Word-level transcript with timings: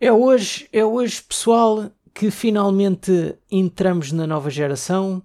É 0.00 0.12
hoje, 0.12 0.68
é 0.72 0.84
hoje, 0.84 1.22
pessoal, 1.22 1.90
que 2.14 2.30
finalmente 2.30 3.34
entramos 3.50 4.12
na 4.12 4.26
nova 4.26 4.50
geração. 4.50 5.22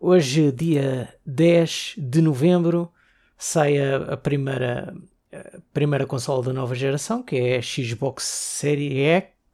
Hoje, 0.00 0.50
dia 0.52 1.12
10 1.26 1.94
de 1.98 2.22
novembro, 2.22 2.90
sai 3.36 3.78
a, 3.78 3.96
a 4.14 4.16
primeira, 4.16 4.94
a 5.32 5.58
primeira 5.72 6.06
consola 6.06 6.42
da 6.42 6.52
nova 6.52 6.74
geração, 6.74 7.22
que 7.22 7.36
é 7.36 7.58
a 7.58 7.62
Xbox 7.62 8.24
Series 8.24 8.94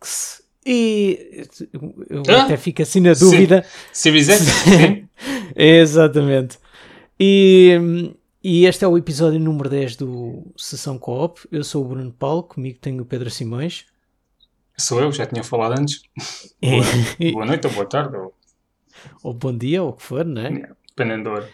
X. 0.01 0.43
E 0.67 1.47
eu 2.09 2.23
Ah? 2.29 2.45
até 2.45 2.57
fico 2.57 2.81
assim 2.83 3.01
na 3.01 3.13
dúvida. 3.13 3.65
Series 3.93 4.29
X? 4.29 4.47
Exatamente. 5.57 6.59
E, 7.19 8.13
e 8.43 8.67
este 8.67 8.85
é 8.85 8.89
o 8.89 8.97
episódio 8.97 9.41
número 9.41 9.69
10 9.69 9.97
do 9.97 10.53
Sessão 10.57 10.97
Co-op. 10.99 11.41
Eu 11.51 11.65
sou 11.65 11.85
o 11.85 11.89
Bruno 11.89 12.13
Paulo, 12.13 12.45
comigo 12.45 12.79
tenho 12.81 13.03
o 13.03 13.07
Pedro 13.07 13.31
Simões. 13.31 13.85
Sou 14.77 15.01
eu, 15.01 15.13
já 15.13 15.27
tinha 15.27 15.45
falado 15.45 15.79
antes. 15.79 16.03
E- 17.21 17.33
Boa 17.33 17.47
noite 17.47 17.67
ou 17.67 17.73
boa 17.73 17.87
tarde, 17.87 18.17
ou, 18.17 18.35
ou 19.23 19.35
bom 19.35 19.57
dia, 19.57 19.83
ou 19.83 19.91
o 19.91 19.93
que 19.93 20.03
for, 20.03 20.25
não 20.25 20.43
é? 20.43 20.69
dependendo 20.89 21.25
da 21.25 21.31
hora. 21.31 21.51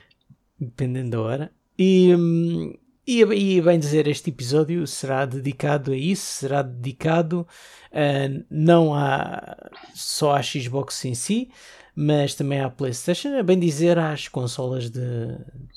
Dependendo 0.58 1.10
da 1.10 1.20
hora. 1.20 1.52
E, 1.78 2.14
hum, 2.14 2.74
e, 3.06 3.20
e 3.22 3.60
bem 3.60 3.78
dizer, 3.78 4.06
este 4.06 4.30
episódio 4.30 4.86
será 4.86 5.24
dedicado 5.24 5.92
a 5.92 5.96
isso, 5.96 6.26
será 6.40 6.62
dedicado 6.62 7.46
ah, 7.92 8.44
não 8.50 8.94
a, 8.94 9.56
só 9.94 10.34
à 10.36 10.42
Xbox 10.42 11.04
em 11.04 11.14
si, 11.14 11.50
mas 11.94 12.34
também 12.34 12.60
à 12.60 12.70
PlayStation, 12.70 13.36
a 13.38 13.42
bem 13.42 13.58
dizer 13.58 13.98
às 13.98 14.28
consolas 14.28 14.90
de, 14.90 15.00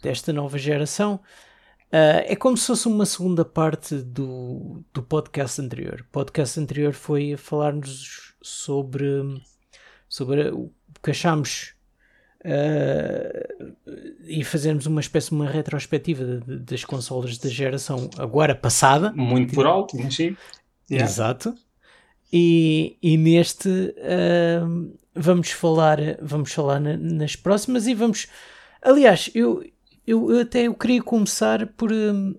desta 0.02 0.32
nova 0.32 0.58
geração. 0.58 1.20
Ah, 1.96 2.24
é 2.26 2.36
como 2.36 2.58
se 2.58 2.66
fosse 2.66 2.88
uma 2.88 3.06
segunda 3.06 3.46
parte 3.46 3.96
do, 3.98 4.84
do 4.92 5.04
podcast 5.04 5.62
anterior. 5.62 6.02
O 6.02 6.12
podcast 6.12 6.60
anterior 6.60 6.92
foi 6.94 7.34
a 7.34 7.38
falar-nos 7.38 8.34
sobre, 8.42 9.06
sobre 10.10 10.50
o 10.50 10.72
que 11.04 11.12
achámos 11.12 11.76
ah, 12.44 13.48
e 14.26 14.44
fazermos 14.44 14.86
uma 14.88 15.02
espécie 15.02 15.30
de 15.30 15.36
uma 15.36 15.48
retrospectiva 15.48 16.24
de- 16.26 16.40
de- 16.42 16.60
das 16.60 16.84
consolas 16.84 17.38
da 17.38 17.50
geração 17.50 18.10
agora 18.18 18.56
passada. 18.56 19.12
Muito 19.14 19.54
por 19.54 19.66
alto, 19.68 19.96
mas 19.98 20.16
sim. 20.16 20.36
Yeah. 20.90 21.08
Exato. 21.10 21.56
E, 22.32 22.98
e 23.04 23.16
neste 23.18 23.70
ahm, 24.00 24.94
vamos 25.16 25.52
falar, 25.52 26.00
vamos 26.22 26.52
falar 26.52 26.80
na- 26.80 26.98
nas 26.98 27.36
próximas 27.36 27.86
e 27.86 27.94
vamos. 27.94 28.28
Aliás, 28.82 29.30
eu, 29.36 29.64
eu, 30.06 30.32
eu 30.32 30.42
até 30.42 30.64
eu 30.68 30.74
queria 30.76 31.02
começar 31.02 31.68
por, 31.68 31.92
hum, 31.92 32.36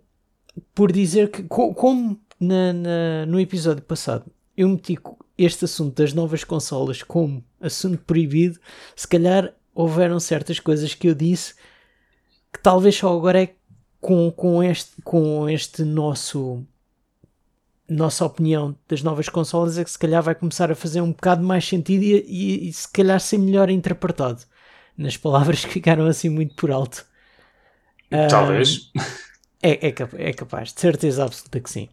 por 0.74 0.92
dizer 0.92 1.30
que, 1.30 1.42
co- 1.44 1.74
como 1.74 2.20
na, 2.40 2.72
na- 2.72 3.26
no 3.26 3.40
episódio 3.40 3.82
passado 3.82 4.30
eu 4.56 4.68
meti 4.68 4.98
este 5.38 5.64
assunto 5.64 5.96
das 6.02 6.12
novas 6.12 6.44
consolas 6.44 7.02
como 7.02 7.44
assunto 7.60 7.98
proibido, 8.04 8.58
se 8.94 9.08
calhar 9.08 9.54
houveram 9.74 10.20
certas 10.20 10.60
coisas 10.60 10.94
que 10.94 11.08
eu 11.08 11.14
disse 11.14 11.54
que 12.52 12.60
talvez 12.62 12.94
só 12.96 13.14
agora 13.16 13.42
é 13.42 13.54
com, 14.00 14.30
com, 14.30 14.62
este, 14.62 15.00
com 15.02 15.48
este 15.48 15.82
nosso 15.84 16.64
nossa 17.88 18.24
opinião 18.24 18.74
das 18.88 19.02
novas 19.02 19.28
consolas 19.28 19.76
é 19.78 19.84
que 19.84 19.90
se 19.90 19.98
calhar 19.98 20.22
vai 20.22 20.34
começar 20.34 20.70
a 20.70 20.74
fazer 20.74 21.00
um 21.02 21.12
bocado 21.12 21.42
mais 21.44 21.66
sentido 21.66 22.02
e, 22.02 22.14
e- 22.26 22.68
e 22.68 22.72
se 22.72 22.90
calhar 22.90 23.20
ser 23.20 23.38
melhor 23.38 23.68
interpretado 23.70 24.42
nas 24.96 25.16
palavras 25.16 25.64
que 25.64 25.70
ficaram 25.72 26.06
assim 26.06 26.28
muito 26.28 26.54
por 26.54 26.70
alto. 26.70 27.04
Talvez. 28.28 28.90
É, 29.62 29.88
é, 29.88 29.94
é 30.28 30.32
capaz, 30.32 30.72
de 30.72 30.80
certeza 30.80 31.24
absoluta 31.24 31.60
que 31.60 31.70
sim. 31.70 31.88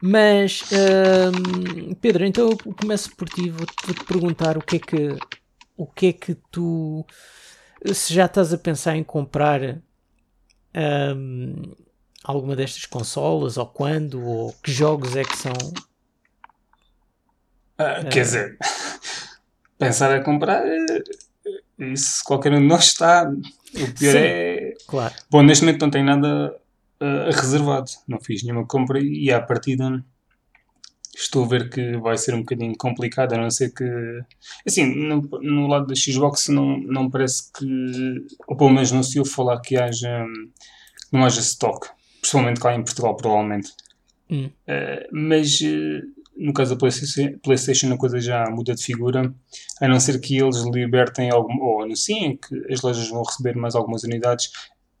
Mas, 0.00 0.62
hum, 0.72 1.94
Pedro, 2.00 2.24
então 2.24 2.50
eu 2.50 2.74
começo 2.74 3.14
por 3.16 3.28
ti, 3.28 3.50
vou-te 3.50 4.04
perguntar 4.04 4.56
o 4.56 4.62
que 4.62 4.76
é 4.76 4.78
que 4.78 5.16
o 5.76 5.86
que 5.86 6.06
é 6.06 6.12
que 6.12 6.34
tu 6.50 7.04
se 7.92 8.12
já 8.14 8.26
estás 8.26 8.52
a 8.52 8.58
pensar 8.58 8.96
em 8.96 9.04
comprar 9.04 9.60
hum, 11.16 11.62
alguma 12.24 12.56
destas 12.56 12.84
consolas 12.86 13.56
ou 13.56 13.66
quando 13.66 14.24
ou 14.24 14.52
que 14.62 14.70
jogos 14.72 15.16
é 15.16 15.24
que 15.24 15.36
são 15.36 15.52
Ah, 17.78 18.02
Quer 18.10 18.22
dizer, 18.22 18.58
pensar 19.78 20.12
a 20.12 20.20
comprar, 20.20 20.66
eh, 20.66 21.02
isso 21.78 22.22
qualquer 22.24 22.52
um 22.52 22.60
de 22.60 22.66
nós 22.66 22.86
está. 22.86 23.30
O 23.30 23.94
pior 23.94 24.12
Sim. 24.12 24.18
é. 24.18 24.74
claro 24.86 25.14
Bom, 25.30 25.42
neste 25.42 25.64
momento 25.64 25.82
não 25.82 25.90
tenho 25.90 26.04
nada 26.04 26.54
ah, 27.00 27.30
reservado. 27.32 27.90
Não 28.06 28.20
fiz 28.20 28.42
nenhuma 28.42 28.66
compra 28.66 29.00
e 29.00 29.30
à 29.30 29.40
partida 29.40 30.02
estou 31.16 31.44
a 31.44 31.48
ver 31.48 31.68
que 31.68 31.96
vai 31.98 32.16
ser 32.16 32.34
um 32.34 32.40
bocadinho 32.40 32.76
complicado, 32.76 33.32
a 33.34 33.38
não 33.38 33.50
ser 33.50 33.72
que. 33.72 33.84
Assim, 34.66 34.84
no, 34.84 35.20
no 35.42 35.66
lado 35.66 35.86
da 35.86 35.94
Xbox 35.94 36.48
não, 36.48 36.78
não 36.78 37.10
parece 37.10 37.52
que. 37.52 37.66
Ou 38.46 38.56
pelo 38.56 38.70
menos 38.70 38.92
não 38.92 39.02
se 39.02 39.18
ouve 39.18 39.30
falar 39.30 39.60
que 39.60 39.76
haja. 39.76 40.24
Não 41.12 41.24
haja 41.24 41.40
stock. 41.40 41.88
Principalmente 42.20 42.60
cá 42.60 42.74
em 42.74 42.82
Portugal, 42.82 43.16
provavelmente. 43.16 43.72
Hum. 44.30 44.50
Eh, 44.66 45.08
mas 45.10 45.60
eh, 45.62 46.02
no 46.38 46.52
caso 46.52 46.74
da 46.76 46.78
PlayStation, 47.42 47.92
a 47.92 47.98
coisa 47.98 48.20
já 48.20 48.48
muda 48.50 48.74
de 48.74 48.82
figura, 48.82 49.34
a 49.80 49.88
não 49.88 49.98
ser 49.98 50.20
que 50.20 50.38
eles 50.38 50.62
libertem 50.64 51.30
algum, 51.30 51.60
ou 51.60 51.82
anunciem 51.82 52.36
que 52.36 52.72
as 52.72 52.80
lojas 52.80 53.08
vão 53.08 53.22
receber 53.22 53.56
mais 53.56 53.74
algumas 53.74 54.04
unidades. 54.04 54.50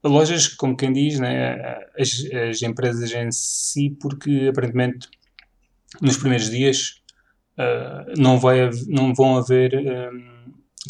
Lojas, 0.04 0.48
como 0.48 0.76
quem 0.76 0.92
diz, 0.92 1.18
né, 1.18 1.56
as, 1.98 2.10
as 2.50 2.62
empresas 2.62 3.12
em 3.12 3.30
si, 3.30 3.90
porque 4.00 4.48
aparentemente 4.50 5.08
nos 6.00 6.16
primeiros 6.16 6.50
dias 6.50 7.02
eh, 7.56 8.14
não, 8.16 8.38
vai, 8.38 8.68
não 8.86 9.14
vão 9.14 9.36
haver 9.36 9.74
eh, 9.74 10.10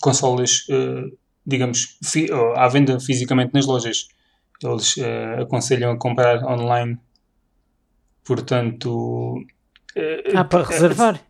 consolas, 0.01 0.65
eh, 0.71 1.11
digamos, 1.47 1.99
fi- 2.05 2.31
ou 2.33 2.55
à 2.57 2.69
venda 2.69 2.99
fisicamente 3.01 3.55
nas 3.55 3.67
lojas. 3.67 4.09
Eles 4.63 4.99
eh, 4.99 5.41
aconselham 5.43 5.93
a 5.93 5.99
comprar 5.99 6.43
online. 6.45 6.99
Portanto. 8.25 9.43
Eh, 10.01 10.33
ah, 10.37 10.45
para 10.45 10.61
eh, 10.61 10.67
reservar 10.67 11.21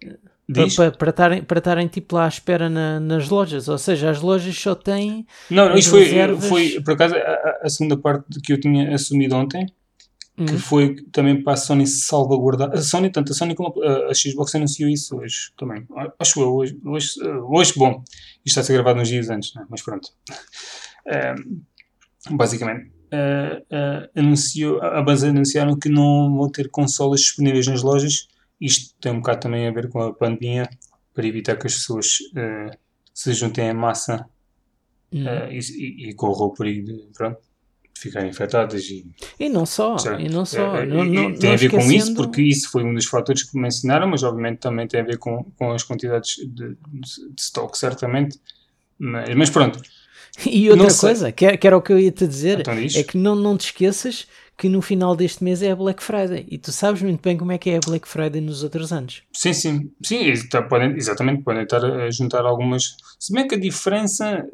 Diz? 0.51 0.75
para, 0.77 0.91
para, 0.91 0.99
para 0.99 1.11
estarem, 1.11 1.43
para 1.43 1.59
estarem 1.59 1.89
tipo 1.89 2.15
lá 2.17 2.25
à 2.25 2.29
espera 2.29 2.69
na- 2.71 2.99
nas 3.01 3.29
lojas 3.29 3.69
ou 3.69 3.77
seja, 3.79 4.11
as 4.11 4.21
lojas 4.21 4.59
só 4.59 4.75
têm 4.75 5.27
Não, 5.51 5.67
não, 5.67 5.73
as 5.75 5.81
isto 5.81 5.91
foi, 5.91 6.01
reservas- 6.05 6.49
foi 6.49 6.81
por 6.83 6.95
acaso 6.95 7.15
a, 7.17 7.59
a- 7.65 7.69
segunda 7.69 7.97
parte 7.97 8.41
que 8.41 8.53
eu 8.53 8.61
tinha 8.61 8.95
assumido 8.95 9.35
ontem, 9.37 9.67
que 10.37 10.53
Hum, 10.55 10.59
foi 10.59 10.95
também 11.11 11.43
para 11.43 11.55
a 11.55 11.57
Sony 11.57 11.85
salvaguardar. 11.85 12.71
A 12.73 12.81
Sony, 12.81 13.11
tanto 13.11 13.33
a 13.33 13.35
Sony 13.35 13.57
como 13.57 13.75
a, 13.83 14.11
a 14.11 14.15
Xbox 14.15 14.55
anunciou 14.55 14.89
isso 14.89 15.17
hoje 15.19 15.51
também. 15.57 15.85
Acho 16.19 16.41
eu, 16.41 16.55
hoje, 16.55 16.79
hoje, 16.85 17.11
hoje 17.51 17.73
bom, 17.77 18.05
isto 18.45 18.47
está 18.47 18.61
a 18.61 18.65
ser 18.65 18.75
gravado 18.75 19.01
uns 19.01 19.09
dias 19.09 19.29
antes, 19.31 19.53
né? 19.55 19.65
mas 19.69 19.83
pronto. 19.83 20.09
Ehm, 21.07 21.61
basicamente, 22.31 22.91
eh, 23.11 23.63
eh, 23.71 24.11
anunciou, 24.17 24.81
anunciaram 24.81 25.79
que 25.79 25.89
não 25.89 26.37
vão 26.37 26.49
ter 26.51 26.69
consolas 26.71 27.21
disponíveis 27.21 27.67
nas 27.67 27.83
lojas. 27.83 28.29
Isto 28.61 28.95
tem 29.01 29.13
um 29.13 29.19
bocado 29.21 29.41
também 29.41 29.67
a 29.67 29.71
ver 29.71 29.89
com 29.89 30.01
a 30.03 30.13
pandemia, 30.13 30.69
para 31.15 31.27
evitar 31.27 31.57
que 31.57 31.67
as 31.67 31.75
pessoas 31.75 32.19
eh, 32.37 32.71
se 33.15 33.33
juntem 33.33 33.69
em 33.69 33.75
massa 33.75 34.29
hum. 35.13 35.27
eh, 35.27 35.49
e, 35.53 35.59
e, 35.59 36.11
e 36.11 36.15
corram 36.15 36.47
o 36.47 36.53
perigo 36.55 36.87
de, 36.87 37.09
pronto, 37.17 37.39
de 37.95 38.01
ficarem 38.01 38.31
infectadas 38.31 38.85
e 38.85 39.07
e 39.41 39.49
não 39.49 39.67
só 39.67 39.97
e 40.19 40.29
não 40.29 40.45
só 40.45 40.77
É, 40.77 40.87
não, 40.87 41.05
não, 41.05 41.35
tem 41.35 41.51
não 41.51 41.53
a 41.55 41.57
ver 41.57 41.71
com 41.71 41.79
isso, 41.79 41.91
esquecendo- 41.93 42.17
porque 42.17 42.43
isso 42.43 42.71
foi 42.71 42.85
um 42.85 42.95
dos 42.95 43.07
fatores 43.07 43.43
que 43.43 43.59
mencionaram, 43.59 44.07
mas 44.09 44.23
obviamente 44.23 44.59
também 44.59 44.87
tem 44.87 45.01
a 45.01 45.05
ver 45.05 45.19
com, 45.19 45.45
com 45.57 45.73
as 45.73 45.83
quantidades 45.83 46.37
de, 46.37 46.75
de, 46.75 47.11
stock, 47.39 47.77
certamente. 47.77 48.39
Mas, 48.99 49.35
mas 49.35 49.51
pronto, 49.51 49.81
E 50.47 50.71
outra 50.71 50.95
coisa, 50.95 51.33
que, 51.33 51.45
era- 51.47 51.57
que 51.57 51.67
era 51.67 51.77
o 51.77 51.83
que 51.83 51.93
eu 51.93 51.99
ia 51.99 52.13
te 52.13 52.27
dizer, 52.27 52.61
Então 52.61 52.75
é 52.75 53.03
que 53.03 53.17
não, 53.17 53.35
não 53.35 53.57
te 53.57 53.67
esqueças 53.67 54.27
que 54.59 54.69
no 54.69 54.83
final 54.83 55.15
deste 55.15 55.45
mês 55.45 55.63
é 55.63 55.71
a 55.71 55.77
Black 55.77 56.03
Friday. 56.03 56.45
E 56.51 56.59
tu 56.59 56.73
sabes 56.73 57.01
muito 57.01 57.23
bem 57.23 57.37
como 57.37 57.53
é 57.53 57.59
que 57.59 57.71
é 57.71 57.77
a 57.77 57.81
Black 57.81 58.09
Friday 58.09 58.41
nos 58.41 58.65
outros 58.65 58.93
anos. 58.93 59.23
sim, 59.33 59.53
sim, 59.53 59.91
sim, 60.05 60.25
está- 60.31 60.61
podem, 60.63 60.97
exatamente, 60.97 61.43
podem 61.45 61.63
estar 61.63 61.85
a 61.85 62.11
juntar 62.11 62.45
algumas. 62.45 62.97
Se 63.21 63.33
bem 63.33 63.47
que 63.47 63.55
a 63.55 63.59
diferença, 63.59 64.45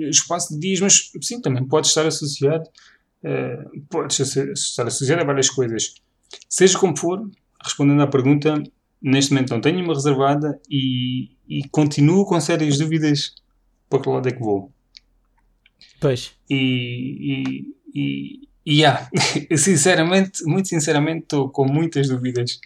eh, 0.00 0.08
espaço 0.08 0.52
de 0.54 0.58
dias, 0.60 0.80
mas 0.80 1.10
sim, 1.22 1.40
também 1.40 1.64
pode 1.64 1.86
estar 1.86 2.04
associado, 2.04 2.64
eh, 3.22 3.64
pode 3.88 4.20
estar 4.20 4.86
associado 4.86 5.22
a 5.22 5.24
várias 5.24 5.48
coisas. 5.48 5.94
Seja 6.48 6.76
como 6.76 6.96
for, 6.98 7.30
respondendo 7.62 8.02
à 8.02 8.06
pergunta, 8.08 8.60
neste 9.00 9.32
momento 9.32 9.50
não 9.50 9.60
tenho 9.60 9.78
uma 9.84 9.94
reservada 9.94 10.60
e, 10.68 11.30
e 11.48 11.68
continuo 11.68 12.24
com 12.26 12.40
sérias 12.40 12.78
dúvidas 12.78 13.32
para 13.88 14.00
que 14.02 14.08
lado 14.08 14.28
é 14.28 14.32
que 14.32 14.40
vou. 14.40 14.72
Pois. 16.00 16.32
E, 16.50 16.56
e, 17.30 17.74
e, 17.94 18.48
e 18.66 18.84
há, 18.84 19.08
sinceramente, 19.56 20.44
muito 20.44 20.68
sinceramente, 20.68 21.22
estou 21.22 21.48
com 21.48 21.64
muitas 21.64 22.08
dúvidas, 22.08 22.58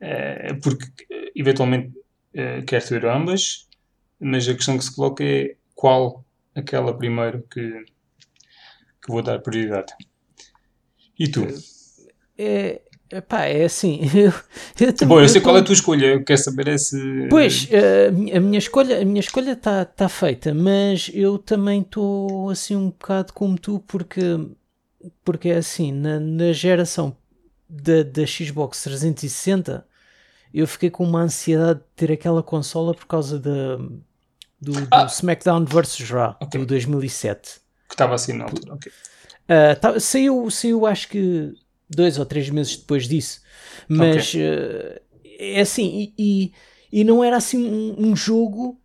eh, 0.00 0.54
porque 0.62 0.86
eh, 1.10 1.32
eventualmente 1.34 1.92
eh, 2.32 2.62
quero 2.62 2.86
ter 2.88 3.04
ambas, 3.06 3.66
mas 4.20 4.48
a 4.48 4.54
questão 4.54 4.78
que 4.78 4.84
se 4.84 4.94
coloca 4.94 5.24
é 5.24 5.56
qual 5.74 6.24
aquela 6.54 6.96
primeiro 6.96 7.42
que, 7.50 7.84
que 9.02 9.08
vou 9.08 9.22
dar 9.22 9.40
prioridade. 9.40 9.92
E 11.18 11.28
tu? 11.28 11.46
É, 12.38 12.80
Epá, 13.12 13.44
é 13.46 13.64
assim. 13.64 14.00
Eu, 14.14 14.32
eu 14.86 14.92
também, 14.94 15.08
Bom, 15.16 15.20
eu 15.20 15.28
sei 15.28 15.40
qual 15.40 15.56
é 15.56 15.60
a 15.60 15.64
tua 15.64 15.72
escolha, 15.72 16.06
eu 16.06 16.24
quero 16.24 16.38
saber 16.40 16.68
é 16.68 16.78
se. 16.78 17.26
Pois, 17.28 17.68
a 18.08 18.12
minha- 18.12 18.36
a 18.36 18.40
minha 18.40 18.58
escolha 18.58 19.02
a 19.02 19.04
minha 19.04 19.18
escolha 19.20 19.52
está 19.52 19.84
tá 19.84 20.08
feita, 20.08 20.54
mas 20.54 21.10
eu 21.12 21.36
também 21.36 21.80
estou 21.80 22.48
assim 22.50 22.76
um 22.76 22.90
bocado 22.90 23.32
como 23.32 23.58
tu, 23.58 23.80
porque, 23.80 24.20
porque 25.24 25.48
é 25.48 25.56
assim, 25.56 25.92
na, 25.92 26.18
na 26.20 26.52
geração 26.52 27.16
da, 27.68 28.02
da 28.02 28.26
Xbox 28.26 28.82
360, 28.82 29.86
eu 30.52 30.66
fiquei 30.66 30.90
com 30.90 31.04
uma 31.04 31.20
ansiedade 31.22 31.80
de 31.80 31.86
ter 31.96 32.12
aquela 32.12 32.42
consola 32.42 32.92
por 32.94 33.06
causa 33.06 33.38
da, 33.38 33.76
do, 34.60 34.72
do 34.72 34.88
Ah. 34.90 35.06
SmackDown 35.06 35.64
vs. 35.64 36.10
Raw, 36.10 36.36
Ok. 36.40 36.60
do 36.60 36.66
2007. 36.66 37.60
Que 37.88 37.94
estava 37.94 38.14
assim 38.14 38.32
na 38.34 38.44
altura, 38.44 38.74
ok. 38.74 38.92
Ah, 39.48 39.74
tá- 39.76 39.98
saiu, 40.00 40.48
saiu 40.50 40.86
acho 40.86 41.08
que 41.08 41.52
dois 41.88 42.18
ou 42.18 42.24
três 42.26 42.48
meses 42.50 42.76
depois 42.76 43.08
disso, 43.08 43.40
mas 43.88 44.32
ah, 44.36 45.00
é 45.24 45.60
assim, 45.60 46.12
e, 46.16 46.52
e, 46.92 47.00
e 47.00 47.04
não 47.04 47.22
era 47.24 47.36
assim 47.36 47.58
um, 47.66 48.10
um 48.10 48.16
jogo 48.16 48.80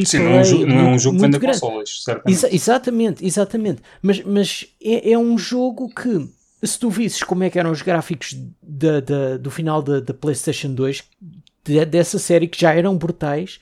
uh, 0.00 0.06
Sim, 0.06 0.18
não 0.20 0.32
é 0.32 0.40
um, 0.40 0.44
jogo, 0.44 0.66
não 0.66 0.78
é 0.78 0.82
um 0.94 0.98
jogo 0.98 1.16
que 1.18 1.28
grande. 1.28 1.60
consolas, 1.60 2.02
certamente. 2.04 2.36
Exa- 2.38 2.48
exatamente, 2.54 3.26
exatamente. 3.26 3.82
Mas, 4.00 4.22
mas 4.24 4.66
é, 4.82 5.12
é 5.12 5.18
um 5.18 5.36
jogo 5.36 5.88
que, 5.94 6.28
se 6.66 6.78
tu 6.78 6.88
visses 6.90 7.22
como 7.22 7.44
é 7.44 7.50
que 7.50 7.58
eram 7.58 7.70
os 7.70 7.82
gráficos 7.82 8.34
da, 8.62 9.00
da- 9.00 9.36
do 9.36 9.50
final 9.50 9.82
da, 9.82 10.00
da 10.00 10.14
PlayStation 10.14 10.72
2, 10.74 11.02
de- 11.64 11.84
dessa 11.84 12.18
série 12.18 12.46
que 12.48 12.60
já 12.60 12.72
eram 12.74 12.96
brutais, 12.96 13.60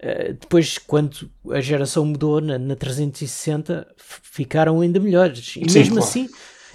eh, 0.00 0.32
depois, 0.32 0.78
quando 0.78 1.30
a 1.50 1.60
geração 1.60 2.04
mudou 2.04 2.40
na, 2.40 2.58
na 2.58 2.74
360, 2.74 3.86
f- 3.96 4.20
ficaram 4.22 4.80
ainda 4.80 4.98
melhores. 4.98 5.54
E 5.56 5.68
Sim, 5.70 5.78
mesmo 5.78 5.94
claro. 5.96 6.08
assim, 6.10 6.28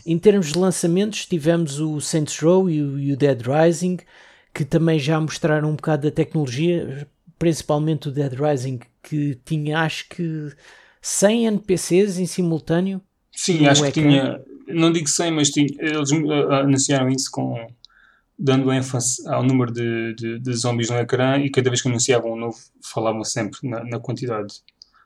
em 0.06 0.18
termos 0.18 0.52
de 0.54 0.58
lançamentos, 0.58 1.26
tivemos 1.26 1.80
o 1.82 2.00
Saints 2.00 2.40
Row 2.40 2.70
e 2.70 2.82
o, 2.82 2.98
e 3.00 3.12
o 3.12 3.18
Dead 3.18 3.42
Rising, 3.42 3.98
que 4.54 4.64
também 4.64 4.98
já 4.98 5.20
mostraram 5.20 5.70
um 5.70 5.76
bocado 5.76 6.04
da 6.04 6.12
tecnologia, 6.16 7.06
principalmente 7.38 8.08
o 8.08 8.12
Dead 8.12 8.34
Rising, 8.34 8.80
que 9.04 9.40
tinha 9.46 9.80
acho 9.80 10.08
que 10.10 10.52
100 11.02 11.48
NPCs 11.48 12.20
em 12.20 12.26
simultâneo. 12.26 13.02
Sim, 13.32 13.66
acho 13.68 13.84
que 13.84 14.00
ecrã. 14.00 14.02
tinha. 14.02 14.42
Não 14.68 14.92
digo 14.92 15.08
100, 15.08 15.32
mas 15.32 15.50
tinha, 15.50 15.68
eles 15.80 16.12
uh, 16.12 16.52
anunciaram 16.52 17.10
isso 17.10 17.32
com. 17.32 17.56
dando 18.38 18.72
ênfase 18.72 19.26
ao 19.28 19.44
número 19.44 19.72
de, 19.72 20.14
de, 20.16 20.40
de 20.40 20.54
zombies 20.54 20.90
no 20.90 20.98
ecrã 20.98 21.38
e 21.38 21.50
cada 21.50 21.70
vez 21.70 21.82
que 21.82 21.88
anunciavam 21.88 22.34
um 22.34 22.36
novo 22.36 22.58
falavam 22.84 23.24
sempre 23.24 23.60
na, 23.64 23.84
na 23.84 24.00
quantidade 24.00 24.62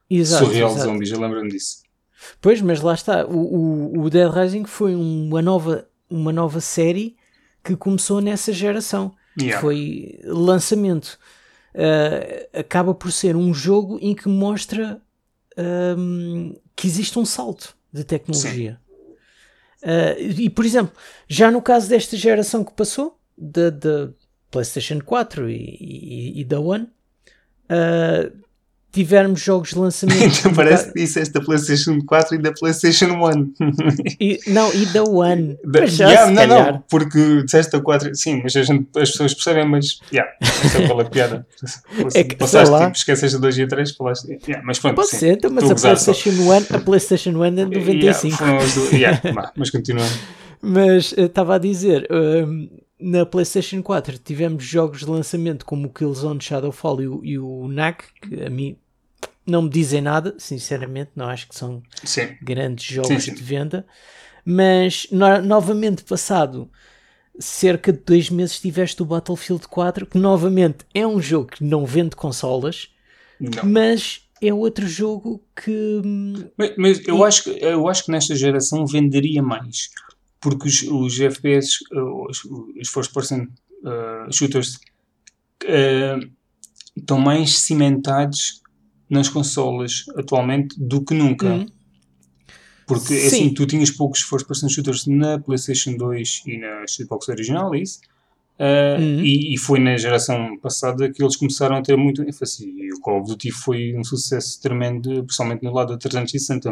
Exato, 0.10 0.46
surreal 0.46 0.70
de 0.70 0.76
exato. 0.76 0.92
zombies, 0.92 1.12
eu 1.12 1.20
lembro-me 1.20 1.50
disso. 1.50 1.84
Pois, 2.42 2.62
mas 2.62 2.82
lá 2.82 2.94
está. 2.94 3.26
O, 3.26 3.96
o, 3.96 4.02
o 4.04 4.10
Dead 4.10 4.30
Rising 4.32 4.66
foi 4.66 4.96
uma 4.96 5.42
nova, 5.42 5.88
uma 6.10 6.34
nova 6.34 6.60
série 6.60 7.16
que 7.64 7.76
começou 7.76 8.22
nessa 8.22 8.52
geração. 8.52 9.14
Yeah. 9.40 9.62
Foi 9.62 10.20
lançamento. 10.24 11.18
Uh, 11.74 12.60
acaba 12.60 12.94
por 12.94 13.12
ser 13.12 13.36
um 13.36 13.54
jogo 13.54 13.98
em 14.02 14.14
que 14.14 14.28
mostra 14.28 15.02
um, 15.98 16.56
que 16.76 16.86
existe 16.88 17.18
um 17.18 17.26
salto 17.26 17.76
de 17.94 18.04
tecnologia. 18.04 18.80
Uh, 19.82 20.20
e, 20.40 20.50
por 20.50 20.66
exemplo, 20.66 20.94
já 21.28 21.50
no 21.50 21.62
caso 21.62 21.90
desta 21.90 22.16
geração 22.18 22.64
que 22.64 22.74
passou, 22.74 23.18
da, 23.38 23.70
da 23.70 24.10
PlayStation 24.52 25.00
4 25.02 25.50
e, 25.50 25.56
e- 25.56 26.42
e 26.42 26.44
da 26.44 26.60
One, 26.60 26.84
uh, 26.86 28.38
tivermos 28.92 29.40
jogos 29.42 29.70
de 29.70 29.80
lançamento. 29.80 30.22
Então 30.40 30.54
parece 30.54 30.92
que 30.92 31.00
disseste 31.00 31.34
da 31.34 31.42
PlayStation 31.42 32.00
4 32.06 32.36
e 32.36 32.38
da 32.40 32.52
PlayStation 32.52 33.06
1. 33.08 33.54
E- 34.20 34.40
não, 34.48 34.74
e 34.74 34.86
da 34.88 35.04
One. 35.04 35.58
Da- 35.64 35.82
Mas 35.82 35.94
já, 35.94 36.10
Yeah, 36.10 36.32
não, 36.32 36.36
calhar. 36.48 36.74
não, 36.74 36.84
porque 36.90 37.44
disseste 37.44 37.76
a 37.76 37.82
4, 37.82 38.14
sim, 38.16 38.42
mas 38.44 38.52
gente- 38.54 38.88
as 38.98 39.12
pessoas 39.12 39.34
percebem, 39.34 39.68
mas 39.68 40.00
yeah, 40.12 40.30
essa 40.42 40.78
é 40.80 40.88
qual 40.88 41.00
a 41.00 41.06
piada. 41.06 41.48
É 42.16 42.24
que, 42.24 42.36
Passaste, 42.36 42.76
tipo, 42.76 42.92
esqueceste 42.96 43.36
a 43.38 43.40
2 43.40 43.58
e 43.58 43.64
a 43.64 43.68
3, 43.68 43.92
falaste. 43.92 44.28
Yeah, 44.48 44.62
mas 44.66 44.80
pronto, 44.80 44.96
Pode 44.96 45.10
sim. 45.10 45.18
ser, 45.18 45.34
então, 45.34 45.50
mas 45.52 45.70
a. 45.70 45.76
PlayStation 45.76 46.30
1, 46.32 46.76
a 46.76 46.80
PlayStation 46.80 47.30
1 47.32 47.44
é 47.46 47.52
de 47.52 47.66
95. 47.66 48.44
Yeah, 48.44 48.66
do- 48.66 48.96
yeah, 48.96 49.22
mas 49.56 49.70
continuando. 49.70 50.12
Mas 50.62 51.14
eu 51.18 51.26
estava 51.26 51.56
a 51.56 51.58
dizer, 51.58 52.08
hum, 52.12 52.70
na 53.00 53.26
PlayStation 53.26 53.82
4 53.82 54.18
tivemos 54.20 54.64
jogos 54.64 55.00
de 55.00 55.06
lançamento 55.10 55.66
como 55.66 55.88
o 55.88 55.90
Killzone 55.90 56.40
Shadowfall 56.42 57.02
e 57.02 57.08
o, 57.08 57.22
e 57.24 57.40
o 57.40 57.68
NAC, 57.68 58.04
que 58.22 58.44
a 58.44 58.50
mim 58.50 58.76
não 59.52 59.64
me 59.64 59.70
dizem 59.70 60.02
nada, 60.02 60.36
sinceramente, 60.40 61.12
não 61.16 61.28
acho 61.28 61.48
que 61.48 61.56
são 61.56 61.84
Sim. 62.04 62.36
grandes 62.42 62.86
jogos 62.86 63.24
Sim, 63.26 63.34
de 63.34 63.44
venda. 63.44 63.86
Mas 64.46 65.08
no- 65.12 65.42
novamente 65.42 66.04
passado 66.04 66.70
cerca 67.40 67.92
de 67.94 68.00
dois 68.00 68.30
meses 68.30 68.60
tiveste 68.60 69.02
o 69.02 69.06
Battlefield 69.06 69.68
4, 69.68 70.06
que 70.06 70.18
novamente 70.18 70.86
é 70.94 71.06
um 71.08 71.22
jogo 71.22 71.48
que 71.52 71.64
não 71.64 71.86
vende 71.86 72.16
consolas, 72.16 72.90
Não. 73.40 73.66
mas 73.66 74.28
é 74.42 74.54
outro 74.54 74.88
jogo 74.88 75.44
que 75.56 76.02
Mas, 76.58 76.74
mas 76.78 77.08
eu, 77.08 77.18
E- 77.20 77.24
acho 77.24 77.44
que, 77.44 77.50
eu 77.64 77.88
acho 77.88 78.06
que 78.06 78.12
nesta 78.12 78.36
geração 78.36 78.86
venderia 78.86 79.42
mais. 79.42 79.90
Porque 80.40 80.68
os, 80.68 80.82
os 80.84 81.20
FPS, 81.20 81.78
os, 81.92 82.44
os 82.46 82.90
first 82.90 83.14
person 83.14 83.48
uh, 83.84 84.32
shooters, 84.34 84.80
uh, 85.64 86.30
estão 86.98 87.20
mais 87.20 87.60
cimentados 87.60 88.61
nas 89.12 89.30
consolas 89.30 90.06
atualmente 90.16 90.76
do 90.80 91.04
que 91.04 91.14
nunca. 91.14 91.48
Hum. 91.54 91.68
Porque 92.88 93.14
Sim. 93.14 93.28
assim, 93.28 93.54
tu 93.54 93.66
tinhas 93.66 93.92
poucos 93.92 94.22
first 94.22 94.48
person 94.48 94.68
shooters 94.68 95.06
na 95.06 95.38
PlayStation 95.40 95.96
2 95.96 96.44
e 96.48 96.58
na 96.58 96.86
Xbox 96.88 97.30
original, 97.30 97.76
é 97.76 97.80
isso? 97.82 98.00
Uh, 98.60 99.02
Uhum. 99.02 99.20
e, 99.24 99.54
e 99.56 99.58
foi 99.58 99.80
na 99.80 99.98
geração 99.98 100.56
passada 100.60 101.12
que 101.12 101.24
eles 101.24 101.36
começaram 101.36 101.78
a 101.78 101.82
ter 101.82 101.96
muito 101.98 102.22
ênfase. 102.22 102.64
E 102.68 102.94
o 102.94 103.00
Call 103.00 103.22
of 103.22 103.30
Duty 103.30 103.50
foi 103.52 103.96
um 103.98 104.04
sucesso 104.04 104.62
tremendo, 104.62 105.24
principalmente 105.24 105.64
no 105.64 105.74
lado 105.74 105.94
da 105.94 105.98
360. 105.98 106.72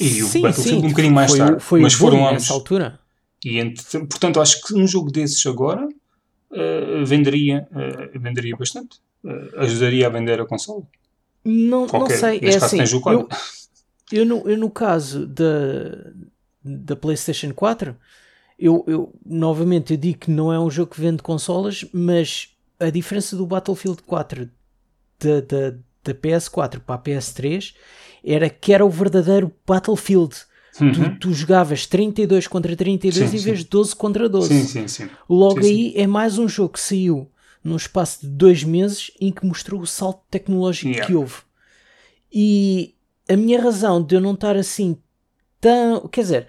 E 0.00 0.22
o 0.22 0.26
Sim, 0.26 0.42
Battlefield 0.42 0.80
sim, 0.80 0.86
um 0.86 0.90
bocadinho 0.90 1.14
mais 1.14 1.30
foi, 1.30 1.38
tarde. 1.38 1.62
foi 1.62 1.80
mas 1.80 1.94
foram 1.94 2.18
ambos. 2.20 2.32
nessa 2.42 2.52
altura. 2.52 3.00
E, 3.44 3.58
ent- 3.58 3.82
portanto, 4.08 4.40
acho 4.40 4.62
que 4.62 4.74
um 4.74 4.86
jogo 4.86 5.10
desses 5.10 5.44
agora 5.46 5.84
uh, 5.84 7.04
venderia, 7.06 7.66
uh, 7.72 8.20
venderia 8.20 8.54
bastante. 8.56 8.98
Ajudaria 9.56 10.06
a 10.06 10.10
vender 10.10 10.40
a 10.40 10.46
console. 10.46 10.84
Não, 11.44 11.86
não 11.86 12.08
sei, 12.08 12.40
é 12.42 12.56
assim. 12.56 12.78
Eu, 12.80 13.28
eu, 14.12 14.26
no, 14.26 14.48
eu 14.48 14.58
no 14.58 14.70
caso 14.70 15.26
da, 15.26 16.12
da 16.64 16.94
PlayStation 16.96 17.52
4, 17.52 17.96
eu, 18.58 18.84
eu 18.86 19.12
novamente 19.24 19.92
eu 19.94 19.96
digo 19.96 20.20
que 20.20 20.30
não 20.30 20.52
é 20.52 20.60
um 20.60 20.70
jogo 20.70 20.92
que 20.92 21.00
vende 21.00 21.22
consolas, 21.22 21.84
mas 21.92 22.50
a 22.78 22.90
diferença 22.90 23.36
do 23.36 23.46
Battlefield 23.46 24.02
4 24.02 24.48
da, 25.20 25.40
da, 25.40 25.76
da 26.04 26.14
PS4 26.14 26.80
para 26.80 26.94
a 26.94 26.98
PS3 26.98 27.74
era 28.24 28.48
que 28.48 28.72
era 28.72 28.84
o 28.84 28.90
verdadeiro 28.90 29.52
Battlefield. 29.66 30.34
Tu, 30.74 30.82
Uhum. 30.84 31.18
tu 31.18 31.34
jogavas 31.34 31.86
32 31.86 32.46
contra 32.46 32.74
32 32.74 33.28
Sim, 33.28 33.36
em 33.36 33.38
sim. 33.38 33.44
vez 33.44 33.58
de 33.58 33.66
12 33.66 33.94
contra 33.94 34.26
12. 34.26 34.48
Sim, 34.48 34.66
sim, 34.66 34.88
sim. 34.88 35.10
Logo 35.28 35.60
Sim, 35.60 35.66
aí 35.68 35.92
é 35.96 36.06
mais 36.06 36.38
um 36.38 36.48
jogo 36.48 36.70
que 36.70 36.80
saiu 36.80 37.30
num 37.64 37.76
espaço 37.76 38.20
de 38.22 38.28
dois 38.28 38.64
meses 38.64 39.10
em 39.20 39.30
que 39.32 39.46
mostrou 39.46 39.80
o 39.80 39.86
salto 39.86 40.22
tecnológico 40.30 40.88
Yeah. 40.88 41.06
que 41.06 41.14
houve. 41.14 41.34
E 42.32 42.94
a 43.28 43.36
minha 43.36 43.60
razão 43.60 44.02
de 44.02 44.14
eu 44.14 44.20
não 44.20 44.34
estar 44.34 44.56
assim 44.56 44.96
tão. 45.60 46.08
Quer 46.08 46.22
dizer. 46.22 46.48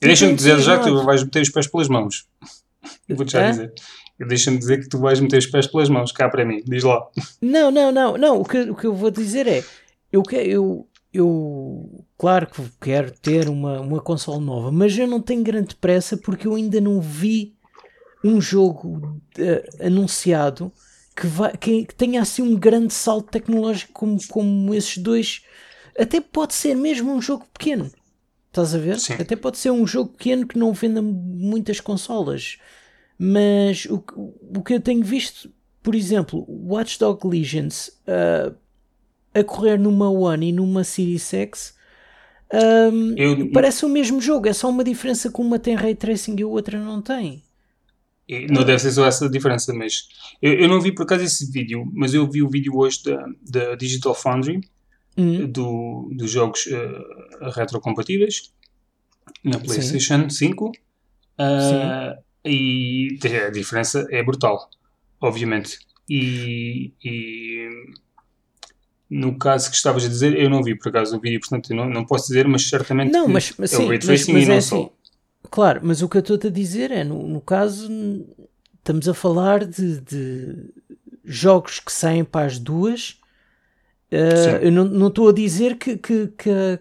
Deixa-me 0.00 0.34
dizer 0.34 0.58
já 0.60 0.78
que 0.78 0.84
tu 0.84 1.02
vais 1.04 1.22
meter 1.24 1.42
os 1.42 1.50
pés 1.50 1.66
pelas 1.66 1.88
mãos. 1.88 2.26
Vou-te 3.08 3.32
já 3.32 3.46
Hã? 3.46 3.50
dizer. 3.50 3.72
Deixa-me 4.18 4.58
dizer 4.58 4.80
que 4.80 4.88
tu 4.88 4.98
vais 4.98 5.20
meter 5.20 5.38
os 5.38 5.46
pés 5.46 5.66
pelas 5.66 5.88
mãos, 5.88 6.10
cá 6.12 6.28
para 6.28 6.44
mim. 6.44 6.62
Diz 6.66 6.82
lá. 6.84 7.06
Não, 7.42 7.70
não, 7.70 7.92
não, 7.92 8.16
não. 8.16 8.40
O 8.40 8.44
que, 8.44 8.58
o 8.70 8.74
que 8.74 8.86
eu 8.86 8.94
vou 8.94 9.10
dizer 9.10 9.46
é. 9.46 9.62
Eu, 10.10 10.22
eu, 10.32 10.88
eu 11.12 12.04
claro 12.16 12.46
que 12.46 12.62
quero 12.80 13.10
ter 13.10 13.48
uma, 13.48 13.80
uma 13.80 14.00
console 14.00 14.42
nova, 14.44 14.70
mas 14.70 14.96
eu 14.96 15.06
não 15.06 15.20
tenho 15.20 15.42
grande 15.42 15.74
pressa 15.74 16.16
porque 16.16 16.46
eu 16.46 16.54
ainda 16.54 16.80
não 16.80 17.00
vi 17.00 17.55
um 18.24 18.40
jogo 18.40 19.20
eh, 19.38 19.68
anunciado 19.80 20.72
que, 21.14 21.26
vai, 21.26 21.56
que, 21.56 21.86
tenha 21.96 22.20
assim 22.22 22.42
um 22.42 22.54
grande 22.56 22.92
salto 22.92 23.30
tecnológico 23.30 23.92
como, 23.92 24.18
como 24.28 24.74
esses 24.74 24.98
dois. 24.98 25.42
Até 25.98 26.20
pode 26.20 26.54
ser 26.54 26.74
mesmo 26.74 27.12
um 27.12 27.22
jogo 27.22 27.46
pequeno. 27.52 27.90
Estás 28.48 28.74
a 28.74 28.78
ver? 28.78 28.98
Sim. 28.98 29.14
Até 29.14 29.36
pode 29.36 29.58
ser 29.58 29.70
um 29.70 29.86
jogo 29.86 30.10
pequeno 30.10 30.46
que 30.46 30.58
não 30.58 30.72
venda 30.72 31.00
muitas 31.02 31.80
consolas. 31.80 32.58
Mas 33.18 33.86
o, 33.86 33.98
que- 33.98 34.14
o 34.16 34.62
que 34.62 34.74
eu 34.74 34.80
tenho 34.80 35.02
visto, 35.02 35.50
por 35.82 35.94
exemplo, 35.94 36.44
Watch 36.48 36.98
Dog 36.98 37.26
Legions 37.26 37.90
ah, 38.06 38.52
a 39.34 39.42
correr 39.44 39.78
numa 39.78 40.10
One 40.10 40.48
e 40.48 40.52
numa 40.52 40.84
Series 40.84 41.32
X 41.32 41.74
ahm, 42.52 43.14
Eu- 43.16 43.50
parece 43.52 43.84
o 43.84 43.88
mesmo 43.88 44.20
jogo, 44.20 44.48
é 44.48 44.52
só 44.52 44.68
uma 44.68 44.84
diferença 44.84 45.30
que 45.30 45.40
uma 45.40 45.58
tem 45.58 45.74
Ray 45.74 45.94
Tracing 45.94 46.36
e 46.38 46.42
a 46.42 46.46
outra 46.46 46.78
não 46.78 47.00
tem. 47.02 47.42
Não 48.50 48.64
deve 48.64 48.80
ser 48.80 48.90
só 48.92 49.06
essa 49.06 49.28
diferença, 49.28 49.72
mas 49.72 50.08
eu, 50.42 50.54
eu 50.54 50.68
não 50.68 50.80
vi 50.80 50.92
por 50.92 51.04
acaso 51.04 51.22
esse 51.22 51.50
vídeo, 51.50 51.88
mas 51.92 52.12
eu 52.12 52.28
vi 52.28 52.42
o 52.42 52.48
vídeo 52.48 52.76
hoje 52.76 53.02
da, 53.04 53.26
da 53.42 53.74
Digital 53.76 54.14
Foundry 54.14 54.60
Hum, 55.18 55.46
do, 55.50 56.10
dos 56.12 56.30
jogos 56.30 56.66
eh, 56.66 57.50
retrocompatíveis 57.54 58.52
na 59.42 59.58
PlayStation 59.58 60.28
5 60.28 60.72
Uh, 61.38 62.16
e 62.42 63.18
a 63.46 63.50
diferença 63.50 64.06
é 64.10 64.22
brutal, 64.22 64.70
obviamente. 65.20 65.78
E, 66.08 66.94
e, 67.04 67.68
no 69.10 69.36
caso 69.36 69.68
que 69.68 69.76
estavas 69.76 70.06
a 70.06 70.08
dizer, 70.08 70.34
eu 70.34 70.48
não 70.48 70.62
vi 70.62 70.74
por 70.74 70.88
acaso 70.88 71.14
o 71.14 71.20
vídeo, 71.20 71.40
portanto 71.40 71.74
não, 71.74 71.90
não 71.90 72.06
posso 72.06 72.28
dizer, 72.28 72.48
mas 72.48 72.66
certamente 72.66 73.12
não, 73.12 73.28
mas, 73.28 73.52
mas, 73.58 73.70
é 73.70 73.76
sim, 73.76 73.84
o 73.84 73.88
ray 73.88 73.98
tracing 73.98 74.32
mas, 74.32 74.40
mas 74.40 74.44
e 74.44 74.48
não 74.48 74.54
é 74.56 74.60
só. 74.62 74.90
Claro, 75.50 75.80
mas 75.82 76.02
o 76.02 76.08
que 76.08 76.16
eu 76.16 76.20
estou 76.20 76.38
a 76.42 76.50
dizer 76.50 76.90
é, 76.90 77.04
no, 77.04 77.26
no 77.26 77.40
caso, 77.40 77.88
estamos 78.78 79.08
a 79.08 79.14
falar 79.14 79.64
de, 79.64 80.00
de 80.00 80.70
jogos 81.24 81.80
que 81.80 81.92
saem 81.92 82.24
para 82.24 82.46
as 82.46 82.58
duas. 82.58 83.18
Uh, 84.10 84.62
eu 84.62 84.70
não 84.70 85.08
estou 85.08 85.28
a 85.28 85.32
dizer 85.32 85.76
que, 85.76 85.96
que, 85.96 86.28
que, 86.28 86.50
a, 86.50 86.78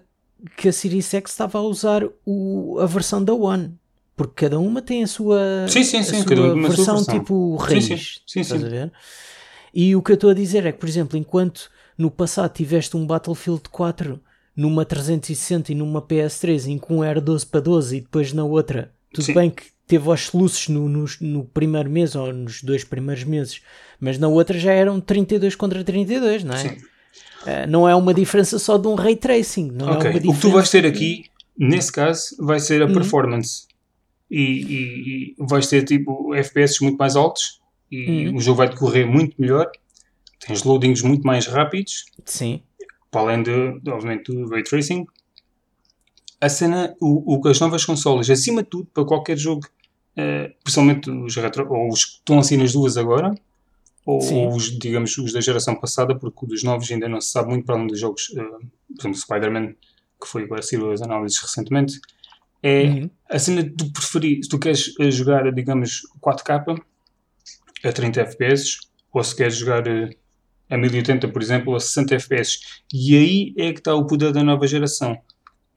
que 0.56 0.70
a 0.70 0.74
Series 0.74 1.12
X 1.12 1.32
estava 1.32 1.58
a 1.58 1.62
usar 1.62 2.04
o, 2.26 2.78
a 2.80 2.86
versão 2.86 3.24
da 3.24 3.34
One. 3.34 3.74
Porque 4.16 4.46
cada 4.46 4.58
uma 4.60 4.82
tem 4.82 5.04
a 5.04 5.08
sua, 5.08 5.66
sim, 5.68 5.84
sim, 5.84 6.02
sim, 6.02 6.22
a 6.22 6.24
sua 6.24 6.56
versão, 6.56 6.96
versão, 6.96 7.04
tipo 7.04 7.56
raiz. 7.58 7.86
Sim, 7.86 7.98
sim, 7.98 8.20
sim, 8.26 8.44
sim. 8.44 8.66
A 8.66 8.70
ver? 8.70 8.92
E 9.74 9.94
o 9.94 10.02
que 10.02 10.12
eu 10.12 10.16
estou 10.16 10.30
a 10.30 10.34
dizer 10.34 10.66
é 10.66 10.72
que, 10.72 10.78
por 10.78 10.88
exemplo, 10.88 11.18
enquanto 11.18 11.70
no 11.98 12.10
passado 12.10 12.54
tiveste 12.54 12.96
um 12.96 13.06
Battlefield 13.06 13.64
4 13.70 14.22
numa 14.56 14.86
360 14.86 15.72
e 15.72 15.76
numa 15.76 16.02
PS3 16.02 16.68
em 16.68 16.78
que 16.78 16.92
um 16.92 17.04
era 17.04 17.20
12 17.20 17.46
para 17.46 17.60
12 17.60 17.98
e 17.98 18.02
depois 18.02 18.32
na 18.32 18.44
outra, 18.44 18.92
tudo 19.14 19.34
bem 19.34 19.50
que 19.50 19.64
teve 19.88 20.10
os 20.10 20.22
soluços 20.22 20.68
no, 20.70 20.88
no, 20.88 21.06
no, 21.22 21.46
primeiro 21.46 21.90
mês 21.90 22.16
ou 22.16 22.32
nos 22.34 22.62
dois 22.64 22.84
primeiros 22.84 23.24
meses, 23.24 23.62
mas 24.00 24.18
na 24.18 24.28
outra 24.28 24.58
já 24.58 24.72
eram 24.72 25.00
32 25.00 25.56
contra 25.56 25.84
32, 25.84 26.44
não 26.44 26.56
é? 26.56 26.58
Sim. 26.58 26.78
Uh, 27.44 27.68
não 27.70 27.88
é 27.88 27.94
uma 27.96 28.14
diferença 28.14 28.58
só 28.58 28.78
de 28.78 28.88
um 28.88 28.96
ray 28.96 29.16
tracing. 29.16 29.72
Não 29.72 29.92
okay. 29.92 30.08
é 30.08 30.12
uma 30.12 30.20
diferença... 30.20 30.30
O 30.30 30.34
que 30.34 30.42
tu 30.42 30.52
vais 30.52 30.70
ter 30.70 30.86
aqui, 30.86 31.26
nesse 31.58 31.92
caso, 31.92 32.36
vai 32.40 32.60
ser 32.60 32.82
a 32.82 32.86
uhum. 32.86 32.94
performance 32.94 33.68
e, 34.32 34.42
e, 34.42 35.34
e 35.34 35.36
vais 35.38 35.68
ter 35.68 35.84
tipo 35.84 36.34
FPS 36.34 36.82
muito 36.82 36.98
mais 36.98 37.16
altos 37.16 37.62
e 37.92 38.28
uhum. 38.28 38.38
o 38.38 38.42
jogo 38.42 38.58
vai 38.58 38.70
decorrer 38.70 39.06
muito 39.06 39.40
melhor. 39.40 39.70
Tens 40.40 40.64
loadings 40.64 41.02
muito 41.02 41.26
mais 41.26 41.46
rápidos. 41.46 42.06
Sim. 42.26 42.62
Para 43.16 43.22
além 43.22 43.44
de, 43.44 43.80
obviamente, 43.90 44.30
do 44.30 44.46
ray 44.50 44.62
tracing. 44.62 45.06
A 46.42 46.50
cena, 46.50 46.94
o, 47.00 47.38
o, 47.38 47.48
as 47.48 47.62
novas 47.62 47.86
consolas, 47.86 48.30
acima 48.30 48.62
de 48.62 48.68
tudo, 48.68 48.90
para 48.94 49.06
qualquer 49.06 49.38
jogo, 49.38 49.66
uh, 50.18 50.54
principalmente 50.62 51.10
os 51.10 51.34
retro, 51.38 51.66
ou 51.72 51.88
os 51.88 52.04
que 52.04 52.12
estão 52.18 52.40
assim 52.40 52.58
nas 52.58 52.74
duas 52.74 52.98
agora, 52.98 53.34
ou, 54.06 54.22
ou, 54.34 54.54
os, 54.54 54.78
digamos, 54.78 55.18
os 55.18 55.32
da 55.32 55.40
geração 55.40 55.76
passada, 55.76 56.14
porque 56.14 56.46
dos 56.46 56.62
novos 56.62 56.92
ainda 56.92 57.08
não 57.08 57.22
se 57.22 57.30
sabe 57.30 57.52
muito 57.52 57.66
para 57.66 57.76
além 57.76 57.88
dos 57.88 58.02
jogos, 58.02 58.28
uh, 58.32 58.36
por 58.36 59.00
exemplo, 59.00 59.18
Spider-Man, 59.18 59.68
que 60.22 60.28
foi 60.28 60.44
agora 60.44 60.62
saiu 60.62 60.92
as 60.92 61.02
análises 61.02 61.40
recentemente, 61.40 62.02
é 62.62 62.84
uhum. 62.84 63.10
a 63.30 63.40
cena 63.40 63.64
de 63.64 63.70
tu 63.70 63.94
preferir, 63.94 64.44
se 64.44 64.50
tu 64.50 64.60
queres 64.60 64.94
jogar, 65.12 65.50
digamos, 65.54 66.02
4K 66.22 66.82
a 67.82 67.94
30 67.94 68.22
FPS, 68.24 68.80
ou 69.14 69.24
se 69.24 69.34
queres 69.34 69.56
jogar 69.56 69.88
eh, 69.88 70.10
a 70.70 70.78
1080, 70.78 71.28
por 71.30 71.42
exemplo, 71.42 71.76
a 71.76 71.80
60 71.80 72.16
FPS. 72.16 72.60
E 72.94 73.16
aí 73.16 73.54
é 73.58 73.74
que 73.74 73.80
está 73.80 73.94
o 73.96 74.06
poder 74.06 74.32
da 74.32 74.44
nova 74.44 74.68
geração. 74.68 75.18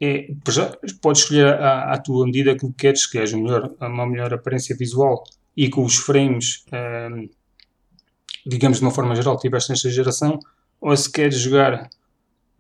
É, 0.00 0.28
já, 0.48 0.76
podes 1.02 1.22
escolher 1.22 1.54
à, 1.54 1.98
tua 1.98 2.24
medida 2.24 2.56
que 2.56 2.72
queres, 2.72 3.06
que 3.06 3.18
queres 3.18 3.32
melhor, 3.32 3.74
uma 3.80 4.06
melhor 4.06 4.32
aparência 4.32 4.76
visual 4.76 5.24
e 5.56 5.68
com 5.68 5.84
os 5.84 5.96
frames, 5.96 6.64
um, 6.72 7.28
digamos 8.46 8.78
de 8.78 8.84
uma 8.84 8.92
forma 8.92 9.14
geral, 9.16 9.36
tiveste 9.36 9.70
nesta 9.70 9.90
geração, 9.90 10.38
ou 10.80 10.96
se 10.96 11.10
queres 11.10 11.40
jogar 11.40 11.90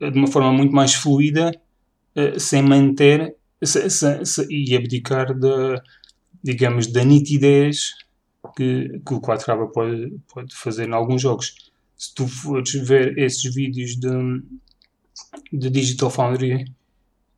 eh, 0.00 0.10
de 0.10 0.18
uma 0.18 0.26
forma 0.26 0.52
muito 0.52 0.74
mais 0.74 0.94
fluida, 0.94 1.52
uh, 2.16 2.40
sem 2.40 2.60
manter 2.60 3.36
e 4.50 4.76
abdicar 4.76 5.32
da, 5.38 5.82
digamos, 6.42 6.88
da 6.88 7.04
nitidez 7.04 7.92
que, 8.56 9.00
que 9.06 9.14
o 9.14 9.20
4K 9.20 9.72
pode, 9.72 10.18
pode 10.32 10.54
fazer 10.54 10.88
em 10.88 10.92
alguns 10.92 11.22
jogos. 11.22 11.67
Se 11.98 12.14
tu 12.14 12.28
fores 12.28 12.72
ver 12.74 13.18
esses 13.18 13.52
vídeos 13.54 13.96
de, 13.96 14.08
de 15.52 15.68
Digital 15.68 16.10
Foundry 16.10 16.64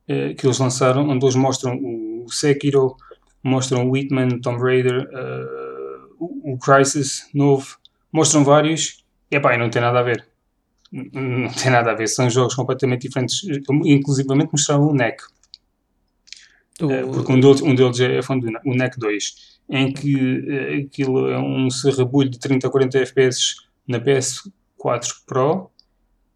eh, 0.07 0.35
que 0.35 0.47
eles 0.47 0.59
lançaram, 0.59 1.09
onde 1.09 1.25
eles 1.25 1.35
mostram 1.35 1.77
o 1.83 2.27
Sekiro, 2.31 2.97
mostram 3.43 3.89
o 3.89 3.91
Whitman, 3.91 4.41
Tomb 4.41 4.63
Raider, 4.63 5.09
uh, 5.09 6.15
o, 6.19 6.53
o 6.53 6.59
Crisis 6.59 7.29
novo, 7.33 7.79
mostram 8.13 8.45
vários, 8.45 9.03
e 9.31 9.41
pá, 9.41 9.57
não 9.57 9.71
tem 9.71 9.81
nada 9.81 10.01
a 10.01 10.03
ver. 10.03 10.27
Não 10.93 11.51
tem 11.51 11.71
nada 11.71 11.93
a 11.93 11.95
ver, 11.95 12.09
são 12.09 12.29
jogos 12.29 12.55
completamente 12.55 13.09
diferentes. 13.09 13.43
Inclusivamente 13.85 14.53
mostraram 14.53 14.89
o 14.89 14.95
NEC 14.95 15.23
é, 16.89 17.03
porque 17.03 17.33
um 17.33 17.41
deles, 17.41 17.61
um 17.61 17.75
deles 17.75 18.01
é 18.01 18.23
fã 18.23 18.39
do 18.39 18.49
o 18.65 18.75
NEC 18.75 18.99
2, 18.99 19.61
em 19.69 19.93
que 19.93 20.45
é, 20.49 20.77
aquilo 20.77 21.29
é 21.29 21.39
um 21.39 21.69
serrabulho 21.71 22.31
de 22.31 22.39
30 22.39 22.67
a 22.67 22.71
40 22.71 22.99
FPS 22.99 23.57
na 23.91 24.01
PS4 24.01 25.13
Pro 25.27 25.71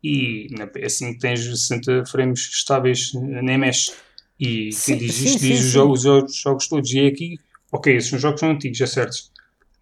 e 0.03 0.49
na 0.51 0.67
PS5 0.67 1.19
tens 1.19 1.45
60 1.45 2.05
frames 2.07 2.41
estáveis, 2.41 3.13
nem 3.15 3.57
mexe. 3.57 3.93
E 4.39 4.73
sim, 4.73 4.99
diz 4.99 5.21
isto 5.21 5.39
diz 5.41 5.61
os, 5.61 5.71
jogos, 5.71 6.05
os 6.05 6.37
jogos 6.37 6.69
todos. 6.69 6.91
E 6.93 7.01
é 7.01 7.07
aqui, 7.07 7.39
ok, 7.73 7.97
esses 7.97 8.11
são 8.11 8.19
jogos 8.19 8.41
são 8.41 8.51
antigos, 8.51 8.81
é 8.81 8.87
certo. 8.87 9.17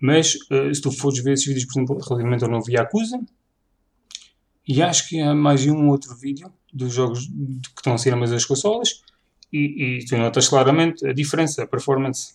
Mas 0.00 0.35
uh, 0.50 0.73
se 0.73 0.81
tu 0.81 0.93
fores 0.93 1.23
ver 1.23 1.33
esses 1.33 1.47
vídeos, 1.47 1.64
por 1.64 1.73
exemplo, 1.73 1.99
relativamente 1.99 2.45
ao 2.45 2.50
novo 2.50 2.71
Yakuza, 2.71 3.21
e 4.69 4.81
acho 4.83 5.09
que 5.09 5.21
há 5.21 5.35
mais 5.35 5.67
um 5.67 5.88
outro 5.88 6.14
vídeo 6.14 6.52
dos 6.73 6.93
jogos 6.93 7.26
que 7.26 7.79
estão 7.79 7.95
a 7.95 7.99
sair 7.99 8.14
mas 8.14 8.33
as 8.33 8.45
consolas, 8.45 9.02
e, 9.52 9.99
e 9.99 10.05
tu 10.05 10.17
notas 10.17 10.49
claramente 10.49 11.07
a 11.07 11.12
diferença, 11.12 11.62
a 11.62 11.67
performance. 11.67 12.35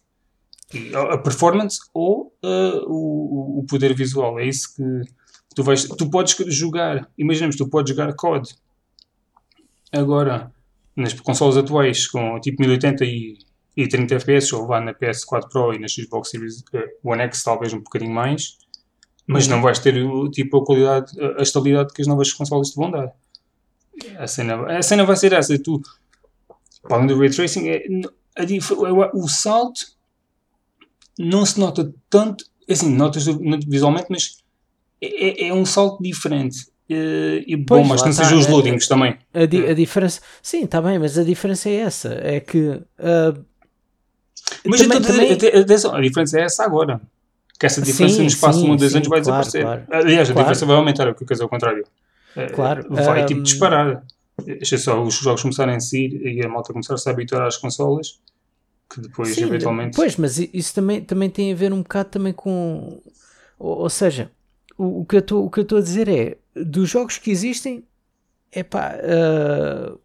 E 0.73 0.93
a 0.93 1.17
performance 1.17 1.79
ou 1.93 2.33
uh, 2.43 2.83
o, 2.87 3.59
o 3.59 3.65
poder 3.65 3.93
visual. 3.93 4.39
É 4.39 4.45
isso 4.45 4.75
que 4.75 4.83
tu 5.57 5.63
vais. 5.63 5.87
Tu 5.87 6.09
podes 6.09 6.35
jogar, 6.53 7.09
imaginemos, 7.17 7.55
tu 7.55 7.67
podes 7.67 7.89
jogar 7.89 8.13
COD 8.13 8.55
agora 9.91 10.53
nas 10.95 11.13
consoles 11.13 11.57
atuais 11.57 12.05
com 12.05 12.39
tipo 12.39 12.61
1080 12.61 13.03
e, 13.05 13.39
e 13.75 13.87
30 13.87 14.15
FPS, 14.15 14.53
ou 14.53 14.67
vá 14.67 14.79
na 14.79 14.93
PS4 14.93 15.49
Pro 15.49 15.73
e 15.73 15.79
na 15.79 15.87
Xbox 15.87 16.29
Series 16.29 16.59
uh, 16.59 17.09
One 17.09 17.23
X, 17.23 17.41
talvez 17.41 17.73
um 17.73 17.79
bocadinho 17.79 18.13
mais, 18.13 18.59
mas 19.25 19.47
não 19.47 19.59
vais 19.59 19.79
ter 19.79 19.95
tipo 20.31 20.57
a 20.57 20.65
qualidade, 20.65 21.11
a 21.39 21.41
estabilidade 21.41 21.91
que 21.91 22.01
as 22.03 22.07
novas 22.07 22.31
consoles 22.31 22.69
te 22.69 22.75
vão 22.75 22.91
dar. 22.91 23.11
A 24.19 24.27
cena, 24.27 24.77
a 24.77 24.83
cena 24.83 25.05
vai 25.05 25.15
ser 25.15 25.33
essa: 25.33 25.57
tu 25.57 25.81
Falando 26.87 27.15
do 27.15 27.19
ray 27.19 27.31
tracing, 27.31 27.67
é, 27.67 27.83
a, 28.37 28.43
a, 28.43 29.11
o 29.15 29.27
salto 29.27 29.81
não 31.17 31.43
se 31.47 31.59
nota 31.59 31.91
tanto, 32.11 32.45
é 32.67 32.73
assim, 32.73 32.93
notas 32.93 33.25
visualmente, 33.67 34.05
mas 34.09 34.43
é, 35.01 35.45
é, 35.45 35.47
é 35.49 35.53
um 35.53 35.65
salto 35.65 36.01
diferente. 36.01 36.67
Uh, 36.89 37.43
e 37.45 37.57
pois, 37.57 37.81
bom, 37.81 37.87
mas 37.87 38.01
não 38.01 38.13
sejam 38.13 38.37
os 38.37 38.47
loadings 38.47 38.85
a, 38.85 38.87
também. 38.87 39.17
A, 39.33 39.41
a, 39.41 39.73
diferença, 39.73 40.21
sim, 40.41 40.63
está 40.63 40.81
bem, 40.81 40.97
mas 40.97 41.17
a 41.17 41.23
diferença 41.23 41.69
é 41.69 41.75
essa: 41.75 42.17
é 42.21 42.39
que. 42.39 42.59
Uh, 42.59 43.45
mas 44.65 44.81
também, 44.81 45.01
também... 45.01 45.31
Atenção, 45.33 45.93
a 45.93 46.01
diferença 46.01 46.39
é 46.39 46.43
essa 46.43 46.63
agora. 46.63 47.01
Que 47.59 47.65
essa 47.65 47.81
diferença 47.81 48.15
sim, 48.15 48.21
no 48.21 48.27
espaço 48.27 48.59
sim, 48.59 48.65
de 48.65 48.71
um 48.71 48.75
dois 48.75 48.95
anos 48.95 49.07
vai 49.07 49.21
claro, 49.21 49.43
desaparecer. 49.43 49.87
Claro, 49.87 50.05
Aliás, 50.05 50.29
a 50.29 50.33
claro. 50.33 50.47
diferença 50.47 50.65
vai 50.65 50.75
aumentar, 50.75 51.07
o 51.09 51.15
que 51.15 51.33
é 51.33 51.43
o 51.43 51.49
contrário. 51.49 51.83
Claro. 52.53 52.85
Vai 52.89 53.23
um... 53.23 53.25
tipo 53.25 53.41
disparar. 53.41 54.03
Deixa 54.45 54.77
só 54.77 55.01
os 55.01 55.15
jogos 55.15 55.41
começarem 55.41 55.75
a 55.75 55.79
sair 55.79 56.13
e 56.23 56.45
a 56.45 56.47
malta 56.47 56.71
começar 56.71 56.93
a 56.93 56.97
se 56.97 57.09
habituar 57.09 57.47
às 57.47 57.57
consolas, 57.57 58.19
que 58.89 59.01
depois 59.01 59.33
Sim, 59.33 59.45
eventualmente. 59.45 59.95
Pois, 59.95 60.15
mas 60.15 60.37
isso 60.37 60.75
também, 60.75 61.01
também 61.01 61.29
tem 61.29 61.51
a 61.51 61.55
ver 61.55 61.73
um 61.73 61.81
bocado 61.81 62.09
também 62.09 62.31
com. 62.31 63.01
Ou, 63.57 63.79
ou 63.79 63.89
seja, 63.89 64.31
o, 64.77 65.01
o, 65.01 65.05
que 65.05 65.15
eu 65.15 65.19
estou 65.19 65.77
a 65.77 65.81
dizer 65.81 66.07
é 66.07 66.37
dos 66.55 66.89
jogos 66.89 67.17
que 67.17 67.31
existem, 67.31 67.83
é 68.51 68.63
pá. 68.63 68.95
Uh, 68.95 69.99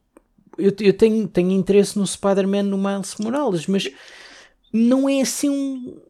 eu, 0.58 0.72
eu 0.80 0.92
tenho, 0.92 1.26
tenho 1.28 1.50
interesse 1.50 1.98
no 1.98 2.06
Spider-Man 2.06 2.64
no 2.64 2.78
Miles 2.78 3.16
Morales, 3.16 3.66
mas 3.66 3.90
não 4.72 5.08
é 5.08 5.20
assim 5.20 5.48
um. 5.48 6.00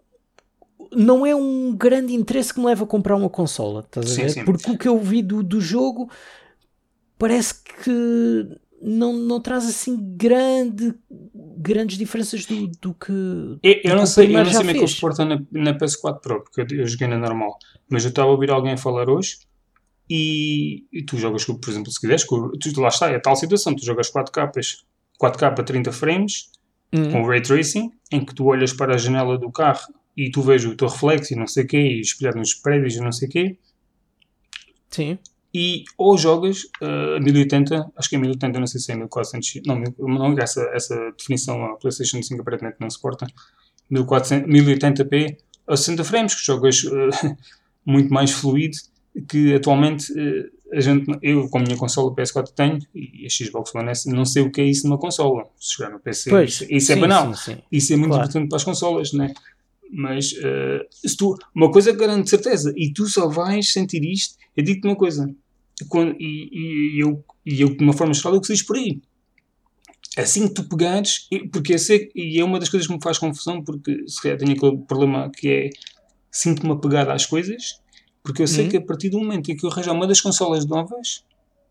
Não 0.94 1.24
é 1.24 1.34
um 1.34 1.74
grande 1.74 2.12
interesse 2.12 2.52
que 2.52 2.60
me 2.60 2.66
leva 2.66 2.84
a 2.84 2.86
comprar 2.86 3.16
uma 3.16 3.30
consola, 3.30 3.80
estás 3.80 4.12
a 4.12 4.22
ver? 4.22 4.28
Sim, 4.28 4.40
sim. 4.40 4.44
Porque 4.44 4.70
o 4.70 4.76
que 4.76 4.88
eu 4.88 4.98
vi 4.98 5.22
do, 5.22 5.42
do 5.42 5.58
jogo 5.58 6.10
parece 7.18 7.54
que 7.54 8.58
não, 8.82 9.12
não 9.12 9.40
traz 9.40 9.66
assim 9.66 9.96
grande, 10.16 10.94
grandes 11.56 11.96
diferenças 11.96 12.44
do, 12.44 12.66
do 12.66 12.94
que. 12.94 13.12
Eu, 13.62 13.80
eu 13.84 13.96
não 13.96 14.06
sei, 14.06 14.26
eu 14.26 14.44
não 14.44 14.44
sei 14.44 14.58
como 14.58 14.70
é 14.70 14.74
que 14.74 14.80
ele 14.80 14.88
se 14.88 15.00
porta 15.00 15.24
na, 15.24 15.40
na 15.52 15.78
PS4 15.78 16.20
Pro, 16.20 16.42
porque 16.42 16.60
eu, 16.62 16.80
eu 16.80 16.86
joguei 16.86 17.06
na 17.06 17.16
normal, 17.16 17.56
mas 17.88 18.04
eu 18.04 18.10
estava 18.10 18.28
a 18.28 18.32
ouvir 18.32 18.50
alguém 18.50 18.76
falar 18.76 19.08
hoje. 19.08 19.38
E, 20.10 20.84
e 20.92 21.04
tu 21.04 21.16
jogas, 21.16 21.44
por 21.44 21.70
exemplo, 21.70 21.90
se 21.90 22.00
quiseres, 22.00 22.26
tu, 22.26 22.80
lá 22.80 22.88
está, 22.88 23.08
é 23.08 23.16
a 23.16 23.20
tal 23.20 23.36
situação: 23.36 23.74
tu 23.74 23.84
jogas 23.84 24.10
4K, 24.10 24.50
4K 25.22 25.64
30 25.64 25.92
frames 25.92 26.50
uhum. 26.92 27.12
com 27.12 27.26
ray 27.26 27.40
tracing, 27.40 27.92
em 28.10 28.24
que 28.24 28.34
tu 28.34 28.46
olhas 28.46 28.72
para 28.72 28.94
a 28.94 28.98
janela 28.98 29.38
do 29.38 29.50
carro 29.50 29.94
e 30.16 30.30
tu 30.30 30.42
vês 30.42 30.64
o 30.64 30.76
teu 30.76 30.88
reflexo 30.88 31.32
e 31.32 31.36
não 31.36 31.46
sei 31.46 31.64
o 31.64 31.66
quê, 31.66 31.78
e 31.78 32.00
espelhado 32.00 32.38
nos 32.38 32.52
prédios 32.52 32.96
e 32.96 33.00
não 33.00 33.12
sei 33.12 33.28
o 33.28 33.30
quê. 33.30 33.58
Sim 34.90 35.18
e 35.54 35.84
ou 35.98 36.16
jogas 36.16 36.64
uh, 36.80 37.22
1080, 37.22 37.92
acho 37.96 38.08
que 38.08 38.16
é 38.16 38.18
1080, 38.18 38.58
não 38.58 38.66
sei 38.66 38.80
se 38.80 38.92
é 38.92 38.96
1400, 38.96 39.60
não, 39.66 39.82
não 39.98 40.38
essa, 40.38 40.62
essa 40.72 40.96
definição 41.16 41.64
a 41.64 41.76
PlayStation 41.76 42.22
5 42.22 42.40
aparentemente 42.40 42.76
não 42.80 42.88
suporta, 42.88 43.26
1400, 43.90 44.48
1080p 44.50 45.36
a 45.66 45.76
60 45.76 46.04
frames, 46.04 46.34
que 46.34 46.44
jogas 46.44 46.82
uh, 46.84 47.36
muito 47.84 48.12
mais 48.12 48.30
fluido 48.30 48.76
que 49.28 49.54
atualmente 49.54 50.10
uh, 50.12 50.50
a 50.72 50.80
gente, 50.80 51.06
eu 51.20 51.48
com 51.50 51.58
a 51.58 51.62
minha 51.62 51.76
consola 51.76 52.14
PS4 52.14 52.48
tenho 52.54 52.78
e 52.94 53.26
a 53.26 53.28
Xbox 53.28 53.74
One 53.74 53.90
S 53.90 54.08
não 54.08 54.24
sei 54.24 54.42
o 54.42 54.50
que 54.50 54.60
é 54.62 54.64
isso 54.64 54.86
numa 54.86 54.96
consola. 54.98 55.44
Se 55.60 55.74
chegar 55.74 55.90
no 55.90 56.00
PC, 56.00 56.30
Pois, 56.30 56.50
isso, 56.50 56.66
isso 56.70 56.92
é 56.92 56.94
sim, 56.94 57.00
banal. 57.02 57.34
sim, 57.34 57.52
sim. 57.52 57.62
Isso 57.70 57.92
é 57.92 57.96
muito 57.96 58.08
Claro. 58.08 58.22
importante 58.24 58.48
para 58.48 58.56
as 58.56 58.64
consolas, 58.64 59.12
né? 59.12 59.34
Mas 59.92 60.34
eh, 60.42 60.86
se 60.90 61.14
tu, 61.14 61.36
uma 61.54 61.70
coisa 61.70 61.92
garanto 61.92 62.24
de 62.24 62.30
certeza, 62.30 62.72
e 62.74 62.90
tu 62.90 63.06
só 63.06 63.28
vais 63.28 63.70
sentir 63.70 64.02
isto, 64.02 64.38
eu 64.56 64.64
digo-te 64.64 64.86
uma 64.86 64.96
coisa, 64.96 65.28
quando, 65.88 66.14
e, 66.20 66.48
e- 66.52 66.96
e 66.96 67.00
eu, 67.00 67.24
e 67.44 67.60
eu, 67.60 67.76
de 67.76 67.82
uma 67.82 67.92
forma 67.92 68.14
geral, 68.14 68.34
eu 68.34 68.40
que 68.40 68.52
diz 68.52 68.62
por 68.62 68.76
aí. 68.76 69.00
Assim 70.16 70.46
que 70.48 70.54
tu 70.54 70.64
pegares, 70.68 71.26
e- 71.30 71.48
porque 71.48 71.78
sei, 71.78 72.10
e 72.14 72.38
é 72.38 72.44
uma 72.44 72.58
das 72.58 72.68
coisas 72.68 72.86
que 72.86 72.92
me 72.94 73.02
faz 73.02 73.18
confusão, 73.18 73.62
porque 73.64 74.06
se 74.06 74.20
calhar 74.20 74.38
tenho 74.38 74.52
aquele 74.52 74.76
problema 74.86 75.30
que 75.34 75.48
é 75.48 75.70
sinto-me 76.30 76.72
apegado 76.72 77.10
às 77.10 77.24
coisas, 77.26 77.80
porque 78.22 78.42
eu 78.42 78.46
sei 78.46 78.64
Uhum. 78.64 78.70
que 78.70 78.76
a 78.76 78.82
partir 78.84 79.08
do 79.08 79.18
momento 79.18 79.50
em 79.50 79.56
que 79.56 79.64
eu 79.64 79.70
arranjar 79.70 79.92
uma 79.92 80.06
das 80.06 80.20
consolas 80.20 80.66
novas, 80.66 81.24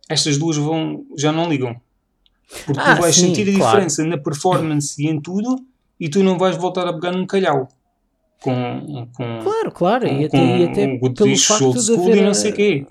estas 0.09 0.37
duas 0.37 0.57
vão, 0.57 1.05
já 1.17 1.31
não 1.31 1.47
ligam. 1.49 1.79
Porque 2.65 2.81
Ah, 2.81 2.95
tu 2.95 3.01
vais 3.01 3.15
sim, 3.15 3.27
sentir 3.27 3.41
a 3.49 3.57
claro. 3.57 3.75
diferença 3.77 4.03
na 4.05 4.17
performance 4.17 5.01
e 5.01 5.07
em 5.07 5.21
tudo, 5.21 5.55
e 5.99 6.09
tu 6.09 6.23
não 6.23 6.37
vais 6.37 6.57
voltar 6.57 6.87
a 6.87 6.93
pegar 6.93 7.11
num 7.11 7.25
calhau. 7.25 7.67
Com, 8.41 9.07
com, 9.15 9.39
Claro, 9.43 9.71
claro. 9.71 10.07
com, 10.07 10.13
E 10.19 10.25
até, 10.25 10.37
e 10.37 10.65
com 10.65 10.71
até 10.71 10.85
um 10.87 10.99
good 10.99 11.15
pelo 11.15 11.37
facto 11.37 11.73
de 11.83 11.93
haver. 11.93 12.17
e 12.17 12.21
não 12.21 12.33
sei 12.33 12.51
o 12.51 12.53
quê. 12.55 12.87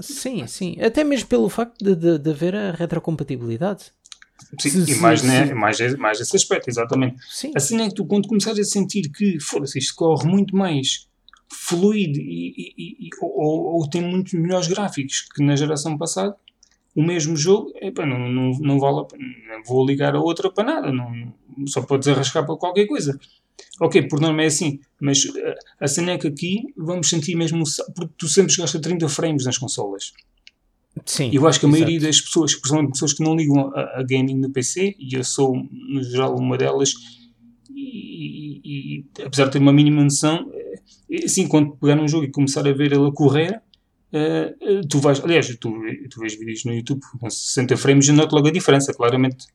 Sim, 0.00 0.46
sim. 0.46 0.76
Até 0.80 1.02
mesmo 1.04 1.28
pelo 1.28 1.48
facto 1.48 1.76
de, 1.84 1.94
de, 1.94 2.18
de 2.18 2.30
haver 2.30 2.54
a 2.54 2.72
retrocompatibilidade. 2.72 3.86
Sim, 4.60 4.84
e 4.86 4.94
mais, 4.96 5.22
né, 5.22 5.46
se- 5.48 5.54
mais, 5.54 5.96
mais 5.96 6.20
esse 6.20 6.36
aspecto, 6.36 6.68
exatamente. 6.70 7.16
Sim. 7.28 7.50
Assim 7.56 7.80
é 7.82 7.88
que 7.88 7.94
tu, 7.94 8.06
quando 8.06 8.28
começares 8.28 8.58
a 8.60 8.64
sentir 8.64 9.10
que, 9.10 9.40
foda-se, 9.40 9.78
isto 9.78 9.94
corre 9.96 10.28
muito 10.28 10.54
mais 10.56 11.08
fluido 11.52 12.18
e, 12.20 12.54
e- 12.56 13.06
e- 13.06 13.10
ou, 13.20 13.74
ou- 13.80 13.88
tem 13.90 14.00
muitos 14.02 14.34
melhores 14.34 14.68
gráficos 14.68 15.22
que 15.34 15.42
na 15.42 15.56
geração 15.56 15.98
passada, 15.98 16.36
o 16.94 17.02
mesmo 17.02 17.36
jogo, 17.36 17.72
epá, 17.80 18.06
não, 18.06 18.18
não, 18.28 18.50
não 18.60 18.78
vale 18.78 19.00
a 19.00 19.04
pena, 19.04 19.24
vou 19.66 19.84
ligar 19.84 20.14
a 20.14 20.20
outra 20.20 20.50
para 20.50 20.64
nada, 20.64 20.92
não, 20.92 21.32
só 21.66 21.82
para 21.82 21.98
desarrascar 21.98 22.44
para 22.46 22.56
qualquer 22.56 22.86
coisa. 22.86 23.18
Ok, 23.80 24.02
por 24.08 24.20
norma 24.20 24.42
é 24.42 24.46
assim, 24.46 24.80
mas 25.00 25.24
eh, 25.36 25.54
a 25.80 25.86
cena 25.86 26.12
é 26.12 26.18
que 26.18 26.26
aqui 26.26 26.62
vamos 26.76 27.08
sentir 27.08 27.36
mesmo, 27.36 27.62
porque 27.94 28.14
tu 28.18 28.28
sempre 28.28 28.54
a 28.62 28.66
30 28.66 29.08
frames 29.08 29.44
nas 29.44 29.58
consolas. 29.58 30.12
Sim. 31.06 31.30
Eu 31.32 31.46
acho 31.46 31.60
que 31.60 31.66
a 31.66 31.68
exato. 31.68 31.82
maioria 31.82 32.00
das 32.06 32.20
pessoas, 32.20 32.54
principalmente 32.54 32.92
pessoas 32.92 33.12
que 33.12 33.22
não 33.22 33.36
ligam 33.36 33.72
a, 33.74 34.00
a 34.00 34.02
gaming 34.02 34.36
no 34.36 34.50
PC, 34.50 34.96
e 34.98 35.14
eu 35.14 35.22
sou, 35.22 35.54
no 35.70 36.02
geral, 36.02 36.36
uma 36.36 36.56
delas, 36.58 36.92
e, 37.70 38.60
e- 38.64 39.04
e, 39.18 39.22
apesar 39.24 39.46
de 39.46 39.52
ter 39.52 39.58
uma 39.58 39.72
mínima 39.72 40.02
noção, 40.02 40.50
eh, 41.10 41.24
assim, 41.24 41.46
quando 41.46 41.76
pegar 41.76 41.94
num 41.96 42.08
jogo 42.08 42.24
e 42.24 42.30
começar 42.30 42.66
a 42.66 42.72
ver 42.72 42.92
ele 42.92 43.06
a 43.06 43.12
correr, 43.12 43.60
eh, 44.12 44.54
tu 44.88 44.98
vais, 44.98 45.20
aliás, 45.22 45.46
tu, 45.58 45.72
tu 46.10 46.20
vês 46.20 46.36
vídeos 46.38 46.64
no 46.64 46.74
YouTube 46.74 47.00
com 47.20 47.28
60 47.30 47.76
frames 47.76 48.08
e 48.08 48.12
noto 48.12 48.34
logo 48.34 48.48
a 48.48 48.52
diferença, 48.52 48.92
claramente, 48.92 49.46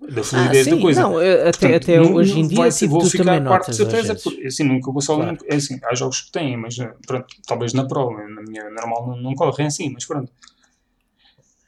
da 0.00 0.20
Ah, 0.20 0.24
fluidez 0.24 0.66
da 0.66 0.72
sim. 0.76 0.80
coisa. 0.82 1.00
Não, 1.00 1.16
até, 1.18 1.42
Portanto, 1.44 1.74
até 1.74 1.96
não- 1.98 2.14
hoje 2.14 2.38
em 2.38 2.46
dia 2.48 2.56
vai- 2.58 2.70
tipo, 2.70 2.90
vou 2.92 3.00
tu 3.00 3.10
ficar 3.10 3.24
também 3.24 3.44
parte 3.44 3.70
de 3.70 3.76
certeza, 3.76 4.14
porque, 4.14 4.46
assim, 4.46 4.62
nunca 4.64 4.92
vou 4.92 5.00
só 5.00 5.16
Claro. 5.16 5.38
é 5.48 5.54
assim, 5.56 5.78
há 5.84 5.94
jogos 5.94 6.20
que 6.22 6.32
têm, 6.32 6.56
mas 6.56 6.78
eh, 6.78 6.92
pronto, 7.06 7.26
talvez 7.46 7.72
na 7.72 7.86
Pro, 7.86 8.10
na 8.28 8.42
minha 8.42 8.68
normal 8.70 9.06
não, 9.08 9.16
não 9.16 9.34
correm 9.34 9.66
assim, 9.66 9.90
mas 9.92 10.04
pronto. 10.04 10.30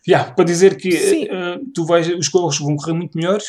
Yeah, 0.06 0.30
para 0.32 0.44
dizer 0.44 0.76
que 0.76 0.88
eh, 0.94 1.60
tu 1.74 1.84
vais, 1.84 2.08
os 2.08 2.26
jogos 2.26 2.58
vão 2.58 2.76
correr 2.76 2.94
muito 2.94 3.16
melhor, 3.16 3.40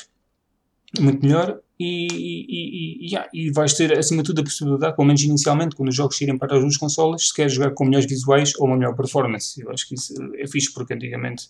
muito 1.00 1.26
melhor, 1.26 1.60
e, 1.80 2.08
e, 2.08 3.06
e, 3.06 3.08
yeah, 3.10 3.30
e 3.34 3.50
vais 3.52 3.74
ter 3.74 3.98
acima 3.98 4.22
de 4.22 4.28
tudo 4.28 4.42
a 4.42 4.44
possibilidade, 4.44 4.96
pelo 4.96 5.08
menos 5.08 5.22
inicialmente, 5.22 5.76
quando 5.76 5.88
os 5.90 5.96
jogos 5.96 6.18
saírem 6.18 6.38
para 6.38 6.56
as 6.56 6.62
duas 6.62 6.76
consolas, 6.76 7.28
se 7.28 7.34
queres 7.34 7.54
jogar 7.54 7.72
com 7.72 7.86
melhores 7.86 8.06
visuais 8.10 8.52
ou 8.58 8.68
uma 8.68 8.76
melhor 8.76 8.96
performance. 8.96 9.62
Eu 9.62 9.72
acho 9.72 9.88
que 9.88 9.96
isso 9.96 10.14
é 10.38 10.48
fixe, 10.48 10.74
porque 10.74 10.94
antigamente. 10.94 11.48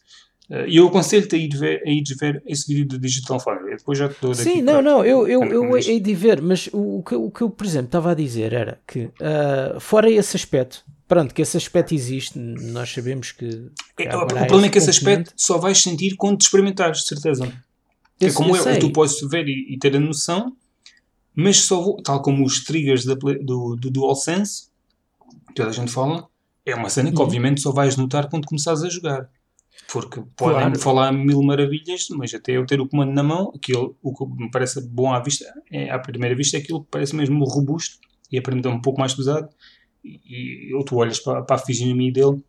Eh, 0.49 0.65
E 0.67 0.77
eu 0.77 0.87
aconselho-te 0.87 1.35
a 1.35 1.39
ir 1.39 1.49
ver, 1.55 1.81
a 1.85 1.89
ir 1.89 2.03
ver 2.19 2.41
esse 2.45 2.67
vídeo 2.67 2.87
do 2.87 2.99
Digital. 2.99 3.41
Eu 3.69 3.77
Depois 3.77 3.97
já 3.97 4.09
te 4.09 4.15
dou 4.21 4.31
daqui. 4.31 4.43
Sim, 4.43 4.61
não, 4.61 4.81
não, 4.81 5.05
eu, 5.05 5.27
eu, 5.27 5.43
eu 5.43 5.77
hei 5.77 5.99
de 5.99 6.13
ver, 6.15 6.41
mas 6.41 6.69
o, 6.73 7.03
que, 7.03 7.15
o 7.15 7.29
que 7.29 7.41
eu, 7.41 7.49
por 7.49 7.65
exemplo, 7.65 7.87
estava 7.87 8.11
a 8.11 8.15
dizer 8.15 8.53
era 8.53 8.79
que, 8.87 9.09
ah, 9.21 9.77
fora 9.79 10.09
esse 10.09 10.35
aspecto, 10.35 10.83
pronto, 11.07 11.33
que 11.33 11.41
esse 11.41 11.55
aspecto 11.57 11.93
existe, 11.93 12.37
nós 12.37 12.89
sabemos 12.91 13.31
que. 13.31 13.69
que 13.95 14.03
É, 14.03 14.15
o 14.15 14.25
problema 14.27 14.65
é 14.65 14.69
que 14.69 14.77
esse 14.77 14.89
aspecto 14.89 15.33
só 15.35 15.57
vais 15.57 15.81
sentir 15.81 16.15
quando 16.15 16.37
te 16.37 16.43
experimentares, 16.45 16.99
de 16.99 17.07
certeza. 17.07 17.51
É 18.21 18.31
como 18.31 18.55
eu 18.55 18.65
eu, 18.65 18.79
tu 18.79 18.91
podes 18.91 19.19
ver 19.29 19.47
e, 19.47 19.73
e 19.73 19.77
ter 19.79 19.95
a 19.95 19.99
noção, 19.99 20.55
mas 21.33 21.61
só 21.61 21.81
vou, 21.81 22.01
tal 22.01 22.21
como 22.21 22.45
os 22.45 22.63
triggers 22.65 23.05
da 23.05 23.13
do, 23.13 23.75
do 23.77 23.89
DualSense, 23.89 24.67
que 25.47 25.53
toda 25.53 25.69
a 25.69 25.73
gente 25.73 25.91
fala, 25.91 26.27
é 26.65 26.75
uma 26.75 26.89
cena 26.89 27.11
que 27.11 27.17
Uhum. 27.17 27.23
obviamente 27.23 27.61
só 27.61 27.71
vais 27.71 27.95
notar 27.95 28.29
quando 28.29 28.45
começares 28.45 28.83
a 28.83 28.89
jogar. 28.89 29.29
Porque 29.91 30.21
podem 30.35 30.59
Claro. 30.59 30.79
falar 30.79 31.11
mil 31.11 31.41
maravilhas, 31.41 32.07
mas 32.11 32.33
até 32.33 32.53
eu 32.53 32.65
ter 32.65 32.79
o 32.79 32.87
comando 32.87 33.11
na 33.11 33.23
mão, 33.23 33.51
aquilo, 33.55 33.97
o 34.03 34.13
que 34.13 34.43
me 34.43 34.51
parece 34.51 34.81
bom 34.87 35.11
à 35.11 35.19
vista, 35.19 35.45
é, 35.71 35.89
à 35.89 35.97
primeira 35.97 36.35
vista, 36.35 36.57
é 36.57 36.59
aquilo 36.59 36.83
que 36.83 36.89
parece 36.91 37.15
mesmo 37.15 37.43
robusto 37.45 37.97
e 38.31 38.37
aparentemente 38.37 38.77
um 38.77 38.81
pouco 38.81 38.99
mais 38.99 39.13
pesado. 39.15 39.49
E, 40.03 40.71
ou 40.75 40.83
tu 40.85 40.95
olhas 40.95 41.19
para, 41.19 41.41
para 41.41 41.55
a 41.55 41.59
fisionomia 41.59 42.11
dele 42.11 42.43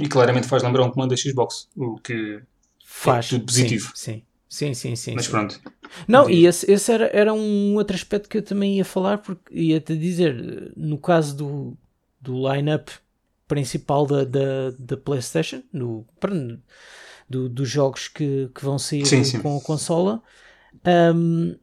e 0.00 0.08
claramente 0.08 0.48
faz 0.48 0.62
lembrar 0.62 0.84
um 0.84 0.90
comando 0.90 1.10
da 1.10 1.16
Xbox, 1.16 1.68
o 1.76 1.96
que 1.96 2.42
Faz. 2.84 3.28
tudo 3.28 3.44
positivo. 3.44 3.92
Sim, 3.94 4.22
sim, 4.48 4.74
sim, 4.74 4.74
sim. 4.74 4.96
sim, 4.96 5.14
Mas 5.14 5.28
pronto. 5.28 5.60
Não, 6.08 6.28
e 6.28 6.46
esse, 6.46 6.70
esse 6.70 6.92
era, 6.92 7.06
era 7.12 7.32
um 7.32 7.74
outro 7.76 7.94
aspecto 7.94 8.28
que 8.28 8.38
eu 8.38 8.42
também 8.42 8.76
ia 8.76 8.84
falar, 8.84 9.18
porque 9.18 9.54
ia-te 9.54 9.96
dizer, 9.96 10.72
no 10.76 10.98
caso 10.98 11.36
do, 11.36 11.78
do 12.20 12.52
line-up 12.52 12.90
principal 13.46 14.06
da, 14.06 14.24
da, 14.24 14.70
da 14.78 14.96
PlayStation, 14.96 15.62
no, 15.72 16.06
do, 17.28 17.48
dos 17.48 17.68
jogos 17.68 18.08
que, 18.08 18.50
que 18.54 18.64
vão 18.64 18.78
sair 18.78 19.06
Sim, 19.06 19.24
sim. 19.24 19.40
com 19.40 19.56
a 19.56 19.60
consola, 19.60 20.22
hum, 21.14 21.56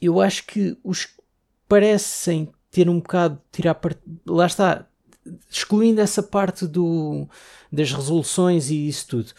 eu 0.00 0.20
acho 0.20 0.46
que 0.46 0.76
os 0.82 1.04
que 1.06 1.22
parecem 1.68 2.50
ter 2.70 2.88
um 2.88 2.98
bocado, 2.98 3.40
tirar 3.50 3.74
part... 3.74 3.98
lá 4.26 4.46
está, 4.46 4.86
excluindo 5.50 6.00
essa 6.00 6.22
parte 6.22 6.66
do, 6.66 7.28
das 7.72 7.92
resoluções 7.92 8.70
e 8.70 8.88
isso 8.88 9.08
tudo, 9.08 9.32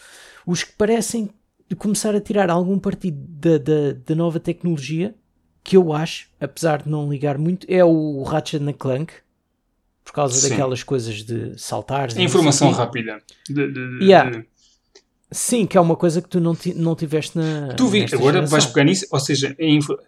os 0.46 0.62
que 0.62 0.72
parecem 0.72 1.30
começar 1.76 2.14
a 2.14 2.20
tirar 2.20 2.50
algum 2.50 2.78
partido 2.78 3.18
da, 3.28 3.58
da, 3.58 3.92
da 3.92 4.14
nova 4.14 4.40
tecnologia, 4.40 5.14
que 5.62 5.76
eu 5.76 5.92
acho, 5.92 6.30
apesar 6.40 6.82
de 6.82 6.88
não 6.88 7.10
ligar 7.10 7.36
muito, 7.36 7.66
é 7.68 7.84
o 7.84 8.22
Ratchet 8.22 8.62
and 8.62 8.72
Clank, 8.72 9.12
por 10.08 10.12
causa 10.14 10.40
Sim. 10.40 10.48
daquelas 10.48 10.82
coisas 10.82 11.22
de 11.22 11.58
não 12.16 12.24
informação 12.24 12.70
rápida. 12.70 13.22
De, 13.46 13.70
de- 13.70 14.04
Yeah. 14.06 14.30
de- 14.38 14.46
Sim, 15.30 15.66
que 15.66 15.76
é 15.76 15.80
uma 15.82 15.96
coisa 15.96 16.22
que 16.22 16.28
tu 16.30 16.40
não, 16.40 16.54
ti- 16.56 16.72
não 16.72 16.96
tiveste 16.96 17.36
na. 17.36 17.74
Tu 17.74 17.86
vi, 17.88 18.04
agora 18.10 18.36
geração. 18.36 18.46
vais 18.50 18.64
pegar 18.64 18.84
nisso, 18.84 19.06
ou 19.10 19.20
seja, 19.20 19.54
é, 19.58 19.68
info- 19.68 19.98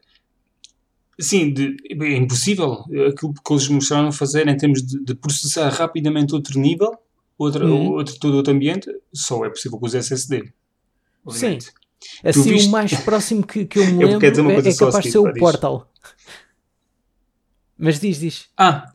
Sim, 1.20 1.54
é 1.90 2.16
impossível 2.16 2.82
aquilo 3.10 3.34
que 3.34 3.52
eles 3.52 3.68
mostraram 3.68 4.10
fazer 4.10 4.48
em 4.48 4.56
termos 4.56 4.80
de, 4.80 5.04
processar 5.14 5.68
rapidamente 5.68 6.34
outro 6.34 6.58
nível, 6.58 6.96
outra, 7.36 7.66
Uhum. 7.66 7.90
outro, 7.90 8.18
todo 8.18 8.36
outro 8.38 8.54
ambiente, 8.54 8.90
só 9.12 9.44
é 9.44 9.50
possível 9.50 9.78
com 9.78 9.84
os 9.84 9.94
SSD. 9.94 10.50
obviamente. 11.26 11.64
Sim. 11.66 11.70
Assim, 12.24 12.42
viste- 12.54 12.68
o 12.68 12.70
mais 12.70 12.94
próximo 13.02 13.46
que, 13.46 13.66
que 13.66 13.78
eu 13.78 13.84
me 13.92 14.02
Eu 14.04 14.18
lembro 14.18 14.40
uma 14.40 14.52
é, 14.52 14.58
é 14.70 14.74
capaz 14.74 15.04
de 15.04 15.10
ser 15.10 15.18
o. 15.18 15.34
Portal. 15.34 15.92
Mas 17.76 18.00
diz, 18.00 18.18
diz. 18.20 18.46
Ah, 18.56 18.90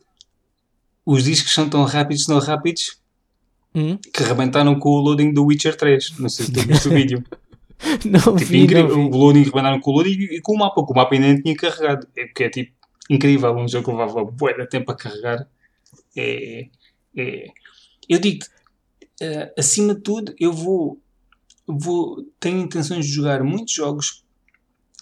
os 1.06 1.24
discos 1.24 1.54
são 1.54 1.68
tão 1.68 1.84
rápidos, 1.84 2.26
tão 2.26 2.38
rápidos, 2.38 3.00
Hum? 3.74 3.96
que 4.12 4.22
rebentaram 4.22 4.78
com 4.78 4.88
o 4.88 5.00
loading 5.00 5.32
do 5.34 5.44
Witcher 5.44 5.76
3. 5.76 6.18
Não 6.18 6.28
sei 6.30 6.46
se 6.46 6.52
tu 6.52 6.60
viste 6.66 6.88
o 6.88 6.90
vídeo. 6.94 7.22
Não 8.06 8.18
Tipo, 8.20 8.36
vi, 8.36 8.60
incrível. 8.62 8.88
não 8.96 9.10
vi. 9.10 9.16
O 9.16 9.18
loading 9.20 9.42
rebentaram 9.42 9.78
com 9.80 9.90
o 9.90 9.94
loading 9.94 10.12
e 10.30 10.40
com 10.40 10.54
o 10.54 10.58
mapa, 10.58 10.84
que 10.84 10.92
o 10.92 10.94
mapa 10.96 11.14
ainda 11.14 11.26
nem 11.28 11.42
tinha 11.42 11.54
carregado. 11.54 12.06
É 12.16 12.24
porque 12.26 12.44
é 12.44 12.48
tipo 12.50 12.72
incrível. 13.10 13.54
Um 13.54 13.68
jogo 13.68 13.84
que 13.84 13.90
levava 13.96 14.24
bué 14.24 14.54
de 14.54 14.66
tempo 14.68 14.90
a 14.90 14.96
carregar. 14.96 15.46
É, 16.16 16.68
é- 17.16 17.46
eu 18.08 18.18
digo 18.18 18.44
acima 19.58 19.94
de 19.94 20.00
tudo, 20.00 20.34
eu 20.40 20.52
vou, 20.52 20.98
vou. 21.66 22.24
Tenho 22.40 22.60
intenções 22.60 23.04
de 23.06 23.12
jogar 23.12 23.42
muitos 23.44 23.74
jogos 23.74 24.24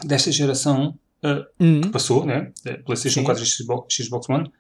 desta 0.04 0.32
geração 0.32 0.98
eh, 1.22 1.46
Hum? 1.60 1.80
que 1.82 1.88
passou, 1.90 2.26
né? 2.26 2.52
PlayStation 2.84 3.20
Sim. 3.20 3.24
4 3.24 3.42
e 3.42 3.46
Xbox, 3.46 3.94
Xbox 3.94 4.28
One, 4.28 4.50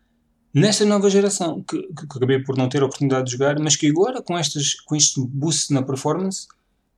nesta 0.54 0.84
nova 0.84 1.10
geração, 1.10 1.62
que, 1.62 1.82
que, 1.82 2.06
que 2.06 2.16
acabei 2.16 2.42
por 2.42 2.56
não 2.56 2.68
ter 2.68 2.82
a 2.82 2.86
oportunidade 2.86 3.26
de 3.26 3.32
jogar, 3.32 3.58
mas 3.58 3.74
que 3.74 3.88
agora, 3.88 4.22
com, 4.22 4.38
estas, 4.38 4.74
com 4.74 4.94
este 4.94 5.20
boost 5.20 5.72
na 5.72 5.82
performance, 5.82 6.46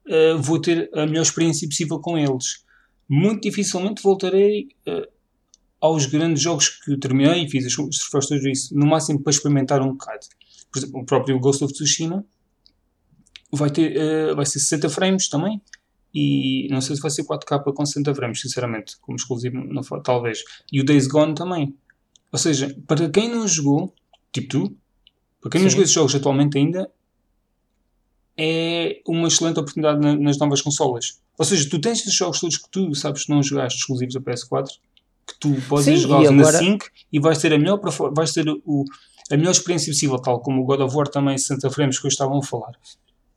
eh, 0.07 0.35
vou 0.35 0.61
ter 0.61 0.91
a 0.95 1.07
melhor 1.07 1.23
experiência 1.23 1.67
possível 1.67 1.99
com 1.99 2.17
eles. 2.17 2.65
Muito 3.09 3.43
dificilmente 3.43 4.03
voltarei 4.03 4.69
eh, 4.87 5.09
aos 5.81 6.07
grandes 6.07 6.43
jogos 6.43 6.69
que 6.69 6.97
terminei 6.99 7.45
e 7.45 7.51
fiz 7.51 7.67
as 7.67 7.79
os 7.79 7.99
troféus 7.99 8.27
todos 8.29 8.45
isso, 8.45 8.77
no 8.77 8.87
máximo 8.87 9.23
para 9.23 9.31
experimentar 9.31 9.81
um 9.81 9.93
bocado. 9.93 10.27
Por 10.71 10.79
exemplo, 10.79 11.01
o 11.01 11.07
próprio 11.07 11.39
Ghost 11.39 11.65
of 11.65 11.73
Tsushima 11.73 12.25
vai, 13.53 13.71
ter, 13.71 13.97
eh, 13.97 14.35
vai 14.35 14.45
ser 14.45 14.61
60 14.61 14.89
frames 14.91 15.29
também 15.29 15.61
e 16.15 16.69
não 16.71 16.81
sei 16.81 16.97
se 16.97 17.03
vai 17.03 17.11
ser 17.11 17.25
4K 17.25 17.75
com 17.75 17.85
60 17.85 18.15
frames, 18.15 18.41
sinceramente, 18.41 18.97
como 19.01 19.17
exclusivo, 19.17 19.57
não, 19.57 19.83
talvez. 20.03 20.43
E 20.73 20.81
o 20.81 20.85
Days 20.85 21.07
Gone 21.07 21.35
também. 21.35 21.77
Ou 22.33 22.39
seja, 22.39 22.77
para 22.87 23.09
quem 23.09 23.29
não 23.29 23.47
jogou, 23.47 23.95
tipo 24.33 24.49
tu, 24.49 24.77
para 25.41 25.51
quem 25.51 25.61
Sim. 25.61 25.65
não 25.65 25.71
jogou 25.71 25.83
esses 25.85 25.95
jogos 25.95 26.15
atualmente 26.15 26.59
ainda, 26.59 26.91
é 28.37 29.01
uma 29.07 29.29
excelente 29.29 29.59
oportunidade 29.59 30.01
na, 30.01 30.15
nas 30.15 30.39
novas 30.39 30.61
consolas. 30.61 31.21
Ou 31.39 31.45
seja, 31.45 31.69
tu 31.69 31.81
tens 31.81 32.01
esses 32.01 32.15
jogos 32.15 32.41
todos 32.41 32.59
que 32.59 32.69
tu 32.71 32.95
sabes 32.95 33.25
que 33.25 33.31
não 33.31 33.43
jogaste 33.43 33.79
exclusivos 33.79 34.17
a 34.17 34.21
PS4, 34.21 34.69
que 35.27 35.39
tu 35.39 35.55
podes 35.69 36.01
jogar 36.01 36.21
agora... 36.21 36.35
na 36.35 36.53
5 36.53 36.87
e 37.13 37.19
vais 37.19 37.39
ter 37.39 37.53
a 37.53 37.59
melhor, 37.59 37.81
vais 38.13 38.33
ter 38.33 38.49
o, 38.65 38.85
a 39.31 39.37
melhor 39.37 39.51
experiência 39.51 39.93
possível, 39.93 40.19
tal 40.19 40.41
como 40.41 40.63
o 40.63 40.65
God 40.65 40.81
of 40.81 40.95
War 40.95 41.09
também 41.09 41.37
60 41.37 41.71
frames 41.71 41.99
que 41.99 42.07
hoje 42.07 42.15
estavam 42.15 42.39
a 42.39 42.43
falar. 42.43 42.73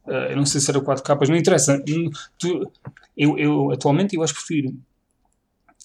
Uh, 0.05 0.31
eu 0.31 0.37
não 0.37 0.45
sei 0.45 0.61
se 0.61 0.69
era 0.69 0.79
4 0.79 1.03
capas, 1.03 1.29
não 1.29 1.35
interessa. 1.35 1.81
Tu, 2.37 2.71
eu, 3.17 3.37
eu 3.37 3.71
atualmente 3.71 4.15
eu 4.15 4.23
acho 4.23 4.33
que 4.33 4.39
prefiro. 4.45 4.75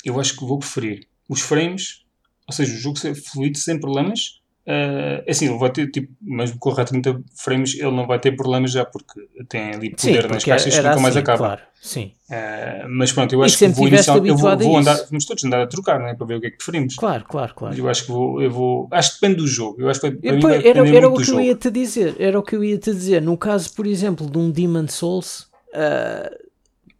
Eu 0.04 0.20
acho 0.20 0.36
que 0.36 0.44
vou 0.44 0.58
preferir 0.58 1.06
os 1.28 1.40
frames, 1.40 2.03
ou 2.46 2.54
seja, 2.54 2.72
o 2.72 2.76
jogo 2.76 2.98
ser 2.98 3.14
fluido 3.14 3.58
sem 3.58 3.78
problemas, 3.78 4.40
Uh, 4.66 5.20
assim, 5.28 5.46
ele 5.46 5.58
vai 5.58 5.70
ter, 5.70 5.90
tipo, 5.90 6.10
mesmo 6.22 6.58
com 6.58 6.70
a 6.70 6.84
30 6.84 7.22
frames, 7.36 7.74
ele 7.74 7.90
não 7.90 8.06
vai 8.06 8.18
ter 8.18 8.32
problemas 8.32 8.72
já, 8.72 8.82
porque 8.82 9.20
tem 9.46 9.74
ali 9.74 9.90
poder 9.90 10.22
Sim, 10.22 10.28
nas 10.28 10.44
caixas 10.44 10.72
que 10.72 10.80
nunca 10.80 10.90
assim, 10.92 11.02
mais 11.02 11.16
acaba. 11.18 11.38
Claro. 11.38 11.60
Sim. 11.82 12.12
Uh, 12.30 12.88
mas 12.88 13.12
pronto, 13.12 13.34
eu 13.34 13.42
acho 13.42 13.58
que 13.58 13.68
vou 13.68 13.88
iniciar, 13.88 14.16
eu 14.16 14.34
vou, 14.34 14.56
vou 14.56 14.78
andar, 14.78 14.96
vamos 15.10 15.26
todos 15.26 15.44
andar 15.44 15.60
a 15.60 15.66
trocar, 15.66 16.00
né, 16.00 16.14
para 16.14 16.26
ver 16.26 16.36
o 16.36 16.40
que 16.40 16.46
é 16.46 16.50
que 16.50 16.56
preferimos. 16.56 16.96
Claro, 16.96 17.26
claro, 17.28 17.54
claro. 17.54 17.76
Eu 17.76 17.90
acho 17.90 18.06
que 18.06 18.08
vou, 18.10 18.40
eu 18.40 18.50
vou, 18.50 18.88
acho 18.90 19.14
que 19.14 19.20
depende 19.20 19.42
do 19.42 19.46
jogo. 19.46 19.82
Eu 19.82 19.90
acho 19.90 20.00
que 20.00 20.08
vai, 20.08 20.16
Depois, 20.16 20.64
era, 20.64 20.88
era 20.88 21.08
o 21.10 21.14
que 21.14 21.30
eu 21.30 21.40
ia 21.40 21.54
te 21.54 21.70
dizer, 21.70 22.16
era 22.18 22.38
o 22.38 22.42
que 22.42 22.56
eu 22.56 22.64
ia 22.64 22.78
te 22.78 22.90
dizer. 22.90 23.20
No 23.20 23.36
caso, 23.36 23.70
por 23.74 23.86
exemplo, 23.86 24.30
de 24.30 24.38
um 24.38 24.50
Demon 24.50 24.88
Souls, 24.88 25.40
uh. 25.74 26.44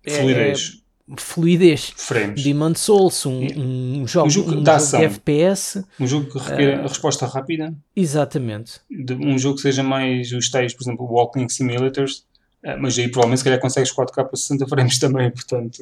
É, 0.07 0.20
fluidez. 0.20 0.84
Frames. 1.96 2.42
Demon 2.42 2.74
Souls, 2.74 3.26
um, 3.26 3.44
um 3.44 4.06
jogo, 4.06 4.26
um 4.26 4.30
jogo, 4.30 4.50
um 4.50 4.54
jogo 4.54 4.62
de 4.62 5.04
FPS. 5.04 5.84
Um 6.00 6.06
jogo 6.06 6.30
que 6.30 6.38
requer 6.38 6.78
uh, 6.78 6.84
a 6.84 6.88
resposta 6.88 7.26
rápida. 7.26 7.74
Exatamente. 7.94 8.80
De, 8.90 9.12
um 9.12 9.38
jogo 9.38 9.56
que 9.56 9.62
seja 9.62 9.82
mais 9.82 10.32
os 10.32 10.50
tais, 10.50 10.72
por 10.72 10.82
exemplo, 10.82 11.04
Walking 11.04 11.48
Simulators. 11.50 12.26
Uh, 12.64 12.80
mas 12.80 12.98
aí 12.98 13.08
provavelmente 13.08 13.40
se 13.40 13.44
calhar 13.44 13.60
consegues 13.60 13.92
4K 13.92 14.14
para 14.14 14.36
60 14.36 14.66
frames 14.66 14.96
também, 14.98 15.30
portanto. 15.30 15.78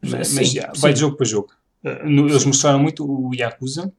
Mas, 0.00 0.28
sim, 0.28 0.36
mas 0.36 0.54
yeah, 0.54 0.72
vai 0.78 0.94
de 0.94 1.00
jogo 1.00 1.16
para 1.16 1.26
jogo. 1.26 1.48
Uh, 1.84 2.08
no, 2.08 2.26
eles 2.26 2.44
mostraram 2.46 2.78
muito 2.78 3.04
o 3.04 3.34
Yakuza 3.34 3.92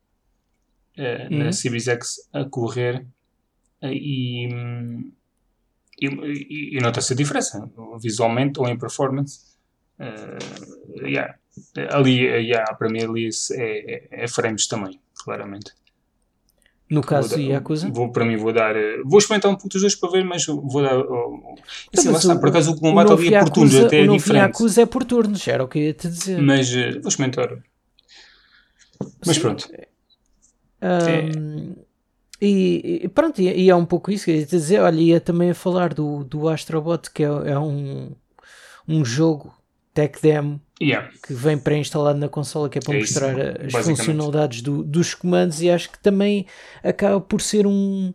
hum. 0.98 1.38
na 1.38 1.52
Series 1.52 1.88
X 1.88 2.28
a 2.34 2.44
correr 2.46 3.06
e, 3.84 4.48
e, 6.02 6.08
e, 6.08 6.78
e 6.78 6.82
nota-se 6.82 7.14
a 7.14 7.16
diferença 7.16 7.70
visualmente 8.02 8.60
ou 8.60 8.68
em 8.68 8.78
performance 8.78 9.49
Uh, 10.00 11.06
yeah. 11.06 11.36
Ali, 11.92 12.22
yeah, 12.22 12.74
para 12.76 12.90
mim, 12.90 13.04
ali 13.04 13.30
é, 13.52 13.96
é, 13.96 14.24
é 14.24 14.28
frames 14.28 14.68
também, 14.68 15.00
claramente. 15.14 15.74
No 16.90 17.02
caso 17.02 17.36
do 17.36 17.42
Yakuza? 17.42 17.90
Vou, 17.92 18.12
para 18.12 18.26
mim, 18.26 18.36
vou 18.36 18.52
dar. 18.52 18.76
Eh, 18.76 18.98
vou 19.06 19.20
experimentar 19.20 19.52
um 19.52 19.56
pouco 19.56 19.70
dos 19.70 19.82
dois 19.82 19.96
para 19.96 20.10
ver, 20.10 20.26
mas 20.26 20.44
vou 20.48 20.82
dar. 20.82 20.98
Oh, 20.98 21.56
assim, 21.96 22.12
está, 22.12 22.36
por 22.36 22.50
acaso, 22.50 22.72
o 22.72 22.80
combate 22.80 23.12
ali 23.12 23.36
é 23.36 23.40
por 23.40 23.50
turnos, 23.52 23.76
até 23.76 24.06
é 24.06 24.10
o 24.10 24.14
diferente. 24.14 24.42
Yakuza 24.42 24.82
é 24.82 24.86
por 24.88 25.04
turnos, 25.04 25.48
era 25.48 25.64
o 25.64 25.68
que 25.68 25.78
eu 25.78 25.84
ia 25.84 25.94
te 25.94 26.08
dizer. 26.08 26.42
Mas 26.42 26.74
uh, 26.74 27.00
vou 27.00 27.10
experimentar. 27.10 27.64
Mas 29.24 29.36
Sim. 29.36 29.42
pronto. 29.42 29.70
Um, 30.82 31.76
é. 32.42 32.46
e, 32.46 33.02
e, 33.04 33.08
pronto, 33.10 33.40
e, 33.40 33.50
e, 33.50 33.70
é 33.70 33.76
um 33.76 33.86
pouco 33.86 34.10
isso 34.10 34.26
que 34.26 34.32
eu 34.32 34.36
ia 34.36 34.46
te 34.46 34.50
dizer. 34.50 34.80
Olha, 34.80 35.00
ia 35.00 35.22
também 35.22 35.52
a 35.52 35.56
falar 35.56 35.94
do, 35.94 36.24
do 36.24 36.50
Astrobot, 36.50 37.12
que 37.14 37.24
é, 37.24 37.28
é 37.28 37.60
um, 37.60 38.16
um 38.88 39.06
jogo 39.06 39.54
tech 39.94 40.22
demo 40.22 40.62
yeah. 40.82 41.10
que 41.26 41.34
vem 41.34 41.58
pré-instalado 41.58 42.20
na 42.20 42.30
consola, 42.30 42.70
que 42.70 42.78
é 42.78 42.82
para 42.82 42.96
é 42.96 43.00
mostrar 43.00 43.66
isso, 43.66 43.78
as 43.78 43.86
funcionalidades 43.86 44.62
do, 44.62 44.84
dos 44.84 45.14
comandos, 45.14 45.62
e 45.62 45.70
acho 45.70 45.90
que 45.92 46.00
também 46.00 46.46
acaba 46.84 47.20
por 47.20 47.42
ser 47.42 47.68
um 47.68 48.14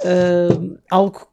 uh, 0.00 0.78
algo 0.90 1.28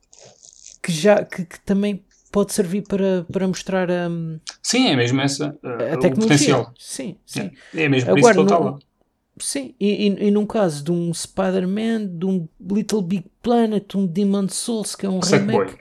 que 0.81 0.91
já 0.91 1.23
que, 1.23 1.45
que, 1.45 1.59
também 1.61 2.03
pode 2.31 2.53
servir 2.53 2.83
para, 2.83 3.25
para 3.31 3.47
mostrar 3.47 3.89
um, 3.89 4.39
sim, 4.61 4.87
é 4.87 4.95
mesmo 4.95 5.19
essa 5.21 5.57
uh, 5.63 5.93
a 5.93 5.97
tecnologia. 5.97 6.67
Sim, 6.77 7.17
sim. 7.25 7.51
É, 7.73 7.83
é 7.83 7.89
mesmo 7.89 8.11
Agora, 8.11 8.39
isso 8.39 8.77
que 8.77 8.89
Sim, 9.41 9.73
e, 9.79 10.07
e, 10.07 10.27
e, 10.27 10.31
num 10.31 10.45
caso 10.45 10.83
de 10.83 10.91
um 10.91 11.13
Spider-Man, 11.13 12.07
de 12.07 12.25
um 12.25 12.47
Little 12.59 13.01
Big 13.01 13.25
Planet, 13.41 13.95
um 13.95 14.05
Demon 14.05 14.49
Souls, 14.49 14.95
que 14.95 15.05
é 15.05 15.09
um 15.09 15.19
remake. 15.19 15.75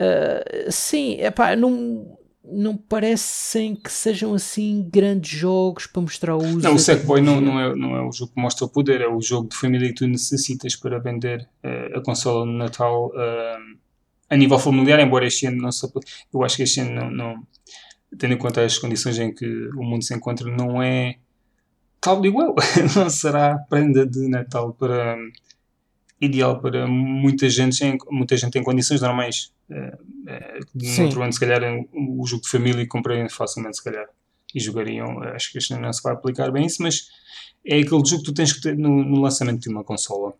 Uh, 0.00 0.70
sim, 0.70 1.20
epá, 1.20 1.54
não, 1.54 2.15
não 2.50 2.76
parecem 2.76 3.74
que 3.74 3.90
sejam 3.90 4.34
assim 4.34 4.88
grandes 4.92 5.38
jogos 5.38 5.86
para 5.86 6.02
mostrar 6.02 6.36
o 6.36 6.38
uso. 6.38 6.60
Não, 6.60 6.74
o 6.74 6.78
Sackboy 6.78 7.20
não, 7.20 7.40
não, 7.40 7.60
é, 7.60 7.74
não 7.74 7.96
é 7.96 8.02
o 8.02 8.12
jogo 8.12 8.32
que 8.34 8.40
mostra 8.40 8.64
o 8.64 8.68
poder, 8.68 9.00
é 9.00 9.08
o 9.08 9.20
jogo 9.20 9.48
de 9.48 9.56
família 9.56 9.88
que 9.88 9.94
tu 9.94 10.06
necessitas 10.06 10.76
para 10.76 10.98
vender 10.98 11.48
uh, 11.64 11.98
a 11.98 12.02
consola 12.02 12.46
no 12.46 12.52
Natal 12.52 13.08
uh, 13.08 13.76
a 14.28 14.36
nível 14.36 14.58
familiar, 14.58 15.00
embora 15.00 15.26
este 15.26 15.46
ano 15.46 15.62
não 15.62 15.72
se 15.72 15.86
Eu 16.32 16.42
acho 16.44 16.56
que 16.56 16.62
este 16.62 16.80
ano 16.80 16.94
não, 16.94 17.10
não, 17.10 17.46
tendo 18.18 18.34
em 18.34 18.38
conta 18.38 18.64
as 18.64 18.78
condições 18.78 19.18
em 19.18 19.32
que 19.32 19.46
o 19.70 19.82
mundo 19.82 20.04
se 20.04 20.14
encontra, 20.14 20.48
não 20.50 20.82
é 20.82 21.16
tal 22.00 22.24
igual. 22.24 22.54
não 22.94 23.10
será 23.10 23.58
prenda 23.68 24.06
de 24.06 24.28
Natal 24.28 24.72
para 24.72 25.16
ideal 26.20 26.60
para 26.60 26.86
muita 26.86 27.48
gente, 27.48 27.98
muita 28.10 28.36
gente 28.36 28.58
em 28.58 28.62
condições 28.62 29.00
normais. 29.00 29.52
Uh, 29.70 29.96
uh, 30.26 31.22
ano, 31.22 31.32
se 31.32 31.40
calhar, 31.40 31.62
o 31.92 32.26
jogo 32.26 32.42
de 32.42 32.48
família 32.48 32.86
comprariam 32.86 33.28
facilmente, 33.28 33.76
se 33.76 33.84
calhar, 33.84 34.06
e 34.54 34.60
jogariam. 34.60 35.22
Acho 35.22 35.52
que 35.52 35.58
este 35.58 35.74
não 35.74 35.92
se 35.92 36.02
vai 36.02 36.14
aplicar 36.14 36.50
bem 36.50 36.66
isso, 36.66 36.82
mas 36.82 37.08
é 37.64 37.76
aquele 37.76 38.04
jogo 38.04 38.18
que 38.18 38.24
tu 38.24 38.32
tens 38.32 38.52
que 38.52 38.60
ter 38.60 38.76
no, 38.76 39.04
no 39.04 39.20
lançamento 39.20 39.60
de 39.60 39.68
uma 39.68 39.84
consola. 39.84 40.32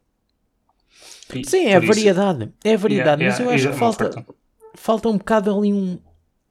E, 1.34 1.44
Sim, 1.44 1.66
é 1.66 1.76
a 1.76 1.80
variedade. 1.80 2.52
É 2.64 2.74
a 2.74 2.76
variedade, 2.76 3.22
yeah, 3.22 3.24
mas 3.24 3.38
yeah, 3.38 3.44
eu 3.44 3.54
acho 3.54 3.68
que 3.68 3.78
falta, 3.78 4.26
falta 4.74 5.08
um 5.08 5.18
bocado 5.18 5.56
ali 5.56 5.72
um, 5.72 5.98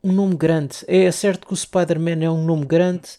um 0.03 0.11
nome 0.11 0.35
grande. 0.35 0.77
É 0.87 1.09
certo 1.11 1.47
que 1.47 1.53
o 1.53 1.55
Spider-Man 1.55 2.23
é 2.23 2.29
um 2.29 2.43
nome 2.43 2.65
grande 2.65 3.09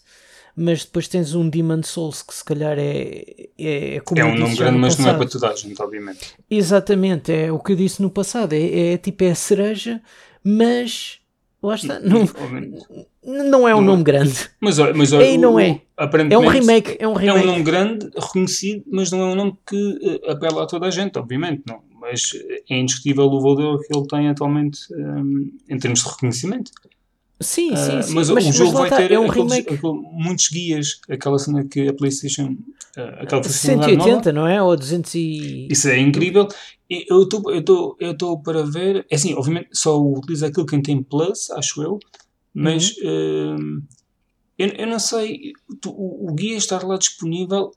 mas 0.59 0.83
depois 0.83 1.07
tens 1.07 1.35
um 1.35 1.47
Demon 1.47 1.83
Souls 1.83 2.23
que 2.23 2.33
se 2.33 2.43
calhar 2.43 2.79
é, 2.79 3.23
é, 3.59 3.95
é 3.95 3.99
como 3.99 4.19
É 4.19 4.25
um 4.25 4.35
nome 4.35 4.55
grande, 4.55 4.79
mas 4.79 4.97
não 4.97 5.11
é 5.11 5.13
para 5.13 5.29
toda 5.29 5.49
a 5.49 5.55
gente, 5.55 5.79
obviamente. 5.79 6.33
Exatamente, 6.49 7.31
é 7.31 7.51
o 7.51 7.59
que 7.59 7.73
eu 7.73 7.75
disse 7.75 8.01
no 8.01 8.09
passado, 8.09 8.53
é, 8.53 8.93
é 8.93 8.97
tipo 8.97 9.23
é 9.23 9.29
a 9.29 9.35
cereja, 9.35 10.01
mas 10.43 11.19
lá 11.61 11.75
está, 11.75 11.99
não, 11.99 12.25
não 13.23 13.67
é 13.67 13.75
um 13.75 13.81
não, 13.81 13.91
nome 13.91 14.03
grande. 14.03 14.49
Mas 14.59 14.79
olha, 14.79 14.95
mas 14.95 15.13
olha, 15.13 15.37
não 15.37 15.59
é. 15.59 15.79
É 16.31 16.37
um 16.37 16.47
remake, 16.47 16.97
é 16.99 17.07
um 17.07 17.13
remake. 17.13 17.39
É 17.39 17.43
um 17.43 17.45
nome 17.45 17.63
grande, 17.63 18.09
reconhecido, 18.15 18.83
mas 18.91 19.11
não 19.11 19.21
é 19.21 19.25
um 19.25 19.35
nome 19.35 19.53
que 19.67 19.75
uh, 19.75 20.31
apela 20.31 20.63
a 20.63 20.65
toda 20.65 20.87
a 20.87 20.91
gente, 20.91 21.19
obviamente, 21.19 21.61
não. 21.67 21.83
Mas 22.01 22.31
é 22.67 22.79
indiscutível 22.79 23.25
o 23.25 23.41
valor 23.41 23.79
que 23.79 23.95
ele 23.95 24.07
tem 24.07 24.27
atualmente 24.27 24.79
um, 24.91 25.51
em 25.69 25.77
termos 25.77 26.01
de 26.01 26.09
reconhecimento. 26.09 26.71
Sim, 27.39 27.75
sim, 27.75 27.97
ah, 27.97 28.01
sim. 28.01 28.13
mas, 28.15 28.29
mas, 28.31 28.47
o 28.47 28.51
jogo 28.51 28.79
mas 28.79 28.89
vai 28.89 28.99
ter 28.99 29.11
é 29.11 29.19
um 29.19 29.29
aqueles, 29.29 29.51
aqueles, 29.53 29.81
muitos 29.83 30.49
guias, 30.49 30.99
aquela 31.07 31.37
cena 31.37 31.63
que 31.63 31.87
a 31.87 31.93
PlayStation. 31.93 32.57
Uh, 32.97 33.21
aquela 33.21 33.43
180, 33.43 34.33
não 34.33 34.47
é? 34.47 34.61
Ou 34.61 34.75
200 34.75 35.13
e. 35.13 35.67
Isso 35.69 35.87
é 35.87 35.99
incrível. 35.99 36.47
Eu 36.89 37.23
estou 37.23 38.41
para 38.41 38.63
ver. 38.63 39.05
É 39.09 39.15
assim, 39.15 39.35
obviamente 39.35 39.69
só 39.71 40.01
utiliza 40.01 40.47
aquilo 40.47 40.65
quem 40.65 40.81
tem 40.81 41.03
Plus, 41.03 41.51
acho 41.51 41.83
eu. 41.83 41.99
Mas 42.55 42.95
uhum. 42.97 43.55
uh, 43.55 43.83
eu, 44.57 44.67
eu 44.69 44.87
não 44.87 44.97
sei. 44.97 45.53
Tu, 45.79 45.91
o, 45.91 46.31
o, 46.31 46.33
guia 46.33 46.57
estar 46.57 46.83
lá 46.83 46.97
disponível. 46.97 47.71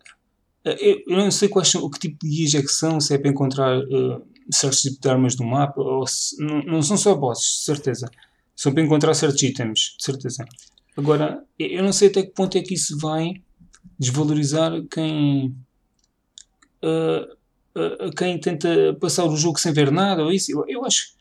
Uh, 0.64 0.70
eu, 0.80 1.02
eu, 1.06 1.16
não 1.18 1.30
sei 1.30 1.50
quais 1.50 1.68
são, 1.68 1.82
o 1.82 1.90
que 1.90 1.98
tipo 1.98 2.16
de 2.22 2.30
guias 2.30 2.54
é 2.54 2.62
que 2.62 2.68
são, 2.68 2.98
se 2.98 3.12
é 3.12 3.18
para 3.18 3.30
encontrar 3.30 3.78
certos 4.50 4.80
tipos 4.80 4.98
de 4.98 5.08
armas 5.08 5.36
no 5.36 5.46
mapa, 5.46 5.82
ou 5.82 6.06
se, 6.06 6.42
não, 6.42 6.62
não 6.62 6.82
são 6.82 6.96
só 6.96 7.14
bosses, 7.14 7.58
de 7.58 7.64
certeza 7.64 8.10
são 8.60 8.74
para 8.74 8.82
encontrar 8.82 9.14
certos 9.14 9.42
itens, 9.42 9.96
de 9.96 10.04
certeza. 10.04 10.44
Agora, 10.94 11.42
eu 11.58 11.82
não 11.82 11.94
sei 11.94 12.08
até 12.08 12.22
que 12.22 12.34
ponto 12.34 12.58
é 12.58 12.60
que 12.60 12.74
isso 12.74 12.98
vai 12.98 13.32
desvalorizar 13.98 14.70
quem. 14.90 15.56
Uh, 16.82 17.24
uh, 17.74 18.10
quem 18.14 18.38
tenta 18.38 18.94
passar 19.00 19.24
o 19.24 19.34
jogo 19.34 19.58
sem 19.58 19.72
ver 19.72 19.90
nada 19.90 20.22
ou 20.22 20.30
isso. 20.30 20.52
Eu, 20.52 20.66
eu 20.68 20.84
acho 20.84 21.14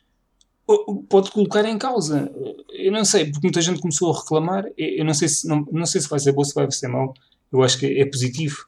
pode 1.09 1.31
colocar 1.31 1.63
em 1.63 1.77
causa. 1.77 2.29
Eu 2.73 2.91
não 2.91 3.05
sei, 3.05 3.31
porque 3.31 3.47
muita 3.47 3.61
gente 3.61 3.79
começou 3.79 4.11
a 4.11 4.19
reclamar. 4.19 4.65
Eu 4.77 5.05
não 5.05 5.13
sei 5.13 5.29
se, 5.29 5.47
não, 5.47 5.65
não 5.71 5.85
sei 5.85 6.01
se 6.01 6.09
vai 6.09 6.19
ser 6.19 6.33
bom, 6.33 6.43
se 6.43 6.53
vai 6.53 6.69
ser 6.69 6.89
mau. 6.89 7.13
Eu 7.53 7.63
acho 7.63 7.79
que 7.79 7.85
é 7.85 8.05
positivo. 8.05 8.65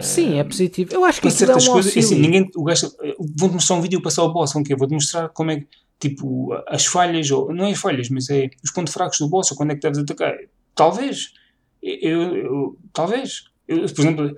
Sim, 0.00 0.38
é 0.38 0.44
positivo. 0.44 0.94
Eu 0.94 1.04
acho 1.04 1.20
que 1.20 1.28
certas 1.32 1.66
um 1.66 1.72
coisas, 1.72 1.96
assim, 1.96 2.14
ninguém, 2.14 2.48
o 2.54 2.62
gajo, 2.62 2.92
vou-te 3.36 3.54
mostrar 3.54 3.74
um 3.74 3.80
vídeo 3.80 3.98
e 3.98 4.02
passar 4.02 4.22
o 4.22 4.32
boss, 4.32 4.52
vão 4.52 4.62
Vou-te 4.78 4.94
mostrar 4.94 5.28
como 5.30 5.50
é 5.50 5.56
que 5.56 5.66
tipo, 6.02 6.52
as 6.66 6.84
falhas, 6.84 7.30
ou 7.30 7.54
não 7.54 7.66
é 7.66 7.70
as 7.70 7.78
falhas, 7.78 8.08
mas 8.08 8.28
é 8.28 8.50
os 8.62 8.72
pontos 8.72 8.92
fracos 8.92 9.18
do 9.18 9.28
boss, 9.28 9.50
ou 9.52 9.56
quando 9.56 9.70
é 9.70 9.74
que 9.74 9.80
deves 9.80 9.98
atacar. 9.98 10.34
Talvez. 10.74 11.32
Eu, 11.80 12.36
eu 12.36 12.78
talvez. 12.92 13.44
Eu, 13.68 13.86
por 13.86 14.00
exemplo, 14.00 14.36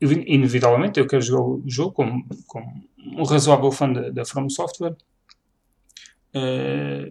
eu, 0.00 0.12
inevitavelmente 0.12 1.00
eu 1.00 1.06
quero 1.06 1.22
jogar 1.22 1.42
o 1.42 1.62
jogo 1.66 1.92
como, 1.92 2.26
como 2.46 2.84
um 3.16 3.24
razoável 3.24 3.72
fã 3.72 3.90
da, 3.90 4.10
da 4.10 4.24
From 4.24 4.48
Software. 4.50 4.96
Uh, 6.34 7.10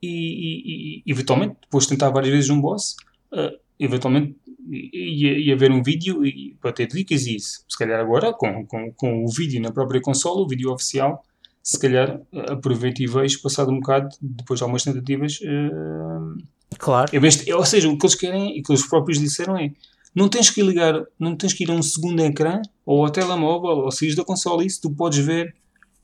e, 0.00 0.08
e, 0.08 1.02
e, 1.06 1.10
eventualmente, 1.10 1.56
depois 1.62 1.84
de 1.84 1.90
tentar 1.90 2.10
várias 2.10 2.32
vezes 2.32 2.50
um 2.50 2.60
boss, 2.60 2.96
uh, 3.32 3.58
eventualmente 3.78 4.36
ia, 4.70 5.38
ia 5.38 5.56
ver 5.56 5.72
um 5.72 5.82
vídeo 5.82 6.24
e, 6.24 6.54
para 6.60 6.72
ter 6.72 6.86
dicas 6.86 7.26
e 7.26 7.36
isso. 7.36 7.64
Se 7.68 7.78
calhar 7.78 7.98
agora, 7.98 8.32
com, 8.32 8.66
com, 8.66 8.92
com 8.92 9.24
o 9.24 9.28
vídeo 9.28 9.60
na 9.60 9.72
própria 9.72 10.00
consola, 10.00 10.42
o 10.42 10.48
vídeo 10.48 10.70
oficial, 10.70 11.24
se 11.68 11.78
calhar 11.78 12.18
aproveito 12.48 13.00
e 13.00 13.06
vejo, 13.06 13.42
passado 13.42 13.70
um 13.70 13.78
bocado, 13.78 14.08
depois 14.22 14.58
de 14.58 14.64
algumas 14.64 14.82
tentativas. 14.82 15.38
Uh, 15.42 16.42
claro. 16.78 17.10
De, 17.10 17.52
ou 17.52 17.66
seja, 17.66 17.90
o 17.90 17.98
que 17.98 18.06
eles 18.06 18.14
querem 18.14 18.56
e 18.56 18.62
que 18.62 18.72
eles 18.72 18.88
próprios 18.88 19.18
disseram 19.18 19.54
é 19.54 19.70
não 20.14 20.30
tens 20.30 20.48
que 20.48 20.62
ligar, 20.62 21.04
não 21.18 21.36
tens 21.36 21.52
que 21.52 21.64
ir 21.64 21.70
a 21.70 21.74
um 21.74 21.82
segundo 21.82 22.22
ecrã 22.22 22.62
ou 22.86 23.04
ao 23.04 23.12
telemóvel 23.12 23.84
ou 23.84 23.90
saís 23.90 24.16
da 24.16 24.24
consola, 24.24 24.64
isso 24.64 24.80
tu 24.80 24.90
podes 24.92 25.18
ver 25.18 25.54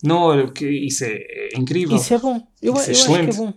na 0.03 0.19
hora, 0.19 0.53
que 0.53 0.69
isso 0.69 1.03
é, 1.03 1.15
é 1.15 1.57
incrível. 1.57 1.97
Isso 1.97 2.13
é 2.13 2.19
bom. 2.19 2.47
Eu, 2.61 2.75
isso 2.75 2.83
é 2.83 2.89
eu 2.89 2.93
excelente. 2.93 3.29
acho 3.31 3.39
que 3.39 3.43
é 3.43 3.47
bom. 3.47 3.55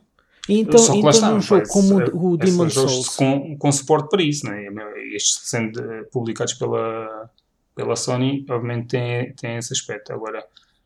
Então, 0.48 0.80
Só 0.80 0.93
que 0.93 1.00
então 1.00 1.10
está, 1.10 1.32
num 1.32 1.41
jogo 1.41 1.67
como 1.67 2.00
o, 2.00 2.32
o 2.32 2.38
Demon 2.38 2.70
Souls. 2.70 3.10
Com, 3.17 3.58
com 3.58 3.70
suporte 3.70 4.08
para 4.10 4.24
isso, 4.24 4.46
né? 4.46 4.65
estes 5.13 5.41
sendo 5.43 5.84
publicados 6.10 6.54
pela, 6.54 7.30
pela 7.76 7.98
Sony, 7.98 8.46
obviamente 8.50 8.88
tem, 8.88 9.34
tem 9.34 9.58
esse 9.58 9.74
aspecto. 9.74 10.13
Agora, 10.13 10.41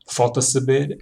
falta 0.08 0.42
saber 0.42 0.98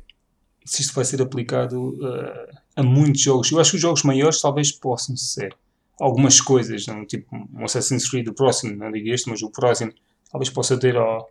se 0.71 0.83
isto 0.83 0.95
vai 0.95 1.05
ser 1.05 1.21
aplicado 1.21 1.97
uh, 1.97 2.57
a 2.77 2.83
muitos 2.83 3.21
jogos. 3.21 3.51
Eu 3.51 3.59
acho 3.59 3.73
que 3.73 3.77
os 3.77 3.83
jogos 3.83 4.05
maiores 4.05 4.41
talvez 4.41 4.71
possam 4.71 5.17
ser. 5.17 5.53
Algumas 6.01 6.41
coisas, 6.41 6.87
não? 6.87 7.05
tipo 7.05 7.27
um 7.35 7.65
Assassin's 7.65 8.09
Creed, 8.09 8.29
o 8.29 8.33
próximo, 8.33 8.77
não 8.77 8.91
digo 8.93 9.09
este, 9.09 9.29
mas 9.29 9.43
o 9.43 9.51
próximo, 9.51 9.93
talvez 10.31 10.49
possa 10.49 10.79
ter 10.79 10.97
ó, 10.97 11.27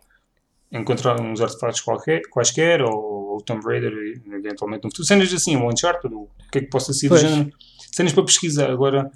encontrar 0.70 1.18
uns 1.22 1.40
artefatos 1.40 1.80
qualquer, 1.80 2.20
quaisquer, 2.30 2.82
ou 2.82 3.38
o 3.38 3.40
Tomb 3.40 3.64
Raider, 3.64 4.22
eventualmente 4.30 4.84
no 4.84 4.90
futuro. 4.90 5.08
Cenas 5.08 5.32
assim, 5.32 5.56
o 5.56 5.66
Uncharted, 5.66 6.14
o 6.14 6.28
que 6.52 6.58
é 6.58 6.60
que 6.60 6.68
possa 6.68 6.92
ser 6.92 7.08
pois. 7.08 7.22
do 7.22 7.28
género. 7.28 7.52
Cenas 7.90 8.12
para 8.12 8.24
pesquisar. 8.24 8.70
Agora, 8.70 9.10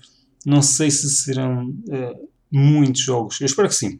não 0.47 0.63
sei 0.63 0.91
se 0.91 1.09
serão 1.11 1.69
uh, 1.69 2.29
muitos 2.51 3.03
jogos. 3.03 3.43
Eu 3.43 3.47
espero 3.47 3.69
que 3.69 3.75
sim. 3.75 3.99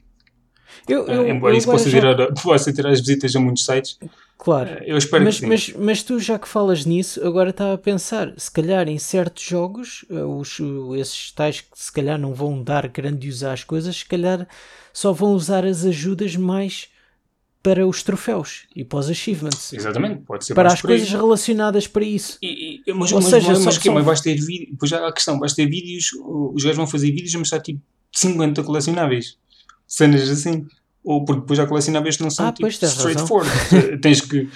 Eu, 0.89 1.07
eu, 1.07 1.23
uh, 1.23 1.29
embora 1.29 1.55
eu 1.55 1.59
isso 1.59 1.71
possa, 1.71 1.89
já... 1.89 2.01
tirar, 2.01 2.33
possa 2.43 2.73
tirar 2.73 2.91
as 2.91 3.01
visitas 3.01 3.35
a 3.35 3.41
muitos 3.41 3.65
sites. 3.65 3.99
Claro. 4.37 4.71
Uh, 4.71 4.85
eu 4.85 4.99
espero 4.99 5.25
mas, 5.25 5.37
que 5.37 5.41
sim. 5.41 5.47
Mas, 5.47 5.73
mas 5.73 6.03
tu, 6.03 6.19
já 6.19 6.39
que 6.39 6.49
falas 6.49 6.85
nisso, 6.85 7.25
agora 7.27 7.51
estava 7.51 7.75
a 7.75 7.79
pensar, 7.79 8.33
se 8.37 8.51
calhar 8.51 8.89
em 8.89 8.99
certos 8.99 9.43
jogos, 9.45 10.05
os, 10.11 10.59
esses 10.99 11.31
tais 11.33 11.61
que 11.61 11.69
se 11.75 11.93
calhar 11.93 12.19
não 12.19 12.35
vão 12.35 12.63
dar 12.63 12.89
grandiosar 12.89 13.53
as 13.53 13.65
coisas, 13.65 13.97
se 13.97 14.05
calhar 14.05 14.47
só 14.93 15.13
vão 15.13 15.33
usar 15.33 15.65
as 15.65 15.85
ajudas 15.85 16.37
mais 16.37 16.89
para 17.65 17.87
os 17.87 18.03
troféus 18.03 18.67
e 18.77 18.85
para 18.85 18.99
os 18.99 19.09
achievements. 19.09 19.73
Exatamente, 19.73 20.21
pode 20.21 20.45
ser 20.45 20.55
Para 20.55 20.71
as 20.71 20.83
coisas 20.83 21.09
relacionadas 21.11 21.87
para 21.87 22.05
isso. 22.05 22.37
E, 22.43 22.83
e, 22.87 22.93
mas, 22.93 23.11
Ou 23.11 23.23
mas, 23.23 23.31
seja, 23.31 23.49
mas, 23.49 23.65
mas, 23.65 23.79
que, 23.79 23.89
mas 23.89 24.05
vais 24.05 24.21
ter 24.21 24.35
vídeos, 24.35 24.71
depois 24.73 24.91
já 24.91 25.09
a 25.09 25.11
questão, 25.11 25.41
vais 25.41 25.55
ter 25.55 25.67
vídeos, 25.67 26.11
os 26.13 26.63
gajos 26.63 26.77
vão 26.77 26.87
fazer 26.87 27.11
vídeos 27.11 27.35
a 27.35 27.39
mostrar 27.39 27.61
tipo 27.61 27.81
50 28.13 28.63
colecionáveis. 28.63 29.39
Cenas 29.87 30.29
assim. 30.29 30.67
Ou 31.03 31.25
porque 31.25 31.43
depois 31.43 31.59
já 31.59 31.67
colecionáveis 31.67 32.19
não 32.19 32.31
são 32.31 32.49
ah, 32.49 32.53
tipo, 32.53 32.67
straightforward. 32.69 33.51
Tens 34.01 34.23
que 34.23 34.49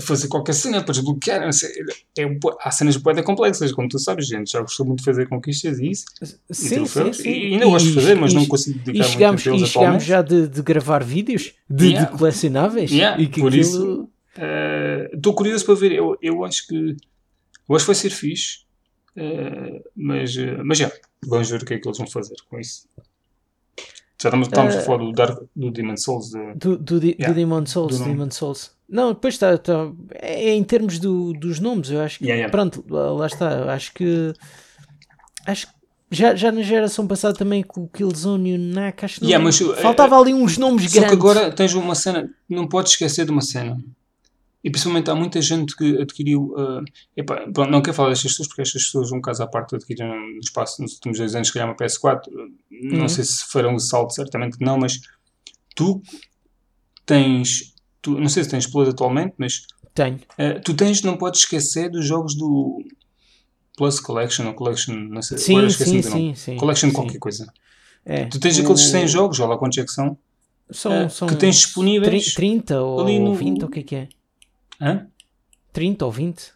fazer 0.00 0.28
qualquer 0.28 0.52
cena 0.52 0.82
para 0.82 0.92
desbloquear. 0.92 1.42
É, 1.42 2.22
é, 2.22 2.38
há 2.60 2.70
cenas 2.70 2.96
bem 2.96 3.22
complexas, 3.22 3.72
como 3.72 3.88
tu 3.88 3.98
sabes, 3.98 4.26
gente. 4.26 4.50
Já 4.50 4.60
gostou 4.60 4.86
muito 4.86 5.00
de 5.00 5.04
fazer 5.04 5.28
conquistas 5.28 5.78
e 5.78 5.90
isso. 5.90 6.04
Sim, 6.50 6.82
e 6.82 6.88
sim, 6.88 7.12
sim. 7.12 7.28
E 7.28 7.54
ainda 7.54 7.66
gosto 7.66 7.88
de 7.88 7.94
fazer, 7.94 8.14
mas 8.14 8.32
e, 8.32 8.36
não 8.36 8.46
consigo 8.46 8.78
dedicar 8.78 9.04
e 9.04 9.08
chegamos, 9.08 9.46
muito 9.46 9.64
E 9.64 9.66
chegámos 9.66 10.04
já 10.04 10.22
de, 10.22 10.48
de, 10.48 10.62
gravar 10.62 11.02
vídeos 11.02 11.54
de, 11.68 11.88
yeah. 11.88 12.10
de 12.10 12.18
colecionáveis. 12.18 12.90
Yeah, 12.90 13.20
e 13.20 13.26
que 13.26 13.40
por 13.40 13.48
aquilo... 13.48 13.62
isso 13.62 14.08
estou 15.12 15.32
uh, 15.32 15.36
curioso 15.36 15.64
para 15.64 15.74
ver. 15.74 15.92
Eu, 15.92 16.16
eu 16.20 16.44
acho 16.44 16.66
que 16.66 16.96
eu 17.68 17.74
acho 17.74 17.84
que 17.84 17.86
vai 17.86 17.94
ser 17.94 18.10
fixe. 18.10 18.66
Uh, 19.16 19.82
mas, 19.96 20.36
uh, 20.36 20.62
mas 20.62 20.78
já, 20.78 20.92
vamos 21.24 21.50
ver 21.50 21.62
o 21.62 21.64
que 21.64 21.74
é 21.74 21.78
que 21.78 21.88
eles 21.88 21.98
vão 21.98 22.06
fazer 22.06 22.36
com 22.48 22.60
isso. 22.60 22.86
Já 24.26 24.28
estamos, 24.28 24.48
estamos 24.48 24.76
a 24.76 24.80
falar 24.80 24.98
do, 24.98 25.12
Dark, 25.12 25.42
do 25.54 25.70
Demon 25.70 25.96
Souls. 25.96 26.30
De... 26.30 26.54
Do, 26.54 26.76
do, 26.76 27.04
yeah. 27.04 27.28
do 27.28 27.34
Demon 27.34 27.64
Souls, 27.66 27.98
do 27.98 28.04
Demon 28.04 28.30
Souls. 28.30 28.72
Não, 28.88 29.12
depois 29.12 29.34
está. 29.34 29.56
Tá, 29.56 29.90
é, 30.14 30.54
em 30.54 30.64
termos 30.64 30.98
do, 30.98 31.32
dos 31.32 31.60
nomes, 31.60 31.90
eu 31.90 32.00
acho 32.00 32.18
que. 32.18 32.24
Yeah, 32.24 32.46
yeah. 32.46 32.50
Pronto, 32.50 32.84
lá 32.88 33.26
está. 33.26 33.72
Acho 33.72 33.92
que. 33.94 34.32
Acho 35.46 35.66
que 35.68 35.76
já, 36.10 36.34
já 36.34 36.52
na 36.52 36.62
geração 36.62 37.06
passada 37.06 37.34
também 37.34 37.62
com 37.62 37.82
o 37.82 37.88
Killzone 37.88 38.50
e 38.50 38.54
o 38.54 38.58
Nak, 38.58 39.04
acho 39.04 39.20
que 39.20 39.32
não, 39.32 39.42
mas, 39.42 39.58
faltava 39.58 40.16
uh, 40.16 40.22
ali 40.22 40.34
uns 40.34 40.56
nomes 40.56 40.84
só 40.84 41.00
grandes. 41.00 41.02
Só 41.02 41.08
que 41.08 41.14
agora 41.14 41.50
tens 41.50 41.74
uma 41.74 41.94
cena, 41.96 42.30
não 42.48 42.68
podes 42.68 42.92
esquecer 42.92 43.24
de 43.24 43.32
uma 43.32 43.42
cena. 43.42 43.76
E 44.66 44.70
principalmente 44.70 45.08
há 45.08 45.14
muita 45.14 45.40
gente 45.40 45.76
que 45.76 46.02
adquiriu. 46.02 46.52
Uh, 46.56 46.82
epá, 47.16 47.36
pronto, 47.52 47.70
não 47.70 47.80
quero 47.80 47.94
falar 47.94 48.08
destas 48.08 48.32
pessoas 48.32 48.48
porque 48.48 48.62
estas 48.62 48.82
pessoas, 48.82 49.12
um 49.12 49.20
caso 49.20 49.44
à 49.44 49.46
parte, 49.46 49.76
adquiriram 49.76 50.08
no 50.08 50.40
espaço 50.40 50.82
nos 50.82 50.94
últimos 50.94 51.18
dois 51.18 51.36
anos, 51.36 51.46
se 51.46 51.54
calhar 51.54 51.68
uma 51.68 51.76
PS4. 51.76 52.22
Não 52.82 53.02
uhum. 53.02 53.08
sei 53.08 53.22
se 53.22 53.46
farão 53.46 53.76
o 53.76 53.78
salto, 53.78 54.12
certamente 54.12 54.56
não, 54.60 54.76
mas 54.76 55.00
tu 55.76 56.02
tens 57.06 57.76
tu, 58.02 58.18
não 58.18 58.28
sei 58.28 58.42
se 58.42 58.50
tens 58.50 58.66
Plus 58.66 58.88
atualmente, 58.88 59.34
mas 59.38 59.68
tenho. 59.94 60.16
Uh, 60.16 60.60
tu 60.64 60.74
tens, 60.74 61.00
não 61.00 61.16
podes 61.16 61.42
esquecer 61.42 61.88
dos 61.88 62.04
jogos 62.04 62.34
do 62.34 62.82
Plus 63.76 64.00
Collection 64.00 64.48
ou 64.48 64.54
Collection, 64.54 64.96
não 64.96 65.22
sei, 65.22 65.38
sim, 65.38 65.58
agora 65.58 65.70
sim, 65.70 66.02
sim, 66.02 66.34
sim, 66.34 66.56
Collection 66.56 66.88
sim. 66.88 66.92
qualquer 66.92 67.18
coisa. 67.18 67.46
É. 68.04 68.24
Tu 68.24 68.40
tens 68.40 68.58
o... 68.58 68.62
aqueles 68.62 68.80
100 68.80 69.06
jogos, 69.06 69.38
olha 69.38 69.50
lá 69.50 69.58
quantos 69.58 69.78
é 69.78 69.84
que 69.84 69.92
são, 69.92 70.18
são, 70.72 71.06
uh, 71.06 71.08
são 71.08 71.28
que 71.28 71.36
tens 71.36 71.54
disponíveis 71.54 72.34
30 72.34 72.82
ou 72.82 73.04
no... 73.04 73.32
20, 73.32 73.64
o 73.64 73.68
que 73.68 73.78
é 73.78 73.82
que 73.84 73.94
é? 73.94 74.08
Hã? 74.80 75.06
30 75.72 76.04
ou 76.04 76.12
20? 76.12 76.52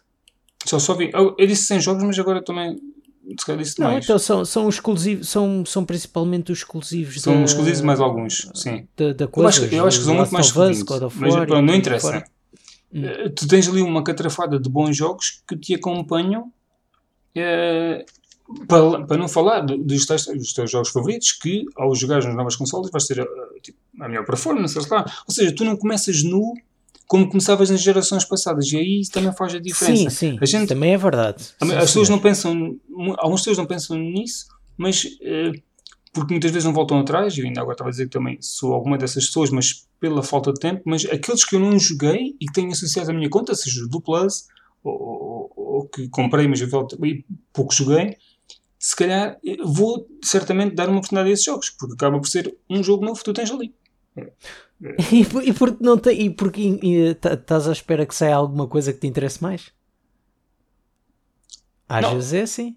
Só, 0.65 0.79
só 0.79 0.93
vi. 0.93 1.09
Eu, 1.13 1.35
eu 1.37 1.47
disse 1.47 1.63
100 1.63 1.79
jogos, 1.79 2.03
mas 2.03 2.19
agora 2.19 2.43
também 2.43 2.79
se 3.37 3.45
calhar 3.45 3.61
disse 3.61 3.79
não, 3.79 3.91
mais. 3.91 4.03
então 4.03 4.17
são, 4.17 4.43
são 4.43 4.67
exclusivos, 4.67 5.29
são, 5.29 5.63
são 5.65 5.85
principalmente 5.85 6.51
os 6.51 6.59
exclusivos. 6.59 7.21
São 7.21 7.37
da, 7.37 7.43
exclusivos 7.43 7.81
mais 7.81 7.99
alguns, 7.99 8.49
sim. 8.53 8.87
Da, 8.97 9.13
da 9.13 9.27
coisa, 9.27 9.61
eu, 9.61 9.65
acho, 9.65 9.75
eu 9.75 9.85
acho 9.85 9.99
que 9.99 10.05
são 10.05 10.15
muito 10.15 10.33
mais 10.33 10.47
exclusivos. 10.47 11.13
Mas 11.15 11.35
pronto, 11.35 11.61
não 11.61 11.75
interessa. 11.75 12.23
Hum. 12.93 13.03
Tu 13.35 13.47
tens 13.47 13.69
ali 13.69 13.81
uma 13.81 14.03
catrafada 14.03 14.59
de 14.59 14.69
bons 14.69 14.95
jogos 14.97 15.41
que 15.47 15.55
te 15.55 15.75
acompanham. 15.75 16.51
É, 17.33 18.03
para, 18.67 19.05
para 19.05 19.17
não 19.17 19.29
falar 19.29 19.61
dos 19.61 20.05
teus, 20.05 20.25
dos 20.25 20.53
teus 20.53 20.69
jogos 20.69 20.89
favoritos, 20.89 21.31
que 21.31 21.65
ao 21.77 21.95
jogar 21.95 22.21
nas 22.23 22.35
novas 22.35 22.55
consoles 22.55 22.91
vais 22.91 23.05
ter 23.05 23.21
a, 23.21 23.23
eh, 23.23 23.59
tipo, 23.61 23.77
a 23.99 24.09
melhor 24.09 24.25
performance, 24.25 24.77
lá. 24.89 25.05
Ou 25.25 25.33
seja, 25.33 25.55
tu 25.55 25.63
não 25.63 25.77
começas 25.77 26.21
nu 26.23 26.53
como 27.11 27.27
começavas 27.27 27.69
nas 27.69 27.81
gerações 27.81 28.23
passadas. 28.23 28.71
E 28.71 28.77
aí 28.77 29.01
isso 29.01 29.11
também 29.11 29.33
faz 29.33 29.53
a 29.53 29.59
diferença. 29.59 30.09
Sim, 30.09 30.31
sim. 30.31 30.37
A 30.39 30.45
gente, 30.45 30.69
também 30.69 30.93
é 30.93 30.97
verdade. 30.97 31.43
as 31.59 31.67
sim, 31.67 31.75
pessoas 31.75 32.07
sim. 32.07 32.13
não 32.13 32.19
pensam, 32.19 32.79
algumas 33.17 33.41
pessoas 33.41 33.57
não 33.57 33.65
pensam 33.65 33.97
nisso, 33.97 34.45
mas 34.77 35.03
uh, 35.03 35.51
porque 36.13 36.31
muitas 36.31 36.51
vezes 36.51 36.63
não 36.63 36.71
voltam 36.71 36.97
atrás. 36.99 37.37
Eu 37.37 37.43
ainda 37.43 37.59
agora 37.59 37.73
estava 37.73 37.89
a 37.89 37.91
dizer 37.91 38.05
que 38.05 38.11
também 38.11 38.37
sou 38.39 38.71
alguma 38.71 38.97
dessas 38.97 39.25
pessoas, 39.25 39.49
mas 39.49 39.85
pela 39.99 40.23
falta 40.23 40.53
de 40.53 40.59
tempo. 40.61 40.83
Mas 40.85 41.03
aqueles 41.03 41.43
que 41.43 41.53
eu 41.53 41.59
não 41.59 41.77
joguei 41.77 42.33
e 42.39 42.45
que 42.45 42.53
tenho 42.53 42.71
associado 42.71 43.11
à 43.11 43.13
minha 43.13 43.29
conta, 43.29 43.53
seja 43.55 43.85
do 43.89 43.99
Plus 43.99 44.45
ou, 44.81 44.93
ou, 44.93 45.51
ou 45.57 45.89
que 45.89 46.07
comprei, 46.07 46.47
mas 46.47 46.61
eu 46.61 46.69
pouco 47.51 47.73
joguei. 47.73 48.15
Se 48.79 48.95
calhar 48.95 49.37
eh, 49.45 49.57
vou 49.61 50.07
certamente 50.23 50.75
dar 50.75 50.87
uma 50.87 50.99
oportunidade 50.99 51.29
a 51.29 51.33
esses 51.33 51.43
jogos, 51.43 51.71
porque 51.71 51.93
acaba 51.95 52.17
por 52.21 52.29
ser 52.29 52.55
um 52.69 52.81
jogo 52.81 53.03
novo 53.03 53.19
que 53.19 53.25
tu 53.25 53.33
tens 53.33 53.51
ali. 53.51 53.75
E, 55.11 55.21
e 55.43 55.53
porque 55.53 55.83
não 55.83 55.97
tem, 55.97 56.21
e 56.23 56.29
porque 56.29 56.61
estás 56.61 57.67
à 57.67 57.71
espera 57.71 58.05
que 58.05 58.15
saia 58.15 58.35
alguma 58.35 58.67
coisa 58.67 58.91
que 58.91 58.99
te 58.99 59.07
interesse 59.07 59.41
mais? 59.41 59.71
Às 61.87 62.01
não. 62.01 62.13
vezes 62.15 62.33
é 62.33 62.41
assim. 62.41 62.75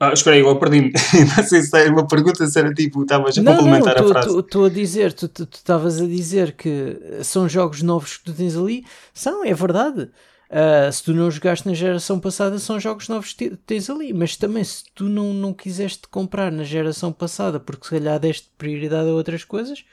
Ah, 0.00 0.12
espera 0.12 0.36
aí, 0.36 0.42
eu 0.42 0.58
perdi-me. 0.58 0.92
não 1.36 1.44
sei 1.44 1.62
se 1.62 1.78
é 1.78 1.88
uma 1.88 2.06
pergunta, 2.06 2.46
se 2.46 2.58
era 2.58 2.74
tipo, 2.74 3.02
estavas 3.02 3.38
a 3.38 3.42
não, 3.42 3.56
complementar 3.56 3.96
não, 3.96 4.06
a 4.06 4.08
frase. 4.08 4.38
Estou 4.38 4.64
a 4.64 4.68
dizer, 4.68 5.12
tu 5.12 5.30
estavas 5.42 6.00
a 6.00 6.06
dizer 6.06 6.52
que 6.52 6.98
são 7.22 7.48
jogos 7.48 7.80
novos 7.82 8.16
que 8.16 8.24
tu 8.24 8.32
tens 8.34 8.56
ali. 8.56 8.84
São, 9.12 9.44
é 9.44 9.54
verdade. 9.54 10.10
Uh, 10.54 10.92
se 10.92 11.02
tu 11.02 11.12
não 11.12 11.28
jogaste 11.32 11.66
na 11.66 11.74
geração 11.74 12.20
passada, 12.20 12.60
são 12.60 12.78
jogos 12.78 13.08
novos 13.08 13.32
que 13.32 13.56
tens 13.66 13.90
ali. 13.90 14.12
Mas 14.12 14.36
também, 14.36 14.62
se 14.62 14.84
tu 14.94 15.04
não, 15.04 15.34
não 15.34 15.52
quiseste 15.52 16.06
comprar 16.08 16.52
na 16.52 16.62
geração 16.62 17.12
passada 17.12 17.58
porque 17.58 17.84
se 17.84 17.90
calhar 17.90 18.20
deste 18.20 18.48
prioridade 18.56 19.08
a 19.08 19.12
outras 19.12 19.42
coisas, 19.42 19.84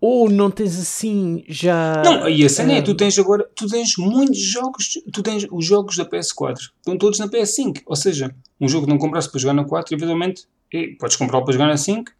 ou 0.00 0.30
não 0.30 0.50
tens 0.50 0.78
assim 0.78 1.44
já. 1.46 2.00
Não, 2.02 2.26
e 2.30 2.42
a 2.46 2.48
cena 2.48 2.72
é, 2.72 2.82
tu 2.82 2.94
tens 2.94 3.18
agora, 3.18 3.46
tu 3.54 3.66
tens 3.66 3.94
muitos 3.98 4.40
jogos, 4.40 4.94
tu 5.12 5.22
tens 5.22 5.46
os 5.52 5.66
jogos 5.66 5.96
da 5.98 6.06
PS4, 6.06 6.56
estão 6.78 6.96
todos 6.96 7.18
na 7.18 7.28
PS5. 7.28 7.82
Ou 7.84 7.96
seja, 7.96 8.34
um 8.58 8.66
jogo 8.66 8.86
que 8.86 8.92
não 8.92 8.98
compraste 8.98 9.30
para 9.30 9.38
jogar 9.38 9.52
na 9.52 9.64
4, 9.64 9.94
eventualmente, 9.94 10.46
e 10.72 10.96
podes 10.98 11.16
comprar 11.16 11.42
para 11.42 11.52
jogar 11.52 11.66
na 11.66 11.76
5, 11.76 12.10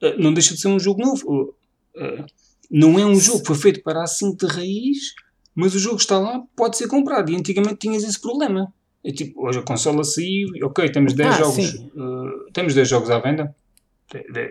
eh, 0.00 0.16
não 0.16 0.32
deixa 0.32 0.54
de 0.54 0.60
ser 0.62 0.68
um 0.68 0.78
jogo 0.78 1.02
novo. 1.02 1.54
Não 2.70 2.98
é 2.98 3.04
um 3.04 3.16
jogo 3.16 3.40
que 3.40 3.46
foi 3.48 3.56
feito 3.56 3.82
para 3.82 4.02
a 4.02 4.06
5 4.06 4.36
de 4.38 4.46
raiz, 4.46 4.98
mas 5.56 5.74
o 5.74 5.78
jogo 5.80 5.96
está 5.96 6.18
lá, 6.18 6.40
pode 6.54 6.76
ser 6.76 6.86
comprado. 6.86 7.32
E 7.32 7.36
antigamente 7.36 7.78
tinhas 7.78 8.04
esse 8.04 8.20
problema. 8.20 8.72
É 9.02 9.10
tipo, 9.10 9.44
hoje 9.44 9.58
a 9.58 9.62
consola 9.62 10.04
saiu, 10.04 10.48
ok, 10.62 10.88
temos 10.90 11.14
10 11.14 11.28
ah, 11.28 11.38
jogos, 11.38 11.74
uh, 11.74 12.52
temos 12.52 12.74
10 12.74 12.88
jogos 12.88 13.10
à 13.10 13.18
venda 13.18 13.54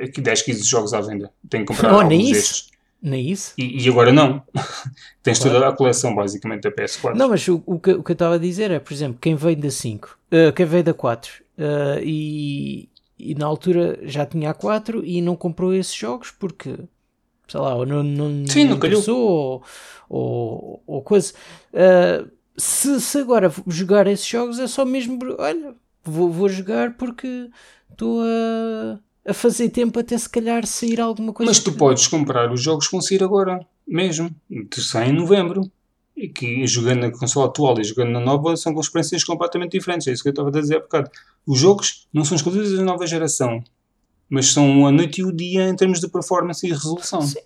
aqui 0.04 0.22
10, 0.22 0.42
15 0.42 0.64
jogos 0.64 0.94
à 0.94 1.02
venda. 1.02 1.32
Tenho 1.50 1.66
que 1.66 1.74
comprar 1.74 1.94
oh, 1.94 2.02
alguns 2.02 2.32
destes. 2.32 2.70
Nem 3.02 3.30
isso? 3.30 3.54
E, 3.58 3.84
e 3.84 3.90
agora 3.90 4.12
não. 4.12 4.42
Tens 5.22 5.38
claro. 5.38 5.54
toda 5.54 5.70
a 5.70 5.74
coleção, 5.74 6.16
basicamente, 6.16 6.64
da 6.64 6.72
PS4. 6.72 7.14
Não, 7.16 7.30
mas 7.30 7.48
o, 7.48 7.62
o, 7.66 7.80
que, 7.80 7.92
o 7.92 8.04
que 8.04 8.12
eu 8.12 8.14
estava 8.14 8.36
a 8.36 8.40
dizer 8.40 8.72
é, 8.72 8.80
por 8.80 8.94
exemplo, 8.94 9.18
quem 9.22 9.36
veio 9.36 9.56
da 9.56 9.70
5, 9.70 10.18
uh, 10.32 10.54
quem 10.54 10.66
veio 10.66 10.84
da 10.84 10.94
4 10.94 11.32
uh, 11.58 12.02
e, 12.04 12.90
e 13.20 13.36
na 13.36 13.46
altura 13.46 14.00
já 14.04 14.26
tinha 14.26 14.50
a 14.50 14.54
4 14.54 15.06
e 15.06 15.22
não 15.22 15.36
comprou 15.36 15.74
esses 15.74 15.94
jogos 15.94 16.32
porque, 16.32 16.80
sei 17.48 17.60
lá, 17.60 17.76
ou 17.76 17.86
não, 17.86 18.04
não, 18.04 18.48
Sim, 18.48 18.66
não 18.66 18.80
ou, 19.16 19.64
ou, 20.10 20.84
ou, 20.86 21.02
coisa. 21.02 21.34
Uh, 21.74 22.30
se, 22.58 23.00
se 23.02 23.18
agora 23.18 23.52
jogar 23.68 24.08
esses 24.08 24.28
jogos 24.28 24.60
é 24.60 24.68
só 24.68 24.86
mesmo, 24.86 25.20
olha, 25.38 25.76
vou, 26.04 26.32
vou 26.32 26.50
jogar 26.50 26.96
porque 26.96 27.50
estou 27.92 28.22
a 28.22 29.00
a 29.26 29.34
fazer 29.34 29.70
tempo 29.70 30.00
até 30.00 30.18
se 30.18 30.30
calhar 30.30 30.66
sair 30.68 31.02
alguma 31.02 31.34
coisa. 31.34 31.50
Mas 31.50 31.60
tu 31.60 31.72
que... 31.72 31.78
podes 31.78 32.08
comprar 32.08 32.54
os 32.54 32.62
jogos 32.62 32.86
que 32.86 32.92
vão 32.92 33.02
sair 33.02 33.24
agora, 33.24 33.66
mesmo. 33.88 34.30
Tu 34.70 34.82
sai 34.82 35.10
em 35.10 35.14
novembro. 35.14 35.70
E 36.16 36.30
que 36.30 36.66
jogando 36.66 37.02
na 37.02 37.12
consola 37.12 37.48
atual 37.48 37.78
e 37.78 37.84
jogando 37.84 38.12
na 38.12 38.22
nova 38.22 38.56
são 38.56 38.74
com 38.74 38.80
experiências 38.80 39.24
completamente 39.24 39.74
diferentes. 39.74 40.08
É 40.08 40.14
isso 40.14 40.24
que 40.24 40.30
eu 40.30 40.32
estava 40.32 40.48
a 40.48 40.52
dizer 40.52 40.78
há 40.78 40.80
bocado. 40.80 41.10
Os 41.46 41.60
jogos 41.60 42.08
não 42.14 42.24
são 42.24 42.38
exclusivos 42.38 42.72
da 42.72 42.84
nova 42.84 43.06
geração, 43.06 43.62
mas 44.30 44.48
são 44.48 44.86
a 44.88 44.92
noite 44.92 45.22
e 45.22 45.24
o 45.24 45.32
dia 45.32 45.68
em 45.68 45.76
termos 45.76 46.00
de 46.00 46.08
performance 46.08 46.66
e 46.66 46.70
resolução. 46.70 47.22
Sim. 47.22 47.40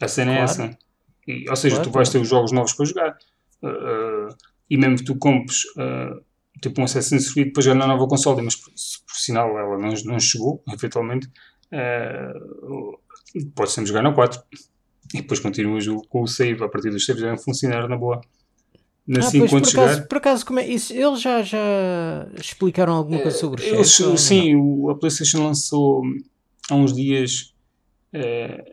A 0.00 0.08
cena 0.08 0.32
é 0.32 0.44
claro. 0.44 0.50
é 0.50 0.64
essa. 0.66 0.78
E, 1.26 1.48
ou 1.48 1.56
seja, 1.56 1.76
claro, 1.76 1.90
tu 1.90 1.92
vais 1.92 2.08
ter 2.08 2.18
os 2.18 2.28
jogos 2.28 2.52
novos 2.52 2.72
para 2.72 2.84
jogar. 2.84 3.18
Uh, 3.62 4.28
uh, 4.28 4.36
e 4.68 4.76
mesmo 4.76 4.96
que 4.96 5.04
tu 5.04 5.16
compres 5.16 5.64
uh, 5.76 6.22
tipo 6.60 6.80
um 6.80 6.84
Assassin's 6.84 7.32
Creed 7.32 7.48
depois 7.48 7.64
já 7.64 7.74
na 7.74 7.86
nova 7.86 8.06
consola, 8.06 8.42
mas 8.42 8.56
por, 8.56 8.70
por, 8.70 9.16
sinal 9.16 9.58
ela 9.58 9.78
não, 9.78 9.92
não 10.04 10.20
chegou, 10.20 10.62
eventualmente, 10.72 11.28
uh, 11.72 12.98
pode 13.54 13.70
sempre 13.70 13.88
jogar 13.88 14.02
na 14.02 14.12
4. 14.12 14.42
E 15.14 15.18
depois 15.18 15.38
continuas 15.38 15.86
com 16.08 16.22
o 16.22 16.26
save, 16.26 16.64
a 16.64 16.68
partir 16.68 16.90
dos 16.90 17.04
saves 17.04 17.22
devem 17.22 17.38
funcionar 17.38 17.88
na 17.88 17.96
boa. 17.96 18.20
Assim, 19.18 19.42
ah, 19.42 19.46
pois, 19.48 19.50
por, 19.50 19.70
chegar... 19.70 19.84
acaso, 19.84 20.08
por 20.08 20.18
acaso, 20.18 20.46
como 20.46 20.60
é 20.60 20.66
isso? 20.66 20.92
Eles 20.94 21.20
já, 21.20 21.42
já 21.42 22.26
explicaram 22.40 22.94
alguma 22.94 23.20
coisa 23.20 23.36
sobre 23.36 23.62
o 23.62 23.74
eles, 23.74 23.90
Sim, 24.16 24.56
o, 24.56 24.88
a 24.88 24.94
PlayStation 24.94 25.44
lançou 25.44 26.02
há 26.70 26.74
uns 26.74 26.94
dias 26.94 27.52
uh, 28.14 28.72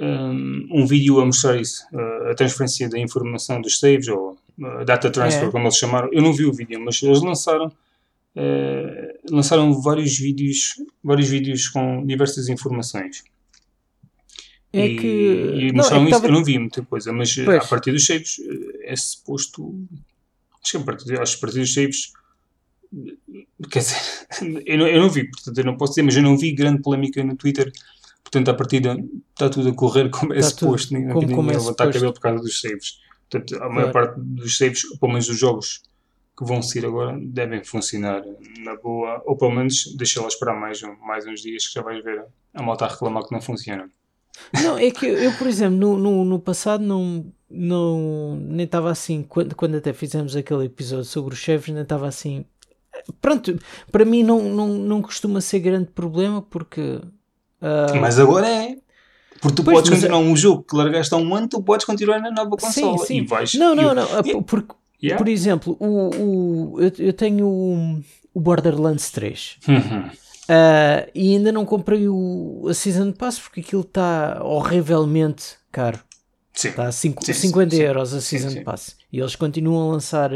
um, 0.00 0.68
um, 0.72 0.86
vídeo 0.86 1.20
a 1.20 1.26
mostrar 1.26 1.60
isso, 1.60 1.86
uh, 1.92 2.30
a 2.30 2.34
transferência 2.34 2.88
da 2.88 2.98
informação 2.98 3.60
dos 3.60 3.78
saves 3.78 4.08
ou 4.08 4.38
data 4.86 5.10
transfer, 5.10 5.48
é. 5.48 5.50
como 5.50 5.64
eles 5.64 5.76
chamaram. 5.76 6.08
Eu 6.12 6.22
não 6.22 6.32
vi 6.32 6.46
o 6.46 6.52
vídeo, 6.52 6.80
mas 6.82 7.02
eles 7.02 7.20
lançaram 7.20 7.70
lançaram 9.30 9.72
vários 9.80 10.18
vídeos, 10.18 10.74
vários 11.02 11.26
vídeos 11.26 11.68
com 11.68 12.04
diversas 12.04 12.48
informações. 12.48 13.24
É 14.72 14.86
e, 14.86 14.96
que. 14.96 15.06
E 15.06 15.72
mostraram 15.72 16.02
não, 16.02 16.08
é 16.08 16.10
que 16.10 16.12
isso, 16.12 16.20
tava... 16.20 16.26
eu 16.26 16.32
não 16.32 16.44
vi 16.44 16.58
muita 16.58 16.82
coisa, 16.82 17.12
mas 17.12 17.36
eh, 17.38 17.44
pois. 17.44 17.64
a 17.64 17.66
partir 17.66 17.92
dos 17.92 18.04
saves 18.04 18.38
eh, 18.40 18.75
é 18.86 18.96
suposto. 18.96 19.74
Acho 20.62 20.72
que 20.72 20.76
a 20.76 20.80
partir, 20.80 21.20
acho 21.20 21.32
que 21.32 21.38
a 21.38 21.40
partir 21.40 21.60
dos 21.60 21.74
saves. 21.74 22.12
Quer 23.70 23.80
dizer, 23.80 23.96
eu 24.66 24.78
não, 24.78 24.86
eu 24.86 25.00
não 25.00 25.10
vi, 25.10 25.28
portanto 25.28 25.58
eu 25.58 25.64
não 25.64 25.76
posso 25.76 25.92
dizer, 25.92 26.02
mas 26.02 26.16
eu 26.16 26.22
não 26.22 26.38
vi 26.38 26.52
grande 26.52 26.82
polémica 26.82 27.22
no 27.22 27.36
Twitter. 27.36 27.72
Portanto, 28.22 28.48
à 28.48 28.54
partida 28.54 28.96
está 29.30 29.48
tudo 29.48 29.68
a 29.68 29.74
correr 29.74 30.10
como 30.10 30.32
é 30.32 30.42
suposto, 30.42 30.92
ninguém, 30.92 31.10
como, 31.10 31.20
ninguém 31.20 31.36
como 31.36 31.50
é 31.50 31.54
levantar 31.54 31.92
cabelo 31.92 32.12
por 32.12 32.20
causa 32.20 32.42
dos 32.42 32.60
saves. 32.60 32.98
Portanto, 33.30 33.62
a 33.62 33.68
maior 33.68 33.92
parte 33.92 34.20
dos 34.20 34.56
saves, 34.56 34.82
pelo 34.98 35.12
menos 35.12 35.26
dos 35.26 35.38
jogos 35.38 35.82
que 36.36 36.44
vão 36.44 36.60
sair 36.60 36.84
agora, 36.84 37.18
devem 37.18 37.64
funcionar 37.64 38.22
na 38.58 38.76
boa, 38.76 39.22
ou 39.24 39.36
pelo 39.36 39.52
menos 39.52 39.94
deixa 39.96 40.20
lá 40.20 40.28
esperar 40.28 40.58
mais, 40.58 40.80
mais 41.00 41.26
uns 41.26 41.40
dias 41.40 41.66
que 41.66 41.74
já 41.74 41.82
vais 41.82 42.02
ver 42.04 42.24
a 42.52 42.62
malta 42.62 42.84
a 42.84 42.88
reclamar 42.88 43.24
que 43.24 43.32
não 43.32 43.40
funciona. 43.40 43.90
Não, 44.62 44.78
é 44.78 44.90
que 44.90 45.06
eu, 45.06 45.32
por 45.32 45.46
exemplo, 45.46 45.76
no, 45.76 45.98
no, 45.98 46.24
no 46.24 46.38
passado 46.38 46.82
não, 46.82 47.26
não 47.50 48.36
nem 48.36 48.64
estava 48.64 48.90
assim, 48.90 49.22
quando, 49.22 49.54
quando 49.54 49.76
até 49.76 49.92
fizemos 49.92 50.36
aquele 50.36 50.66
episódio 50.66 51.04
sobre 51.04 51.34
os 51.34 51.40
chefes, 51.40 51.72
nem 51.72 51.82
estava 51.82 52.06
assim. 52.06 52.44
Pronto, 53.20 53.58
para 53.90 54.04
mim 54.04 54.22
não, 54.22 54.42
não, 54.42 54.68
não 54.68 55.02
costuma 55.02 55.40
ser 55.40 55.60
grande 55.60 55.90
problema 55.90 56.42
porque. 56.42 57.00
Uh, 57.60 58.00
Mas 58.00 58.18
agora 58.18 58.48
é. 58.48 58.76
Porque 59.40 59.56
tu 59.56 59.64
pois, 59.64 59.76
podes 59.76 59.90
continuar 59.90 60.20
é... 60.20 60.22
um 60.22 60.34
jogo 60.34 60.62
que 60.62 60.74
largaste 60.74 61.14
há 61.14 61.16
um 61.16 61.34
ano, 61.34 61.48
tu 61.48 61.62
podes 61.62 61.84
continuar 61.84 62.20
na 62.20 62.30
nova 62.30 62.56
consola 62.56 62.98
sim, 62.98 63.04
sim. 63.04 63.16
e 63.18 63.26
vais. 63.26 63.54
Não, 63.54 63.74
não, 63.74 63.94
não. 63.94 64.06
Yeah. 64.24 64.42
Porque, 64.42 64.74
yeah. 65.02 65.18
Por 65.18 65.28
exemplo, 65.28 65.76
o, 65.78 66.76
o, 66.76 66.80
eu, 66.80 66.92
eu 66.98 67.12
tenho 67.12 67.46
o, 67.46 68.00
o 68.32 68.40
Borderlands 68.40 69.10
3. 69.10 69.58
Uhum. 69.68 70.10
Uh, 70.48 71.10
e 71.12 71.34
ainda 71.34 71.50
não 71.50 71.64
comprei 71.64 72.08
o, 72.08 72.66
a 72.68 72.74
Season 72.74 73.10
Pass 73.10 73.38
porque 73.38 73.60
aquilo 73.60 73.82
está 73.82 74.42
horrivelmente 74.44 75.56
caro. 75.72 76.00
Sim. 76.52 76.68
Está 76.68 76.86
a 76.86 76.92
cinco, 76.92 77.24
sim, 77.24 77.32
50 77.32 77.74
sim, 77.74 77.82
euros 77.82 78.14
a 78.14 78.20
Season 78.20 78.50
sim, 78.50 78.64
Pass. 78.64 78.96
E 79.12 79.18
eles 79.18 79.34
continuam 79.34 79.88
a 79.88 79.92
lançar, 79.92 80.30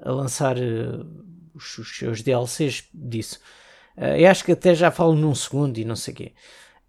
a 0.00 0.10
lançar 0.10 0.56
uh, 0.56 1.06
os, 1.54 1.78
os, 1.78 1.96
seus 1.96 2.22
DLCs 2.22 2.84
disso. 2.92 3.38
Uh, 3.96 4.16
eu 4.16 4.30
acho 4.30 4.44
que 4.44 4.52
até 4.52 4.74
já 4.74 4.90
falo 4.90 5.14
num 5.14 5.34
segundo 5.34 5.78
e 5.78 5.84
não 5.84 5.94
sei 5.94 6.14
o 6.14 6.16
quê. 6.16 6.32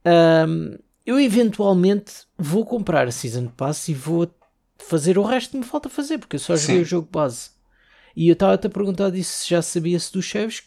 Uh, 0.06 0.82
eu 1.06 1.19
eventualmente 1.19 2.13
vou 2.38 2.65
comprar 2.65 3.08
a 3.08 3.12
Season 3.12 3.47
Pass 3.47 3.89
e 3.89 3.93
vou 3.93 4.32
fazer 4.78 5.17
o 5.17 5.23
resto 5.23 5.52
que 5.52 5.58
me 5.58 5.63
falta 5.63 5.89
fazer, 5.89 6.17
porque 6.17 6.38
eu 6.38 6.39
só 6.39 6.56
joguei 6.56 6.82
o 6.82 6.86
jogo 6.86 7.08
base. 7.12 7.49
E 8.15 8.28
eu 8.28 8.34
estava-te 8.34 8.67
a 8.67 8.69
perguntar 8.69 9.10
disso 9.10 9.43
se 9.43 9.49
já 9.49 9.62
sabia-se 9.62 10.12
dos 10.12 10.25
chefes, 10.25 10.63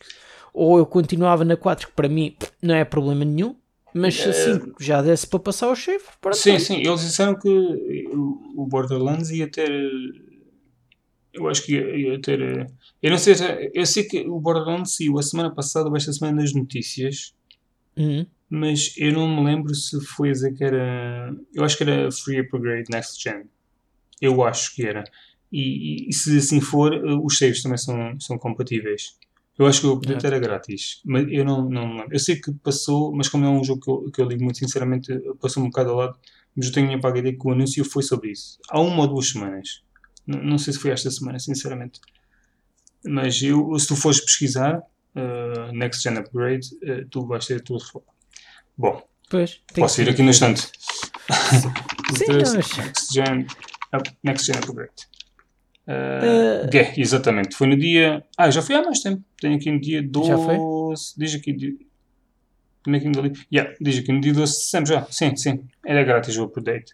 ou 0.53 0.79
eu 0.79 0.87
continuava 0.87 1.45
na 1.45 1.57
4, 1.57 1.89
que 1.89 1.95
para 1.95 2.09
mim 2.09 2.37
não 2.61 2.75
é 2.75 2.85
problema 2.85 3.25
nenhum, 3.25 3.57
mas 3.95 4.15
se 4.15 4.29
assim 4.29 4.73
já 4.81 5.03
desse 5.03 5.27
para 5.27 5.39
passar 5.39 5.69
o 5.69 5.77
chefe, 5.77 6.09
Sim, 6.33 6.59
sim, 6.59 6.77
eles 6.77 7.01
disseram 7.01 7.39
que 7.39 7.49
o 8.09 8.67
Borderlands 8.67 9.31
ia 9.31 9.49
ter. 9.49 9.71
Eu 11.33 11.49
acho 11.49 11.65
que 11.65 11.75
ia, 11.75 12.21
ter. 12.21 12.71
Eu 13.03 13.11
não 13.11 13.19
sei, 13.19 13.35
eu 13.75 13.87
sei 13.87 14.05
que 14.05 14.21
o 14.21 14.39
Borderlands 14.39 14.97
saiu 14.97 15.19
a 15.19 15.23
semana 15.23 15.51
passada, 15.55 15.89
ou 15.89 15.97
esta 15.97 16.13
semana 16.13 16.41
nas 16.43 16.53
notícias. 16.55 17.35
Uhum 17.97 18.27
mas 18.55 18.93
eu 18.99 19.15
não 19.15 19.27
me 19.27 19.43
lembro 19.43 19.75
se 19.75 19.99
foi 20.05 20.29
a 20.29 20.33
dizer 20.33 20.53
que 20.53 20.63
era. 20.63 21.35
Eu 21.55 21.65
acho 21.65 21.75
que 21.75 21.85
era 21.85 22.13
Free 22.13 22.41
Upgrade 22.41 22.85
Next 22.91 23.19
Gen. 23.23 23.45
Eu 24.21 24.45
acho 24.45 24.75
que 24.75 24.85
era. 24.85 25.05
E, 25.51 26.07
e, 26.07 26.13
se 26.13 26.37
assim 26.37 26.61
for, 26.61 26.93
eh, 26.93 27.15
os 27.25 27.39
saves 27.39 27.63
também 27.63 27.79
são, 27.79 28.21
são 28.21 28.37
compatíveis. 28.37 29.17
Eu 29.63 29.69
acho 29.69 29.81
que 29.81 29.87
o 29.87 29.93
update 29.93 30.27
era 30.27 30.41
grátis, 30.41 31.01
mas 31.05 31.25
eu 31.31 31.45
não, 31.45 31.69
não 31.71 31.87
me 31.87 32.01
lembro. 32.01 32.13
Eu 32.13 32.19
sei 32.19 32.35
que 32.35 32.51
passou, 32.53 33.15
mas 33.15 33.29
como 33.29 33.45
é 33.45 33.49
um 33.49 33.63
jogo 33.63 33.81
que 33.81 33.91
eu, 33.91 34.11
que 34.11 34.21
eu 34.21 34.25
ligo 34.27 34.43
muito 34.43 34.59
sinceramente, 34.59 35.13
passou 35.41 35.63
um 35.63 35.67
bocado 35.67 35.91
ao 35.91 35.97
lado, 35.97 36.19
mas 36.57 36.67
eu 36.67 36.73
tenho 36.73 36.87
a 36.87 36.97
minha 36.97 37.19
ideia 37.19 37.39
que 37.39 37.47
o 37.47 37.53
anúncio 37.53 37.85
foi 37.85 38.03
sobre 38.03 38.33
isso. 38.33 38.59
Há 38.69 38.81
uma 38.81 39.03
ou 39.03 39.07
duas 39.07 39.31
semanas. 39.31 39.85
Não, 40.27 40.43
não 40.43 40.59
sei 40.59 40.73
se 40.73 40.81
foi 40.81 40.91
esta 40.91 41.09
semana, 41.13 41.39
sinceramente. 41.39 42.01
Mas 43.05 43.41
eu, 43.41 43.79
se 43.79 43.87
tu 43.87 43.95
fores 43.95 44.21
pesquisar 44.21 44.79
uh, 44.79 45.73
Next 45.73 46.03
Gen 46.03 46.19
Upgrade, 46.19 46.67
uh, 46.83 47.09
tu 47.09 47.25
vais 47.25 47.47
ter 47.47 47.63
tudo 47.63 47.85
Bom, 48.77 49.01
pois, 49.31 49.61
posso 49.77 50.03
ir 50.03 50.09
aqui 50.09 50.23
no 50.23 50.31
instante. 50.31 50.69
Sim, 52.17 52.27
next 54.25 54.47
Gen 54.47 54.57
Upgrade. 54.59 55.12
Uh, 55.87 56.69
é, 56.77 56.95
exatamente. 56.97 57.57
Foi 57.57 57.67
no 57.67 57.77
dia. 57.77 58.25
Ah, 58.37 58.51
já 58.51 58.63
foi 58.63 58.77
há 58.77 58.83
mais 58.83 59.01
tempo. 59.01 59.23
Tenho 59.41 59.57
aqui 59.57 59.71
no 59.71 59.81
dia 59.81 60.03
12. 60.03 60.29
Já 60.29 60.39
foi? 60.39 60.57
Diz 61.17 61.35
aqui. 61.35 61.79
Tenho 62.85 62.97
aqui 62.97 63.09
no 63.09 63.33
yeah, 63.53 63.75
diz 63.81 63.99
aqui 63.99 64.13
no 64.13 64.21
dia 64.21 64.33
12 64.33 64.53
de 64.53 64.59
setembro 64.59 64.89
já. 64.89 65.07
Sim, 65.11 65.37
sim. 65.37 65.65
Era 65.85 66.05
grátis 66.05 66.37
o 66.37 66.45
update. 66.45 66.93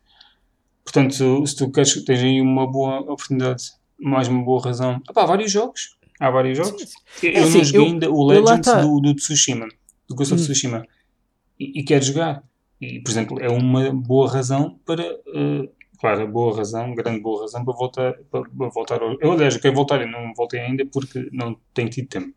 Portanto, 0.84 1.46
se 1.46 1.56
tu 1.56 1.70
queres, 1.70 2.02
tens 2.04 2.20
aí 2.20 2.40
uma 2.40 2.66
boa 2.66 3.00
oportunidade, 3.00 3.64
mais 3.98 4.26
uma 4.28 4.42
boa 4.42 4.62
razão. 4.62 5.02
Ah, 5.06 5.12
pá, 5.12 5.22
há 5.22 5.26
vários 5.26 5.52
jogos. 5.52 5.98
Há 6.18 6.30
vários 6.30 6.56
jogos. 6.56 6.80
Sim, 6.80 6.86
sim. 6.86 7.26
Eu 7.28 7.44
é, 7.44 7.50
não 7.50 7.64
joguei 7.64 7.80
eu, 7.80 7.84
ainda 7.84 8.10
o 8.10 8.26
Legends 8.26 8.66
tá. 8.66 8.80
do, 8.80 9.00
do 9.00 9.14
Tsushima. 9.14 9.68
Do 10.08 10.14
Ghost 10.14 10.32
of 10.32 10.42
hum. 10.42 10.46
Tsushima 10.46 10.86
e, 11.58 11.80
e 11.80 11.82
quer 11.82 12.02
jogar. 12.02 12.42
E, 12.80 13.00
por 13.00 13.10
exemplo, 13.10 13.40
é 13.40 13.48
uma 13.48 13.92
boa 13.92 14.30
razão 14.30 14.78
para. 14.86 15.02
Uh, 15.26 15.68
claro, 15.98 16.28
boa 16.28 16.56
razão, 16.56 16.94
grande 16.94 17.20
boa 17.20 17.42
razão 17.42 17.64
para 17.64 17.74
voltar, 17.74 18.14
para, 18.30 18.42
para 18.42 18.68
voltar 18.68 19.00
Eu, 19.20 19.32
aliás, 19.32 19.56
quero 19.56 19.74
voltar, 19.74 20.00
eu 20.00 20.08
não 20.08 20.32
voltei 20.34 20.60
ainda 20.60 20.84
porque 20.86 21.28
não 21.32 21.56
tenho 21.74 21.88
tido 21.88 22.08
tempo. 22.08 22.34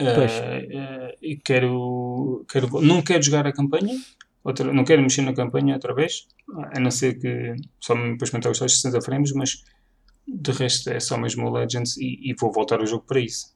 Uh, 0.00 0.04
uh, 0.04 1.16
e 1.22 1.36
quero, 1.36 2.44
quero. 2.48 2.80
Não 2.80 3.02
quero 3.02 3.22
jogar 3.22 3.46
a 3.46 3.52
campanha, 3.52 3.94
outra, 4.42 4.72
não 4.72 4.84
quero 4.84 5.02
mexer 5.02 5.22
na 5.22 5.32
campanha 5.32 5.74
outra 5.74 5.94
vez, 5.94 6.26
a 6.74 6.80
não 6.80 6.90
ser 6.90 7.18
que 7.18 7.54
só 7.80 7.94
me 7.94 8.12
depois 8.12 8.28
experimentar 8.28 8.52
os 8.52 8.58
60 8.58 9.00
frames, 9.00 9.32
mas 9.32 9.64
de 10.26 10.52
resto 10.52 10.90
é 10.90 11.00
só 11.00 11.16
mesmo 11.16 11.46
o 11.46 11.50
Legends 11.50 11.96
e, 11.96 12.30
e 12.30 12.34
vou 12.34 12.52
voltar 12.52 12.80
o 12.80 12.86
jogo 12.86 13.04
para 13.06 13.20
isso. 13.20 13.54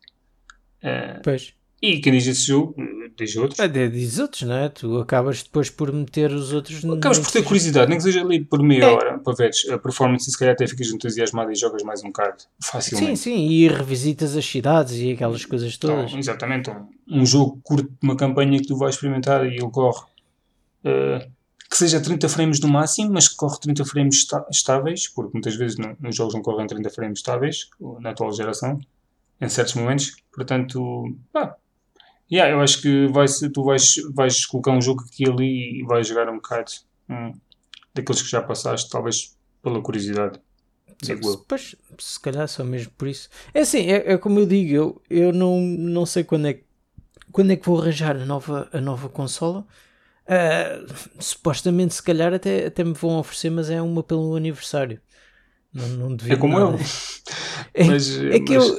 Uh, 0.83 1.21
pois. 1.23 1.55
E 1.83 1.99
quem 1.99 2.13
diz 2.13 2.29
esse 2.29 2.47
jogo, 2.47 2.77
diz 3.17 3.35
outros. 3.35 3.59
É, 3.59 3.67
diz 3.67 4.21
outros, 4.21 4.43
não 4.43 4.55
é? 4.55 4.69
Tu 4.69 5.01
acabas 5.01 5.43
depois 5.43 5.69
por 5.69 5.93
meter 5.93 6.31
os 6.31 6.53
outros. 6.53 6.85
Acabas 6.85 7.19
por 7.19 7.31
ter 7.33 7.43
curiosidade, 7.43 7.89
nem 7.89 7.99
que 7.99 8.05
seja 8.05 8.21
ali 8.23 8.45
por 8.45 8.63
meia 8.63 8.85
é. 8.85 8.87
hora, 8.87 9.19
para 9.19 9.35
veres 9.35 9.69
a 9.69 9.77
performance 9.77 10.29
e 10.29 10.33
se 10.33 10.39
calhar 10.39 10.55
até 10.55 10.65
ficas 10.65 10.87
entusiasmado 10.89 11.51
e 11.51 11.57
jogas 11.57 11.83
mais 11.83 12.01
um 12.05 12.07
bocado 12.07 12.45
facilmente. 12.63 13.17
Sim, 13.17 13.17
sim, 13.17 13.49
e 13.49 13.67
revisitas 13.67 14.37
as 14.37 14.45
cidades 14.45 14.95
e 14.95 15.11
aquelas 15.11 15.45
coisas 15.45 15.77
todas. 15.77 16.11
Então, 16.11 16.19
exatamente, 16.21 16.71
um, 16.71 16.87
um 17.11 17.27
jogo 17.27 17.61
curto, 17.65 17.93
uma 18.01 18.17
campanha 18.17 18.61
que 18.61 18.69
tu 18.69 18.77
vais 18.77 18.95
experimentar 18.95 19.45
e 19.45 19.57
ele 19.57 19.71
corre 19.71 20.05
uh, 20.85 21.29
que 21.69 21.77
seja 21.77 22.01
30 22.01 22.29
frames 22.29 22.61
no 22.61 22.69
máximo, 22.69 23.11
mas 23.13 23.27
que 23.27 23.35
corre 23.35 23.59
30 23.59 23.85
frames 23.87 24.27
estáveis, 24.53 25.09
porque 25.09 25.31
muitas 25.33 25.57
vezes 25.57 25.79
no, 25.79 25.97
nos 25.99 26.15
jogos 26.15 26.35
não 26.35 26.43
correm 26.43 26.67
30 26.67 26.91
frames 26.91 27.19
estáveis, 27.19 27.71
na 27.99 28.11
atual 28.11 28.31
geração, 28.33 28.79
em 29.41 29.49
certos 29.49 29.75
momentos. 29.75 30.15
Portanto, 30.33 31.17
pá, 31.33 31.57
yeah, 32.33 32.51
eu 32.51 32.61
acho 32.61 32.81
que 32.81 33.07
vai, 33.09 33.27
tu 33.53 33.63
vais, 33.63 33.95
vais 34.15 34.47
colocar 34.47 34.73
um 34.73 34.81
jogo 34.81 35.05
aqui 35.05 35.25
e 35.25 35.29
ali 35.29 35.81
e 35.81 35.83
vais 35.85 36.07
jogar 36.07 36.29
um 36.29 36.37
bocado 36.37 36.73
hum, 37.09 37.33
daqueles 37.95 38.23
que 38.23 38.31
já 38.31 38.41
passaste, 38.41 38.91
talvez 38.91 39.37
pela 39.63 39.81
curiosidade. 39.83 40.41
Pois, 41.49 41.75
se 41.99 42.21
calhar 42.21 42.49
só 42.49 42.65
mesmo 42.65 42.93
por 42.97 43.09
isso. 43.09 43.29
É 43.53 43.61
assim, 43.61 43.91
é, 43.91 44.13
é 44.13 44.19
como 44.19 44.39
eu 44.39 44.47
digo, 44.47 44.73
eu, 44.73 45.03
eu 45.11 45.33
não, 45.33 45.61
não 45.61 46.07
sei 46.07 46.25
quando 46.25 46.47
é, 46.47 46.61
quando 47.31 47.51
é 47.51 47.57
que 47.57 47.67
vou 47.67 47.81
arranjar 47.81 48.17
a 48.17 48.25
nova, 48.25 48.69
a 48.73 48.81
nova 48.81 49.09
consola. 49.09 49.67
Uh, 50.23 50.87
supostamente, 51.19 51.95
se 51.95 52.03
calhar, 52.03 52.33
até, 52.33 52.67
até 52.67 52.85
me 52.85 52.93
vão 52.93 53.19
oferecer, 53.19 53.51
mas 53.51 53.69
é 53.69 53.83
uma 53.83 54.03
pelo 54.03 54.37
aniversário. 54.37 55.01
Não, 55.73 55.89
não 55.89 56.17
é 56.29 56.37
como 56.37 56.59
eu. 56.59 56.79
É, 57.75 57.85
mas, 57.85 58.19
é 58.19 58.39
que 58.41 58.55
mas 58.55 58.69
eu, 58.69 58.79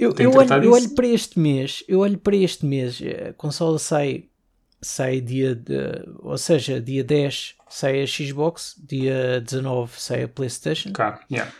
eu, 0.00 0.14
eu, 0.18 0.32
olho, 0.32 0.64
eu 0.64 0.72
olho 0.72 0.88
para 0.90 1.06
este 1.06 1.38
mês, 1.38 1.84
eu 1.86 2.00
olho 2.00 2.16
para 2.16 2.34
este 2.34 2.64
mês, 2.64 2.98
a 3.28 3.34
consola 3.34 3.78
sai, 3.78 4.24
sai 4.80 5.20
dia 5.20 5.54
de, 5.54 5.74
ou 6.20 6.38
seja, 6.38 6.80
dia 6.80 7.04
10 7.04 7.56
sai 7.68 8.02
a 8.02 8.06
Xbox, 8.06 8.74
dia 8.82 9.42
19 9.42 9.92
sai 10.00 10.22
a 10.22 10.28
Playstation. 10.28 10.88
Okay, 10.88 11.12
yeah. 11.30 11.52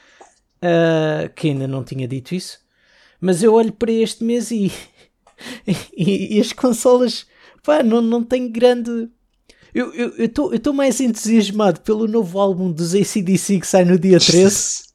uh, 0.62 1.28
que 1.34 1.48
ainda 1.48 1.68
não 1.68 1.84
tinha 1.84 2.08
dito 2.08 2.34
isso. 2.34 2.58
Mas 3.20 3.42
eu 3.42 3.52
olho 3.52 3.72
para 3.72 3.92
este 3.92 4.24
mês 4.24 4.50
e, 4.50 4.72
e, 5.94 6.38
e 6.38 6.40
as 6.40 6.54
consolas 6.54 7.26
pá, 7.62 7.82
não, 7.82 8.00
não 8.00 8.24
tem 8.24 8.50
grande. 8.50 9.10
Eu 9.74 9.92
estou 10.24 10.54
eu, 10.54 10.60
eu 10.64 10.72
mais 10.72 10.98
entusiasmado 10.98 11.80
pelo 11.82 12.08
novo 12.08 12.40
álbum 12.40 12.72
dos 12.72 12.94
ACDC 12.94 13.60
que 13.60 13.66
sai 13.66 13.84
no 13.84 13.98
dia 13.98 14.18
13 14.18 14.88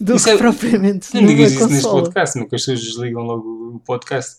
do 0.00 0.16
isso 0.16 0.24
que 0.24 0.30
é, 0.30 0.36
propriamente. 0.36 1.14
Não 1.14 1.26
digas 1.26 1.52
isso 1.52 1.68
neste 1.68 1.88
podcast, 1.88 2.38
nunca 2.38 2.56
as 2.56 2.62
pessoas 2.62 2.80
desligam 2.80 3.22
logo 3.22 3.76
o 3.76 3.80
podcast. 3.80 4.36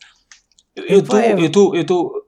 Eu 0.76 1.00
estou. 1.00 1.20
Eu 1.20 1.46
estou. 1.46 1.76
Eu 1.76 1.82
estou 1.82 2.26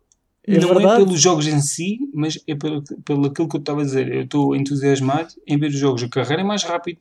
é 0.47 0.60
não 0.60 0.70
é 0.70 0.74
verdade? 0.76 1.01
é 1.01 1.05
pelos 1.05 1.22
jogos 1.22 1.45
em 1.45 1.60
si, 1.60 1.99
mas 2.14 2.39
é 2.47 2.55
pelo, 2.55 2.82
pelo 3.03 3.28
aquilo 3.28 3.49
que 3.49 3.58
eu 3.58 3.60
estava 3.60 3.82
a 3.82 3.84
dizer. 3.84 4.10
Eu 4.10 4.24
estou 4.24 4.55
entusiasmado 4.55 5.28
em 5.45 5.58
ver 5.58 5.68
os 5.68 5.78
jogos. 5.78 6.01
A 6.03 6.08
carreira 6.08 6.41
é 6.41 6.45
mais 6.45 6.64
rápido. 6.64 6.99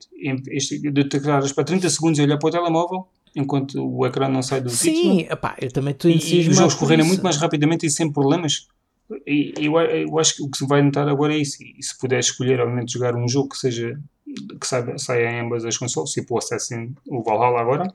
Este, 0.49 0.79
de 0.79 1.03
ter 1.05 1.21
que 1.21 1.53
para 1.53 1.63
30 1.63 1.89
segundos 1.89 2.19
e 2.19 2.23
olhar 2.23 2.37
para 2.37 2.47
o 2.47 2.51
telemóvel 2.51 3.07
enquanto 3.33 3.75
o 3.75 4.05
ecrã 4.05 4.27
não 4.27 4.41
sai 4.41 4.59
do 4.59 4.69
Sim, 4.69 4.75
sítio. 4.75 5.01
Sim, 5.01 5.27
eu 5.61 5.71
também 5.71 5.91
estou 5.91 6.11
entusiasmado. 6.11 6.47
E 6.47 6.49
os 6.49 6.57
jogos 6.57 6.73
correrem 6.75 7.05
muito 7.05 7.23
mais 7.23 7.37
rapidamente 7.37 7.85
e 7.85 7.89
sem 7.89 8.11
problemas. 8.11 8.67
E 9.25 9.53
eu, 9.57 9.79
eu 9.79 10.19
acho 10.19 10.35
que 10.35 10.43
o 10.43 10.49
que 10.49 10.57
se 10.57 10.67
vai 10.67 10.81
notar 10.81 11.07
agora 11.07 11.33
é 11.33 11.37
isso. 11.37 11.57
E 11.63 11.81
se 11.81 11.97
puder 11.97 12.19
escolher, 12.19 12.59
obviamente, 12.59 12.91
jogar 12.91 13.15
um 13.15 13.29
jogo 13.29 13.49
que 13.49 13.57
seja 13.57 13.97
que 14.59 14.67
saia, 14.67 14.97
saia 14.97 15.31
em 15.31 15.39
ambas 15.41 15.65
as 15.65 15.77
consoles, 15.77 16.11
tipo 16.11 16.35
o 16.35 16.37
Assassin, 16.37 16.95
o 17.07 17.23
Valhalla 17.23 17.61
agora. 17.61 17.93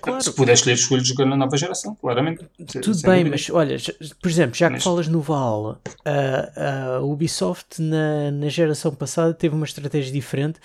Claro. 0.00 0.22
Se 0.22 0.32
puder 0.32 0.52
escolher, 0.52 0.74
escolho 0.74 1.04
jogar 1.04 1.26
na 1.26 1.36
nova 1.36 1.56
geração, 1.56 1.94
claramente. 1.94 2.46
Tudo 2.80 3.02
bem, 3.02 3.24
mas 3.24 3.50
olha, 3.50 3.76
por 4.22 4.30
exemplo, 4.30 4.54
já 4.54 4.68
que 4.68 4.74
mas... 4.74 4.84
falas 4.84 5.08
no 5.08 5.20
Valhalla, 5.20 5.80
a, 6.04 6.96
a 6.96 7.00
Ubisoft 7.00 7.82
na, 7.82 8.30
na 8.30 8.48
geração 8.48 8.94
passada 8.94 9.34
teve 9.34 9.54
uma 9.54 9.66
estratégia 9.66 10.12
diferente 10.12 10.60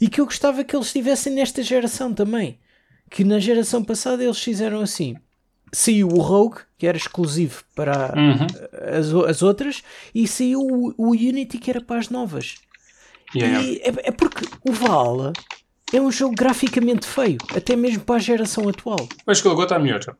e 0.00 0.08
que 0.08 0.20
eu 0.20 0.26
gostava 0.26 0.64
que 0.64 0.74
eles 0.74 0.92
tivessem 0.92 1.34
nesta 1.34 1.62
geração 1.62 2.12
também. 2.12 2.58
Que 3.10 3.22
na 3.22 3.38
geração 3.38 3.84
passada 3.84 4.24
eles 4.24 4.40
fizeram 4.40 4.80
assim: 4.80 5.14
saiu 5.72 6.08
o 6.08 6.20
Rogue, 6.20 6.60
que 6.76 6.86
era 6.86 6.96
exclusivo 6.96 7.62
para 7.74 8.12
uhum. 8.16 8.46
as, 8.98 9.30
as 9.30 9.42
outras, 9.42 9.82
e 10.14 10.26
saiu 10.26 10.60
o, 10.60 10.94
o 10.96 11.10
Unity, 11.10 11.58
que 11.58 11.70
era 11.70 11.80
para 11.80 12.00
as 12.00 12.08
novas. 12.08 12.56
Yeah. 13.34 13.62
E 13.62 13.76
é, 13.78 14.08
é, 14.08 14.10
porque 14.10 14.46
o 14.68 14.72
Valhalla 14.72 15.32
é 15.92 16.00
um 16.00 16.10
jogo 16.10 16.34
graficamente 16.34 17.06
feio, 17.06 17.38
até 17.54 17.76
mesmo 17.76 18.02
para 18.02 18.16
a 18.16 18.18
geração 18.18 18.68
atual. 18.68 19.08
Mas 19.26 19.40
que 19.40 19.48
agora 19.48 19.64
está 19.64 19.78
melhor. 19.78 20.00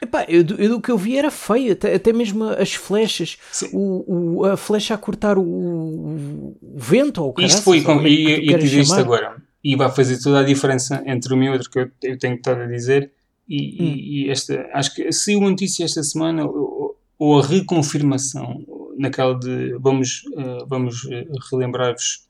Epá, 0.00 0.24
eu, 0.28 0.44
eu, 0.58 0.68
do 0.70 0.80
que 0.80 0.90
eu 0.90 0.98
vi 0.98 1.16
era 1.16 1.30
feio, 1.30 1.72
até, 1.72 1.94
até 1.94 2.12
mesmo 2.12 2.44
as 2.44 2.74
flechas, 2.74 3.38
o, 3.72 4.40
o, 4.40 4.44
a 4.44 4.56
flecha 4.56 4.94
a 4.94 4.98
cortar 4.98 5.38
o, 5.38 5.42
o 5.42 6.56
vento 6.76 7.22
ou 7.22 7.34
o 7.36 7.40
Isto 7.40 7.62
foi, 7.62 7.82
com, 7.82 8.00
é 8.00 8.08
e, 8.08 8.52
eu 8.52 8.58
tive 8.58 8.80
isto 8.80 8.94
agora, 8.94 9.36
e 9.64 9.74
vai 9.74 9.90
fazer 9.90 10.22
toda 10.22 10.40
a 10.40 10.44
diferença 10.44 11.02
entre 11.06 11.34
um 11.34 11.42
e 11.42 11.50
outro 11.50 11.70
que 11.70 11.78
eu, 11.78 11.90
eu 12.02 12.18
tenho 12.18 12.34
que 12.34 12.40
estar 12.40 12.60
a 12.60 12.66
dizer. 12.66 13.10
E, 13.48 13.82
hum. 13.82 13.84
e, 13.84 14.26
e 14.26 14.30
esta, 14.30 14.68
acho 14.72 14.94
que 14.94 15.10
saiu 15.12 15.40
uma 15.40 15.50
notícia 15.50 15.84
esta 15.84 16.02
semana, 16.02 16.44
ou, 16.44 16.96
ou 17.18 17.40
a 17.40 17.46
reconfirmação, 17.46 18.64
naquela 19.02 19.38
de 19.38 19.76
vamos, 19.80 20.22
uh, 20.36 20.64
vamos 20.66 21.04
eh, 21.10 21.26
relembrar-vos 21.50 22.28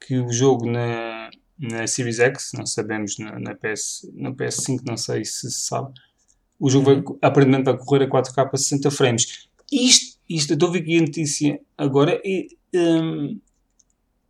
que 0.00 0.18
o 0.18 0.32
jogo 0.32 0.68
na, 0.68 1.30
na 1.58 1.86
Series 1.86 2.18
X, 2.18 2.50
não 2.54 2.66
sabemos, 2.66 3.18
na, 3.18 3.38
na, 3.38 3.54
PS, 3.54 4.10
na 4.14 4.32
PS5, 4.32 4.80
não 4.84 4.96
sei 4.96 5.24
se 5.24 5.50
se 5.50 5.66
sabe, 5.66 5.92
o 6.58 6.68
jogo 6.68 6.90
uhum. 6.90 7.02
vai, 7.04 7.30
aparentemente 7.30 7.64
vai 7.64 7.78
correr 7.78 8.04
a 8.04 8.08
4K 8.08 8.50
a 8.52 8.56
60 8.56 8.90
frames. 8.90 9.48
Isto, 9.70 10.18
isto 10.28 10.50
eu 10.50 10.54
estou 10.54 10.68
a 10.68 10.72
ver 10.72 10.80
aqui 10.80 10.98
a 10.98 11.02
notícia 11.02 11.60
agora 11.76 12.20
e, 12.24 12.48
um, 12.74 13.38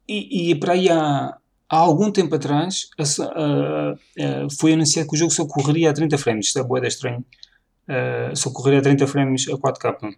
e, 0.07 0.51
e 0.51 0.55
para 0.57 0.75
aí 0.75 0.91
há, 0.91 1.37
há 1.69 1.77
algum 1.77 2.11
tempo 2.11 2.35
atrás 2.35 2.91
uh, 2.99 3.93
uh, 3.93 4.57
foi 4.59 4.75
anunciado 4.75 5.09
que 5.09 5.15
o 5.15 5.19
jogo 5.19 5.33
só 5.33 5.47
correria 5.47 5.91
a 5.91 5.95
30 5.95 6.19
frames. 6.19 6.47
Isto 6.47 6.59
é 6.59 6.63
boa, 6.63 6.85
é 6.85 6.89
estranho. 6.89 7.25
Uh, 7.89 8.37
só 8.37 8.51
correria 8.51 8.81
a 8.81 8.83
30 8.83 9.07
frames 9.07 9.49
a 9.49 9.53
4K. 9.53 10.15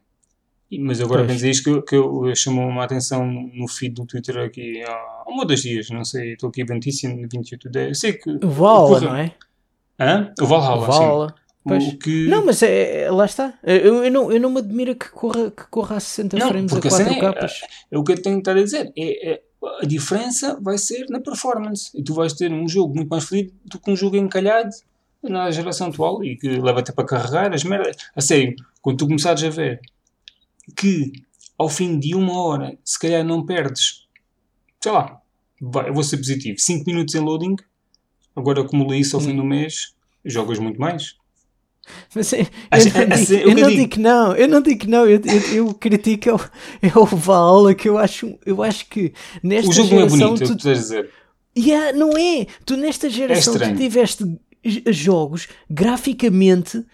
Mas 0.79 1.01
agora 1.01 1.25
vens 1.25 1.43
a 1.43 1.49
isto 1.49 1.81
que, 1.83 1.89
que 1.89 1.97
eu, 1.97 2.29
eu 2.29 2.37
chamou-me 2.37 2.79
a 2.79 2.85
atenção 2.85 3.27
no 3.27 3.67
feed 3.67 3.95
do 3.95 4.07
Twitter 4.07 4.37
aqui 4.39 4.83
há 4.83 5.25
um 5.27 5.39
ou 5.39 5.45
dois 5.45 5.63
dias, 5.63 5.91
não 5.91 6.05
sei, 6.05 6.35
estou 6.35 6.49
aqui 6.49 6.63
no 6.63 6.79
28 6.81 7.69
de... 7.69 7.89
Eu 7.89 7.95
sei 7.95 8.13
que... 8.13 8.31
O 8.31 8.49
Valhalla, 8.49 9.01
não 9.01 9.17
é? 9.17 9.35
Hã? 9.99 10.33
O 10.41 10.47
Valhalla, 10.47 10.87
Valhalla. 10.87 11.35
Pois. 11.63 11.93
Que... 11.95 12.27
Não, 12.27 12.45
mas 12.45 12.63
é, 12.63 13.03
é, 13.03 13.11
lá 13.11 13.27
está. 13.27 13.55
Eu, 13.63 14.05
eu, 14.05 14.11
não, 14.11 14.33
eu 14.33 14.41
não 14.41 14.51
me 14.51 14.59
admiro 14.61 14.95
que 14.95 15.11
corra, 15.11 15.51
que 15.51 15.65
corra 15.71 15.97
a 15.97 16.01
60 16.01 16.39
não, 16.39 16.49
frames 16.49 16.73
a 16.73 16.81
4 16.81 17.03
é, 17.03 17.21
capas. 17.21 17.53
É, 17.63 17.95
é, 17.95 17.99
o 17.99 18.03
que 18.03 18.13
eu 18.13 18.23
tenho 18.23 18.37
que 18.37 18.41
estar 18.41 18.57
a 18.57 18.63
dizer. 18.63 18.93
É, 18.97 19.33
é, 19.33 19.43
a 19.83 19.87
diferença 19.87 20.59
vai 20.61 20.79
ser 20.79 21.05
na 21.11 21.21
performance. 21.21 21.91
E 21.95 22.03
tu 22.03 22.15
vais 22.15 22.33
ter 22.33 22.51
um 22.51 22.67
jogo 22.67 22.95
muito 22.95 23.09
mais 23.09 23.25
fluido 23.25 23.53
do 23.67 23.79
que 23.79 23.91
um 23.91 23.97
jogo 23.97 24.17
encalhado 24.17 24.71
na 25.23 25.51
geração 25.51 25.89
atual 25.89 26.25
e 26.25 26.35
que 26.37 26.49
leva 26.49 26.81
até 26.81 26.93
para 26.93 27.05
carregar 27.05 27.53
as 27.53 27.63
merdas. 27.63 27.95
A 28.17 28.23
sério, 28.23 28.55
quando 28.81 28.97
tu 28.99 29.07
começares 29.07 29.45
a 29.45 29.51
ver 29.51 29.81
que 30.77 31.13
ao 31.59 31.69
fim 31.69 31.99
de 31.99 32.15
uma 32.15 32.41
hora, 32.41 32.79
se 32.85 32.99
calhar 32.99 33.25
não 33.25 33.45
perdes, 33.45 34.07
sei 34.83 34.93
lá, 34.93 35.21
eu 35.61 35.93
vou 35.93 36.03
ser 36.03 36.17
positivo, 36.17 36.59
5 36.59 36.85
minutos 36.87 37.15
em 37.15 37.21
loading, 37.21 37.57
agora 38.35 38.63
acumula 38.63 38.97
isso 38.97 39.17
ao 39.17 39.23
fim 39.23 39.37
do 39.37 39.45
mês, 39.45 39.95
jogas 40.25 40.59
muito 40.59 40.81
mais. 40.81 41.17
Mas 42.15 42.33
eu, 42.33 42.39
eu, 42.41 42.47
não, 43.05 43.17
digo, 43.17 43.35
eu 43.35 43.55
não 43.55 43.69
digo 43.69 43.89
que 43.89 44.01
não, 44.01 44.37
eu 44.37 44.49
não 44.49 44.63
digo 44.63 44.81
que 44.81 44.87
não, 44.89 45.07
eu, 45.07 45.21
eu, 45.25 45.55
eu 45.55 45.75
critico 45.75 46.29
é 46.29 46.35
o, 46.35 46.41
é 46.83 47.17
Valhalla 47.17 47.75
que 47.75 47.89
eu 47.89 47.99
acho, 47.99 48.39
eu 48.47 48.63
acho 48.63 48.87
que 48.87 49.13
nesta 49.43 49.71
o 49.71 49.73
jogo 49.73 49.89
geração. 49.89 50.19
Não 50.19 50.27
é 50.27 50.29
bonito, 50.29 50.47
tu, 50.47 50.53
é 50.69 50.73
tu 50.73 50.79
dizer. 50.79 51.11
Yeah, 51.59 51.97
não 51.97 52.17
é? 52.17 52.47
Tu 52.65 52.77
nesta 52.77 53.11
geração 53.11 53.57
é 53.57 53.71
tu 53.71 53.77
tiveste 53.77 54.25
jogos 54.89 55.49
graficamente 55.69 56.85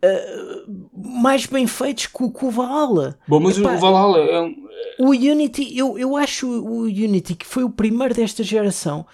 Uh, 0.00 0.88
mais 0.94 1.46
bem 1.46 1.66
feitos 1.66 2.06
que, 2.06 2.30
que 2.30 2.44
o 2.44 2.50
Valhalla. 2.50 3.18
Bom, 3.26 3.40
mas 3.40 3.58
Epá, 3.58 3.74
o 3.74 3.78
Valhalla 3.78 4.18
é 4.18 4.40
um... 4.40 4.68
O 5.00 5.10
Unity, 5.10 5.76
eu, 5.76 5.98
eu 5.98 6.16
acho 6.16 6.46
o 6.48 6.82
Unity, 6.82 7.34
que 7.34 7.46
foi 7.46 7.64
o 7.64 7.70
primeiro 7.70 8.14
desta 8.14 8.44
geração, 8.44 9.04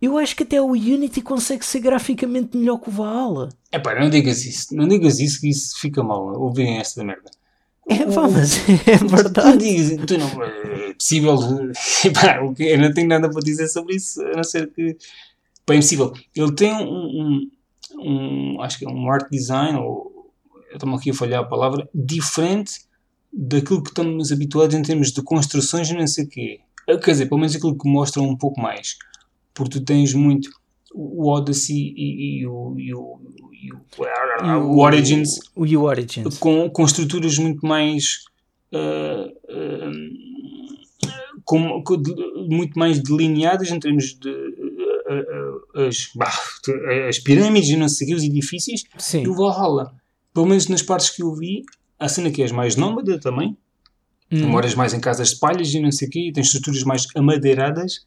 eu 0.00 0.16
acho 0.16 0.36
que 0.36 0.44
até 0.44 0.60
o 0.60 0.70
Unity 0.70 1.20
consegue 1.20 1.64
ser 1.64 1.80
graficamente 1.80 2.56
melhor 2.56 2.78
que 2.78 2.88
o 2.88 2.92
Valhalla. 2.92 3.48
É 3.70 3.78
pá, 3.78 3.98
não 3.98 4.08
digas 4.08 4.44
isso, 4.44 4.74
não 4.74 4.86
digas 4.86 5.18
isso 5.18 5.40
que 5.40 5.48
isso 5.48 5.78
fica 5.80 6.02
mal, 6.02 6.40
ouvirem 6.40 6.78
esta 6.78 7.02
merda. 7.04 7.30
É 7.88 8.04
pá, 8.04 8.28
mas 8.28 8.58
é 8.86 8.96
verdade. 8.96 9.52
Tu, 9.52 9.58
digas, 9.58 10.06
tu 10.06 10.18
não, 10.18 10.44
é 10.44 10.94
possível, 10.94 11.34
epá, 12.04 12.40
eu 12.58 12.78
não 12.78 12.92
tenho 12.92 13.08
nada 13.08 13.28
para 13.30 13.40
dizer 13.40 13.66
sobre 13.68 13.96
isso, 13.96 14.20
a 14.22 14.36
não 14.36 14.44
ser 14.44 14.70
que, 14.72 14.96
pá, 15.66 15.74
é 15.74 15.76
impossível. 15.76 16.12
Ele 16.34 16.52
tem 16.52 16.72
um, 16.72 16.80
um 16.80 17.50
um, 17.98 18.60
acho 18.62 18.78
que 18.78 18.86
é 18.86 18.88
um 18.88 19.10
art 19.10 19.28
design, 19.30 19.78
ou 19.78 20.32
estamos 20.72 21.00
aqui 21.00 21.10
a 21.10 21.14
falhar 21.14 21.40
a 21.40 21.46
palavra, 21.46 21.88
diferente 21.94 22.86
daquilo 23.32 23.82
que 23.82 23.90
estamos 23.90 24.32
habituados 24.32 24.74
em 24.74 24.82
termos 24.82 25.12
de 25.12 25.22
construções 25.22 25.90
e 25.90 25.94
não 25.94 26.06
sei 26.06 26.24
o 26.24 26.28
quê. 26.28 26.60
Ah, 26.88 26.96
quer 26.96 27.12
dizer, 27.12 27.26
pelo 27.26 27.40
menos 27.40 27.54
aquilo 27.54 27.76
que 27.76 27.88
mostra 27.88 28.22
um 28.22 28.36
pouco 28.36 28.60
mais. 28.60 28.96
Porque 29.52 29.78
tu 29.78 29.84
tens 29.84 30.14
muito 30.14 30.50
o 30.94 31.28
Odyssey 31.30 31.92
e, 31.96 32.40
e, 32.40 32.46
o, 32.46 32.74
e, 32.78 32.94
o, 32.94 33.20
e 33.52 33.72
o, 33.72 33.80
o, 34.62 34.80
Origins, 34.80 35.38
o, 35.54 35.62
Origins. 35.82 36.38
Com, 36.38 36.70
com 36.70 36.84
estruturas 36.84 37.36
muito 37.36 37.66
mais 37.66 38.24
uh, 38.72 39.28
uh, 39.28 39.92
com, 41.44 41.82
com, 41.82 42.02
muito 42.48 42.78
mais 42.78 43.02
delineadas 43.02 43.70
em 43.70 43.78
termos 43.78 44.14
de 44.18 44.30
as, 45.86 46.10
as 47.08 47.18
pirâmides 47.18 47.70
e 47.70 47.76
não 47.76 47.88
sei 47.88 48.14
os 48.14 48.22
edifícios 48.22 48.84
Sim. 48.98 49.22
e 49.22 49.28
o 49.28 49.34
Valhalla. 49.34 49.94
Pelo 50.34 50.46
menos 50.46 50.68
nas 50.68 50.82
partes 50.82 51.10
que 51.10 51.22
eu 51.22 51.34
vi, 51.34 51.62
a 51.98 52.08
cena 52.08 52.30
que 52.30 52.42
é 52.42 52.52
mais 52.52 52.76
nómada 52.76 53.18
também, 53.18 53.56
Hum. 54.30 54.48
Moras 54.48 54.74
mais 54.74 54.92
em 54.92 55.00
casas 55.00 55.30
de 55.30 55.38
palhas 55.38 55.72
e 55.72 55.80
não 55.80 55.90
sei 55.90 56.06
o 56.06 56.10
quê, 56.10 56.30
tens 56.32 56.46
estruturas 56.46 56.82
mais 56.84 57.06
amadeiradas. 57.14 58.06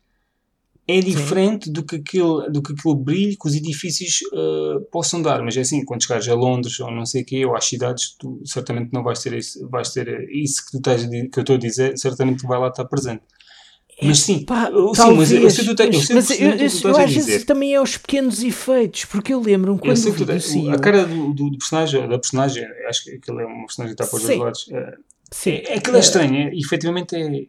É 0.88 1.00
diferente 1.00 1.72
do 1.72 1.84
que, 1.86 1.98
aquele, 1.98 2.50
do 2.50 2.62
que 2.62 2.74
aquele 2.74 2.96
brilho 2.96 3.38
que 3.40 3.48
os 3.48 3.56
edifícios 3.56 4.20
uh, 4.34 4.82
possam 4.92 5.22
dar. 5.22 5.42
Mas 5.42 5.56
é 5.56 5.62
assim, 5.62 5.86
quando 5.86 6.04
chegares 6.04 6.28
a 6.28 6.34
Londres 6.34 6.80
ou 6.80 6.92
não 6.92 7.06
sei 7.06 7.22
o 7.22 7.26
quê, 7.26 7.46
ou 7.46 7.56
às 7.56 7.66
cidades, 7.66 8.16
tu 8.18 8.42
certamente 8.46 8.92
não 8.92 9.04
vais 9.04 9.20
ter 9.20 9.34
isso, 9.34 9.68
vais 9.70 9.90
ter 9.92 10.28
isso 10.32 10.66
que, 10.66 10.72
tu 10.72 10.78
estás, 10.78 11.06
que 11.06 11.40
eu 11.40 11.42
estou 11.42 11.56
a 11.56 11.60
dizer, 11.60 11.98
certamente 11.98 12.46
vai 12.46 12.60
lá 12.60 12.68
estar 12.68 12.86
presente. 12.86 13.22
Mas 14.04 14.20
sim, 14.20 14.44
Pá, 14.44 14.66
sim 14.66 14.92
talvez, 14.96 15.32
mas 15.32 15.44
eu 15.44 15.50
sei 15.52 15.66
que 15.66 15.76
tu, 15.76 15.84
mas, 15.94 16.10
mas 16.10 16.40
eu, 16.40 16.92
eu, 16.92 16.98
às 16.98 17.14
vezes 17.14 17.44
também 17.46 17.76
é 17.76 17.82
os 17.82 17.98
pequenos 17.98 18.42
efeitos, 18.42 19.06
porque 19.06 19.34
eu 19.34 19.40
lembro-me 19.40 19.80
quando 19.80 19.96
eu 19.96 20.16
tu, 20.16 20.70
A 20.72 20.80
cara 20.80 21.06
do, 21.06 21.34
do, 21.34 21.50
do, 21.52 21.58
personagem, 21.58 22.10
da 22.10 22.18
personagem, 22.18 22.66
acho 22.88 23.04
que 23.04 23.12
aquele 23.12 23.44
é 23.44 23.46
um 23.46 23.66
personagem 23.66 23.96
que 23.96 24.04
está 24.04 24.06
para 24.08 24.18
os 24.18 24.24
dois 24.24 24.40
lados. 24.40 24.70
É, 24.72 24.94
sim. 25.30 25.62
É, 25.68 25.76
aquilo 25.76 25.96
é, 25.96 26.00
é 26.00 26.02
estranho, 26.02 26.36
é, 26.36 26.56
efetivamente 26.56 27.16
é. 27.16 27.46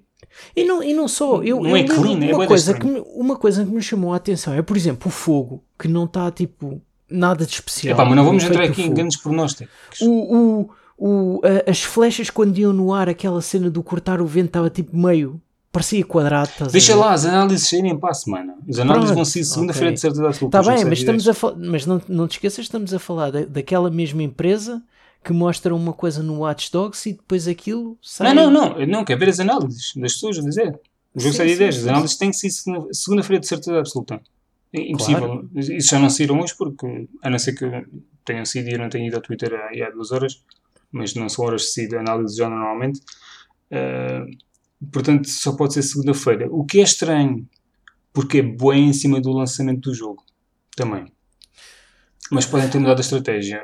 E 0.55 0.64
não, 0.64 0.82
e 0.82 0.92
não 0.92 1.09
só, 1.09 1.42
eu, 1.42 1.61
não 1.61 1.74
é 1.74 1.84
clean, 1.84 2.34
uma, 2.34 2.44
é 2.44 2.46
coisa 2.46 2.74
que 2.74 2.86
me, 2.86 3.03
uma 3.14 3.36
coisa 3.36 3.64
que 3.64 3.70
me 3.70 3.82
chamou 3.82 4.12
a 4.12 4.16
atenção 4.16 4.53
é, 4.53 4.61
por 4.61 4.76
exemplo, 4.76 5.09
o 5.09 5.11
fogo, 5.11 5.64
que 5.78 5.88
não 5.88 6.05
está 6.05 6.30
tipo 6.30 6.82
nada 7.09 7.46
de 7.46 7.53
especial. 7.53 7.94
Epá, 7.94 8.05
mas 8.05 8.16
não 8.16 8.24
vamos 8.24 8.44
entrar 8.44 8.64
aqui 8.64 8.82
em 8.82 8.92
grandes 8.92 9.18
prognósticos. 9.18 10.00
O, 10.00 10.11
o, 10.11 10.70
o, 10.98 11.40
as 11.66 11.82
flechas 11.82 12.28
quando 12.28 12.59
iam 12.59 12.72
no 12.72 12.92
ar, 12.92 13.09
aquela 13.09 13.40
cena 13.40 13.70
do 13.70 13.82
cortar 13.82 14.20
o 14.20 14.26
vento 14.26 14.46
estava 14.46 14.68
tipo 14.68 14.96
meio 14.96 15.40
parecia 15.72 16.04
quadrado. 16.04 16.50
Deixa 16.70 16.94
lá, 16.94 17.14
as 17.14 17.24
análises 17.24 17.68
saírem 17.68 17.98
para 17.98 18.10
a 18.10 18.14
semana. 18.14 18.54
As 18.68 18.78
análises 18.78 19.06
Pronto, 19.06 19.14
vão 19.14 19.24
ser 19.24 19.42
segunda-feira 19.42 19.88
okay. 19.88 19.94
de 19.94 20.00
certeza 20.00 20.26
absoluta. 20.26 20.60
Está 20.60 20.74
bem, 20.74 20.84
mas, 20.84 20.98
estamos 20.98 21.28
a 21.28 21.34
mas 21.56 21.86
não, 21.86 22.02
não 22.06 22.28
te 22.28 22.32
esqueças, 22.32 22.66
estamos 22.66 22.92
a 22.92 22.98
falar 22.98 23.30
da, 23.30 23.44
daquela 23.46 23.90
mesma 23.90 24.22
empresa 24.22 24.82
que 25.24 25.32
mostra 25.32 25.74
uma 25.74 25.92
coisa 25.92 26.22
no 26.22 26.40
Watch 26.40 26.70
Dogs 26.70 27.08
e 27.08 27.14
depois 27.14 27.48
aquilo 27.48 27.96
sai. 28.02 28.34
Não, 28.34 28.50
não, 28.50 28.68
não, 28.68 28.80
eu 28.80 28.86
não 28.86 29.04
quero 29.04 29.18
ver 29.18 29.30
as 29.30 29.40
análises 29.40 29.92
das 29.96 30.12
pessoas 30.12 30.38
a 30.38 30.42
dizer. 30.42 30.78
O 31.14 31.20
jogo 31.20 31.34
sai 31.34 31.46
de 31.46 31.52
ideias, 31.54 31.78
as 31.78 31.86
análises 31.86 32.16
têm 32.16 32.30
que 32.30 32.36
ser 32.36 32.50
segunda-feira 32.92 33.40
de 33.40 33.46
certeza 33.46 33.78
absoluta. 33.78 34.20
É 34.72 34.80
impossível. 34.90 35.20
Claro. 35.20 35.50
Isso 35.54 35.90
já 35.90 35.98
não 35.98 36.10
saíram 36.10 36.40
hoje 36.40 36.54
porque, 36.56 37.08
a 37.22 37.30
não 37.30 37.38
ser 37.38 37.52
que 37.52 37.86
tenham 38.24 38.44
sido 38.44 38.68
e 38.68 38.72
eu 38.72 38.78
não 38.78 38.88
tenho 38.88 39.06
ido 39.06 39.16
ao 39.16 39.22
Twitter 39.22 39.52
há, 39.54 39.86
há 39.86 39.90
duas 39.90 40.10
horas, 40.10 40.42
mas 40.90 41.14
não 41.14 41.28
são 41.28 41.44
horas 41.44 41.62
de 41.62 41.96
análise 41.96 42.36
já 42.36 42.48
normalmente. 42.48 43.00
Uh, 43.70 44.30
Portanto, 44.90 45.28
só 45.28 45.54
pode 45.56 45.74
ser 45.74 45.82
segunda-feira. 45.82 46.48
O 46.50 46.64
que 46.64 46.80
é 46.80 46.82
estranho, 46.82 47.46
porque 48.12 48.38
é 48.38 48.42
bem 48.42 48.88
em 48.88 48.92
cima 48.92 49.20
do 49.20 49.30
lançamento 49.32 49.90
do 49.90 49.94
jogo. 49.94 50.24
Também. 50.74 51.12
Mas 52.30 52.46
podem 52.46 52.68
ter 52.68 52.78
mudado 52.78 52.98
a 52.98 53.02
estratégia. 53.02 53.62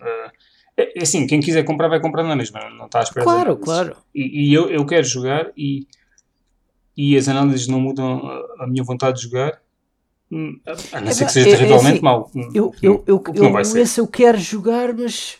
Uh, 0.00 0.30
é, 0.76 0.98
é 0.98 1.02
assim, 1.02 1.26
quem 1.26 1.40
quiser 1.40 1.64
comprar 1.64 1.88
vai 1.88 2.00
comprar 2.00 2.22
na 2.22 2.36
mesma, 2.36 2.60
não 2.70 2.86
está 2.86 3.00
à 3.00 3.02
espera. 3.02 3.24
Claro, 3.24 3.56
claro. 3.56 3.96
E, 4.14 4.48
e, 4.48 4.54
eu, 4.54 4.70
eu 4.70 4.84
quero 4.86 5.04
jogar 5.04 5.50
e, 5.56 5.86
e 6.96 7.16
as 7.16 7.28
análises 7.28 7.68
não 7.68 7.80
mudam 7.80 8.22
a, 8.58 8.66
minha 8.66 8.82
vontade 8.82 9.18
de 9.18 9.24
jogar. 9.24 9.60
Hum, 10.30 10.58
a 10.92 11.00
não 11.00 11.12
ser 11.12 11.26
que 11.26 11.32
seja 11.32 11.50
é, 11.50 11.56
terrivelmente 11.56 11.88
é 11.88 11.92
assim, 11.92 12.02
mau. 12.02 12.30
Eu, 12.54 12.74
eu, 12.82 13.04
eu, 13.06 13.22
eu, 13.34 13.60
esse 13.60 14.00
eu 14.00 14.06
quero 14.06 14.38
jogar, 14.38 14.92
mas, 14.92 15.36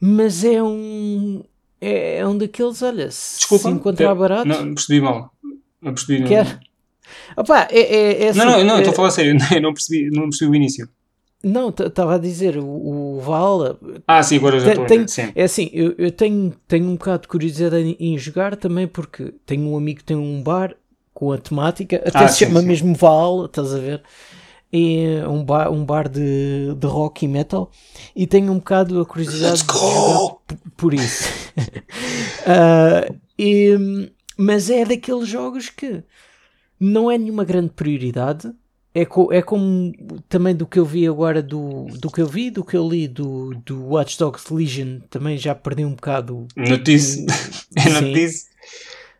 mas 0.00 0.44
é 0.44 0.62
um 0.62 1.42
é, 1.80 2.18
é 2.18 2.26
um 2.26 2.36
daqueles, 2.36 2.82
olha, 2.82 3.10
se 3.10 3.38
Desculpa, 3.38 3.68
se 3.68 3.74
encontrar 3.74 4.14
barato. 4.14 4.46
Não, 4.46 4.74
percebi 4.74 5.00
mal. 5.00 5.32
Não 5.80 5.94
percebi. 5.94 6.24
Quer? 6.24 6.44
Não. 6.44 6.68
Opa, 7.36 7.68
é, 7.70 7.80
é, 7.80 8.24
é 8.24 8.28
assim, 8.28 8.38
não, 8.38 8.46
não, 8.46 8.64
não, 8.64 8.78
estou 8.78 8.92
a 8.92 8.96
falar 8.96 9.10
sério, 9.10 9.34
não 9.62 9.72
percebi, 9.72 10.10
não 10.10 10.24
percebi 10.24 10.50
o 10.50 10.54
início. 10.54 10.88
Não, 11.42 11.68
estava 11.68 12.16
a 12.16 12.18
dizer, 12.18 12.58
o, 12.58 12.66
o 12.66 13.20
Val. 13.20 13.78
Ah, 14.06 14.22
sim, 14.22 14.36
agora 14.36 14.58
já 14.58 14.72
estou. 14.72 14.86
É 15.36 15.44
assim, 15.44 15.70
eu, 15.72 15.94
eu 15.96 16.10
tenho, 16.10 16.52
tenho 16.66 16.86
um 16.86 16.96
bocado 16.96 17.22
de 17.22 17.28
curiosidade 17.28 17.76
em, 17.76 17.96
em, 18.12 18.18
jogar 18.18 18.56
também 18.56 18.88
porque 18.88 19.32
tenho 19.46 19.68
um 19.68 19.76
amigo 19.76 20.00
que 20.00 20.04
tem 20.04 20.16
um 20.16 20.42
bar 20.42 20.74
com 21.14 21.32
a 21.32 21.38
temática, 21.38 21.96
até 22.04 22.24
ah, 22.24 22.28
se 22.28 22.38
sim, 22.38 22.46
chama 22.46 22.60
sim. 22.60 22.66
mesmo 22.66 22.94
Val, 22.94 23.46
estás 23.46 23.72
a 23.72 23.78
ver? 23.78 24.02
é 24.72 25.26
um 25.26 25.42
bar, 25.42 25.70
um 25.70 25.84
bar 25.84 26.08
de, 26.08 26.74
de 26.74 26.86
rock 26.86 27.24
e 27.24 27.28
metal 27.28 27.70
e 28.14 28.26
tenho 28.26 28.52
um 28.52 28.58
bocado 28.58 29.00
a 29.00 29.06
curiosidade 29.06 29.64
por 30.76 30.92
isso. 30.92 31.47
Uh, 31.58 33.14
e, 33.38 34.10
mas 34.36 34.70
é 34.70 34.84
daqueles 34.84 35.28
jogos 35.28 35.68
que 35.68 36.02
não 36.78 37.10
é 37.10 37.18
nenhuma 37.18 37.44
grande 37.44 37.70
prioridade. 37.70 38.52
É, 38.94 39.04
co, 39.04 39.32
é 39.32 39.42
como 39.42 39.92
também 40.28 40.54
do 40.56 40.66
que 40.66 40.78
eu 40.78 40.84
vi 40.84 41.06
agora, 41.06 41.42
do, 41.42 41.86
do 42.00 42.10
que 42.10 42.20
eu 42.20 42.26
vi, 42.26 42.50
do 42.50 42.64
que 42.64 42.76
eu 42.76 42.88
li 42.88 43.06
do, 43.06 43.54
do 43.64 43.84
Watch 43.84 44.18
Dogs 44.18 44.52
Legion, 44.52 45.00
também 45.10 45.36
já 45.36 45.54
perdi 45.54 45.84
um 45.84 45.94
bocado. 45.94 46.48
Notícia. 46.56 47.26
é 47.76 48.00
notícia. 48.00 48.48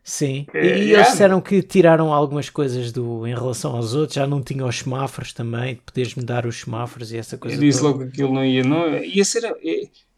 Sim, 0.03 0.47
e 0.55 0.59
eles 0.59 0.87
yeah. 0.87 1.11
disseram 1.11 1.39
que 1.39 1.63
tiraram 1.63 2.15
algumas 2.15 2.49
coisas 2.49 2.91
do, 2.91 3.27
em 3.27 3.35
relação 3.35 3.77
aos 3.77 3.95
outros, 3.95 4.15
já 4.15 4.27
não 4.27 4.43
tinham 4.43 4.67
os 4.67 4.79
semáforos 4.79 5.35
também, 5.35 5.75
de 5.75 5.83
poderes 5.83 6.15
mudar 6.15 6.47
os 6.47 6.59
semáforos 6.59 7.13
e 7.13 7.19
essa 7.19 7.37
coisa. 7.37 7.57
Eu 7.57 7.61
disse 7.61 7.81
toda. 7.81 7.91
logo 7.91 8.05
que 8.05 8.09
aquilo 8.13 8.33
não 8.33 8.43
ia, 8.43 8.65
não, 8.65 8.97
ia 8.97 9.23
ser, 9.23 9.43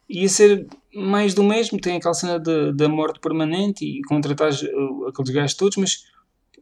ia 0.08 0.28
ser 0.28 0.68
mais 0.94 1.34
do 1.34 1.42
mesmo, 1.42 1.80
tem 1.80 1.96
aquela 1.96 2.14
cena 2.14 2.38
da 2.38 2.88
morte 2.88 3.20
permanente 3.20 3.84
e 3.84 4.02
contratar 4.02 4.50
aqueles 5.08 5.30
gajos 5.30 5.54
todos, 5.54 5.76
mas 5.76 6.04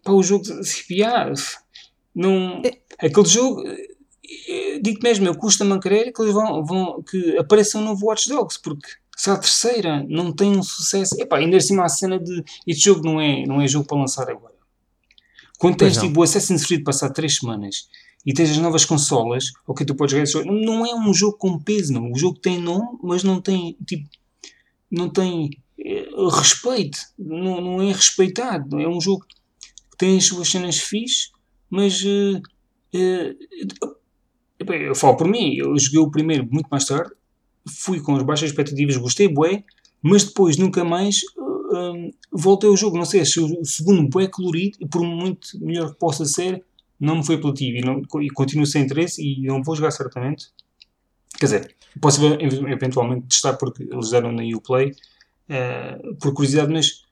para 0.02 0.12
o 0.12 0.22
jogo, 0.22 0.44
yeah, 0.90 1.32
não, 2.14 2.62
é. 2.64 3.06
aquele 3.06 3.26
jogo, 3.26 3.62
eh, 3.66 4.78
digo 4.82 5.00
mesmo, 5.02 5.26
eu 5.26 5.36
custa-me 5.36 5.78
que 5.80 5.88
eles 5.88 6.32
vão, 6.32 6.64
vão, 6.64 7.02
que 7.02 7.36
apareça 7.38 7.78
um 7.78 7.84
novo 7.84 8.06
Watch 8.06 8.28
Dogs, 8.28 8.60
porque 8.62 8.88
se 9.16 9.30
a 9.30 9.36
terceira 9.36 10.04
não 10.08 10.32
tem 10.32 10.56
um 10.56 10.62
sucesso, 10.62 11.20
epá, 11.20 11.38
ainda 11.38 11.56
assim 11.56 11.78
a 11.80 11.88
cena 11.88 12.18
de 12.18 12.44
este 12.66 12.84
jogo 12.84 13.04
não 13.04 13.20
é, 13.20 13.44
não 13.46 13.60
é 13.60 13.66
jogo 13.66 13.86
para 13.86 13.98
lançar 13.98 14.30
agora. 14.30 14.54
Quando 15.58 15.76
tens 15.76 15.96
tipo 15.96 16.20
o 16.20 16.22
Assassin's 16.22 16.64
Creed 16.64 16.84
passar 16.84 17.10
3 17.10 17.36
semanas 17.36 17.88
e 18.24 18.32
tens 18.32 18.50
as 18.50 18.58
novas 18.58 18.84
consolas, 18.84 19.52
ok, 19.66 19.84
tu 19.84 19.94
podes 19.96 20.12
jogar 20.12 20.22
esse 20.22 20.34
jogo, 20.34 20.52
não 20.52 20.86
é 20.86 20.94
um 20.94 21.12
jogo 21.12 21.36
com 21.36 21.58
peso, 21.58 21.92
não. 21.92 22.12
O 22.12 22.16
jogo 22.16 22.38
tem 22.38 22.60
nome, 22.60 22.96
mas 23.02 23.24
não 23.24 23.40
tem 23.40 23.76
tipo, 23.84 24.08
não 24.90 25.08
tem 25.08 25.50
é, 25.78 26.08
respeito, 26.30 26.98
não, 27.18 27.60
não 27.60 27.82
é 27.82 27.92
respeitado. 27.92 28.80
É 28.80 28.88
um 28.88 29.00
jogo 29.00 29.24
que 29.26 29.96
tem 29.96 30.18
as 30.18 30.24
suas 30.24 30.48
cenas 30.48 30.78
fixe, 30.78 31.30
mas 31.70 32.02
uh, 32.02 32.38
uh, 32.94 33.96
eu 34.68 34.94
falo 34.94 35.16
por 35.16 35.28
mim, 35.28 35.54
eu 35.54 35.78
joguei 35.78 36.00
o 36.00 36.10
primeiro 36.10 36.46
muito 36.50 36.68
mais 36.68 36.84
tarde 36.84 37.10
fui 37.68 38.00
com 38.00 38.16
as 38.16 38.22
baixas 38.22 38.50
expectativas, 38.50 38.96
gostei 38.96 39.28
bué, 39.28 39.62
mas 40.02 40.24
depois 40.24 40.56
nunca 40.56 40.84
mais 40.84 41.20
uh, 41.36 42.10
voltei 42.32 42.68
ao 42.68 42.76
jogo. 42.76 42.96
Não 42.96 43.04
sei 43.04 43.24
se 43.24 43.38
o 43.40 43.64
segundo 43.64 44.08
bué 44.08 44.26
colorido, 44.28 44.78
e 44.80 44.88
por 44.88 45.02
muito 45.02 45.48
melhor 45.60 45.92
que 45.92 45.98
possa 45.98 46.24
ser, 46.24 46.64
não 46.98 47.16
me 47.16 47.24
foi 47.24 47.36
apelativo 47.36 47.78
e, 47.78 47.80
não, 47.80 48.02
e 48.22 48.30
continuo 48.30 48.66
sem 48.66 48.82
interesse 48.82 49.22
e 49.22 49.42
não 49.42 49.62
vou 49.62 49.76
jogar 49.76 49.90
certamente. 49.90 50.46
Quer 51.38 51.46
dizer, 51.46 51.76
posso 52.00 52.20
eventualmente 52.24 53.28
testar 53.28 53.54
porque 53.54 53.84
eles 53.84 54.10
deram 54.10 54.32
na 54.32 54.42
Uplay 54.56 54.90
uh, 54.90 56.16
por 56.16 56.34
curiosidade, 56.34 56.72
mas 56.72 57.04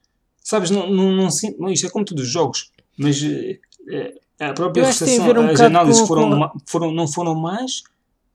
sabes, 0.43 0.69
não, 0.69 0.89
não, 0.89 1.11
não, 1.11 1.27
não, 1.59 1.69
isto 1.69 1.87
é 1.87 1.89
como 1.89 2.05
todos 2.05 2.23
os 2.23 2.29
jogos, 2.29 2.71
mas 2.97 3.21
uh, 3.21 4.19
a 4.39 4.53
própria 4.53 4.85
recepção, 4.85 5.25
um 5.25 5.49
as 5.49 5.61
análises 5.61 6.01
com, 6.01 6.07
foram, 6.07 6.29
com... 6.29 6.59
foram, 6.65 6.91
não 6.91 7.07
foram 7.07 7.35
más, 7.35 7.83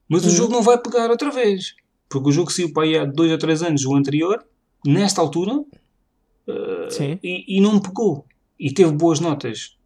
mas 0.07 0.25
hum. 0.25 0.27
o 0.27 0.31
jogo 0.31 0.51
não 0.51 0.61
vai 0.61 0.77
pegar 0.77 1.09
outra 1.09 1.31
vez. 1.31 1.75
Porque 2.09 2.29
o 2.29 2.31
jogo 2.31 2.51
saiu 2.51 2.71
para 2.71 2.83
aí 2.83 2.97
há 2.97 3.05
dois 3.05 3.31
ou 3.31 3.37
três 3.37 3.63
anos, 3.63 3.85
o 3.85 3.95
anterior, 3.95 4.45
nesta 4.85 5.21
altura, 5.21 5.53
uh, 5.55 7.17
e, 7.23 7.57
e, 7.57 7.61
não 7.61 7.79
pegou. 7.79 8.25
E 8.59 8.71
teve 8.71 8.91
boas 8.91 9.19
notas. 9.19 9.77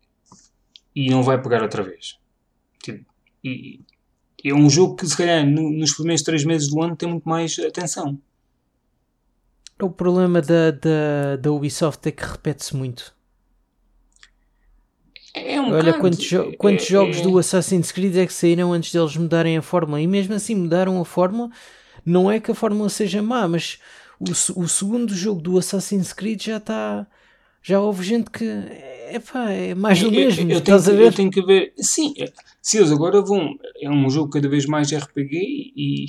E 0.96 1.10
não 1.10 1.24
vai 1.24 1.42
pegar 1.42 1.62
outra 1.62 1.84
vez. 1.84 2.18
Tipo, 2.84 3.06
e, 3.44 3.80
é 4.44 4.54
um 4.54 4.70
jogo 4.70 4.96
que, 4.96 5.08
se 5.08 5.18
calhar, 5.18 5.46
no, 5.46 5.72
nos 5.72 5.94
primeiros 5.94 6.24
três 6.24 6.44
meses 6.44 6.70
do 6.70 6.82
ano 6.82 6.96
tem 6.96 7.10
muito 7.10 7.28
mais 7.28 7.58
atenção. 7.60 8.18
O 9.80 9.90
problema 9.90 10.42
da, 10.42 10.72
da, 10.72 11.36
da 11.40 11.52
Ubisoft 11.52 12.08
é 12.08 12.12
que 12.12 12.26
repete-se 12.26 12.76
muito. 12.76 13.16
É 15.34 15.62
um 15.62 15.72
Olha 15.72 15.94
quantos, 15.94 16.24
jo 16.24 16.52
quantos 16.58 16.86
é, 16.86 16.90
jogos 16.90 17.18
é... 17.18 17.22
do 17.22 17.38
Assassin's 17.38 17.92
Creed 17.92 18.16
é 18.18 18.26
que 18.26 18.34
saíram 18.34 18.74
antes 18.74 18.92
deles 18.92 19.16
mudarem 19.16 19.58
a 19.58 19.62
fórmula. 19.62 20.02
E 20.02 20.08
mesmo 20.08 20.34
assim 20.34 20.56
mudaram 20.56 21.00
a 21.00 21.06
fórmula 21.06 21.50
não 22.04 22.32
é 22.32 22.40
que 22.40 22.50
a 22.50 22.56
fórmula 22.56 22.90
seja 22.90 23.22
má, 23.22 23.48
mas 23.48 23.80
o, 24.20 24.62
o 24.62 24.68
segundo 24.68 25.14
jogo 25.14 25.42
do 25.42 25.58
Assassin's 25.58 26.14
Creed 26.14 26.42
já 26.42 26.58
está. 26.58 27.06
Já 27.68 27.82
houve 27.82 28.02
gente 28.06 28.32
que. 28.32 28.46
Epá, 29.12 29.52
é 29.52 29.76
mais 29.76 30.00
do 30.02 30.10
mesmo. 30.10 30.50
Eu, 30.50 30.56
eu, 30.56 30.62
tenho, 30.62 30.78
a 30.78 31.04
eu 31.04 31.12
tenho 31.12 31.30
que 31.30 31.42
ver. 31.42 31.74
Sim, 31.78 32.14
é, 32.18 32.32
se 32.62 32.78
eles 32.78 32.94
agora 32.94 33.22
vão. 33.22 33.58
É 33.82 33.90
um 33.90 34.10
jogo 34.10 34.30
cada 34.30 34.48
vez 34.48 34.66
mais 34.66 34.90
RPG 34.90 35.74
e. 35.76 36.06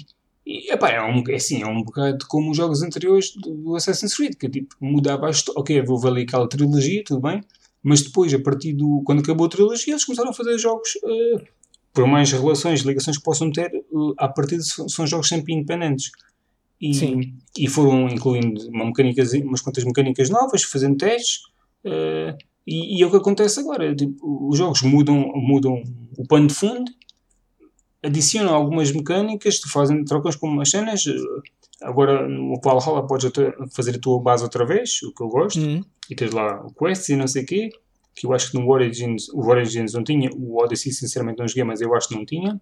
e 0.47 0.73
epá, 0.73 0.91
é, 0.91 1.03
um, 1.03 1.25
é 1.29 1.35
assim, 1.35 1.61
é 1.61 1.67
um 1.67 1.83
bocado 1.83 2.25
como 2.29 2.53
os 2.53 2.57
jogos 2.57 2.81
anteriores 2.81 3.35
do, 3.35 3.55
do 3.55 3.75
Assassin's 3.75 4.15
Creed, 4.15 4.37
que 4.37 4.49
tipo, 4.49 4.77
mudava 4.81 5.27
a 5.27 5.31
história. 5.31 5.61
Ok, 5.61 5.83
vou 5.83 5.99
ver 5.99 6.11
ali 6.11 6.23
aquela 6.23 6.49
trilogia, 6.49 7.03
tudo 7.05 7.23
bem, 7.23 7.43
mas 7.83 8.03
depois, 8.03 8.33
a 8.33 8.39
partir 8.39 8.73
do. 8.75 9.03
Quando 9.05 9.19
acabou 9.19 9.49
a 9.49 9.51
trilogia, 9.51 9.95
eles 9.95 10.05
começaram 10.05 10.31
a 10.31 10.35
fazer 10.35 10.57
jogos 10.59 10.91
uh, 11.03 11.43
por 11.93 12.07
mais 12.07 12.31
relações, 12.31 12.83
ligações 12.83 13.19
que 13.19 13.25
possam 13.25 13.51
ter, 13.51 13.69
à 14.17 14.29
partida 14.29 14.63
são 14.63 15.05
jogos 15.09 15.29
sempre 15.29 15.53
independentes. 15.53 16.13
E, 16.81 17.35
e 17.59 17.69
foram 17.69 18.09
incluindo 18.09 18.69
uma 18.69 18.85
mecânica, 18.87 19.23
umas 19.45 19.61
quantas 19.61 19.85
mecânicas 19.85 20.31
novas, 20.31 20.63
fazendo 20.63 20.97
testes. 20.97 21.41
Uh, 21.85 22.37
e, 22.67 22.99
e, 22.99 23.03
é 23.03 23.07
o 23.07 23.11
que 23.11 23.17
acontece 23.17 23.61
agora. 23.61 23.95
Tipo, 23.95 24.49
os 24.49 24.59
jogos 24.59 24.83
mudam, 24.83 25.33
mudam 25.35 25.83
o 26.17 26.27
pano 26.27 26.47
de 26.47 26.55
fundo, 26.55 26.91
adicionam 28.03 28.55
algumas 28.55 28.93
mecânicas, 28.93 29.59
tu 29.59 29.71
fazem 29.71 30.05
trocas 30.05 30.37
com 30.37 30.47
umas 30.47 30.71
cenas. 30.71 31.05
Agora 31.83 32.29
no 32.29 32.61
Valhalla 32.63 33.07
podes 33.07 33.31
fazer 33.75 33.97
a 33.97 34.01
tua 34.01 34.21
base 34.21 34.43
outra 34.45 34.65
vez, 34.67 35.03
o 35.03 35.15
que 35.15 35.23
eu 35.23 35.29
gosto, 35.29 35.61
uhum. 35.61 35.83
e 36.11 36.15
tens 36.15 36.33
lá 36.33 36.65
o 36.65 36.73
Quest 36.75 37.09
e 37.09 37.17
não 37.17 37.27
sei 37.27 37.43
o 37.43 37.47
quê. 37.47 37.71
Que 38.15 38.27
eu 38.27 38.33
acho 38.33 38.51
que 38.51 38.59
no 38.59 38.69
Origins, 38.69 39.29
o 39.29 39.47
Origins 39.47 39.93
não 39.93 40.03
tinha, 40.03 40.29
o 40.35 40.61
Odyssey 40.61 40.93
sinceramente 40.93 41.39
não 41.39 41.47
joguei, 41.47 41.63
mas 41.63 41.81
eu 41.81 41.95
acho 41.95 42.09
que 42.09 42.17
não 42.17 42.27
tinha. 42.27 42.61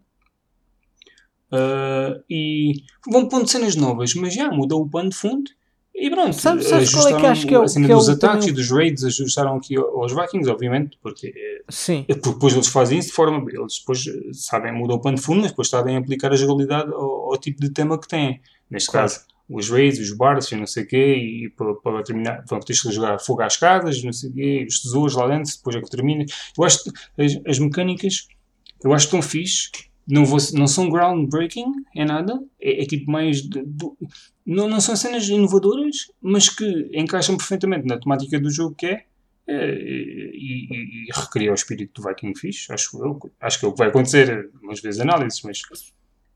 Uh, 1.57 2.23
e 2.29 2.83
vão 3.11 3.29
pondo 3.29 3.49
cenas 3.49 3.77
novas, 3.77 4.15
mas 4.15 4.35
já 4.35 4.51
mudou 4.51 4.83
o 4.83 4.89
pano 4.89 5.11
de 5.11 5.17
fundo. 5.17 5.51
E 5.99 6.11
pronto, 6.11 6.35
sabe, 6.35 6.63
sabes 6.63 6.93
qual 6.93 7.09
é 7.09 7.19
que 7.19 7.27
acho 7.27 7.47
que 7.47 7.55
é 7.55 7.59
o, 7.59 7.63
a 7.63 7.69
cena 7.69 7.87
que 7.87 7.95
dos 7.95 8.09
é 8.09 8.13
ataques 8.13 8.47
também... 8.47 8.49
e 8.51 8.53
dos 8.53 8.71
raids 8.71 9.03
ajustaram 9.03 9.57
aqui 9.57 9.77
aos 9.77 10.13
Vikings, 10.13 10.51
obviamente, 10.51 10.99
porque, 11.03 11.33
Sim. 11.71 12.05
porque 12.07 12.33
depois 12.33 12.53
eles 12.53 12.67
fazem 12.67 12.99
isso 12.99 13.09
de 13.09 13.15
forma. 13.15 13.51
Eles 13.51 13.79
depois 13.79 14.05
sabem, 14.33 14.73
mudam 14.73 14.97
o 14.97 15.01
pano 15.01 15.17
de 15.17 15.23
fundo, 15.23 15.41
mas 15.41 15.53
depois 15.53 15.71
sabem 15.71 15.97
aplicar 15.97 16.31
a 16.33 16.37
jogabilidade 16.37 16.93
ao, 16.93 17.33
ao 17.33 17.39
tipo 17.39 17.63
de 17.63 17.71
tema 17.71 17.99
que 17.99 18.07
têm. 18.07 18.43
Neste 18.71 18.91
claro. 18.91 19.09
caso, 19.09 19.25
os 19.49 19.71
raids, 19.71 19.99
os 19.99 20.15
bards 20.15 20.53
e 20.53 20.57
não 20.57 20.67
sei 20.67 20.83
o 20.83 20.87
quê, 20.87 21.15
e 21.17 21.51
para, 21.51 21.75
para 21.77 22.03
terminar, 22.03 22.45
pronto, 22.45 22.67
tens 22.67 22.83
que 22.83 22.93
jogar 22.93 23.19
fogo 23.19 23.41
às 23.41 23.57
casas, 23.57 24.03
não 24.03 24.13
sei 24.13 24.29
o 24.29 24.35
quê, 24.35 24.67
os 24.69 24.83
tesouros 24.83 25.15
lá 25.15 25.27
dentro, 25.29 25.51
depois 25.57 25.77
é 25.77 25.81
que 25.81 25.91
termina. 25.91 26.27
Eu 26.59 26.65
acho 26.65 26.85
que 26.85 26.91
as, 27.23 27.39
as 27.47 27.59
mecânicas, 27.59 28.29
eu 28.85 28.93
acho 28.93 29.09
que 29.09 29.17
estão 29.17 29.23
fixe 29.23 29.71
não, 30.09 30.25
vou, 30.25 30.39
não 30.55 30.67
são 30.67 30.89
groundbreaking, 30.89 31.67
é 31.95 32.05
nada, 32.05 32.41
é, 32.61 32.83
é 32.83 32.87
tipo 32.87 33.11
mais. 33.11 33.43
De, 33.43 33.65
de, 33.65 33.87
não, 34.47 34.69
não 34.69 34.81
são 34.81 34.95
cenas 34.95 35.29
inovadoras, 35.29 36.11
mas 36.23 36.49
que 36.49 36.91
encaixam 36.95 37.37
perfeitamente 37.37 37.87
na 37.87 37.99
temática 37.99 38.39
do 38.39 38.51
jogo 38.51 38.75
que 38.77 38.87
é. 38.87 39.05
é 39.49 39.75
e, 39.75 40.69
e, 40.71 41.09
e 41.09 41.13
recria 41.13 41.51
o 41.51 41.55
espírito 41.55 42.01
do 42.01 42.09
Viking 42.09 42.35
Fish, 42.37 42.71
acho 42.71 43.05
eu. 43.05 43.19
Acho 43.41 43.59
que 43.59 43.67
é 43.67 43.69
o 43.69 43.73
que 43.73 43.79
vai 43.79 43.89
acontecer, 43.89 44.51
umas 44.63 44.81
vezes 44.81 45.01
análises, 45.01 45.43
mas. 45.43 45.61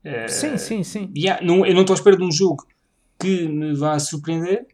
É, 0.03 0.27
sim, 0.27 0.57
sim, 0.57 0.83
sim. 0.83 1.11
Yeah, 1.15 1.45
não, 1.45 1.65
eu 1.65 1.73
não 1.73 1.81
estou 1.81 1.93
à 1.93 1.97
espera 1.97 2.17
de 2.17 2.23
um 2.23 2.31
jogo 2.31 2.67
que 3.19 3.47
me 3.47 3.73
vá 3.73 3.97
surpreender. 3.99 4.67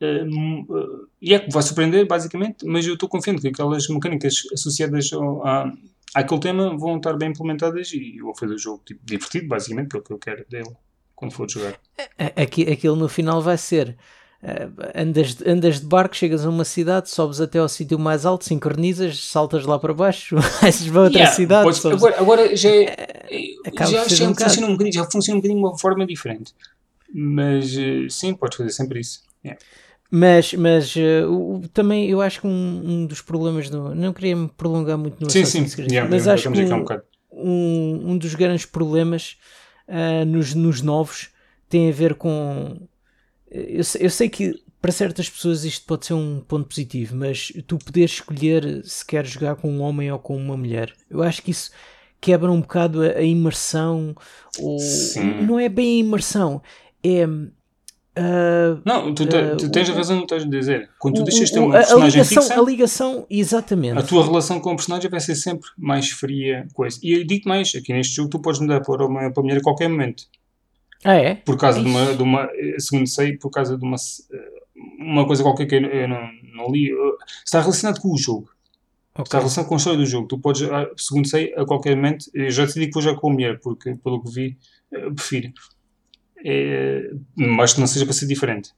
Uh, 0.00 0.72
uh, 0.72 1.08
e 1.22 1.32
é 1.32 1.38
que 1.38 1.50
vai 1.50 1.62
surpreender, 1.62 2.06
basicamente, 2.06 2.66
mas 2.66 2.86
eu 2.86 2.94
estou 2.94 3.08
confiante 3.08 3.40
que 3.40 3.48
aquelas 3.48 3.88
mecânicas 3.88 4.42
associadas 4.52 5.10
ao, 5.12 5.46
a, 5.46 5.72
aquele 6.14 6.40
tema 6.40 6.76
vão 6.76 6.96
estar 6.96 7.14
bem 7.14 7.30
implementadas 7.30 7.92
e 7.92 8.18
eu 8.18 8.26
vou 8.26 8.36
fazer 8.36 8.54
o 8.54 8.58
jogo 8.58 8.82
tipo, 8.84 9.00
divertido, 9.04 9.48
basicamente, 9.48 9.88
que 9.88 9.96
é 9.96 10.00
o 10.00 10.02
que 10.02 10.12
eu 10.12 10.18
quero 10.18 10.44
dele 10.48 10.70
quando 11.14 11.32
for 11.32 11.50
jogar. 11.50 11.78
Aqui, 12.36 12.70
aquilo 12.70 12.96
no 12.96 13.08
final 13.08 13.42
vai 13.42 13.58
ser. 13.58 13.96
Uh, 14.42 14.70
andas, 14.94 15.40
andas 15.46 15.80
de 15.80 15.86
barco, 15.86 16.14
chegas 16.14 16.44
a 16.44 16.50
uma 16.50 16.66
cidade, 16.66 17.08
sobes 17.08 17.40
até 17.40 17.58
ao 17.58 17.68
sítio 17.68 17.98
mais 17.98 18.26
alto, 18.26 18.44
sincronizas, 18.44 19.18
saltas 19.24 19.64
lá 19.64 19.78
para 19.78 19.94
baixo, 19.94 20.36
vais 20.60 20.86
para 20.86 21.00
outra 21.00 21.18
yeah, 21.18 21.34
cidade. 21.34 21.74
Sobes... 21.74 21.96
agora, 21.96 22.20
agora 22.20 22.54
já, 22.56 22.68
é, 22.68 23.24
uh, 23.66 23.78
já, 23.78 24.06
já, 24.06 24.28
um 24.28 24.34
funciona 24.34 24.66
um 24.66 24.72
bocadinho, 24.72 24.94
já 24.94 25.10
funciona 25.10 25.38
um 25.38 25.40
bocadinho 25.40 25.60
de 25.60 25.66
uma 25.66 25.78
forma 25.78 26.06
diferente. 26.06 26.52
Mas 27.14 27.74
sim, 28.10 28.34
podes 28.34 28.58
fazer 28.58 28.70
sempre 28.70 29.00
isso. 29.00 29.22
Yeah. 29.42 29.58
Mas, 30.16 30.54
mas 30.54 30.94
uh, 30.94 31.28
o, 31.28 31.68
também 31.72 32.08
eu 32.08 32.20
acho 32.20 32.40
que 32.40 32.46
um, 32.46 32.50
um, 32.50 33.04
dos 33.04 33.20
problemas 33.20 33.68
do. 33.68 33.96
Não 33.96 34.12
queria 34.12 34.36
me 34.36 34.46
prolongar 34.46 34.96
muito 34.96 35.20
no 35.20 35.28
sim, 35.28 35.44
sim. 35.44 35.66
Yeah, 35.90 36.08
mas 36.08 36.28
acho 36.28 36.52
que 36.52 36.60
um, 36.60 36.84
um, 37.32 38.10
um, 38.12 38.16
dos 38.16 38.32
grandes 38.36 38.64
problemas 38.64 39.36
uh, 39.88 40.24
nos, 40.24 40.54
nos 40.54 40.80
novos 40.80 41.30
tem 41.68 41.88
a 41.88 41.92
ver 41.92 42.14
com. 42.14 42.80
Eu, 43.50 43.82
eu 43.98 44.10
sei 44.10 44.28
que 44.28 44.62
para 44.80 44.92
certas 44.92 45.28
pessoas 45.28 45.64
isto 45.64 45.84
pode 45.84 46.06
ser 46.06 46.14
um 46.14 46.40
ponto 46.46 46.68
positivo, 46.68 47.16
mas 47.16 47.52
tu 47.66 47.76
poderes 47.76 48.12
escolher 48.12 48.84
se 48.84 49.04
queres 49.04 49.30
jogar 49.30 49.56
com 49.56 49.68
um 49.68 49.80
homem 49.80 50.12
ou 50.12 50.18
com 50.20 50.36
uma 50.36 50.56
mulher. 50.56 50.94
Eu 51.10 51.24
acho 51.24 51.42
que 51.42 51.50
isso 51.50 51.72
quebra 52.20 52.52
um 52.52 52.60
bocado 52.60 53.02
a, 53.02 53.18
a 53.18 53.22
imersão, 53.22 54.14
ou 54.60 54.78
não 55.42 55.58
é 55.58 55.68
bem 55.68 55.96
a 55.96 56.04
imersão, 56.04 56.62
é 57.02 57.26
Uh, 58.16 58.80
não, 58.84 59.12
tu, 59.12 59.26
te, 59.26 59.36
uh, 59.36 59.56
tu 59.56 59.68
tens 59.70 59.90
a 59.90 59.92
razão 59.92 60.16
no 60.16 60.26
que 60.26 60.32
estás 60.34 60.44
a 60.44 60.58
dizer. 60.58 60.88
Quando 61.00 61.16
tu 61.16 61.24
deixas 61.24 61.50
ter 61.50 61.58
uma 61.58 61.72
personagem 61.72 62.20
a 62.20 62.22
ligação, 62.22 62.42
fixa, 62.42 62.60
a 62.60 62.64
ligação, 62.64 63.26
exatamente. 63.28 63.98
A 63.98 64.02
tua 64.02 64.24
relação 64.24 64.60
com 64.60 64.72
o 64.72 64.76
personagem 64.76 65.10
vai 65.10 65.18
ser 65.18 65.34
sempre 65.34 65.68
mais 65.76 66.10
fria. 66.10 66.66
Coisa. 66.74 66.96
E 67.02 67.12
eu 67.12 67.26
digo 67.26 67.48
mais: 67.48 67.74
aqui 67.74 67.92
neste 67.92 68.14
jogo 68.14 68.30
tu 68.30 68.38
podes 68.38 68.60
mudar 68.60 68.80
para 68.80 69.04
uma 69.04 69.32
para 69.32 69.42
mulher 69.42 69.58
a 69.58 69.62
qualquer 69.62 69.88
momento. 69.88 70.24
Ah, 71.02 71.14
é? 71.14 71.34
Por 71.34 71.58
causa 71.58 71.80
de 71.82 71.86
uma, 71.88 72.14
de 72.14 72.22
uma. 72.22 72.48
Segundo 72.78 73.08
sei, 73.08 73.36
por 73.36 73.50
causa 73.50 73.76
de 73.76 73.84
uma. 73.84 73.96
Uma 74.98 75.26
coisa 75.26 75.42
qualquer 75.42 75.66
que 75.66 75.74
eu 75.74 76.08
não, 76.08 76.28
não 76.54 76.70
li. 76.70 76.92
Está 77.44 77.60
relacionado 77.60 78.00
com 78.00 78.12
o 78.12 78.16
jogo. 78.16 78.48
Okay. 79.12 79.24
Está 79.24 79.38
relacionado 79.38 79.68
com 79.68 79.74
a 79.74 79.78
história 79.78 79.98
do 79.98 80.06
jogo. 80.06 80.28
Tu 80.28 80.38
podes, 80.38 80.62
ah, 80.70 80.88
segundo 80.96 81.26
sei, 81.26 81.52
a 81.56 81.64
qualquer 81.64 81.96
momento. 81.96 82.26
Eu 82.32 82.50
já 82.50 82.64
te 82.64 82.74
digo 82.74 82.86
que 82.86 82.94
vou 82.94 83.02
já 83.02 83.14
com 83.14 83.30
a 83.30 83.32
mulher, 83.32 83.58
porque 83.60 83.96
pelo 83.96 84.22
que 84.22 84.30
vi, 84.30 84.56
eh, 84.92 85.10
prefiro 85.10 85.52
é, 86.44 87.10
mas 87.34 87.72
que 87.72 87.80
não 87.80 87.86
seja 87.86 88.04
para 88.04 88.14
ser 88.14 88.26
diferente. 88.26 88.70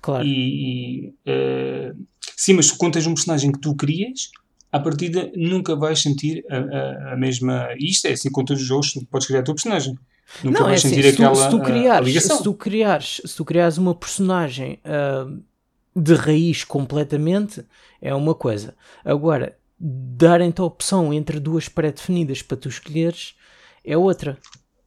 Claro. 0.00 0.26
E, 0.26 1.06
e 1.06 1.08
uh, 1.08 1.96
sim, 2.36 2.54
mas 2.54 2.70
quando 2.70 2.94
tens 2.94 3.06
um 3.06 3.14
personagem 3.14 3.52
que 3.52 3.60
tu 3.60 3.74
crias, 3.74 4.30
à 4.72 4.80
partida 4.80 5.30
nunca 5.36 5.76
vais 5.76 6.00
sentir 6.00 6.44
a, 6.50 6.56
a, 6.56 7.12
a 7.12 7.16
mesma. 7.16 7.68
Isto 7.78 8.06
é 8.08 8.12
assim 8.12 8.30
com 8.30 8.44
todos 8.44 8.60
os 8.60 8.68
jogos, 8.68 8.92
tu 8.92 9.06
podes 9.06 9.26
criar 9.26 9.40
o 9.40 9.44
teu 9.44 9.54
personagem. 9.54 9.96
Nunca 10.42 10.58
não, 10.58 10.66
vais 10.66 10.84
é 10.84 10.86
assim, 10.86 10.96
sentir 10.96 11.08
se 11.08 11.14
aquela 11.14 11.32
tu, 11.32 11.42
se 11.42 11.50
tu 11.50 11.62
criares, 11.62 12.08
ligação. 12.08 12.36
Se 12.38 12.42
tu 12.42 12.54
criares, 12.54 13.20
se 13.24 13.36
tu 13.36 13.44
criares 13.44 13.78
uma 13.78 13.94
personagem 13.94 14.80
uh, 14.84 15.42
de 15.94 16.14
raiz 16.14 16.64
completamente, 16.64 17.64
é 18.00 18.12
uma 18.14 18.34
coisa. 18.34 18.74
Agora, 19.04 19.56
darem-te 19.78 20.60
a 20.60 20.64
opção 20.64 21.12
entre 21.12 21.38
duas 21.38 21.68
pré-definidas 21.68 22.42
para 22.42 22.56
tu 22.56 22.68
escolheres 22.68 23.36
é 23.84 23.96
outra. 23.96 24.38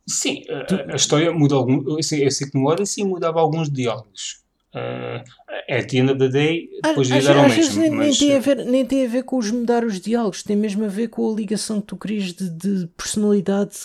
Sim, 0.07 0.41
a, 0.49 0.93
a, 0.93 0.95
história 0.95 1.31
muda 1.33 1.55
algum. 1.55 1.83
Eu 1.97 2.01
sei, 2.01 2.25
eu 2.25 2.31
sei 2.31 2.49
que 2.49 2.57
no 2.57 2.65
Odyssey 2.67 3.03
mudava 3.03 3.41
alguns 3.41 3.69
diálogos. 3.69 4.41
Uh, 4.73 5.23
at 5.69 5.89
the 5.89 5.97
end 5.97 6.11
of 6.11 6.19
the 6.19 6.29
day, 6.29 6.69
depois 6.83 7.09
ia 7.09 7.21
dar 7.21 7.37
ao 7.37 7.49
mesmo. 7.49 7.81
Nem, 7.81 7.91
mas... 7.91 8.19
nem, 8.19 8.29
tem 8.29 8.37
a 8.37 8.39
ver, 8.39 8.65
nem 8.65 8.85
tem 8.85 9.05
a 9.05 9.09
ver 9.09 9.23
com 9.23 9.37
os 9.37 9.51
mudar 9.51 9.83
os 9.83 9.99
diálogos, 9.99 10.43
tem 10.43 10.55
mesmo 10.55 10.85
a 10.85 10.87
ver 10.87 11.09
com 11.09 11.29
a 11.29 11.35
ligação 11.35 11.81
que 11.81 11.87
tu 11.87 11.97
crias 11.97 12.33
de, 12.33 12.49
de 12.49 12.87
personalidade. 12.95 13.79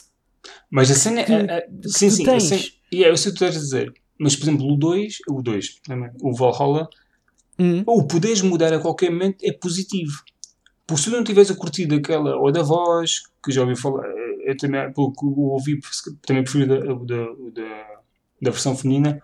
Mas 0.70 0.91
a 0.91 0.95
cena. 0.95 1.25
Que, 1.25 1.33
a, 1.33 1.59
a, 1.59 1.62
sim, 1.87 2.11
sim, 2.11 2.25
tens. 2.25 2.45
Cena, 2.45 2.62
yeah, 2.93 3.12
eu 3.12 3.16
sei 3.16 3.31
o 3.31 3.35
que 3.35 3.39
tu 3.39 3.45
estás 3.45 3.57
a 3.57 3.61
dizer. 3.61 3.93
Mas, 4.18 4.37
por 4.37 4.45
exemplo, 4.45 4.73
o 4.73 4.77
2, 4.77 5.18
o 5.29 5.43
2, 5.43 5.81
o 6.20 6.33
Valhalla, 6.35 6.89
hum. 7.59 7.83
o 7.85 8.07
poderes 8.07 8.43
mudar 8.43 8.73
a 8.73 8.79
qualquer 8.79 9.11
momento 9.11 9.39
é 9.43 9.53
positivo. 9.53 10.23
Porque 10.87 11.03
se 11.03 11.11
tu 11.11 11.16
não 11.16 11.25
tivesse 11.25 11.57
curtido 11.57 11.97
aquela, 11.97 12.37
ou 12.37 12.53
da 12.53 12.62
voz, 12.62 13.23
que 13.43 13.51
já 13.51 13.62
ouvi 13.62 13.75
falar, 13.75 14.07
eu 14.45 14.57
também, 14.57 14.93
pelo 14.93 15.12
que 15.12 15.24
ouvi, 15.24 15.80
também 16.26 16.43
prefiro 16.43 16.66
da, 16.66 16.78
da, 16.80 17.24
da, 17.53 18.01
da 18.43 18.51
versão 18.51 18.76
feminina. 18.76 19.20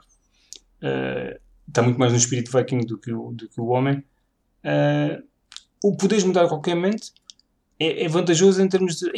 Uh, 0.82 1.38
está 1.66 1.82
muito 1.82 1.98
mais 1.98 2.12
no 2.12 2.18
espírito 2.18 2.50
viking 2.50 2.80
do 2.80 2.98
que 2.98 3.12
o, 3.12 3.32
do 3.32 3.48
que 3.48 3.60
o 3.60 3.66
homem. 3.66 4.02
Uh, 4.64 5.22
o 5.84 5.96
poderes 5.96 6.24
mudar 6.24 6.44
a 6.44 6.48
qualquer 6.48 6.74
momento 6.74 7.12
é, 7.78 8.04
é 8.04 8.08
vantajoso 8.08 8.60
em 8.60 8.68
termos 8.68 8.96
de 8.96 9.10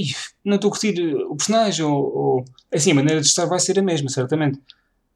não 0.45 0.57
estou 0.57 0.69
a 0.69 0.73
curtir 0.73 1.01
o 1.15 1.37
personagem 1.37 1.85
ou, 1.85 1.95
ou, 1.95 2.45
assim, 2.73 2.93
a 2.93 2.95
maneira 2.95 3.21
de 3.21 3.27
estar 3.27 3.47
vai 3.47 3.59
ser 3.59 3.79
a 3.79 3.83
mesma, 3.83 4.09
certamente. 4.11 4.61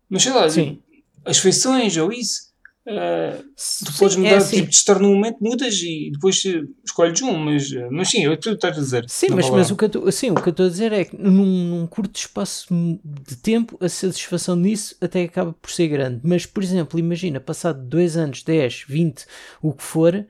Mas 0.09 0.23
sei 0.23 0.33
lá, 0.33 0.49
Sim. 0.49 0.83
as 1.25 1.39
feições 1.39 1.97
ou 1.97 2.13
isso 2.13 2.54
Uh, 2.87 3.43
tu 3.83 3.99
podes 3.99 4.17
mudar, 4.17 4.29
é 4.29 4.37
assim. 4.37 4.57
tipo, 4.57 4.69
de 4.69 4.77
estar 4.77 4.99
num 4.99 5.15
momento, 5.15 5.39
mudas 5.41 5.75
e 5.83 6.11
depois 6.13 6.43
escolhes 6.85 7.23
um, 7.23 7.39
mas, 7.39 7.71
mas 7.91 8.11
sim, 8.11 8.27
é 8.27 8.37
tudo 8.37 8.57
estás 8.57 8.77
a 8.77 8.81
dizer. 8.81 9.05
Sim, 9.09 9.29
mas, 9.31 9.49
mas 9.49 9.71
o, 9.71 9.77
que 9.77 9.87
eu 9.87 10.13
sim, 10.13 10.31
o 10.31 10.35
que 10.35 10.49
eu 10.49 10.51
estou 10.51 10.67
a 10.67 10.69
dizer 10.69 10.93
é 10.93 11.07
que 11.07 11.17
num, 11.17 11.47
num, 11.47 11.87
curto 11.87 12.15
espaço 12.15 12.67
de 13.03 13.37
tempo 13.37 13.79
a 13.81 13.89
satisfação 13.89 14.55
nisso 14.55 14.95
até 15.01 15.23
acaba 15.23 15.55
por 15.55 15.71
ser 15.71 15.89
grande. 15.89 16.21
Mas, 16.23 16.45
por 16.45 16.63
exemplo, 16.63 16.99
imagina, 16.99 17.41
passado 17.41 17.83
2 17.83 18.19
anos, 18.19 18.43
10, 18.43 18.85
20, 18.87 19.25
o 19.63 19.73
que 19.73 19.83
for, 19.83 20.27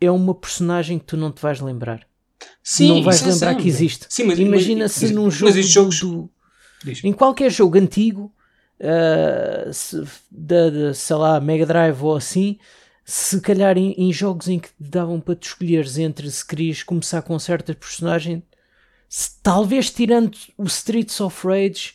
é 0.00 0.10
uma 0.10 0.34
personagem 0.34 0.98
que 0.98 1.04
tu 1.04 1.18
não 1.18 1.30
te 1.30 1.42
vais 1.42 1.60
lembrar. 1.60 2.06
Sim, 2.62 2.88
não 2.88 3.02
vais 3.02 3.22
é 3.22 3.30
lembrar 3.30 3.54
que 3.56 3.68
existe. 3.68 4.06
Sim, 4.08 4.24
mas, 4.24 4.38
imagina 4.38 4.84
mas, 4.84 4.92
se 4.92 5.04
mas, 5.04 5.14
num 5.14 5.30
jogo. 5.30 5.60
Jogos... 5.60 6.00
Do, 6.00 6.30
em 7.04 7.12
qualquer 7.12 7.50
jogo 7.50 7.76
antigo 7.76 8.32
uh, 8.80 10.08
da, 10.30 10.94
sei 10.94 11.16
lá, 11.16 11.40
Mega 11.40 11.66
Drive 11.66 12.02
ou 12.02 12.16
assim, 12.16 12.58
se 13.04 13.40
calhar 13.40 13.76
em, 13.76 13.92
em, 13.92 14.12
jogos 14.12 14.48
em 14.48 14.58
que 14.58 14.68
te 14.68 14.74
davam 14.78 15.20
para 15.20 15.34
te 15.34 15.48
escolheres 15.48 15.98
entre 15.98 16.30
se 16.30 16.46
querias 16.46 16.82
começar 16.82 17.22
com 17.22 17.38
certas 17.38 17.76
personagens, 17.76 18.42
se, 19.08 19.30
talvez 19.42 19.90
tirando 19.90 20.36
o 20.56 20.64
Streets 20.64 21.20
of 21.20 21.46
Rage, 21.46 21.94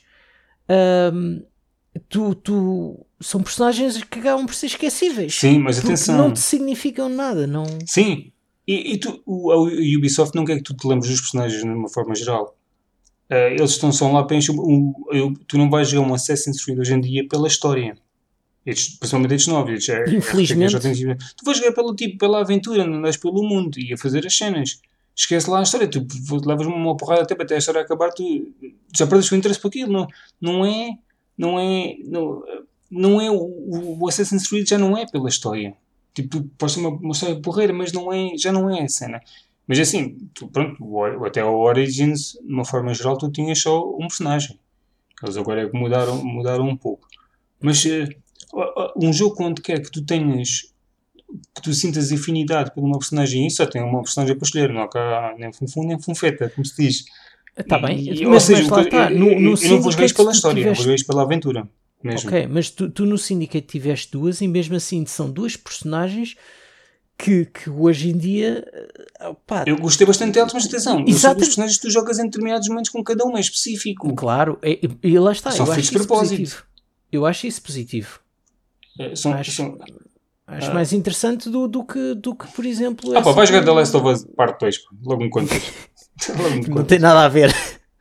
um, 1.14 1.44
tu, 2.10 2.36
tu, 2.36 3.06
são 3.22 3.42
personagens 3.42 4.04
que 4.04 4.20
acabam 4.20 4.46
por 4.46 4.54
ser 4.54 4.68
esquecíveis. 4.68 5.34
Sim, 5.34 5.60
mas 5.60 5.80
atenção. 5.80 6.18
Não 6.18 6.34
te 6.34 6.40
significam 6.40 7.08
nada, 7.08 7.48
não. 7.48 7.66
Sim, 7.86 8.32
e, 8.68 8.94
e 8.94 8.98
tu, 8.98 9.22
o, 9.26 9.52
a 9.52 9.58
Ubisoft 9.58 10.36
não 10.36 10.44
quer 10.44 10.58
que 10.58 10.64
tu 10.64 10.76
te 10.76 10.88
lembres 10.88 11.10
dos 11.10 11.22
personagens 11.22 11.62
de 11.62 11.68
uma 11.68 11.90
forma 11.90 12.16
geral. 12.16 12.58
Uh, 13.30 13.55
eles 13.57 13.71
estão 13.71 13.91
só 13.91 14.11
lá 14.11 14.23
para 14.23 14.38
encher. 14.38 14.53
Um, 14.53 14.93
tu 15.47 15.57
não 15.57 15.69
vais 15.69 15.89
jogar 15.89 16.07
um 16.07 16.13
Assassin's 16.13 16.63
Creed 16.63 16.80
hoje 16.80 16.93
em 16.93 17.01
dia 17.01 17.28
pela 17.28 17.47
história. 17.47 17.97
Estes, 18.65 18.97
principalmente 18.97 19.36
estes 19.36 19.53
novos. 19.53 19.89
É, 19.89 20.03
é 20.03 20.09
Infelizmente. 20.15 20.76
É, 20.76 21.15
tu 21.15 21.45
vais 21.45 21.57
jogar 21.57 21.71
pelo, 21.73 21.95
tipo, 21.95 22.17
pela 22.17 22.41
aventura, 22.41 22.84
andas 22.84 23.17
pelo 23.17 23.43
mundo 23.43 23.80
e 23.80 23.93
a 23.93 23.97
fazer 23.97 24.26
as 24.26 24.36
cenas. 24.36 24.80
Esquece 25.15 25.49
lá 25.49 25.59
a 25.59 25.63
história. 25.63 25.88
Tu 25.88 26.05
levas 26.45 26.67
uma 26.67 26.95
porrada 26.97 27.21
até 27.21 27.34
até 27.34 27.55
a 27.55 27.57
história 27.57 27.82
acabar, 27.82 28.09
tu, 28.11 28.23
já 28.95 29.07
perdes 29.07 29.32
o 29.32 29.36
interesse 29.36 29.59
por 29.59 29.69
aquilo. 29.69 29.91
Não, 29.91 30.07
não 30.41 30.65
é. 30.65 30.97
Não 31.38 31.59
é. 31.59 31.95
Não, 32.05 32.43
não 32.91 33.21
é 33.21 33.30
o, 33.30 33.99
o 33.99 34.07
Assassin's 34.07 34.47
Creed 34.47 34.69
já 34.69 34.78
não 34.78 34.97
é 34.97 35.05
pela 35.05 35.30
história. 35.30 35.76
Tipo, 36.13 36.43
pode 36.57 36.71
ser 36.71 36.80
uma, 36.80 36.89
uma 36.89 37.11
história 37.11 37.41
porreira, 37.41 37.73
mas 37.73 37.91
não 37.91 38.11
é, 38.11 38.38
já 38.38 38.51
não 38.51 38.69
é 38.69 38.84
a 38.84 38.88
cena. 38.88 39.21
Mas 39.68 39.80
assim, 39.80 40.18
tu, 40.34 40.47
pronto, 40.47 40.78
até 41.26 41.43
o 41.43 41.57
Origins, 41.57 42.34
de 42.34 42.53
uma 42.53 42.66
forma 42.66 42.93
geral, 42.93 43.18
tu 43.18 43.32
tinhas 43.32 43.59
só 43.59 43.89
um 43.95 44.07
personagem. 44.07 44.59
Eles 45.24 45.38
agora 45.38 45.63
é 45.63 45.70
que 45.70 45.78
mudaram, 45.78 46.24
mudaram 46.24 46.68
um 46.68 46.78
pouco. 46.78 47.07
Mas 47.61 47.84
uh, 47.86 48.07
um 48.95 49.11
jogo 49.11 49.43
onde 49.43 49.61
quer 49.61 49.82
que 49.82 49.91
tu 49.91 50.05
tenhas 50.05 50.74
que 51.53 51.61
tu 51.61 51.74
sintas 51.74 52.11
afinidade 52.11 52.74
por 52.74 52.84
uma 52.84 52.97
personagem 52.97 53.47
e 53.47 53.51
só 53.51 53.66
tem 53.66 53.82
uma 53.82 54.01
personagem 54.01 54.38
para 54.38 54.45
escolher, 54.45 54.70
não 54.72 54.82
há 54.82 54.89
cá 54.89 55.36
nem 55.38 55.51
funfun 55.51 55.88
nem 55.88 55.99
funfeta, 55.99 56.49
como 56.49 56.66
se 56.66 56.82
diz. 56.82 57.05
Está 57.57 57.80
bem, 57.80 57.99
e, 57.99 58.26
mas, 58.26 58.34
ou 58.34 58.39
seja, 58.39 58.70
mas 58.70 58.86
está. 58.86 59.09
No, 59.09 59.39
no 59.39 59.53
eu, 59.53 59.63
eu 59.63 59.70
não 59.72 59.82
vou 59.82 59.91
jogar 59.91 60.05
isto 60.05 60.16
pela 60.16 60.32
história, 60.32 60.61
tiveste... 60.61 60.84
vou 60.86 60.97
jogar 60.97 61.07
pela 61.07 61.24
aventura. 61.24 61.70
Mesmo. 62.03 62.30
Ok, 62.30 62.47
mas 62.47 62.70
tu, 62.70 62.89
tu 62.89 63.05
no 63.05 63.18
Syndicate 63.18 63.66
tiveste 63.66 64.11
duas 64.11 64.39
e 64.39 64.47
mesmo 64.47 64.76
assim 64.76 65.05
são 65.07 65.32
duas 65.32 65.57
personagens 65.57 66.36
que, 67.18 67.45
que 67.45 67.70
hoje 67.70 68.09
em 68.09 68.18
dia. 68.18 68.66
Eh, 68.74 69.36
eu 69.66 69.78
gostei 69.78 70.05
bastante 70.05 70.34
delas, 70.34 70.53
mas 70.53 70.66
atenção, 70.66 71.03
Exato. 71.07 71.41
os 71.41 71.47
personagens 71.47 71.78
que 71.80 71.88
tu 71.88 71.91
jogas 71.91 72.20
em 72.20 72.24
determinados 72.24 72.68
momentos 72.68 72.91
com 72.91 73.03
cada 73.03 73.26
um 73.26 73.38
é 73.38 73.39
específico. 73.39 74.13
Claro, 74.16 74.59
e, 74.63 74.89
e 75.03 75.20
lá 75.20 75.32
está. 75.32 75.51
São 75.51 75.66
feitos 75.66 75.89
de 75.89 75.97
propósito. 75.97 76.38
Positivo. 76.38 76.63
Eu 77.11 77.26
acho 77.26 77.47
isso 77.47 77.61
positivo. 77.61 78.20
É, 78.99 79.16
são, 79.16 79.34
acho, 79.34 79.51
são, 79.51 79.78
acho 80.47 80.72
ah, 80.72 80.74
mais 80.74 80.93
interessante 80.93 81.49
do, 81.49 81.68
do, 81.68 81.84
que, 81.84 82.13
do 82.16 82.36
que, 82.36 82.47
por 82.47 82.66
exemplo. 82.66 83.16
Ah, 83.16 83.22
pá, 83.22 83.32
vais 83.32 83.49
jogar 83.49 83.63
The 83.63 83.72
Last 83.72 83.95
of 83.95 84.07
Us 84.07 84.26
Parte 84.36 84.59
2, 84.59 84.78
logo 85.03 85.24
me 85.24 85.30
contas. 85.30 85.61
logo 86.30 86.49
me 86.49 86.57
contas. 86.57 86.76
Não 86.76 86.84
tem 86.84 86.99
nada 86.99 87.24
a 87.24 87.30
ver. 87.30 87.53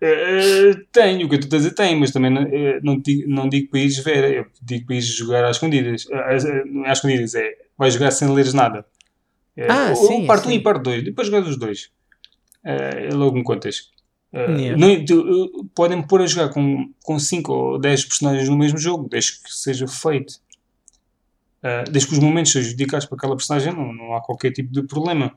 Uh, 0.02 0.84
tenho, 0.92 1.26
o 1.26 1.30
que 1.30 1.38
tu 1.38 1.44
estás 1.44 1.64
a 1.64 1.68
dizer 1.68 1.74
tem, 1.74 1.98
mas 1.98 2.10
também 2.10 2.30
não, 2.30 2.42
uh, 2.42 2.80
não, 2.82 2.98
digo, 3.00 3.28
não 3.28 3.48
digo 3.48 3.70
para 3.70 3.80
ires 3.80 3.98
ver, 3.98 4.34
eu 4.34 4.46
digo 4.60 4.86
para 4.86 4.96
ires 4.96 5.06
jogar 5.06 5.44
às 5.44 5.56
escondidas. 5.56 6.04
Uh, 6.06 6.84
às 6.84 6.98
escondidas 6.98 7.34
é, 7.34 7.52
vais 7.78 7.94
jogar 7.94 8.10
sem 8.10 8.28
leres 8.28 8.52
nada. 8.52 8.84
Ah, 9.58 9.90
ou, 9.90 10.06
sim. 10.08 10.26
Parte 10.26 10.48
1 10.48 10.50
um 10.50 10.52
e 10.52 10.60
parte 10.60 10.82
2, 10.82 11.04
depois 11.04 11.28
jogar 11.28 11.46
os 11.46 11.56
dois. 11.56 11.90
logo 13.12 13.36
me 13.36 13.44
contas. 13.44 13.90
Yeah. 14.32 14.76
Não, 14.76 15.04
tu, 15.04 15.70
podem 15.74 16.02
pôr 16.02 16.22
a 16.22 16.26
jogar 16.26 16.48
com 16.48 17.18
5 17.18 17.52
ou 17.52 17.78
10 17.78 18.04
personagens 18.06 18.48
no 18.48 18.56
mesmo 18.56 18.78
jogo, 18.78 19.08
desde 19.08 19.40
que 19.40 19.52
seja 19.52 19.86
feito. 19.86 20.34
desde 21.90 22.08
que 22.08 22.14
os 22.14 22.18
momentos 22.18 22.50
sejam 22.50 22.72
dedicados 22.72 23.06
para 23.06 23.16
aquela 23.16 23.36
personagem, 23.36 23.72
não, 23.72 23.92
não 23.92 24.14
há 24.14 24.20
qualquer 24.20 24.50
tipo 24.50 24.72
de 24.72 24.82
problema. 24.82 25.36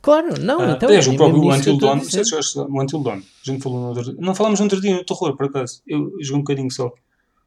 Claro, 0.00 0.40
não, 0.40 0.60
uh, 0.60 0.70
então. 0.70 0.88
Tens 0.88 1.06
o 1.06 1.16
próprio 1.16 1.52
Until 1.52 1.76
Dawn, 1.76 1.98
o 1.98 2.82
Until 2.82 3.00
Dawn. 3.02 3.18
A 3.18 3.50
gente 3.50 3.62
falou 3.62 3.80
no 3.80 3.88
outro 3.88 4.16
Não 4.18 4.34
falamos 4.34 4.60
no 4.60 4.64
outro 4.64 4.80
dia 4.80 4.94
no 4.94 5.04
terror, 5.04 5.36
por 5.36 5.46
acaso. 5.46 5.82
Eu 5.86 6.12
joguei 6.20 6.36
um 6.36 6.38
bocadinho 6.38 6.70
só. 6.70 6.92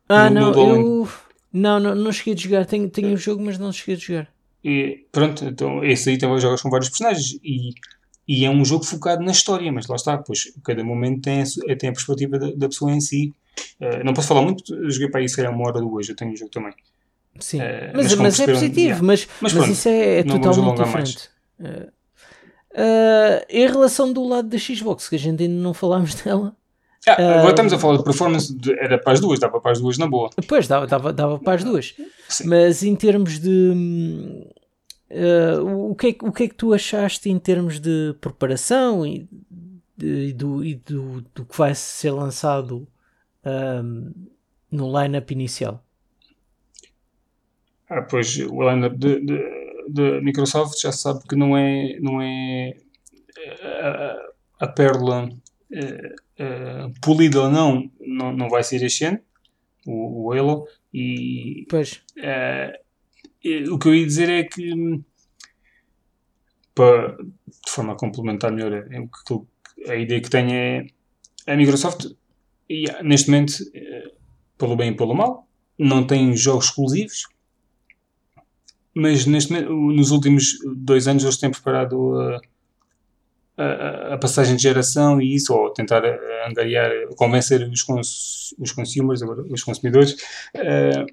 Ah, 0.08 0.30
no, 0.30 0.40
não, 0.40 0.52
no 0.52 0.76
eu. 0.76 1.10
Não, 1.52 1.80
não, 1.80 1.96
não 1.96 2.12
cheguei 2.12 2.34
a 2.34 2.38
jogar. 2.38 2.66
Tenho, 2.66 2.90
tenho 2.90 3.10
o 3.10 3.14
um 3.14 3.18
jogo, 3.18 3.44
mas 3.44 3.58
não 3.58 3.72
cheguei 3.72 3.96
a 3.96 3.98
jogar. 3.98 4.34
E 4.64 5.06
pronto, 5.12 5.44
então 5.46 5.84
esse 5.84 6.10
aí 6.10 6.18
também 6.18 6.40
jogas 6.40 6.62
com 6.62 6.70
vários 6.70 6.90
personagens. 6.90 7.38
E, 7.44 7.72
e 8.28 8.46
é 8.46 8.50
um 8.50 8.64
jogo 8.64 8.86
focado 8.86 9.24
na 9.24 9.32
história, 9.32 9.72
mas 9.72 9.88
lá 9.88 9.96
está, 9.96 10.18
pois 10.18 10.54
cada 10.64 10.84
momento 10.84 11.22
tem 11.22 11.42
a, 11.42 11.76
tem 11.76 11.90
a 11.90 11.94
perspectiva 11.94 12.40
da, 12.40 12.52
da 12.52 12.68
pessoa 12.70 12.92
em 12.92 13.02
si. 13.02 13.34
Uh, 13.80 14.04
não 14.04 14.14
posso 14.14 14.28
falar 14.28 14.42
muito, 14.42 14.64
joguei 14.90 15.10
para 15.10 15.20
aí 15.20 15.28
se 15.28 15.36
calhar 15.36 15.54
uma 15.54 15.68
hora 15.68 15.80
do 15.80 15.94
hoje, 15.94 16.12
eu 16.12 16.16
tenho 16.16 16.32
o 16.32 16.34
um 16.34 16.38
jogo 16.38 16.52
também. 16.52 16.74
Sim, 17.40 17.60
uh, 17.60 17.64
mas, 17.94 18.06
mas, 18.06 18.16
mas 18.16 18.40
é 18.40 18.46
positivo, 18.46 18.80
yeah. 18.80 19.04
mas, 19.04 19.28
mas, 19.42 19.54
mas, 19.54 19.70
isso 19.70 19.90
é, 19.90 20.20
é 20.20 20.24
totalmente 20.24 20.84
diferente. 20.84 21.30
Uh, 21.60 23.46
em 23.50 23.68
relação 23.68 24.12
do 24.12 24.24
lado 24.28 24.48
da 24.48 24.58
Xbox, 24.58 25.08
que 25.08 25.16
a 25.16 25.20
gente 25.20 25.44
ainda 25.44 25.62
não 25.62 25.74
falámos 25.74 26.16
dela. 26.24 26.56
Ah, 27.08 27.14
agora 27.14 27.48
uh, 27.48 27.50
estamos 27.50 27.74
a 27.74 27.80
falar 27.80 27.98
de 27.98 28.04
performance, 28.04 28.56
de, 28.56 28.72
era 28.80 28.98
para 28.98 29.14
as 29.14 29.20
duas, 29.20 29.40
dava 29.40 29.60
para 29.60 29.72
as 29.72 29.82
duas 29.82 29.98
na 29.98 30.08
boa. 30.08 30.30
Pois, 30.48 30.68
dava, 30.68 30.88
dava, 30.88 31.12
dava 31.12 31.40
para 31.40 31.54
as 31.56 31.64
duas. 31.64 31.96
Sim. 32.30 32.48
Mas 32.48 32.84
em 32.84 32.96
termos 32.96 33.40
de. 33.40 34.48
Uh, 35.12 35.92
o, 35.92 35.96
que 35.96 36.08
é, 36.08 36.28
o 36.28 36.32
que 36.32 36.44
é 36.44 36.48
que 36.48 36.56
tu 36.56 36.74
achaste 36.74 37.30
em 37.30 37.38
termos 37.38 37.80
de 37.80 38.16
preparação 38.20 39.06
e, 39.06 39.28
de, 39.96 40.30
e, 40.30 40.34
do, 40.34 40.64
e 40.64 40.76
do, 40.76 41.22
do 41.36 41.46
que 41.46 41.58
vai 41.58 41.76
ser 41.76 42.12
lançado 42.12 42.88
um, 43.46 44.12
no 44.72 45.00
line-up 45.00 45.32
inicial? 45.32 45.84
Ah, 47.90 48.02
pois, 48.02 48.38
o 48.38 48.70
line-up 48.70 48.98
da 49.90 50.22
Microsoft 50.22 50.82
já 50.82 50.92
sabe 50.92 51.20
que 51.28 51.36
não 51.36 51.56
é, 51.56 52.00
não 52.00 52.22
é 52.22 52.74
a, 53.62 54.66
a 54.66 54.68
pérola 54.68 55.30
uh, 55.74 56.88
uh, 56.88 56.94
polida 57.02 57.42
ou 57.42 57.50
não, 57.50 57.92
não, 58.00 58.34
não 58.34 58.50
vai 58.50 58.64
ser 58.64 58.84
este 58.84 59.06
ano, 59.06 59.20
o, 59.86 60.28
o 60.28 60.34
Halo. 60.34 60.68
E 60.94 61.66
pois. 61.70 62.02
Uh, 62.18 62.84
o 63.74 63.78
que 63.78 63.90
eu 63.90 63.96
ia 63.96 64.06
dizer 64.06 64.30
é 64.30 64.44
que, 64.44 65.02
para, 66.74 67.18
de 67.18 67.70
forma 67.70 67.92
a 67.92 67.98
complementar 67.98 68.54
melhor 68.54 68.74
a, 68.74 69.92
a 69.92 69.96
ideia 69.98 70.22
que 70.22 70.30
tenho 70.30 70.54
é 70.54 70.86
a 71.46 71.58
Microsoft, 71.58 72.06
e, 72.70 72.86
neste 73.04 73.30
momento, 73.30 73.54
pelo 74.58 74.78
bem 74.78 74.92
e 74.92 74.96
pelo 74.96 75.14
mal, 75.14 75.46
não 75.78 76.08
tem 76.08 76.34
jogos 76.38 76.68
exclusivos 76.68 77.28
mas 78.94 79.26
neste, 79.26 79.52
nos 79.52 80.12
últimos 80.12 80.60
dois 80.76 81.08
anos 81.08 81.24
eles 81.24 81.38
têm 81.38 81.50
preparado 81.50 82.20
a, 82.20 82.42
a, 83.58 84.14
a 84.14 84.18
passagem 84.18 84.56
de 84.56 84.64
geração 84.64 85.22
e 85.22 85.36
isso, 85.36 85.54
ou 85.54 85.72
tentar 85.72 86.04
angariar, 86.48 86.92
convencer 87.16 87.62
os, 87.68 87.84
cons, 87.84 88.56
os 88.58 88.72
consumers, 88.72 89.22
os 89.50 89.64
consumidores, 89.64 90.14
uh, 90.56 91.06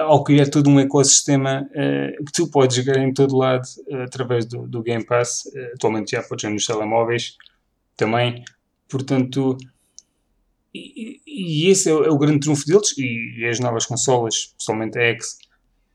ao 0.00 0.24
criar 0.24 0.48
todo 0.48 0.68
um 0.68 0.80
ecossistema 0.80 1.68
uh, 1.70 2.24
que 2.24 2.32
tu 2.32 2.48
podes 2.48 2.76
jogar 2.76 2.98
em 2.98 3.12
todo 3.12 3.36
lado 3.36 3.64
uh, 3.88 4.02
através 4.02 4.44
do, 4.44 4.66
do, 4.66 4.82
Game 4.82 5.04
Pass. 5.04 5.44
Atualmente 5.74 6.12
já 6.12 6.22
podes 6.22 6.50
nos 6.50 6.66
telemóveis 6.66 7.36
também. 7.96 8.44
Portanto, 8.88 9.56
e, 10.74 11.20
e 11.26 11.70
esse 11.70 11.88
é 11.88 11.94
o, 11.94 12.04
é 12.04 12.10
o, 12.10 12.18
grande 12.18 12.40
trunfo 12.40 12.66
deles. 12.66 12.96
E, 12.98 13.40
e 13.40 13.46
as 13.46 13.60
novas 13.60 13.86
consolas, 13.86 14.46
principalmente 14.56 14.98
a 14.98 15.02
X, 15.02 15.38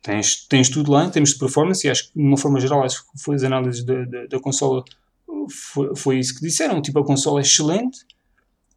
Tens, 0.02 0.47
tens 0.47 0.70
tudo 0.70 0.91
lá 0.91 1.04
em 1.04 1.10
termos 1.10 1.32
de 1.32 1.39
performance 1.39 1.86
e 1.86 1.89
acho 1.89 2.08
que, 2.08 2.14
de 2.18 2.26
uma 2.26 2.38
forma 2.38 2.60
geral, 2.60 2.84
acho 2.84 3.04
que 3.04 3.22
foi 3.22 3.36
as 3.36 3.43
análises 3.43 3.84
da, 3.84 4.06
da, 4.06 4.26
da 4.28 4.39
consola, 4.39 4.84
foi, 5.50 5.95
foi 5.95 6.20
isso 6.20 6.36
que 6.36 6.41
disseram. 6.41 6.82
Tipo, 6.82 7.00
a 7.00 7.06
consola 7.06 7.39
é 7.39 7.43
excelente 7.43 8.00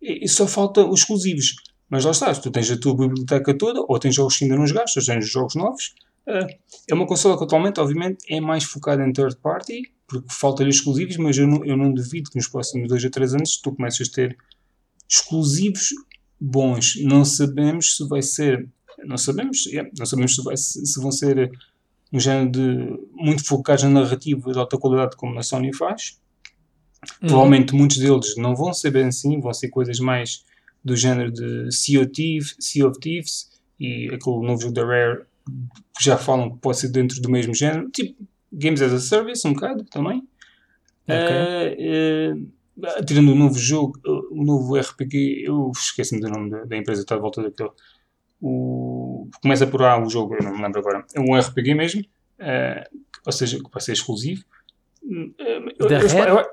e, 0.00 0.24
e 0.24 0.28
só 0.28 0.46
falta 0.46 0.84
os 0.84 1.00
exclusivos. 1.00 1.56
Mas 1.88 2.04
lá 2.04 2.10
estás, 2.10 2.38
tu 2.38 2.50
tens 2.50 2.70
a 2.70 2.78
tua 2.78 2.96
biblioteca 2.96 3.56
toda, 3.56 3.80
ou 3.86 3.98
tens 3.98 4.14
jogos 4.14 4.36
que 4.36 4.44
ainda 4.44 4.56
não 4.56 4.66
jogaste, 4.66 4.98
ou 4.98 5.04
tens 5.04 5.28
jogos 5.28 5.54
novos. 5.54 5.94
Uh, 6.26 6.46
é 6.88 6.94
uma 6.94 7.06
consola 7.06 7.36
que 7.36 7.44
atualmente, 7.44 7.80
obviamente, 7.80 8.24
é 8.28 8.40
mais 8.40 8.64
focada 8.64 9.06
em 9.06 9.12
third 9.12 9.36
party, 9.36 9.92
porque 10.06 10.26
falta-lhe 10.30 10.70
exclusivos, 10.70 11.16
mas 11.18 11.36
eu 11.36 11.46
não, 11.46 11.64
eu 11.64 11.76
não 11.76 11.92
duvido 11.92 12.30
que 12.30 12.36
nos 12.36 12.48
próximos 12.48 12.88
2 12.88 13.04
a 13.04 13.10
3 13.10 13.34
anos 13.34 13.56
tu 13.58 13.72
comeces 13.72 14.08
a 14.08 14.12
ter 14.12 14.36
exclusivos 15.08 15.90
bons. 16.40 16.96
Não 17.02 17.24
sabemos 17.24 17.96
se 17.96 18.08
vai 18.08 18.22
ser 18.22 18.68
não 19.04 19.16
sabemos, 19.16 19.66
é, 19.72 19.90
não 19.98 20.06
sabemos 20.06 20.34
se, 20.34 20.42
vai, 20.42 20.56
se, 20.56 21.00
vão 21.00 21.10
ser 21.10 21.50
um 22.12 22.20
género 22.20 22.50
de 22.50 23.00
muito 23.12 23.44
focados 23.44 23.84
na 23.84 23.90
narrativa 23.90 24.52
de 24.52 24.58
alta 24.58 24.78
qualidade 24.78 25.16
como 25.16 25.38
a 25.38 25.42
Sony 25.42 25.74
faz. 25.74 26.20
Uhum. 27.20 27.28
Provavelmente 27.28 27.74
muitos 27.74 27.98
deles 27.98 28.36
não 28.36 28.54
vão 28.54 28.72
ser 28.72 28.90
bem 28.90 29.06
assim, 29.06 29.40
vão 29.40 29.52
ser 29.52 29.68
coisas 29.68 29.98
mais 29.98 30.44
do 30.84 30.96
género 30.96 31.32
de 31.32 31.70
Sea 31.72 32.00
of 32.00 32.10
Thieves, 32.10 32.56
sea 32.58 32.86
of 32.86 32.98
Thieves 33.00 33.50
e 33.78 34.06
aquele 34.06 34.46
novo 34.46 34.60
jogo 34.60 34.74
da 34.74 34.84
Rare 34.84 35.22
que 35.96 36.04
já 36.04 36.16
falam 36.16 36.50
que 36.50 36.58
pode 36.58 36.78
ser 36.78 36.88
dentro 36.88 37.20
do 37.20 37.30
mesmo 37.30 37.54
género, 37.54 37.90
tipo 37.90 38.16
Games 38.52 38.82
as 38.82 38.92
a 38.92 38.98
Service, 38.98 39.46
um 39.46 39.54
bocado 39.54 39.84
também. 39.84 40.22
Okay. 41.04 42.34
Uh, 42.34 42.48
uh, 42.78 43.04
tirando 43.04 43.32
o 43.32 43.34
novo 43.34 43.58
jogo, 43.58 43.98
o 44.30 44.44
novo 44.44 44.78
RPG, 44.78 45.44
eu 45.46 45.72
esqueci-me 45.74 46.20
do 46.20 46.28
nome 46.28 46.50
da, 46.50 46.64
da 46.64 46.76
empresa 46.76 47.00
que 47.00 47.04
está 47.04 47.16
à 47.16 47.18
volta 47.18 47.42
daquele 47.42 47.70
o, 48.42 49.28
começa 49.40 49.66
por 49.66 49.82
A 49.84 49.96
o 50.02 50.10
jogo, 50.10 50.34
eu 50.34 50.42
não 50.42 50.56
me 50.56 50.62
lembro 50.62 50.80
agora. 50.80 51.04
É 51.14 51.20
um 51.20 51.38
RPG 51.38 51.74
mesmo, 51.74 52.02
uh, 52.40 52.98
ou 53.24 53.32
seja, 53.32 53.58
que 53.58 53.70
vai 53.72 53.80
ser 53.80 53.92
exclusivo. 53.92 54.44
Da 55.78 56.00
eu, 56.00 56.38
eu, 56.38 56.44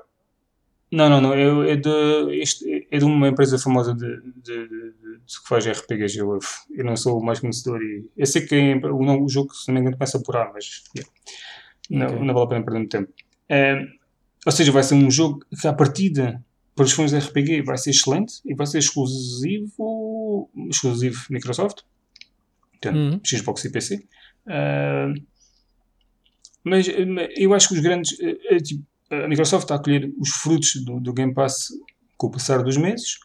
não, 0.90 1.08
não, 1.08 1.20
não. 1.20 1.34
Eu, 1.34 1.62
é, 1.62 1.76
de, 1.76 2.40
este, 2.40 2.88
é 2.90 2.98
de 2.98 3.04
uma 3.04 3.28
empresa 3.28 3.58
famosa 3.58 3.94
de, 3.94 4.20
de, 4.20 4.68
de, 4.68 4.68
de 4.68 5.40
que 5.40 5.48
faz 5.48 5.64
RPGs. 5.66 6.18
Eu, 6.18 6.38
eu 6.70 6.84
não 6.84 6.96
sou 6.96 7.20
o 7.20 7.24
mais 7.24 7.38
conhecedor. 7.38 7.80
E, 7.80 8.10
eu 8.16 8.26
sei 8.26 8.44
que 8.44 8.54
é, 8.54 8.76
o, 8.86 9.24
o 9.24 9.28
jogo, 9.28 9.54
se 9.54 9.68
não 9.68 9.74
me 9.74 9.80
engano, 9.80 9.96
começa 9.96 10.20
por 10.20 10.36
A, 10.36 10.50
mas 10.52 10.82
yeah, 10.96 11.12
não, 11.88 12.06
okay. 12.06 12.26
não 12.26 12.34
vale 12.34 12.46
a 12.46 12.48
pena 12.48 12.64
perder 12.64 12.78
muito 12.78 12.90
tempo. 12.90 13.12
Uh, 13.50 14.00
ou 14.44 14.52
seja, 14.52 14.72
vai 14.72 14.82
ser 14.82 14.94
um 14.94 15.10
jogo 15.10 15.44
que, 15.60 15.68
à 15.68 15.72
partida, 15.72 16.44
para 16.74 16.84
os 16.84 16.92
fãs 16.92 17.10
de 17.12 17.18
RPG 17.18 17.62
vai 17.62 17.78
ser 17.78 17.90
excelente 17.90 18.40
e 18.44 18.54
vai 18.54 18.66
ser 18.66 18.78
exclusivo, 18.78 20.50
exclusivo 20.68 21.20
Microsoft, 21.30 21.82
portanto, 22.72 22.96
uhum. 22.96 23.20
Xbox 23.24 23.64
e 23.64 23.70
PC. 23.70 23.96
Uh, 24.46 25.22
mas, 26.64 26.86
eu 27.36 27.54
acho 27.54 27.68
que 27.68 27.74
os 27.74 27.80
grandes. 27.80 28.18
É, 28.20 28.58
tipo, 28.58 28.84
a 29.10 29.28
Microsoft 29.28 29.64
está 29.64 29.74
a 29.74 29.78
colher 29.78 30.12
os 30.18 30.30
frutos 30.30 30.76
do, 30.84 31.00
do, 31.00 31.12
Game 31.12 31.34
Pass 31.34 31.68
com 32.16 32.28
o 32.28 32.30
passar 32.30 32.62
dos 32.62 32.76
meses 32.76 33.18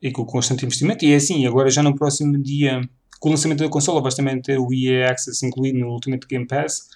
e 0.00 0.10
com 0.10 0.22
o 0.22 0.26
constante 0.26 0.64
investimento. 0.64 1.04
E 1.04 1.12
é 1.12 1.16
assim, 1.16 1.46
agora 1.46 1.70
já 1.70 1.82
no 1.82 1.94
próximo 1.94 2.40
dia, 2.42 2.80
com 3.20 3.28
o 3.28 3.32
lançamento 3.32 3.62
da 3.62 3.68
consola, 3.68 4.00
vais 4.00 4.14
também 4.14 4.40
ter 4.40 4.58
o 4.58 4.72
EA 4.72 5.10
Access 5.10 5.44
incluído 5.44 5.78
no 5.78 5.88
Ultimate 5.88 6.26
Game 6.26 6.46
Pass, 6.46 6.88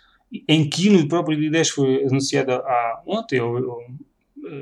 em 0.49 0.69
que 0.69 0.89
no 0.89 1.07
próprio 1.07 1.39
dia 1.39 1.51
10 1.51 1.71
foi 1.71 2.05
anunciado 2.05 2.53
há 2.53 3.03
ontem, 3.07 3.39
ou, 3.41 3.55
ou 3.55 3.83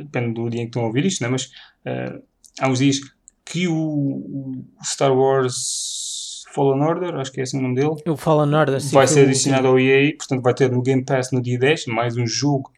depende 0.02 0.34
do 0.34 0.50
dia 0.50 0.60
em 0.60 0.64
que 0.64 0.70
estão 0.70 0.82
a 0.82 0.86
ouvir 0.86 1.06
isto, 1.06 1.22
né? 1.22 1.28
mas 1.28 1.44
uh, 1.44 2.20
há 2.60 2.68
uns 2.68 2.80
dias 2.80 3.00
que 3.44 3.68
o, 3.68 3.74
o 3.74 4.64
Star 4.84 5.16
Wars 5.16 6.44
Fallen 6.52 6.82
Order, 6.82 7.14
acho 7.14 7.30
que 7.30 7.40
é 7.40 7.44
assim 7.44 7.58
o 7.58 7.62
nome 7.62 7.76
dele. 7.76 7.94
O 8.08 8.16
Fallen 8.16 8.52
Order, 8.52 8.80
sim, 8.80 8.94
Vai 8.94 9.06
ser 9.06 9.26
adicionado 9.26 9.68
ao 9.68 9.78
EA, 9.78 10.12
portanto 10.16 10.42
vai 10.42 10.54
ter 10.54 10.70
no 10.70 10.82
Game 10.82 11.04
Pass 11.04 11.30
no 11.30 11.40
dia 11.40 11.58
10, 11.58 11.86
mais 11.86 12.16
um 12.16 12.26
jogo 12.26 12.72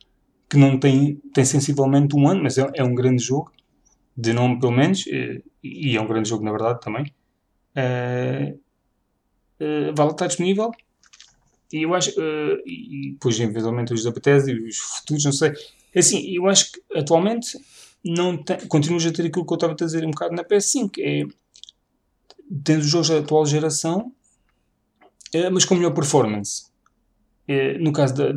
que 0.53 0.59
não 0.59 0.79
tem, 0.79 1.17
tem 1.33 1.47
sensivelmente 1.47 2.15
um 2.15 2.29
ano, 2.29 2.43
mas 2.43 2.59
é, 2.59 2.71
é 2.75 2.85
um 2.85 2.95
grande 2.95 3.25
jogo, 3.25 3.51
de 4.15 4.35
nome 4.35 4.61
pelo 4.61 4.73
menos, 4.73 5.07
e, 5.07 5.43
e, 5.65 5.97
é 5.97 6.01
um 6.01 6.07
grande 6.07 6.29
jogo 6.29 6.45
na 6.45 6.51
verdade 6.51 6.79
também. 6.79 7.11
Uh, 7.75 8.61
uh, 9.65 9.95
vai 9.97 10.09
estar 10.09 10.27
disponível. 10.27 10.71
E 11.73 11.85
eu 11.85 11.95
acho, 11.95 12.11
uh, 12.21 12.63
e 12.67 13.13
depois 13.13 13.41
eventualmente 13.41 13.95
os 13.95 14.05
da 14.05 14.11
Bethesda 14.11 14.53
e 14.53 14.69
os 14.69 14.77
futuros, 14.77 15.25
não 15.25 15.33
sei. 15.33 15.55
É 15.95 16.01
assim, 16.01 16.21
eu 16.37 16.47
acho 16.47 16.71
que 16.71 16.83
atualmente 16.99 17.59
não 18.05 18.37
continuas 18.69 19.07
a 19.07 19.11
ter 19.11 19.25
aquilo 19.25 19.47
que 19.47 19.53
eu 19.55 19.57
estava 19.57 19.73
a 19.73 19.77
dizer 19.77 20.05
um 20.05 20.11
bocado 20.11 20.35
na 20.35 20.45
PS5, 20.45 20.99
é 20.99 21.25
tendo 22.63 22.81
os 22.81 22.89
jogos 22.89 23.09
da 23.09 23.21
atual 23.21 23.47
geração, 23.47 24.13
mas 25.51 25.65
com 25.65 25.77
melhor 25.77 25.95
performance. 25.95 26.67
No 27.81 27.91
caso 27.91 28.15
da, 28.15 28.33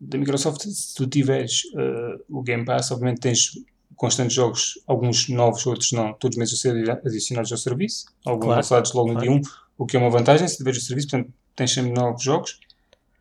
da, 0.00 0.18
Microsoft, 0.18 0.62
se 0.62 0.94
tu 0.94 1.06
tiveres 1.06 1.64
uh, 1.74 2.22
o 2.28 2.42
Game 2.42 2.64
Pass, 2.64 2.90
obviamente 2.90 3.20
tens 3.20 3.52
constantes 3.96 4.34
jogos, 4.34 4.80
alguns 4.86 5.28
novos, 5.28 5.66
outros 5.66 5.92
não, 5.92 6.12
todos 6.14 6.36
os 6.36 6.38
meses 6.38 6.54
a 6.54 6.56
ser 6.56 6.90
adicionados 7.04 7.50
ao 7.50 7.58
serviço, 7.58 8.06
alguns 8.24 8.44
claro, 8.44 8.58
lançados 8.58 8.92
logo 8.92 9.08
no 9.08 9.14
claro. 9.14 9.28
dia 9.28 9.36
1, 9.38 9.42
o 9.76 9.86
que 9.86 9.96
é 9.96 10.00
uma 10.00 10.10
vantagem 10.10 10.46
se 10.46 10.56
tiveres 10.56 10.82
o 10.82 10.86
serviço, 10.86 11.08
portanto 11.08 11.32
tens 11.56 11.72
sempre 11.72 11.90
novos 11.92 12.22
jogos, 12.22 12.60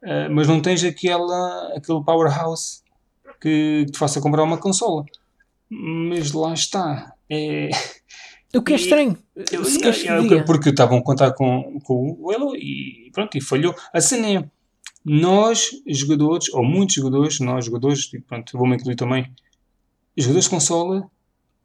uh, 0.03 0.31
mas 0.31 0.47
não 0.47 0.61
tens 0.61 0.83
aquela, 0.83 1.73
aquele 1.75 2.03
powerhouse 2.03 2.81
que 3.41 3.85
te 3.91 3.97
faça 3.97 4.21
comprar 4.21 4.43
uma 4.43 4.57
consola. 4.57 5.05
Mas 5.69 6.31
lá 6.31 6.53
está. 6.53 7.13
É, 7.29 7.69
o 8.55 8.61
que 8.61 8.73
é 8.73 8.75
estranho. 8.75 9.17
Eu, 9.35 9.63
eu, 9.63 10.31
eu, 10.31 10.45
porque 10.45 10.69
estavam 10.69 10.99
a 10.99 11.03
contar 11.03 11.31
com, 11.33 11.79
com 11.83 12.17
o 12.19 12.31
Elo 12.31 12.55
e 12.55 13.09
pronto, 13.11 13.37
e 13.37 13.41
falhou. 13.41 13.75
A 13.93 13.99
cena 13.99 14.29
é, 14.29 14.49
nós, 15.09 15.69
jogadores, 15.87 16.53
ou 16.53 16.65
muitos 16.65 16.95
jogadores, 16.95 17.39
nós 17.39 17.63
jogadores, 17.63 18.09
e 18.13 18.19
pronto, 18.19 18.57
vou-me 18.57 18.75
incluir 18.75 18.97
também, 18.97 19.31
jogadores 20.17 20.43
de 20.43 20.49
consola, 20.49 21.09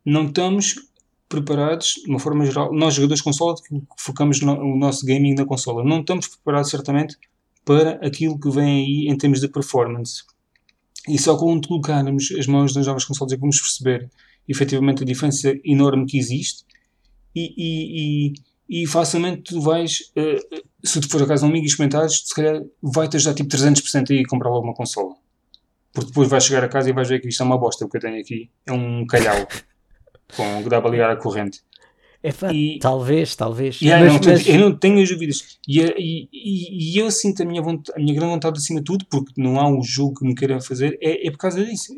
não 0.05 0.29
estamos 0.29 0.77
preparados, 1.29 1.95
de 2.05 2.09
uma 2.09 2.21
forma 2.21 2.47
geral, 2.47 2.73
nós 2.73 2.95
jogadores 2.95 3.19
de 3.19 3.25
consola, 3.25 3.57
focamos 3.99 4.41
no, 4.43 4.53
o 4.53 4.77
nosso 4.79 5.05
gaming 5.05 5.35
na 5.35 5.45
consola, 5.45 5.83
não 5.83 6.03
estamos 6.03 6.29
preparados 6.29 6.71
certamente 6.71 7.17
para 7.65 7.95
aquilo 8.07 8.39
que 8.39 8.49
vem 8.49 8.65
aí 8.65 9.09
em 9.09 9.17
termos 9.17 9.41
de 9.41 9.49
performance. 9.49 10.23
E 11.09 11.19
só 11.19 11.37
quando 11.37 11.67
colocarmos 11.67 12.31
as 12.39 12.47
mãos 12.47 12.77
nas 12.77 12.87
novas 12.87 13.05
consolas 13.05 13.33
é 13.33 13.37
que 13.37 13.41
vamos 13.41 13.61
perceber 13.61 14.09
efetivamente 14.49 15.03
a 15.03 15.07
diferença 15.07 15.53
enorme 15.65 16.07
que 16.07 16.17
existe 16.17 16.65
e, 17.35 17.55
e, 17.57 18.33
e, 18.69 18.83
e 18.83 18.87
facilmente 18.87 19.43
tu 19.43 19.61
vais, 19.61 20.13
uh, 20.17 20.63
se 20.85 21.01
tu 21.01 21.09
for 21.09 21.23
a 21.23 21.27
casa 21.27 21.41
de 21.41 21.47
um 21.47 21.51
amigo 21.51 21.65
e 21.65 21.69
experimentares, 21.69 22.23
se 22.25 22.35
calhar 22.35 22.63
vai-te 22.83 23.17
ajudar 23.17 23.35
tipo 23.35 23.49
300% 23.49 24.11
aí 24.11 24.21
a 24.21 24.29
comprar 24.29 24.51
logo 24.51 24.65
uma 24.65 24.75
consola. 24.75 25.15
Porque 25.93 26.09
depois 26.09 26.29
vais 26.29 26.45
chegar 26.45 26.65
a 26.65 26.69
casa 26.69 26.89
e 26.89 26.93
vais 26.93 27.09
ver 27.09 27.21
que 27.21 27.29
isto 27.29 27.43
é 27.43 27.47
uma 27.47 27.59
bosta, 27.59 27.85
o 27.85 27.89
que 27.89 27.97
eu 27.97 28.01
tenho 28.01 28.21
aqui 28.21 28.51
é 28.67 28.73
um 28.73 29.07
calhau 29.07 29.47
com 30.37 30.63
que 30.63 30.69
dá 30.69 30.81
para 30.81 30.91
ligar 30.91 31.11
a 31.11 31.17
corrente. 31.17 31.61
É 32.23 32.31
e, 32.53 32.79
talvez, 32.79 33.35
talvez. 33.35 33.81
Yeah, 33.81 34.05
mas, 34.05 34.25
não, 34.25 34.33
mas... 34.33 34.49
Eu 34.49 34.59
não 34.61 34.77
tenho 34.77 35.03
as 35.03 35.09
dúvidas. 35.09 35.59
E, 35.67 35.81
e, 35.81 36.29
e, 36.33 36.99
eu 36.99 37.11
sinto 37.11 37.43
a 37.43 37.45
minha, 37.45 37.61
vontade, 37.61 37.99
a 37.99 38.01
minha 38.01 38.15
grande 38.15 38.35
vontade 38.35 38.59
acima 38.59 38.79
de 38.79 38.85
tudo, 38.85 39.05
porque 39.07 39.33
não 39.37 39.59
há 39.59 39.69
um 39.69 39.83
jogo 39.83 40.21
que 40.21 40.25
me 40.25 40.35
queira 40.35 40.61
fazer, 40.61 40.97
é, 41.03 41.27
é 41.27 41.31
por 41.33 41.39
causa 41.39 41.65
disso. 41.65 41.93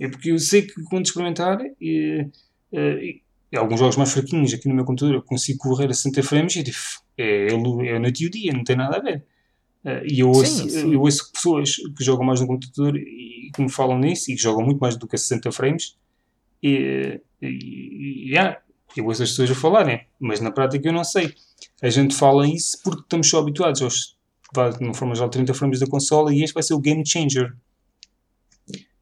É 0.00 0.08
porque 0.08 0.32
eu 0.32 0.38
sei 0.38 0.62
que 0.62 0.82
quando 0.82 1.06
experimentar, 1.06 1.60
e, 1.80 2.26
e, 2.72 2.78
e 2.78 3.21
alguns 3.56 3.80
jogos 3.80 3.96
mais 3.96 4.12
fraquinhos 4.12 4.52
aqui 4.54 4.68
no 4.68 4.74
meu 4.74 4.84
computador, 4.84 5.16
eu 5.16 5.22
consigo 5.22 5.58
correr 5.58 5.90
a 5.90 5.94
60 5.94 6.22
frames 6.22 6.56
e 6.56 6.62
digo, 6.62 6.76
é, 7.18 7.48
é 7.48 7.98
noite 7.98 8.24
e 8.24 8.26
o 8.26 8.30
dia, 8.30 8.52
não 8.52 8.64
tem 8.64 8.76
nada 8.76 8.96
a 8.96 9.00
ver. 9.00 9.24
Uh, 9.84 10.06
e 10.06 10.20
eu 10.20 10.28
ouço, 10.28 10.62
sim, 10.62 10.68
sim. 10.68 10.92
eu 10.92 11.00
ouço 11.00 11.32
pessoas 11.32 11.76
que 11.96 12.04
jogam 12.04 12.24
mais 12.24 12.40
no 12.40 12.46
computador 12.46 12.96
e 12.96 13.50
que 13.52 13.60
me 13.60 13.70
falam 13.70 13.98
nisso 13.98 14.30
e 14.30 14.36
que 14.36 14.40
jogam 14.40 14.64
muito 14.64 14.78
mais 14.78 14.96
do 14.96 15.08
que 15.08 15.16
a 15.16 15.18
60 15.18 15.50
frames 15.50 15.96
e, 16.62 17.20
e, 17.42 17.46
e 17.48 18.30
yeah, 18.30 18.58
eu 18.96 19.06
ouço 19.06 19.22
as 19.22 19.30
pessoas 19.30 19.50
a 19.50 19.54
falarem, 19.54 20.06
mas 20.20 20.40
na 20.40 20.50
prática 20.50 20.88
eu 20.88 20.92
não 20.92 21.04
sei. 21.04 21.34
A 21.82 21.90
gente 21.90 22.14
fala 22.14 22.46
isso 22.46 22.78
porque 22.82 23.02
estamos 23.02 23.28
só 23.28 23.40
habituados 23.40 23.82
aos, 23.82 24.16
de 24.78 24.84
uma 24.84 24.94
forma 24.94 25.14
geral, 25.14 25.30
30 25.30 25.52
frames 25.54 25.80
da 25.80 25.86
consola 25.86 26.32
e 26.32 26.42
este 26.42 26.54
vai 26.54 26.62
ser 26.62 26.74
o 26.74 26.78
game 26.78 27.04
changer. 27.04 27.54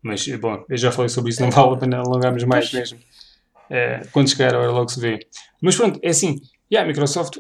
Mas, 0.03 0.27
bom, 0.39 0.65
eu 0.69 0.77
já 0.79 0.91
falei 0.91 1.11
sobre 1.11 1.31
isso, 1.31 1.43
não 1.43 1.51
vale 1.51 1.75
a 1.75 1.77
pena 1.77 1.99
alongarmos 1.99 2.43
mais 2.45 2.73
mesmo. 2.73 2.99
É, 3.71 4.01
quando 4.13 4.29
chegar 4.29 4.55
a 4.55 4.59
hora 4.59 4.73
logo 4.73 4.89
se 4.89 5.01
vê. 5.01 5.21
Mas 5.63 5.77
pronto, 5.77 6.01
é 6.03 6.09
assim, 6.09 6.41
yeah, 6.71 6.85
a 6.85 6.87
Microsoft 6.87 7.39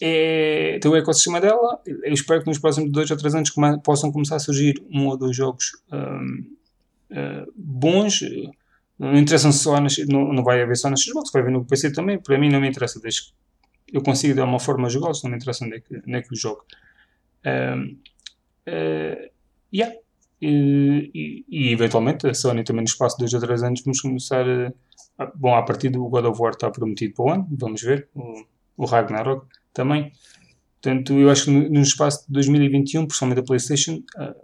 é, 0.00 0.78
tem 0.80 0.90
o 0.90 0.96
ecossistema 0.96 1.40
dela, 1.40 1.80
eu 1.86 2.12
espero 2.12 2.40
que 2.40 2.48
nos 2.48 2.58
próximos 2.58 2.90
dois 2.90 3.10
ou 3.10 3.16
três 3.16 3.34
anos 3.34 3.50
come, 3.50 3.78
possam 3.82 4.10
começar 4.10 4.36
a 4.36 4.38
surgir 4.38 4.82
um 4.90 5.06
ou 5.06 5.16
dois 5.16 5.36
jogos 5.36 5.72
um, 5.92 5.96
uh, 5.96 6.46
eh, 7.10 7.46
bons, 7.54 8.20
não 8.98 9.14
interessam 9.16 9.52
só 9.52 9.78
nas, 9.78 9.98
não, 10.08 10.32
não 10.32 10.42
vai 10.42 10.62
haver 10.62 10.76
só 10.76 10.88
nas 10.88 11.02
Xbox, 11.02 11.30
vai 11.30 11.42
haver 11.42 11.52
no 11.52 11.64
PC 11.66 11.92
também, 11.92 12.18
para 12.18 12.38
mim 12.38 12.48
não 12.48 12.60
me 12.60 12.68
interessa, 12.68 12.98
desde 12.98 13.24
que 13.24 13.96
eu 13.96 14.02
consigo 14.02 14.34
dar 14.34 14.44
uma 14.44 14.58
forma 14.58 14.86
a 14.86 14.90
jogá-los, 14.90 15.22
não 15.22 15.30
me 15.30 15.36
interessa 15.36 15.66
onde 15.66 15.76
é 15.76 15.80
que, 15.80 15.96
onde 15.96 16.14
é 16.14 16.22
que 16.22 16.32
o 16.32 16.36
jogo. 16.36 16.64
Um, 17.44 17.98
uh, 18.68 19.30
yeah, 19.72 19.94
e, 20.40 21.10
e, 21.14 21.44
e, 21.48 21.72
eventualmente 21.72 22.26
a 22.26 22.32
Sony 22.32 22.64
também 22.64 22.82
no 22.82 22.88
espaço 22.88 23.18
de 23.18 23.24
2 23.24 23.34
a 23.34 23.46
3 23.46 23.62
anos 23.64 23.82
vamos 23.84 24.00
começar 24.00 24.48
a, 24.48 24.72
bom, 25.34 25.54
a 25.54 25.62
partir 25.62 25.90
do 25.90 26.08
God 26.08 26.24
of 26.26 26.40
War 26.40 26.52
está 26.52 26.70
prometido 26.70 27.14
para 27.14 27.24
o 27.24 27.30
ano, 27.30 27.48
vamos 27.50 27.82
ver, 27.82 28.08
o, 28.14 28.44
o 28.76 28.84
Ragnarok 28.84 29.46
também 29.72 30.12
portanto 30.82 31.12
eu 31.14 31.30
acho 31.30 31.44
que 31.44 31.50
no, 31.50 31.68
no 31.68 31.80
espaço 31.80 32.26
de 32.26 32.32
2021, 32.32 33.06
principalmente 33.06 33.40
a 33.40 33.42
Playstation 33.42 34.02
uh, 34.16 34.34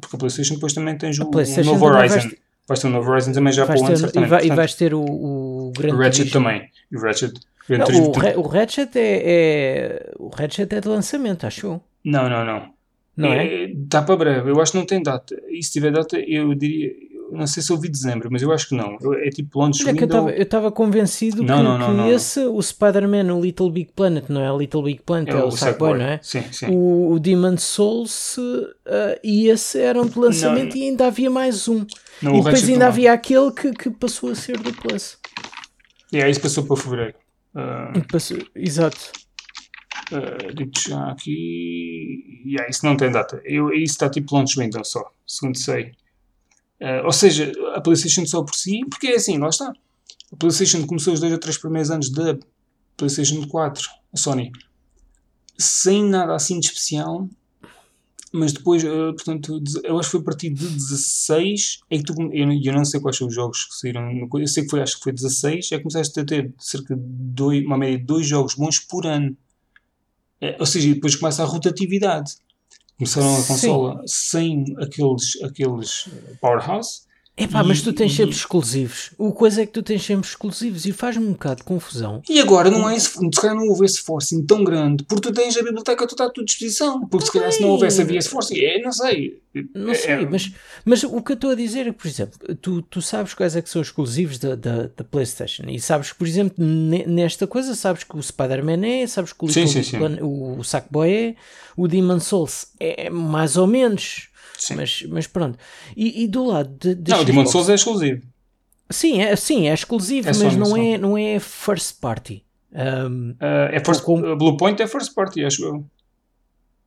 porque 0.00 0.16
a 0.16 0.18
Playstation 0.18 0.54
depois 0.54 0.72
também 0.72 0.96
tem 0.96 1.10
o, 1.10 1.24
o 1.24 1.64
novo 1.64 1.86
Horizon 1.86 2.14
vais, 2.16 2.36
vais 2.66 2.80
ter 2.80 2.86
o 2.86 2.90
novo 2.90 3.10
Horizon 3.10 3.32
também 3.32 3.52
já 3.52 3.66
para 3.66 3.80
o 3.80 3.86
ano 3.86 3.96
certamente. 3.96 4.26
E, 4.26 4.30
vai, 4.30 4.46
e 4.46 4.50
vais 4.50 4.74
ter 4.74 4.94
o, 4.94 5.02
o 5.02 5.72
Gran 5.76 5.96
Ratchet 5.96 6.30
também, 6.30 6.70
o 6.92 6.98
Ratchet 6.98 7.34
não, 7.68 7.86
o, 7.86 8.40
o 8.40 8.48
Ratchet 8.48 8.96
é, 8.96 9.22
é, 9.24 10.12
o 10.18 10.28
Ratchet 10.28 10.72
é 10.74 10.80
de 10.80 10.88
lançamento, 10.88 11.46
acho 11.46 11.80
Não, 12.04 12.28
não, 12.28 12.44
não. 12.44 12.72
Não 13.16 13.32
é? 13.32 13.64
Está 13.64 13.98
é? 13.98 14.02
para 14.02 14.16
breve. 14.16 14.50
Eu 14.50 14.60
acho 14.60 14.72
que 14.72 14.78
não 14.78 14.86
tem 14.86 15.02
data. 15.02 15.40
E 15.48 15.62
se 15.62 15.72
tiver 15.72 15.92
data, 15.92 16.18
eu 16.18 16.54
diria. 16.54 16.92
Não 17.32 17.46
sei 17.46 17.62
se 17.62 17.72
ouvi 17.72 17.88
dezembro, 17.88 18.28
mas 18.30 18.42
eu 18.42 18.52
acho 18.52 18.68
que 18.68 18.74
não. 18.74 18.98
É 19.16 19.30
tipo 19.30 19.58
launch 19.58 19.82
Olha 19.82 19.92
window. 19.92 20.28
eu 20.28 20.42
estava 20.42 20.70
convencido 20.70 21.42
não, 21.42 21.56
que, 21.56 21.62
não, 21.62 21.78
não, 21.78 22.04
que 22.04 22.10
esse, 22.10 22.40
o 22.40 22.60
Spider-Man, 22.60 23.32
o 23.34 23.40
Little 23.40 23.70
Big 23.70 23.90
Planet, 23.96 24.24
não 24.28 24.42
é 24.42 24.52
o 24.52 24.58
Little 24.58 24.82
Big 24.82 25.00
Planet, 25.02 25.28
é, 25.28 25.32
é 25.32 25.42
o, 25.42 25.46
o 25.46 25.50
Sackboy, 25.50 25.98
não 25.98 26.04
é? 26.04 26.20
Sim, 26.22 26.44
sim. 26.52 26.66
O, 26.68 27.12
o 27.12 27.18
Demon 27.18 27.56
Souls 27.56 28.36
uh, 28.36 28.68
e 29.24 29.48
esse 29.48 29.80
eram 29.80 30.06
de 30.06 30.18
lançamento 30.18 30.76
e 30.76 30.82
ainda 30.82 31.06
havia 31.06 31.30
mais 31.30 31.66
um. 31.68 31.86
e 32.22 32.26
depois 32.26 32.68
ainda 32.68 32.86
havia 32.86 33.12
aquele 33.12 33.50
que, 33.50 33.72
que 33.72 33.90
passou 33.90 34.30
a 34.30 34.34
ser 34.34 34.58
do 34.58 34.72
Plus. 34.74 35.16
E 36.12 36.16
yeah, 36.16 36.30
isso 36.30 36.40
passou 36.40 36.64
para 36.64 36.76
fevereiro. 36.76 37.14
Uh... 37.54 38.06
Passou, 38.12 38.38
exato. 38.54 39.10
Uh, 40.12 40.54
digo 40.54 40.72
já 40.78 41.10
aqui. 41.10 42.42
Yeah, 42.46 42.68
isso 42.68 42.84
não 42.84 42.96
tem 42.96 43.10
data. 43.10 43.40
Eu, 43.44 43.72
isso 43.72 43.94
está 43.94 44.10
tipo 44.10 44.34
launch 44.34 44.58
window 44.58 44.84
só, 44.84 45.10
segundo 45.26 45.56
sei. 45.56 45.92
Uh, 46.82 47.06
ou 47.06 47.12
seja, 47.12 47.52
a 47.76 47.80
PlayStation 47.80 48.26
só 48.26 48.42
por 48.42 48.56
si, 48.56 48.80
porque 48.90 49.06
é 49.06 49.14
assim, 49.14 49.38
lá 49.38 49.48
está. 49.48 49.72
A 50.32 50.36
PlayStation 50.36 50.84
começou 50.84 51.14
os 51.14 51.20
dois 51.20 51.32
ou 51.32 51.38
três 51.38 51.56
primeiros 51.56 51.92
anos 51.92 52.10
da 52.10 52.36
PlayStation 52.96 53.46
4, 53.46 53.88
a 54.12 54.16
Sony, 54.16 54.50
sem 55.56 56.04
nada 56.04 56.34
assim 56.34 56.58
de 56.58 56.66
especial, 56.66 57.28
mas 58.32 58.52
depois, 58.52 58.82
uh, 58.82 59.14
portanto, 59.14 59.62
eu 59.84 59.96
acho 59.96 60.08
que 60.08 60.12
foi 60.12 60.20
a 60.20 60.24
partir 60.24 60.50
de 60.50 60.66
16 60.66 61.82
é 61.88 61.98
que 61.98 62.02
tu, 62.02 62.14
eu, 62.32 62.50
eu 62.50 62.72
não 62.72 62.84
sei 62.84 62.98
quais 62.98 63.16
são 63.16 63.28
os 63.28 63.34
jogos 63.34 63.66
que 63.66 63.74
saíram, 63.76 64.10
eu 64.10 64.48
sei 64.48 64.64
que 64.64 64.70
foi, 64.70 64.82
acho 64.82 64.96
que 64.96 65.04
foi 65.04 65.12
16, 65.12 65.70
é 65.70 65.76
que 65.76 65.82
começaste 65.82 66.18
a 66.18 66.24
ter 66.24 66.52
cerca 66.58 66.96
de 66.96 67.02
dois, 67.04 67.64
uma 67.64 67.78
média 67.78 67.98
de 67.98 68.04
dois 68.04 68.26
jogos 68.26 68.54
bons 68.56 68.80
por 68.80 69.06
ano. 69.06 69.36
É, 70.40 70.56
ou 70.58 70.66
seja, 70.66 70.92
depois 70.92 71.14
começa 71.14 71.44
a 71.44 71.46
rotatividade. 71.46 72.34
Começaram 73.02 73.34
a 73.34 73.42
consola 73.42 74.02
Sim. 74.06 74.06
sem 74.06 74.64
aqueles, 74.78 75.42
aqueles 75.42 76.08
powerhouse 76.40 77.02
Epá, 77.34 77.64
mas 77.64 77.80
tu 77.80 77.94
tens 77.94 78.14
sempre 78.14 78.36
exclusivos. 78.36 79.10
O 79.16 79.32
coisa 79.32 79.62
é 79.62 79.66
que 79.66 79.72
tu 79.72 79.82
tens 79.82 80.04
sempre 80.04 80.28
exclusivos 80.28 80.84
e 80.84 80.92
faz-me 80.92 81.26
um 81.26 81.32
bocado 81.32 81.56
de 81.56 81.64
confusão. 81.64 82.22
E 82.28 82.38
agora 82.38 82.70
não 82.70 82.88
é 82.88 82.94
esse, 82.94 83.08
se 83.08 83.40
calhar 83.40 83.56
não 83.56 83.68
houve 83.68 83.86
esse 83.86 84.02
forcing 84.02 84.44
tão 84.44 84.62
grande, 84.62 85.02
porque 85.04 85.28
tu 85.28 85.34
tens 85.34 85.56
a 85.56 85.62
biblioteca 85.62 86.06
toda 86.06 86.26
à 86.26 86.30
tua 86.30 86.44
disposição. 86.44 87.06
Porque 87.08 87.26
se 87.26 87.32
calhar 87.32 87.50
se 87.50 87.62
não 87.62 87.70
houvesse 87.70 88.02
havia 88.02 88.18
esse 88.18 88.28
forcing, 88.28 88.58
é, 88.58 88.82
não 88.82 88.92
sei. 88.92 89.40
Não 89.74 89.94
sei, 89.94 90.10
é, 90.10 90.26
mas, 90.26 90.52
mas 90.84 91.02
o 91.04 91.22
que 91.22 91.32
eu 91.32 91.34
estou 91.34 91.50
a 91.50 91.54
dizer 91.54 91.86
é 91.86 91.92
que, 91.92 91.98
por 91.98 92.06
exemplo, 92.06 92.38
tu, 92.56 92.82
tu 92.82 93.00
sabes 93.00 93.32
quais 93.32 93.56
é 93.56 93.62
que 93.62 93.68
são 93.68 93.80
exclusivos 93.80 94.38
da, 94.38 94.54
da, 94.54 94.90
da 94.94 95.04
Playstation 95.04 95.64
e 95.68 95.80
sabes 95.80 96.12
que, 96.12 96.18
por 96.18 96.26
exemplo, 96.26 96.54
nesta 97.06 97.46
coisa, 97.46 97.74
sabes 97.74 98.04
que 98.04 98.16
o 98.16 98.22
Spider-Man 98.22 98.86
é, 98.86 99.06
sabes 99.06 99.32
que 99.32 99.44
o, 99.44 99.48
sim, 99.48 99.66
sim, 99.66 99.82
sim. 99.82 99.98
o, 100.20 100.58
o 100.58 100.64
Sackboy 100.64 101.10
é, 101.10 101.34
o 101.76 101.88
Demon 101.88 102.20
Souls 102.20 102.68
é 102.78 103.08
mais 103.10 103.56
ou 103.56 103.66
menos 103.66 104.31
Sim. 104.62 104.76
Mas, 104.76 105.02
mas 105.08 105.26
pronto. 105.26 105.58
E, 105.96 106.22
e 106.22 106.28
do 106.28 106.44
lado 106.44 106.72
de, 106.78 106.94
de 106.94 107.10
Não, 107.10 107.22
o 107.22 107.24
Demon 107.24 107.46
Souls 107.46 107.68
é 107.68 107.74
exclusivo. 107.74 108.22
Sim, 108.88 109.20
é, 109.20 109.34
sim, 109.34 109.68
é 109.68 109.74
exclusivo, 109.74 110.28
é 110.28 110.32
mas 110.32 110.56
não 110.56 110.76
é, 110.76 110.98
não 110.98 111.18
é 111.18 111.40
first 111.40 112.00
party. 112.00 112.44
Um, 112.72 113.30
uh, 113.32 113.36
é 113.72 113.82
first, 113.84 114.02
com... 114.02 114.36
Blue 114.36 114.56
Point 114.56 114.80
é 114.80 114.86
first 114.86 115.14
party, 115.14 115.44
acho 115.44 115.64
eu. 115.64 115.84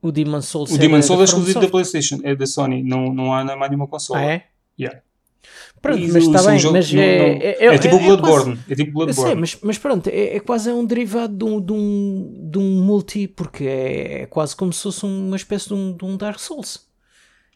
O 0.01 0.11
Demon 0.11 0.41
Souls 0.41 0.71
o 0.71 0.76
é 0.76 0.78
Demon 0.78 1.01
Souls 1.01 1.21
é 1.21 1.23
exclusivo 1.26 1.59
da 1.59 1.67
PlayStation, 1.67 2.19
é 2.23 2.34
da 2.34 2.45
Sony, 2.45 2.82
não, 2.82 3.13
não 3.13 3.34
há 3.34 3.43
mais 3.43 3.69
nenhuma 3.69 3.88
console. 3.88 4.19
Ah, 4.19 4.26
é? 4.26 4.45
Yeah. 4.80 5.01
Pronto, 5.82 5.99
mas 5.99 6.23
está 6.23 6.43
bem, 6.43 6.59
jogo, 6.59 6.76
mas 6.76 6.91
não, 6.91 7.01
é, 7.01 7.05
é, 7.05 7.65
é, 7.65 7.65
é, 7.65 7.78
tipo 7.78 7.99
Bloodborne. 7.99 8.55
Quase, 8.55 8.71
é 8.71 8.76
tipo 8.76 8.91
Bloodborne. 8.93 9.32
Sei, 9.32 9.36
mas, 9.36 9.57
mas 9.61 9.78
pronto, 9.78 10.07
é, 10.07 10.36
é, 10.38 10.39
quase 10.39 10.71
um 10.71 10.86
derivado 10.86 11.36
de 11.36 11.43
um, 11.43 11.61
de, 11.61 11.73
um, 11.73 12.49
de 12.51 12.57
um 12.57 12.84
multi, 12.84 13.28
porque 13.28 13.65
é, 13.65 14.26
quase 14.28 14.55
como 14.55 14.71
se 14.71 14.82
fosse 14.82 15.05
uma 15.05 15.36
espécie 15.36 15.67
de 15.67 15.73
um, 15.73 15.95
de 15.95 16.05
um 16.05 16.17
Dark 16.17 16.39
Souls. 16.39 16.86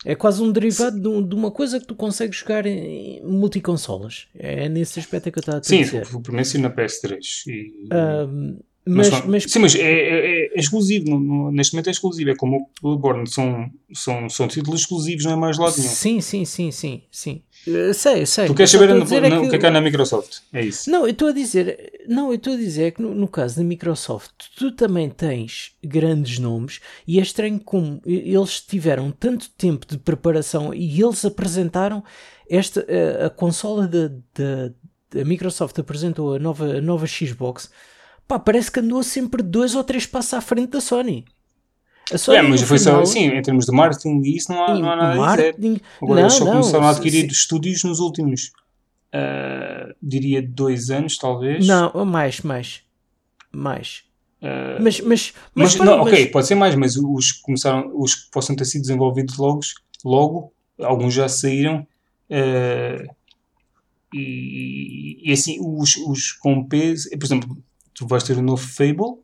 É 0.06 0.16
quase 0.16 0.42
um 0.42 0.52
derivado 0.52 0.96
de, 0.96 1.30
de, 1.30 1.36
uma 1.36 1.52
coisa 1.52 1.80
que 1.80 1.86
tu 1.86 1.94
consegues 1.94 2.38
jogar 2.38 2.66
em 2.66 3.22
multiconsolas. 3.24 4.28
É 4.34 4.70
nesse 4.70 5.00
aspecto 5.00 5.32
que 5.32 5.40
eu 5.40 5.42
estava 5.42 5.58
a 5.58 5.62
dizer. 5.62 5.86
Sim, 5.86 6.00
o 6.16 6.46
sim 6.46 6.58
na 6.60 6.70
PS3. 6.70 7.20
E... 7.48 7.90
Um, 7.94 8.60
mas, 8.86 9.10
mas, 9.10 9.26
mas, 9.26 9.44
sim, 9.44 9.60
mas 9.60 9.76
é, 9.76 9.82
é, 9.82 10.46
é 10.48 10.60
exclusivo, 10.60 11.10
no, 11.10 11.20
no, 11.20 11.52
neste 11.52 11.74
momento 11.74 11.88
é 11.88 11.92
exclusivo, 11.92 12.30
é 12.32 12.36
como 12.36 12.58
o 12.58 12.98
Bloodborne, 12.98 13.30
são, 13.30 13.70
são, 13.94 14.30
são 14.30 14.48
títulos 14.48 14.82
exclusivos, 14.82 15.26
não 15.26 15.34
é 15.34 15.36
mais 15.36 15.60
lado 15.60 15.78
nenhum. 15.78 15.90
Sim, 15.90 16.22
sim, 16.22 16.44
sim, 16.44 16.72
sim, 16.72 17.04
sim. 17.12 17.44
Uh, 17.68 17.94
sei, 17.94 18.26
sei. 18.26 18.48
Tu 18.48 18.54
queres 18.54 18.72
saber 18.72 18.90
é 18.90 18.94
que, 19.30 19.36
o 19.36 19.50
que 19.50 19.56
é 19.56 19.60
que 19.60 19.66
há 19.66 19.72
na 19.72 19.82
Microsoft? 19.82 20.40
É 20.54 20.64
isso. 20.64 20.90
Não, 20.90 21.04
eu 21.04 21.12
estou 21.12 21.30
a 21.30 21.32
dizer, 21.32 22.04
não, 22.08 22.30
eu 22.30 22.36
estou 22.36 22.54
a 22.54 22.58
dizer 22.58 22.94
que 22.94 23.02
no, 23.02 23.14
no, 23.14 23.28
caso 23.28 23.58
da 23.58 23.64
Microsoft, 23.64 24.32
tu 24.58 24.72
também 24.72 25.10
tens 25.10 25.74
grandes 25.84 26.40
nomes 26.40 26.80
e 27.08 27.20
é 27.20 27.22
estranho 27.22 27.60
como 27.60 28.02
eles 28.06 28.62
tiveram 28.62 29.12
tanto 29.12 29.50
tempo 29.52 29.86
de 29.86 29.98
preparação 29.98 30.74
e 30.74 31.02
eles 31.02 31.24
apresentaram 31.26 32.04
esta, 32.50 32.86
a, 33.22 33.28
a 33.28 33.30
consola 33.30 33.88
da, 33.88 34.08
da, 34.08 35.26
Microsoft 35.26 35.78
apresentou 35.80 36.36
a 36.36 36.40
nova, 36.40 36.78
a 36.78 36.82
nova 36.82 37.06
Xbox 37.08 37.70
pá, 38.28 38.38
parece 38.38 38.72
que 38.72 38.80
andou 38.80 39.02
sempre 39.02 39.42
dois 39.42 39.74
ou 39.76 39.84
três 39.84 40.06
passos 40.06 40.36
à 40.36 40.42
frente 40.42 40.70
da 40.70 40.80
Sony. 40.80 41.26
Sony 42.18 42.38
é, 42.38 42.42
mas 42.42 42.62
foi 42.62 42.80
final, 42.80 43.06
só 43.06 43.12
assim, 43.12 43.26
em 43.26 43.42
termos 43.42 43.66
de 43.66 43.72
marketing 43.72 44.22
e 44.24 44.38
isso 44.38 44.52
não 44.52 44.64
há, 44.64 44.80
não 44.80 44.92
há 44.92 44.96
nada 44.96 45.16
marketing, 45.16 45.50
a 45.50 45.74
dizer. 45.74 45.82
Agora 46.02 46.16
não, 46.16 46.22
eles 46.22 46.34
só 46.34 46.46
não, 46.46 46.52
começaram 46.52 46.86
a 46.86 46.90
adquirir 46.90 47.30
se, 47.30 47.36
estúdios 47.36 47.84
nos 47.84 48.00
últimos, 48.00 48.52
uh, 49.14 49.94
diria, 50.02 50.42
dois 50.42 50.90
anos, 50.90 51.18
talvez. 51.18 51.68
Não, 51.68 52.06
mais, 52.06 52.42
mais. 52.42 52.82
Mais. 53.52 54.04
Uh, 54.42 54.82
mas, 54.82 55.02
mas, 55.02 55.34
mas, 55.54 55.76
mas, 55.76 55.86
não, 55.86 56.02
ok, 56.02 56.28
pode 56.28 56.48
ser 56.48 56.56
mais, 56.56 56.74
mas 56.76 56.96
os 56.96 57.34
que 57.34 57.42
começaram, 57.42 57.92
os 57.94 58.16
que 58.16 58.32
possam 58.32 58.56
ter 58.56 58.66
sido 58.66 58.82
desenvolvidos 58.82 59.38
logo, 59.38 59.60
logo 60.04 60.54
alguns 60.82 61.14
já 61.14 61.28
saíram. 61.28 61.86
Uh, 62.30 63.10
e, 64.14 65.20
e, 65.24 65.32
assim, 65.32 65.58
os, 65.60 65.96
os 65.98 66.32
com 66.32 66.64
peso, 66.64 67.10
por 67.12 67.26
exemplo, 67.26 67.58
tu 67.94 68.08
vais 68.08 68.24
ter 68.24 68.36
o 68.38 68.40
um 68.40 68.44
novo 68.44 68.66
Fable, 68.66 69.22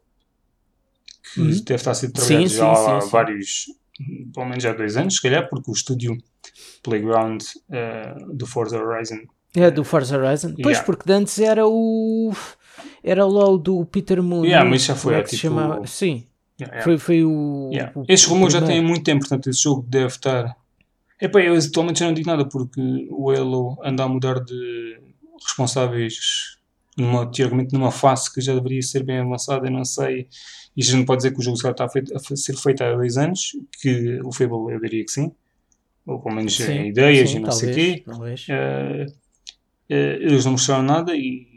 que 1.36 1.42
uhum. 1.42 1.50
deve 1.50 1.76
estar 1.76 1.92
a 1.92 1.94
ser 1.94 2.12
trabalhado 2.12 2.50
sim, 2.50 2.56
já 2.56 2.76
sim, 2.76 2.92
há 2.92 3.02
sim, 3.02 3.10
vários, 3.10 3.66
pelo 4.34 4.46
menos 4.46 4.64
já 4.64 4.72
há 4.72 4.74
dois 4.74 4.96
anos, 4.96 5.16
se 5.16 5.22
calhar, 5.22 5.48
porque 5.50 5.70
o 5.70 5.74
estúdio 5.74 6.18
Playground 6.82 7.42
uh, 7.42 8.34
do 8.34 8.48
Forza 8.48 8.82
Horizon. 8.82 9.20
É, 9.56 9.70
do 9.70 9.84
Forza 9.84 10.18
Horizon. 10.18 10.50
Yeah. 10.50 10.64
Pois, 10.64 10.80
porque 10.80 11.12
antes 11.12 11.40
era 11.40 11.68
o. 11.68 12.34
Era 13.04 13.26
lá 13.26 13.50
o 13.50 13.58
do 13.58 13.86
Peter 13.86 14.22
Moon. 14.22 14.44
Yeah, 14.44 14.70
mas 14.70 14.84
já 14.84 14.96
foi. 14.96 15.16
É 15.16 15.24
tipo... 15.24 15.38
chamava... 15.38 15.86
Sim. 15.88 16.26
Yeah, 16.60 16.78
yeah. 16.78 16.84
Foi, 16.84 16.98
foi 16.98 17.24
o. 17.24 17.70
Yeah. 17.72 17.94
o 17.96 18.30
rumores 18.30 18.54
já 18.54 18.62
têm 18.62 18.82
muito 18.82 19.04
tempo, 19.04 19.22
portanto, 19.22 19.50
esse 19.50 19.62
jogo 19.64 19.86
deve 19.88 20.08
estar. 20.08 20.56
Epá, 21.22 21.40
eu 21.40 21.56
atualmente 21.56 22.00
já 22.00 22.08
não 22.08 22.14
digo 22.14 22.28
nada 22.28 22.46
porque 22.48 23.08
o 23.10 23.30
Halo 23.32 23.78
anda 23.84 24.04
a 24.04 24.08
mudar 24.08 24.44
de 24.44 25.00
responsáveis 25.42 26.56
numa, 26.98 27.30
teoricamente 27.30 27.74
numa 27.74 27.92
fase 27.92 28.34
que 28.34 28.42
já 28.42 28.54
deveria 28.54 28.82
ser 28.82 29.04
bem 29.04 29.20
avançada, 29.20 29.68
eu 29.68 29.72
não 29.72 29.86
sei. 29.86 30.28
E 30.76 30.82
a 30.82 30.86
gente 30.86 30.98
não 30.98 31.06
pode 31.06 31.20
dizer 31.20 31.32
que 31.32 31.40
o 31.40 31.44
jogo 31.44 31.58
está 31.58 31.86
a, 31.86 31.90
feito, 31.90 32.16
a 32.16 32.20
ser 32.20 32.56
feito 32.58 32.84
há 32.84 32.94
dois 32.94 33.18
anos, 33.18 33.56
que 33.82 34.20
o 34.24 34.32
Fable 34.32 34.74
eu 34.74 34.80
diria 34.80 35.06
que 35.06 35.12
sim, 35.12 35.32
ou 36.06 36.20
pelo 36.20 36.36
menos 36.36 36.56
sim, 36.56 36.72
em 36.72 36.90
ideias 36.90 37.30
sim, 37.30 37.38
e 37.38 37.40
não 37.40 37.50
talvez, 37.50 37.66
sei 37.66 37.72
o 37.72 37.98
quê. 37.98 38.04
Uh, 38.52 39.12
uh, 39.90 39.94
eles 39.94 40.44
não 40.44 40.52
mostraram 40.52 40.84
nada 40.84 41.16
e, 41.16 41.48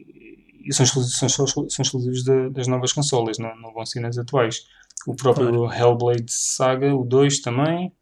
e 0.65 0.73
são, 0.73 0.85
exclusivos, 0.85 1.33
são, 1.33 1.47
são 1.47 1.83
exclusivos 1.83 2.23
de, 2.23 2.51
das 2.51 2.69
novas 2.69 2.93
consolas, 2.93 3.39
não, 3.39 3.55
não 3.57 3.73
vão 3.73 3.85
ser 3.85 4.01
nas 4.01 4.17
atuais. 4.17 4.67
O 5.07 5.15
próprio 5.15 5.51
claro. 5.51 5.73
Hellblade 5.73 6.33
Saga, 6.33 6.95
o 6.95 7.05
2 7.05 7.41
também. 7.41 7.93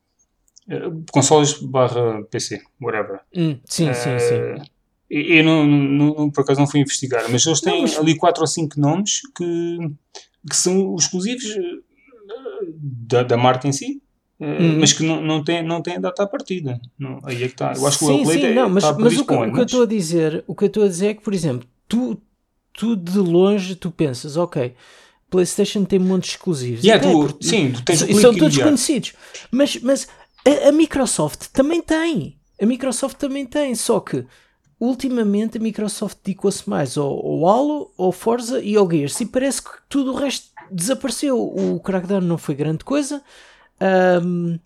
Uh, 0.68 1.04
consoles 1.10 1.54
barra 1.54 2.22
PC, 2.24 2.62
whatever. 2.80 3.20
Hum, 3.34 3.58
sim, 3.64 3.92
sim, 3.94 4.18
sim. 4.18 4.64
Eu 5.08 5.44
não, 5.44 5.64
não, 5.64 6.30
por 6.30 6.40
acaso 6.40 6.58
não 6.58 6.66
fui 6.66 6.80
investigar, 6.80 7.30
mas 7.30 7.46
eles 7.46 7.60
têm 7.60 7.84
ali 7.96 8.16
4 8.16 8.40
ou 8.40 8.46
5 8.46 8.80
nomes 8.80 9.20
que, 9.36 9.78
que 10.48 10.56
são 10.56 10.94
exclusivos 10.96 11.44
eh, 11.44 11.78
da, 13.08 13.22
da 13.22 13.36
marca 13.36 13.66
em 13.66 13.72
si, 13.72 14.00
uhum. 14.40 14.78
mas 14.80 14.92
que 14.92 15.02
não, 15.02 15.20
não, 15.20 15.44
têm, 15.44 15.62
não 15.62 15.82
têm 15.82 16.00
data 16.00 16.22
à 16.22 16.26
partida. 16.26 16.80
Não, 16.98 17.20
aí 17.24 17.36
é 17.42 17.46
que 17.46 17.54
está. 17.54 17.72
Eu 17.74 17.86
acho 17.86 17.98
que 17.98 18.04
sim, 18.04 18.22
o 18.22 18.26
sim, 18.26 18.44
é, 18.44 18.54
não, 18.54 18.68
mas, 18.68 18.84
mas 18.96 19.18
o, 19.18 19.24
que, 19.24 19.34
o 19.34 19.52
que 19.52 19.60
eu 19.60 19.64
estou 19.64 19.82
a 19.82 19.86
dizer, 19.86 20.44
o 20.46 20.54
que 20.54 20.64
eu 20.64 20.68
estou 20.68 20.84
a 20.84 20.88
dizer 20.88 21.06
é 21.08 21.14
que, 21.14 21.22
por 21.22 21.34
exemplo, 21.34 21.68
tu, 21.88 22.20
tu 22.72 22.96
de 22.96 23.18
longe 23.18 23.74
tu 23.74 23.90
pensas, 23.90 24.36
ok, 24.36 24.74
PlayStation 25.30 25.84
tem 25.84 25.98
monte 25.98 26.24
de 26.24 26.30
exclusivos. 26.30 26.84
Yeah, 26.84 27.04
tu, 27.04 27.36
sim, 27.40 27.72
tu 27.72 27.82
tens 27.82 27.98
são 27.98 28.34
todos 28.34 28.56
conhecidos. 28.56 29.12
Mas, 29.50 29.76
mas 29.82 30.08
a, 30.46 30.68
a 30.68 30.72
Microsoft 30.72 31.48
também 31.52 31.82
tem. 31.82 32.36
A 32.60 32.64
Microsoft 32.64 33.16
também 33.16 33.44
tem, 33.44 33.74
só 33.74 34.00
que 34.00 34.24
ultimamente 34.78 35.58
a 35.58 35.60
Microsoft 35.60 36.18
dedicou-se 36.24 36.68
mais 36.68 36.96
ao, 36.96 37.08
ao 37.08 37.48
Halo, 37.48 37.90
ao 37.96 38.12
Forza 38.12 38.60
e 38.60 38.76
ao 38.76 38.90
Gears 38.90 39.20
e 39.20 39.26
parece 39.26 39.62
que 39.62 39.70
tudo 39.88 40.12
o 40.12 40.16
resto 40.16 40.48
desapareceu. 40.70 41.38
O 41.40 41.80
Crackdown 41.80 42.20
não 42.20 42.38
foi 42.38 42.54
grande 42.54 42.84
coisa. 42.84 43.22
Um, 44.22 44.58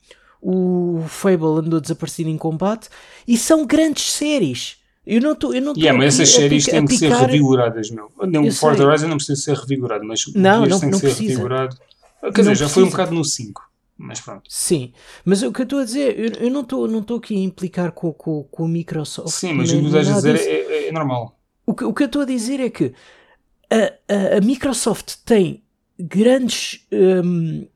o 0.43 1.05
Fable 1.07 1.67
andou 1.67 1.81
desaparecido 1.81 2.31
em 2.31 2.39
combate 2.39 2.89
e 3.27 3.37
são 3.37 3.67
grandes 3.67 4.11
séries. 4.13 4.79
Eu 5.07 5.21
não 5.21 5.33
estou. 5.33 5.55
Yeah, 5.55 5.93
mas 5.97 6.15
essas 6.15 6.31
séries 6.31 6.67
têm 6.67 6.85
que 6.87 6.97
ser 6.97 7.13
revigoradas, 7.13 7.91
meu. 7.91 8.11
o 8.17 8.53
Forza 8.53 8.87
Horizon 8.87 9.09
não 9.09 9.17
precisa 9.17 9.41
ser 9.41 9.57
revigorado, 9.57 10.05
mas 10.05 10.27
o 10.27 10.39
não, 10.39 10.67
não, 10.67 10.79
tem 10.79 10.91
que 10.91 10.97
ser 10.97 11.07
precisa. 11.07 11.29
revigorado. 11.31 11.77
Quer 12.21 12.45
não 12.45 12.53
dizer, 12.53 12.55
já 12.57 12.69
foi 12.69 12.83
um 12.85 12.91
bocado 12.91 13.15
no 13.15 13.25
5. 13.25 13.70
Mas 14.03 14.19
pronto. 14.19 14.45
Sim, 14.49 14.93
mas 15.25 15.43
o 15.43 15.53
que 15.53 15.61
eu 15.61 15.65
estou 15.65 15.81
a 15.81 15.85
dizer, 15.85 16.19
eu, 16.19 16.47
eu 16.47 16.51
não 16.51 16.63
estou 16.63 16.89
não 16.89 17.05
aqui 17.17 17.37
a 17.37 17.39
implicar 17.39 17.93
com, 17.93 18.11
com, 18.15 18.45
com 18.45 18.65
a 18.65 18.69
Microsoft. 18.69 19.29
Sim, 19.29 19.53
mas 19.53 19.71
o 19.71 19.77
que 19.77 19.83
tu 19.83 19.87
estás 19.89 20.09
a 20.09 20.15
dizer 20.15 20.37
é, 20.37 20.51
é, 20.51 20.89
é, 20.89 20.93
normal. 20.93 21.39
O 21.67 21.75
que, 21.75 21.85
o 21.85 21.93
que 21.93 22.03
eu 22.05 22.07
estou 22.07 22.23
a 22.23 22.25
dizer 22.25 22.61
é 22.61 22.71
que 22.71 22.95
a, 23.71 23.77
a, 24.13 24.39
a 24.39 24.41
Microsoft 24.41 25.17
tem 25.27 25.63
grandes 25.99 26.87
um, 26.91 27.67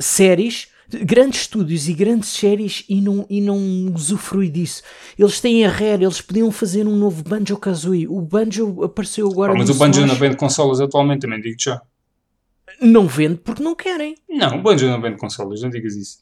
séries, 0.00 0.66
grandes 0.88 1.42
estúdios 1.42 1.88
e 1.88 1.94
grandes 1.94 2.30
séries 2.30 2.84
e 2.88 3.00
não, 3.00 3.24
e 3.30 3.40
não 3.40 3.56
usufrui 3.94 4.50
disso. 4.50 4.82
Eles 5.16 5.40
têm 5.40 5.64
a 5.64 5.70
Rare, 5.70 6.02
eles 6.02 6.20
podiam 6.20 6.50
fazer 6.50 6.88
um 6.88 6.96
novo 6.96 7.22
Banjo 7.22 7.56
Kazooie. 7.56 8.08
O 8.08 8.20
Banjo 8.20 8.82
apareceu 8.82 9.30
agora. 9.30 9.54
Mas 9.54 9.70
o 9.70 9.74
Banjo 9.74 10.00
Smash. 10.00 10.10
não 10.10 10.18
vende 10.18 10.36
consolas 10.36 10.80
atualmente, 10.80 11.20
também 11.20 11.40
digo 11.40 11.56
já. 11.56 11.80
Não 12.80 13.06
vende 13.06 13.36
porque 13.36 13.62
não 13.62 13.74
querem. 13.74 14.16
Não, 14.28 14.58
o 14.58 14.62
Banjo 14.62 14.86
não 14.86 15.00
vende 15.00 15.16
consolas, 15.16 15.62
não 15.62 15.70
digas 15.70 15.94
isso. 15.94 16.18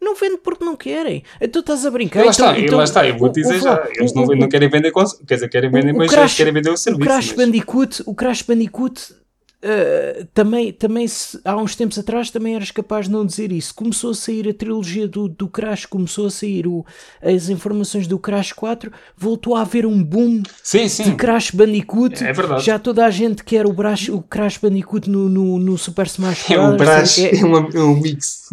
Não 0.00 0.14
vende 0.14 0.38
porque 0.38 0.64
não 0.64 0.76
querem. 0.76 1.20
Tu 1.20 1.44
então 1.44 1.60
estás 1.60 1.84
a 1.84 1.90
brincar. 1.90 2.20
E 2.20 2.24
lá 2.24 2.30
está, 2.30 2.58
então, 2.58 2.78
lá 2.78 2.84
está, 2.84 3.06
eu 3.06 3.18
vou-te 3.18 3.42
dizer 3.42 3.60
já. 3.60 3.86
Eles 3.94 4.14
não, 4.14 4.24
não, 4.24 4.48
querem 4.48 4.68
vender 4.68 4.90
consolas, 4.90 5.24
quer 5.26 5.34
dizer, 5.34 5.48
querem 5.48 5.70
vender, 5.70 5.92
mas 5.92 6.10
Crash, 6.10 6.36
querem 6.36 6.52
vender 6.52 6.70
o 6.70 6.76
serviço. 6.76 7.02
O 7.02 7.06
Crash 7.06 7.26
mas... 7.28 7.36
Bandicoot, 7.36 8.02
o 8.06 8.14
Crash 8.14 8.42
Bandicoot 8.42 9.14
Uh, 9.62 10.24
também, 10.32 10.72
também 10.72 11.06
se, 11.06 11.38
há 11.44 11.54
uns 11.54 11.76
tempos 11.76 11.98
atrás 11.98 12.30
também 12.30 12.54
eras 12.54 12.70
capaz 12.70 13.06
de 13.06 13.12
não 13.12 13.26
dizer 13.26 13.52
isso. 13.52 13.74
Começou 13.74 14.12
a 14.12 14.14
sair 14.14 14.48
a 14.48 14.54
trilogia 14.54 15.06
do, 15.06 15.28
do 15.28 15.48
Crash, 15.48 15.84
começou 15.84 16.26
a 16.26 16.30
sair 16.30 16.66
o, 16.66 16.84
as 17.22 17.50
informações 17.50 18.06
do 18.06 18.18
Crash 18.18 18.52
4, 18.54 18.90
voltou 19.14 19.54
a 19.54 19.60
haver 19.60 19.84
um 19.84 20.02
boom 20.02 20.42
sim, 20.62 20.88
sim. 20.88 21.04
de 21.04 21.14
Crash 21.14 21.50
Bandicoot. 21.50 22.24
É 22.24 22.32
verdade. 22.32 22.64
Já 22.64 22.78
toda 22.78 23.04
a 23.04 23.10
gente 23.10 23.44
quer 23.44 23.66
o, 23.66 23.72
Brash, 23.74 24.08
o 24.08 24.22
Crash 24.22 24.56
Bandicoot 24.56 25.10
no, 25.10 25.28
no, 25.28 25.58
no 25.58 25.76
Super 25.76 26.06
Smash 26.06 26.44
Bros. 26.48 26.58
É 26.58 26.60
um 26.60 26.76
Brash, 26.78 27.18
é, 27.18 27.36
é, 27.36 27.44
uma, 27.44 27.68
é 27.74 27.80
um 27.82 28.00
mix. 28.00 28.48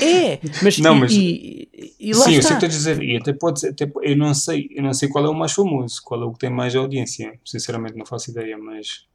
É, 0.00 0.38
mas, 0.62 0.78
Não, 0.78 0.96
e- 0.96 1.00
mas- 1.00 1.12
e, 1.12 1.68
e 1.72 1.88
Sim, 1.88 2.08
eu 2.10 2.14
sei 2.14 2.36
o 2.36 2.38
está. 2.40 2.48
que 2.48 2.54
estou 2.54 2.66
a 2.66 2.68
dizer. 2.68 3.02
E 3.02 3.16
até 3.16 3.32
pode 3.32 3.60
ser, 3.60 3.68
até, 3.70 3.90
eu 4.02 4.16
não 4.16 4.34
sei, 4.34 4.68
eu 4.74 4.82
não 4.82 4.92
sei 4.92 5.08
qual 5.08 5.24
é 5.24 5.28
o 5.28 5.34
mais 5.34 5.52
famoso, 5.52 6.00
qual 6.04 6.20
é 6.22 6.24
o 6.24 6.32
que 6.32 6.38
tem 6.40 6.50
mais 6.50 6.74
audiência. 6.74 7.32
Sinceramente 7.44 7.96
não 7.96 8.04
faço 8.04 8.30
ideia, 8.30 8.56
mas 8.58 9.06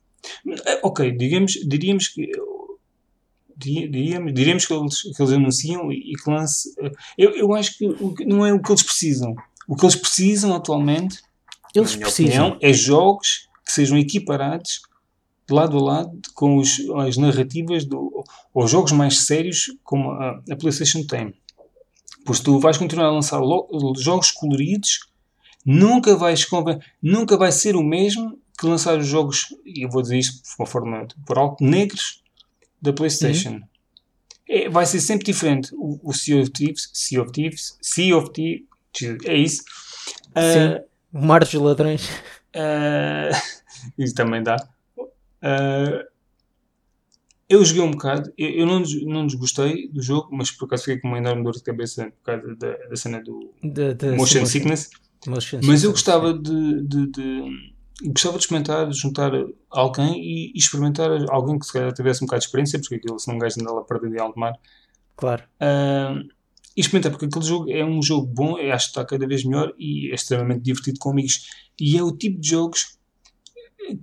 ok, 0.83 1.11
digamos, 1.17 1.53
diríamos 1.67 2.07
que 2.09 2.29
di- 3.55 3.87
diríamos, 3.87 4.33
diríamos 4.33 4.65
que 4.65 4.73
eles, 4.73 5.01
que 5.01 5.21
eles 5.21 5.33
anunciam 5.33 5.91
e, 5.91 6.11
e 6.11 6.15
que 6.15 6.29
lance. 6.29 6.73
eh, 6.79 6.91
Eu, 7.17 7.31
eu 7.35 7.53
acho 7.53 7.77
que 7.77 7.85
o 7.87 8.13
não 8.25 8.45
é 8.45 8.53
o 8.53 8.61
que 8.61 8.71
eles 8.71 8.83
precisam. 8.83 9.35
O 9.67 9.75
que 9.75 9.83
eles 9.85 9.95
precisam 9.95 10.53
atualmente, 10.55 11.19
Eles 11.75 11.95
precisam. 11.95 12.47
opinião, 12.49 12.57
é 12.61 12.73
jogos 12.73 13.47
que 13.65 13.71
sejam 13.71 13.97
equiparados 13.97 14.81
de 15.47 15.53
lado 15.53 15.77
a 15.77 15.81
lado 15.81 16.19
com 16.33 16.57
os, 16.57 16.77
as 17.05 17.17
narrativas 17.17 17.85
do, 17.85 18.23
ou 18.53 18.67
jogos 18.67 18.91
mais 18.91 19.25
sérios 19.25 19.71
como 19.83 20.11
a, 20.11 20.41
a 20.49 20.55
PlayStation 20.55 21.03
tem. 21.05 21.33
Pois 22.25 22.39
tu 22.41 22.59
vais 22.59 22.77
continuar 22.77 23.07
a 23.07 23.11
lançar 23.11 23.39
lo- 23.39 23.67
jogos 23.97 24.31
coloridos, 24.31 24.99
nunca 25.65 26.15
vais 26.15 26.45
nunca 27.01 27.37
vai 27.37 27.51
ser 27.51 27.75
o 27.75 27.83
mesmo 27.83 28.37
que 28.59 28.65
lançar 28.65 28.97
os 28.97 29.05
jogos, 29.07 29.47
e 29.65 29.83
eu 29.85 29.89
vou 29.89 30.01
dizer 30.01 30.17
isto 30.17 30.41
de 30.43 30.49
uma 30.59 30.65
forma 30.65 31.07
por 31.25 31.37
alto, 31.37 31.63
negros 31.63 32.23
da 32.81 32.91
PlayStation. 32.93 33.61
É, 34.49 34.69
vai 34.69 34.85
ser 34.85 34.99
sempre 35.01 35.25
diferente. 35.25 35.73
O, 35.75 35.99
o 36.03 36.13
Sea 36.13 36.41
of 36.41 36.49
Thieves, 36.51 36.89
Sea 36.93 37.21
of 37.21 37.31
Thieves, 37.31 37.77
Sea 37.81 38.17
of 38.17 38.31
Thieves, 38.31 38.65
é 39.25 39.35
isso. 39.35 39.63
Ah, 40.33 40.41
Sim. 40.41 40.83
Mar 41.25 41.41
dos 41.41 41.53
ladrões. 41.53 42.07
Uh, 42.55 43.29
isso 43.97 44.15
também 44.15 44.41
dá. 44.41 44.55
Uh, 44.97 46.03
eu 47.49 47.63
joguei 47.63 47.81
um 47.83 47.91
bocado, 47.91 48.31
eu, 48.37 48.49
eu 48.49 48.65
não, 48.65 48.81
não 49.05 49.25
desgostei 49.27 49.87
do 49.89 50.01
jogo, 50.01 50.29
mas 50.31 50.51
por 50.51 50.65
acaso 50.65 50.83
fiquei 50.83 50.99
com 50.99 51.07
uma 51.07 51.17
enorme 51.17 51.43
dor 51.43 51.53
de 51.53 51.63
cabeça 51.63 52.05
por 52.11 52.23
causa 52.23 52.55
da, 52.55 52.73
da 52.87 52.95
cena 52.95 53.21
do 53.23 53.53
Da, 53.63 53.93
da 53.93 54.07
motion 54.11 54.45
simulação. 54.45 54.45
sickness. 54.47 54.89
Motion 55.25 55.57
Mas 55.63 55.83
eu 55.83 55.91
sickness, 55.91 55.91
gostava 55.91 56.33
de, 56.33 56.81
de, 56.83 57.07
de- 57.11 57.76
gostava 58.05 58.37
de 58.37 58.43
experimentar, 58.43 58.89
de 58.89 58.97
juntar 58.97 59.31
alguém 59.69 60.21
e, 60.21 60.51
e 60.53 60.57
experimentar 60.57 61.09
alguém 61.29 61.57
que 61.57 61.65
se 61.65 61.73
calhar 61.73 61.91
tivesse 61.93 62.23
um 62.23 62.27
bocado 62.27 62.41
de 62.41 62.45
experiência, 62.45 62.79
porque 62.79 62.95
aquilo, 62.95 63.19
se 63.19 63.27
não 63.27 63.35
um 63.35 63.39
gajo 63.39 63.55
anda 63.59 63.73
lá 63.73 63.83
perdido 63.83 64.15
em 64.15 64.19
alto 64.19 64.39
mar, 64.39 64.53
Claro. 65.15 65.43
ah, 65.59 66.21
e 66.75 66.81
experimentar, 66.81 67.11
porque 67.11 67.25
aquele 67.25 67.43
jogo 67.43 67.71
é 67.71 67.83
um 67.83 68.03
jogo 68.03 68.27
bom, 68.27 68.59
eu 68.59 68.71
acho 68.71 68.85
que 68.85 68.91
está 68.91 69.03
cada 69.03 69.27
vez 69.27 69.43
melhor 69.43 69.73
e 69.79 70.11
é 70.11 70.13
extremamente 70.13 70.61
divertido 70.61 70.99
com 70.99 71.09
amigos. 71.09 71.49
E 71.79 71.97
é 71.97 72.03
o 72.03 72.11
tipo 72.11 72.39
de 72.39 72.49
jogos 72.49 72.97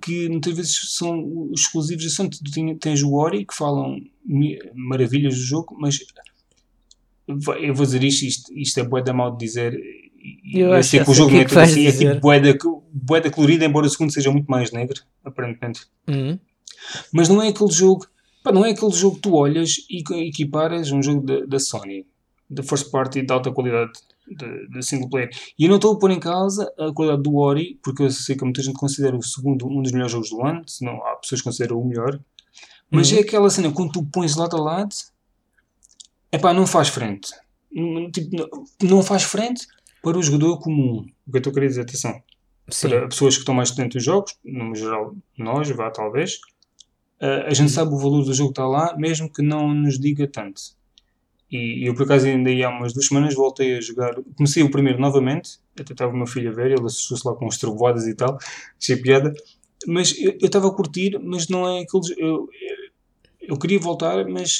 que 0.01 0.27
muitas 0.27 0.53
vezes 0.53 0.95
são 0.97 1.51
exclusivos. 1.55 2.13
São, 2.13 2.29
tu 2.29 2.39
tens 2.79 3.01
o 3.01 3.13
Ori, 3.13 3.45
que 3.45 3.55
falam 3.55 4.01
maravilhas 4.73 5.35
do 5.35 5.41
jogo, 5.41 5.77
mas 5.79 5.99
eu 7.27 7.73
vou 7.73 7.85
dizer 7.85 8.03
isto, 8.03 8.25
isto, 8.25 8.53
isto 8.53 8.79
é 8.79 8.83
bué 8.83 9.01
da 9.01 9.13
mal 9.13 9.31
de 9.31 9.45
dizer. 9.45 9.79
E 10.43 10.59
Eu 10.59 10.83
sei 10.83 11.01
que 11.03 11.09
o 11.09 11.11
o 11.11 11.15
jogo 11.15 11.29
que 11.31 11.37
é 11.37 11.41
é 11.41 11.45
que 11.45 11.57
assim, 11.59 11.85
é 11.85 11.91
tipo 11.91 12.19
bué 12.19 12.39
da, 12.39 12.53
bué 12.91 13.21
da 13.21 13.29
colorida, 13.29 13.65
embora 13.65 13.85
o 13.85 13.89
segundo 13.89 14.11
seja 14.11 14.31
muito 14.31 14.47
mais 14.49 14.71
negro, 14.71 15.01
aparentemente. 15.23 15.81
Uhum. 16.07 16.39
Mas 17.11 17.29
não 17.29 17.41
é 17.41 17.49
aquele 17.49 17.71
jogo, 17.71 18.07
pá, 18.43 18.51
não 18.51 18.65
é 18.65 18.71
aquele 18.71 18.91
jogo 18.91 19.15
que 19.15 19.21
tu 19.23 19.33
olhas 19.35 19.75
e 19.89 20.03
equiparas 20.27 20.91
um 20.91 21.01
jogo 21.01 21.21
da, 21.25 21.45
da 21.45 21.59
Sony, 21.59 22.05
da 22.49 22.63
first 22.63 22.89
party 22.91 23.21
de 23.23 23.31
alta 23.33 23.51
qualidade 23.51 23.91
de, 24.71 24.81
single 24.83 25.09
player. 25.09 25.29
E 25.57 25.63
eu 25.65 25.69
não 25.69 25.75
estou 25.77 25.93
a 25.93 25.99
pôr 25.99 26.11
em 26.11 26.19
causa 26.19 26.71
a 26.79 26.91
qualidade 26.93 27.23
do 27.23 27.35
Ori, 27.35 27.79
porque 27.83 28.03
eu 28.03 28.09
sei 28.11 28.35
que 28.35 28.43
muita 28.43 28.61
gente 28.63 28.75
considera 28.77 29.15
o 29.15 29.21
segundo 29.23 29.67
um 29.67 29.81
dos 29.81 29.91
melhores 29.91 30.11
jogos 30.11 30.29
do 30.29 30.41
ano, 30.43 30.67
se 30.67 30.83
não 30.83 31.05
há 31.05 31.15
pessoas 31.15 31.41
que 31.41 31.45
consideram 31.45 31.79
o 31.79 31.85
melhor. 31.87 32.19
Mas 32.89 33.11
Uhum. 33.11 33.17
é 33.17 33.21
aquela 33.21 33.49
cena, 33.49 33.71
quando 33.71 33.91
tu 33.91 34.03
pões 34.03 34.35
lado 34.35 34.55
a 34.57 34.61
lado, 34.61 34.95
é 36.31 36.37
pá, 36.37 36.53
não 36.53 36.65
faz 36.67 36.87
frente. 36.89 37.29
Tipo, 38.13 38.35
não- 38.81 38.89
não 38.89 39.03
faz 39.03 39.23
frente 39.23 39.67
para 40.05 40.19
o 40.19 40.23
jogador 40.23 40.59
comum. 40.59 41.05
O 41.27 41.31
que 41.31 41.37
eu 41.37 41.39
estou 41.39 41.49
a 41.51 41.53
querer 41.55 41.67
dizer, 41.67 41.81
atenção 41.81 42.21
Sim. 42.69 42.89
para 42.89 43.07
pessoas 43.07 43.33
que 43.33 43.39
estão 43.41 43.55
mais 43.55 43.71
dentro 43.71 43.97
dos 43.97 44.03
jogos, 44.03 44.37
no 44.43 44.73
geral 44.75 45.15
nós, 45.37 45.67
vá 45.71 45.89
talvez, 45.89 46.39
eh, 47.19 47.45
a 47.47 47.53
gente 47.53 47.71
sabe 47.71 47.91
o 47.93 47.97
valor 47.97 48.23
do 48.23 48.33
jogo 48.33 48.49
que 48.53 48.61
está 48.61 48.67
lá, 48.67 48.95
mesmo 48.97 49.31
que 49.31 49.41
não 49.41 49.73
nos 49.73 49.99
diga 49.99 50.27
tanto. 50.27 50.61
E 51.51 51.87
eu 51.87 51.93
por 51.95 52.03
acaso 52.03 52.27
ainda 52.27 52.49
há 52.65 52.69
umas 52.69 52.93
duas 52.93 53.07
semanas 53.07 53.33
voltei 53.33 53.77
a 53.77 53.81
jogar, 53.81 54.13
comecei 54.35 54.61
o 54.63 54.69
primeiro 54.71 54.99
novamente, 54.99 55.59
até 55.79 55.93
estava 55.93 56.11
o 56.13 56.17
meu 56.17 56.27
filho 56.27 56.49
a 56.51 56.53
ver, 56.53 56.71
ele 56.71 56.85
assustou-se 56.85 57.27
lá 57.27 57.33
com 57.35 57.47
as 57.47 57.57
trovoadas 57.57 58.07
e 58.07 58.13
tal, 58.15 58.37
achei 58.81 58.97
piada, 58.97 59.33
mas 59.87 60.15
eu 60.19 60.37
estava 60.41 60.67
a 60.67 60.71
curtir, 60.71 61.19
mas 61.21 61.47
não 61.47 61.67
é 61.67 61.81
aquele 61.81 62.03
jo- 62.03 62.15
eu, 62.17 62.27
eu, 62.61 63.49
eu 63.49 63.57
queria 63.59 63.79
voltar, 63.79 64.27
mas 64.27 64.59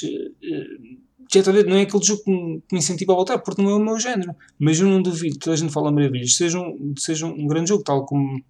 está 1.32 1.50
a 1.50 1.54
ver, 1.54 1.66
não 1.66 1.76
é 1.76 1.82
aquele 1.82 2.04
jogo 2.04 2.22
que 2.24 2.30
me, 2.30 2.60
que 2.60 2.74
me 2.74 2.78
incentiva 2.78 3.12
a 3.12 3.16
voltar, 3.16 3.38
porque 3.38 3.60
não 3.62 3.70
é 3.70 3.74
o 3.74 3.78
meu 3.80 3.98
género. 3.98 4.34
Mas 4.58 4.78
eu 4.80 4.86
não 4.88 5.00
duvido 5.02 5.34
que 5.34 5.40
toda 5.40 5.54
a 5.54 5.58
gente 5.58 5.72
fala 5.72 5.90
maravilhas, 5.92 6.34
seja 6.36 6.58
um, 6.60 6.94
seja 6.98 7.26
um 7.26 7.46
grande 7.46 7.68
jogo, 7.70 7.82
tal 7.82 8.04
como, 8.06 8.40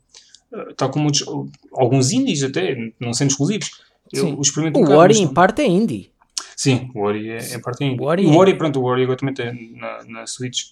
eh, 0.52 0.74
tal 0.76 0.90
como 0.90 1.06
outros- 1.06 1.24
alguns 1.72 2.12
indies 2.12 2.42
até, 2.42 2.76
não 3.00 3.12
sendo 3.12 3.30
exclusivos. 3.30 3.70
Eu 4.12 4.40
experimento 4.40 4.78
um 4.78 4.84
O 4.84 4.92
Ori 4.96 5.18
em 5.18 5.26
parte 5.32 5.62
é 5.62 5.66
indie. 5.66 6.10
Sim, 6.56 6.90
o 6.94 7.00
Ori 7.02 7.28
é, 7.30 7.54
é 7.54 7.58
parte 7.58 7.82
ainda. 7.84 8.02
O 8.02 8.06
Ori 8.06 8.24
o 8.26 8.32
é- 8.32 8.36
Ori, 8.36 8.54
pronto, 8.56 8.80
o 8.80 8.84
Ori 8.84 9.02
agora 9.02 9.18
também 9.18 9.34
tem 9.34 9.72
na, 9.76 10.04
na 10.04 10.26
Switch. 10.26 10.64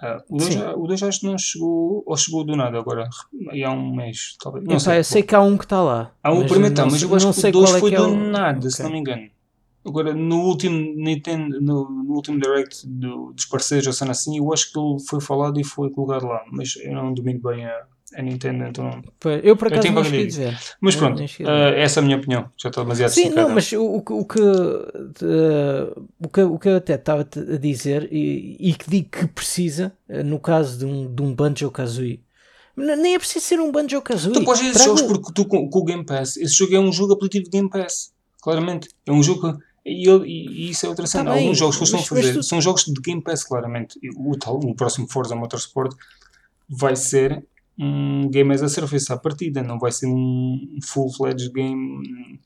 Ah, 0.00 0.20
o 0.28 0.36
2 0.36 0.52
Sim. 0.52 0.58
já- 0.58 0.74
o 0.74 0.84
2 0.86 1.00
acho 1.02 1.20
que 1.20 1.26
não 1.26 1.38
chegou, 1.38 2.02
ou 2.04 2.16
chegou 2.16 2.42
do 2.44 2.56
nada 2.56 2.76
agora, 2.76 3.08
aí 3.50 3.62
há 3.62 3.70
um 3.70 3.94
mês, 3.94 4.34
talvez. 4.42 4.64
Não 4.66 4.80
sei. 4.80 4.98
eu 4.98 5.04
sei 5.04 5.22
que 5.22 5.32
há 5.32 5.40
um 5.40 5.56
que 5.56 5.64
está 5.64 5.80
lá. 5.80 6.10
Há 6.24 6.32
um 6.32 6.44
primeiro 6.44 6.74
tá, 6.74 6.82
não 6.84 6.90
mas 6.90 7.00
eu 7.02 7.14
acho 7.14 7.32
que 7.32 7.38
o 7.48 7.52
2 7.52 7.70
qual 7.70 7.76
é 7.76 7.80
foi 7.80 7.94
é 7.94 7.96
do 7.98 8.08
o- 8.08 8.16
nada, 8.16 8.68
se 8.68 8.76
Ok. 8.82 8.84
não 8.84 8.92
me 8.92 8.98
engano. 8.98 9.30
Agora, 9.84 10.14
no 10.14 10.42
último 10.42 10.94
Nintendo, 10.96 11.60
no, 11.60 11.90
no 11.90 12.14
último 12.14 12.38
Direct 12.40 12.86
do- 12.86 13.32
dos 13.32 13.44
parceiros, 13.46 13.86
ou 13.88 13.92
cena 13.92 14.12
assim, 14.12 14.38
eu 14.38 14.52
acho 14.52 14.72
que 14.72 14.78
ele 14.78 14.98
foi 15.08 15.20
falado 15.20 15.58
e 15.58 15.64
foi 15.64 15.90
colocado 15.90 16.26
lá, 16.26 16.42
mas 16.52 16.74
eu 16.76 16.92
não 16.92 17.12
domino 17.12 17.40
bem 17.42 17.66
a, 17.66 17.82
a 18.16 18.22
Nintendo, 18.22 18.64
então... 18.64 19.02
Eu 19.42 19.56
por 19.56 19.68
acaso 19.68 19.82
tenho 19.82 19.94
não 19.94 20.04
cheguei 20.04 20.28
ver. 20.28 20.56
Mas 20.80 20.94
Eu 20.94 21.00
pronto, 21.00 21.18
ver. 21.18 21.78
essa 21.78 21.98
é 21.98 22.02
a 22.02 22.04
minha 22.04 22.16
opinião, 22.16 22.48
já 22.56 22.68
está 22.68 22.82
demasiado 22.82 23.10
Sim, 23.10 23.30
não, 23.30 23.48
mas 23.48 23.72
o, 23.72 23.82
o 23.96 24.02
que- 24.02 24.12
o 24.12 24.24
que, 24.24 24.40
eh, 25.22 26.00
o 26.20 26.28
que 26.28 26.40
o 26.42 26.58
que 26.58 26.68
eu 26.68 26.76
até 26.76 26.94
estava 26.94 27.22
a 27.22 27.56
dizer 27.58 28.08
e, 28.12 28.56
e 28.60 28.74
que 28.74 28.88
digo 28.88 29.08
que 29.10 29.26
precisa, 29.26 29.92
eh, 30.08 30.22
no 30.22 30.38
caso 30.38 30.78
de 30.78 30.84
um, 30.84 31.12
de 31.12 31.22
um 31.22 31.34
Banjo 31.34 31.70
Kazooie, 31.70 32.20
N- 32.76 32.96
nem 32.96 33.14
é 33.14 33.18
preciso 33.18 33.44
ser 33.44 33.60
um 33.60 33.70
Banjo 33.70 34.00
Kazooie. 34.00 34.34
Tu 34.34 34.44
podes 34.44 34.62
esses 34.62 34.82
jogos 34.84 35.02
porque 35.02 35.32
tu 35.34 35.44
com, 35.44 35.68
com 35.68 35.78
o 35.80 35.84
Game 35.84 36.04
Pass, 36.04 36.36
esse 36.36 36.54
jogo 36.54 36.74
é 36.74 36.80
um 36.80 36.92
jogo 36.92 37.14
apelativo 37.14 37.44
de 37.44 37.50
Game 37.50 37.68
Pass, 37.68 38.12
claramente. 38.40 38.88
É 39.06 39.12
um 39.12 39.22
jogo. 39.22 39.58
E, 39.84 40.08
ele- 40.08 40.26
e- 40.28 40.70
isso 40.70 40.86
é 40.86 40.88
outra 40.88 41.06
cena. 41.06 41.30
Tá 41.30 41.36
Alguns 41.36 41.58
jogos 41.58 41.76
que 41.76 41.82
eles 41.82 41.88
estão 41.94 42.00
a 42.00 42.22
fazer 42.22 42.32
tu- 42.34 42.42
são 42.42 42.60
jogos 42.60 42.84
de 42.84 43.00
Game 43.00 43.20
Pass, 43.22 43.42
claramente. 43.44 43.98
O, 44.16 44.36
tal, 44.38 44.56
o 44.58 44.74
próximo 44.74 45.08
Forza 45.10 45.34
Motorsport 45.34 45.92
vai 46.68 46.94
ser 46.96 47.44
um 47.78 48.28
game 48.30 48.52
as 48.54 48.62
a 48.62 48.68
service 48.68 49.12
à 49.12 49.16
partida, 49.16 49.62
não 49.62 49.78
vai 49.78 49.90
ser 49.90 50.06
um 50.06 50.78
full-fledged 50.84 51.50
game 51.52 52.38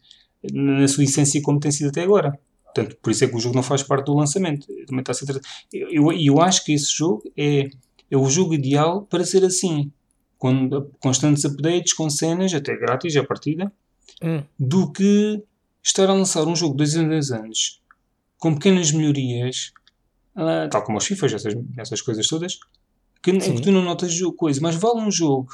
na 0.52 0.86
sua 0.88 1.04
essência 1.04 1.42
como 1.42 1.58
tem 1.60 1.70
sido 1.70 1.88
até 1.88 2.02
agora. 2.02 2.38
Portanto, 2.64 2.96
por 3.02 3.10
isso 3.10 3.24
é 3.24 3.28
que 3.28 3.34
o 3.36 3.40
jogo 3.40 3.54
não 3.56 3.62
faz 3.62 3.82
parte 3.82 4.06
do 4.06 4.14
lançamento. 4.14 4.66
Também 4.86 5.00
está 5.00 5.12
a 5.12 5.14
ser 5.14 5.40
eu, 5.72 5.88
eu, 5.90 6.12
eu 6.12 6.40
acho 6.40 6.64
que 6.64 6.72
esse 6.72 6.92
jogo 6.96 7.22
é, 7.36 7.68
é 8.10 8.16
o 8.16 8.28
jogo 8.28 8.54
ideal 8.54 9.02
para 9.02 9.24
ser 9.24 9.44
assim. 9.44 9.90
Com 10.38 10.68
constantes 11.00 11.44
updates, 11.46 11.94
com 11.94 12.10
cenas, 12.10 12.52
até 12.52 12.76
grátis 12.76 13.16
à 13.16 13.24
partida, 13.24 13.72
Hum, 14.22 14.42
do 14.58 14.92
que 14.92 15.42
estar 15.86 16.08
a 16.08 16.14
lançar 16.14 16.46
um 16.46 16.56
jogo 16.56 16.72
de 16.72 16.78
2 16.78 16.96
em 16.96 17.08
2 17.08 17.30
anos 17.30 17.80
com 18.38 18.54
pequenas 18.54 18.92
melhorias, 18.92 19.72
ah, 20.34 20.68
tal 20.70 20.82
como 20.82 20.98
os 20.98 21.06
FIFA, 21.06 21.26
essas, 21.26 21.54
essas 21.78 22.00
coisas 22.02 22.26
todas, 22.26 22.58
que, 23.22 23.30
em 23.30 23.38
que 23.38 23.62
tu 23.62 23.72
não 23.72 23.82
notas 23.82 24.18
coisa, 24.36 24.60
mas 24.60 24.76
vale 24.76 25.00
um 25.00 25.10
jogo 25.10 25.48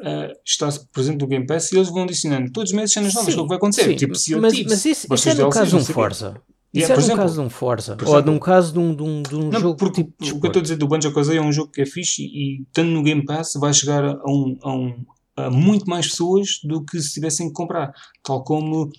ah, 0.00 0.32
está 0.44 0.68
presente 0.92 1.20
no 1.20 1.26
Game 1.26 1.46
Pass 1.46 1.72
e 1.72 1.76
eles 1.76 1.88
vão 1.88 2.04
adicionando 2.04 2.50
todos 2.50 2.70
os 2.70 2.76
meses 2.76 2.92
cenas 2.92 3.14
novas, 3.14 3.34
é 3.34 3.38
o 3.38 3.42
que 3.42 3.48
vai 3.48 3.56
acontecer. 3.56 3.84
sim, 3.84 3.96
tipo, 3.96 4.14
of 4.14 4.36
mas, 4.36 4.64
mas 4.64 4.84
isso, 4.84 5.14
isso 5.14 5.28
é 5.28 5.34
no 5.34 5.50
caso 5.50 5.66
de 5.66 5.74
não 5.74 5.82
um. 5.82 5.84
Forza. 5.84 6.40
Yeah, 6.74 6.94
Isso 6.94 7.02
é 7.02 7.04
exemplo. 7.04 7.22
caso 7.22 7.34
de 7.34 7.40
um 7.40 7.50
Forza. 7.50 7.98
Ou 8.06 8.22
de 8.22 8.30
um 8.30 8.38
caso 8.38 8.72
de 8.72 8.78
um, 8.78 8.94
de 8.94 9.02
um, 9.02 9.22
de 9.22 9.34
um 9.36 9.50
Não, 9.50 9.60
jogo 9.60 9.76
porque 9.76 10.04
tipo. 10.04 10.14
o 10.36 10.40
que 10.40 10.46
eu 10.46 10.48
estou 10.48 10.60
a 10.60 10.62
dizer 10.62 10.76
do 10.76 10.88
Banjo 10.88 11.12
Kazooie 11.12 11.36
é 11.36 11.42
um 11.42 11.52
jogo 11.52 11.70
que 11.70 11.82
é 11.82 11.86
fixe 11.86 12.22
e, 12.22 12.26
e 12.26 12.62
estando 12.62 12.88
no 12.88 13.02
Game 13.02 13.22
Pass 13.26 13.52
vai 13.56 13.74
chegar 13.74 14.02
a, 14.02 14.22
um, 14.26 14.58
a, 14.62 14.72
um, 14.74 15.04
a 15.36 15.50
muito 15.50 15.84
mais 15.84 16.08
pessoas 16.08 16.60
do 16.64 16.82
que 16.82 16.98
se 16.98 17.12
tivessem 17.12 17.48
que 17.48 17.52
comprar. 17.52 17.92
Tal 18.24 18.42
como 18.42 18.90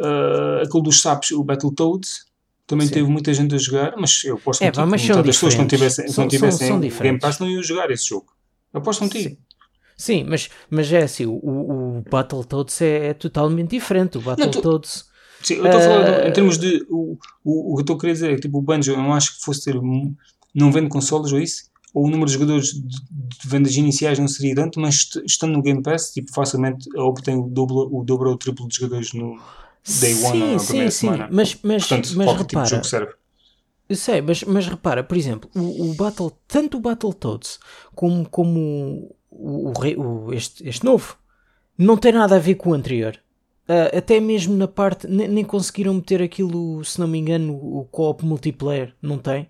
ah, 0.00 0.62
aquele 0.64 0.82
dos 0.82 1.00
sapos, 1.00 1.30
o 1.32 1.42
Battletoads, 1.44 2.24
também 2.66 2.86
Sim. 2.86 2.94
teve 2.94 3.08
muita 3.08 3.32
gente 3.34 3.54
a 3.54 3.58
jogar, 3.58 3.94
mas 3.98 4.22
eu 4.24 4.36
aposto 4.36 4.62
É, 4.62 4.72
mas 4.86 5.00
que 5.02 5.06
são 5.08 5.16
das 5.16 5.26
pessoas 5.36 5.54
que 5.54 5.60
não 5.60 5.66
tivessem, 5.68 6.08
São- 6.08 6.24
não 6.24 6.28
tivessem 6.28 6.68
são- 6.68 6.80
são 6.80 7.00
Game. 7.02 7.18
Pass 7.18 7.38
não 7.38 7.48
iam 7.50 7.62
jogar 7.62 7.90
esse 7.90 8.06
jogo. 8.08 8.26
Eu 8.72 8.80
aposto 8.80 9.00
contigo. 9.00 9.30
Sim. 9.30 9.38
Sim, 9.96 10.24
mas, 10.24 10.48
mas 10.70 10.92
é 10.92 11.02
assim, 11.04 11.24
o, 11.26 11.34
o 11.34 12.02
Battletoads 12.10 12.80
é, 12.82 13.08
é 13.08 13.14
totalmente 13.14 13.70
diferente. 13.70 14.18
O 14.18 14.20
Battletoads. 14.22 15.04
Sim, 15.40 15.54
eu 15.56 15.66
estou 15.66 15.78
a 15.78 15.82
falar 15.84 16.08
Eh, 16.24 16.28
em 16.28 16.32
termos 16.32 16.58
de. 16.58 16.84
O, 16.90 17.16
o, 17.44 17.72
o 17.72 17.76
que 17.76 17.80
eu 17.80 17.82
estou 17.82 17.96
a 17.96 18.00
querer 18.00 18.12
dizer 18.14 18.30
é 18.32 18.34
que 18.34 18.40
tipo, 18.40 18.58
o 18.58 18.62
Banjo, 18.62 18.90
eu 18.92 18.96
não 18.96 19.12
acho 19.12 19.36
que 19.36 19.44
fosse 19.44 19.62
ter. 19.64 19.78
Não 20.54 20.72
vende 20.72 20.88
consoles 20.88 21.32
ou 21.32 21.38
isso, 21.38 21.64
ou 21.92 22.06
o 22.06 22.10
número 22.10 22.26
de 22.26 22.32
jogadores 22.32 22.68
de, 22.72 22.80
de 22.82 23.48
vendas 23.48 23.76
iniciais 23.76 24.18
não 24.18 24.26
seria 24.26 24.54
tanto, 24.54 24.80
mas 24.80 24.94
est- 24.96 25.22
estando 25.26 25.52
no 25.52 25.62
Game 25.62 25.82
Pass, 25.82 26.10
tipo, 26.12 26.32
facilmente 26.32 26.88
obtém 26.96 27.36
o 27.36 27.42
dobro, 27.48 27.88
o 27.94 28.02
dobro 28.04 28.30
ou 28.30 28.34
o 28.34 28.38
triplo 28.38 28.66
de 28.66 28.76
jogadores 28.76 29.12
no 29.12 29.38
Day 30.00 30.14
One 30.14 30.24
ou 30.24 30.28
sim, 30.30 30.52
na 30.52 30.58
sim, 30.58 30.66
primeira 30.66 30.90
sim. 30.90 30.98
semana. 30.98 31.28
Mas, 31.30 31.58
mas, 31.62 31.86
Portanto, 31.86 32.12
mas 32.16 32.26
qualquer 32.26 32.44
tipo 32.44 32.46
de 32.46 32.54
repara, 32.54 32.68
jogo 32.68 32.84
serve. 32.84 33.12
Eu 33.88 33.96
sei, 33.96 34.22
mas, 34.22 34.42
mas 34.44 34.66
repara, 34.66 35.04
por 35.04 35.16
exemplo, 35.16 35.50
o, 35.54 35.90
o 35.90 35.94
Battle, 35.94 36.32
tanto 36.48 36.78
o 36.78 36.80
Battletoads 36.80 37.60
como, 37.94 38.28
como 38.28 39.14
o, 39.30 39.68
o, 39.68 39.72
o, 39.98 40.32
este, 40.32 40.66
este 40.66 40.84
novo 40.84 41.16
não 41.76 41.96
tem 41.96 42.12
nada 42.12 42.36
a 42.36 42.38
ver 42.38 42.54
com 42.54 42.70
o 42.70 42.74
anterior. 42.74 43.18
Uh, 43.68 43.96
até 43.96 44.20
mesmo 44.20 44.56
na 44.56 44.68
parte. 44.68 45.06
Nem, 45.06 45.26
nem, 45.26 45.44
conseguiram 45.44 45.94
meter 45.94 46.22
aquilo, 46.22 46.84
se 46.84 47.00
não 47.00 47.08
me 47.08 47.18
engano, 47.18 47.54
o 47.54 47.86
co-op 47.90 48.24
multiplayer. 48.24 48.94
Não 49.00 49.18
tem? 49.18 49.48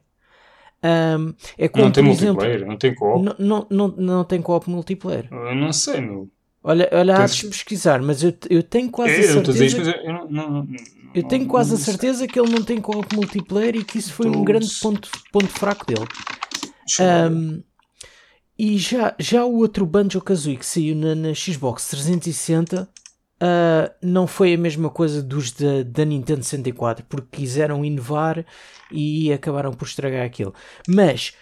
Um, 0.85 1.35
é 1.59 1.67
como, 1.67 1.85
não 1.85 1.93
tem 1.93 2.05
multiplayer, 2.05 2.57
exemplo, 2.57 2.71
não 2.71 2.79
tem 2.79 2.95
co-op. 2.95 3.25
Não, 3.25 3.37
não, 3.39 3.67
não, 3.71 3.89
não 3.97 4.25
tem 4.25 4.41
co-op 4.41 4.69
multiplayer. 4.71 5.29
Eu 5.33 5.55
não 5.55 5.73
sei, 5.73 6.01
meu. 6.01 6.29
Olha, 6.67 6.89
olha 6.93 7.27
de 7.27 7.47
pesquisar, 7.47 8.01
mas 8.01 8.23
eu, 8.23 8.35
eu 8.49 8.63
tenho 8.63 8.91
quase 8.91 9.13
é, 9.13 9.19
a 9.21 9.33
certeza. 9.35 9.91
Eu, 9.91 10.03
eu, 10.03 10.13
não, 10.31 10.51
não, 10.51 10.69
eu 11.15 11.23
tenho 11.23 11.47
quase 11.47 11.75
a 11.75 11.77
certeza 11.77 12.27
que 12.27 12.41
ele 12.41 12.51
não 12.51 12.65
tem 12.65 12.81
co-op 12.81 13.15
multiplayer 13.15 13.77
e 13.77 13.85
que 13.85 13.99
isso 13.99 14.15
foi 14.15 14.27
um 14.27 14.43
grande 14.43 14.75
ponto, 14.81 15.11
ponto 15.31 15.49
fraco 15.49 15.85
dele. 15.85 16.07
Um, 17.31 17.63
e 18.59 18.79
já, 18.79 19.15
já 19.19 19.45
o 19.45 19.57
outro 19.59 19.85
Banjo 19.85 20.23
Kazooie 20.23 20.57
que 20.57 20.65
saiu 20.65 20.97
na, 20.97 21.15
na 21.15 21.35
Xbox 21.35 21.87
360 21.89 22.89
Uh, 23.35 23.93
não 24.01 24.27
foi 24.27 24.55
a 24.55 24.59
mesma 24.59 24.89
coisa 24.89 25.23
dos 25.23 25.51
da, 25.53 25.83
da 25.83 26.05
Nintendo 26.05 26.43
64, 26.43 27.05
porque 27.07 27.39
quiseram 27.39 27.85
inovar 27.85 28.47
e 28.91 29.31
acabaram 29.33 29.73
por 29.73 29.87
estragar 29.87 30.25
aquilo. 30.25 30.55
Mas 30.89 31.35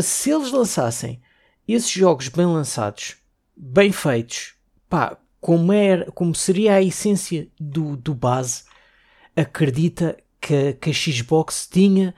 se 0.00 0.30
eles 0.30 0.50
lançassem 0.52 1.20
esses 1.66 1.90
jogos 1.90 2.28
bem 2.28 2.46
lançados, 2.46 3.16
bem 3.58 3.90
feitos, 3.90 4.54
pá, 4.88 5.18
como, 5.40 5.72
era, 5.72 6.10
como 6.12 6.34
seria 6.34 6.74
a 6.74 6.82
essência 6.82 7.48
do, 7.58 7.96
do 7.96 8.14
base, 8.14 8.64
acredita 9.34 10.16
que, 10.40 10.74
que 10.74 10.90
a 10.90 10.92
Xbox 10.92 11.68
tinha. 11.70 12.14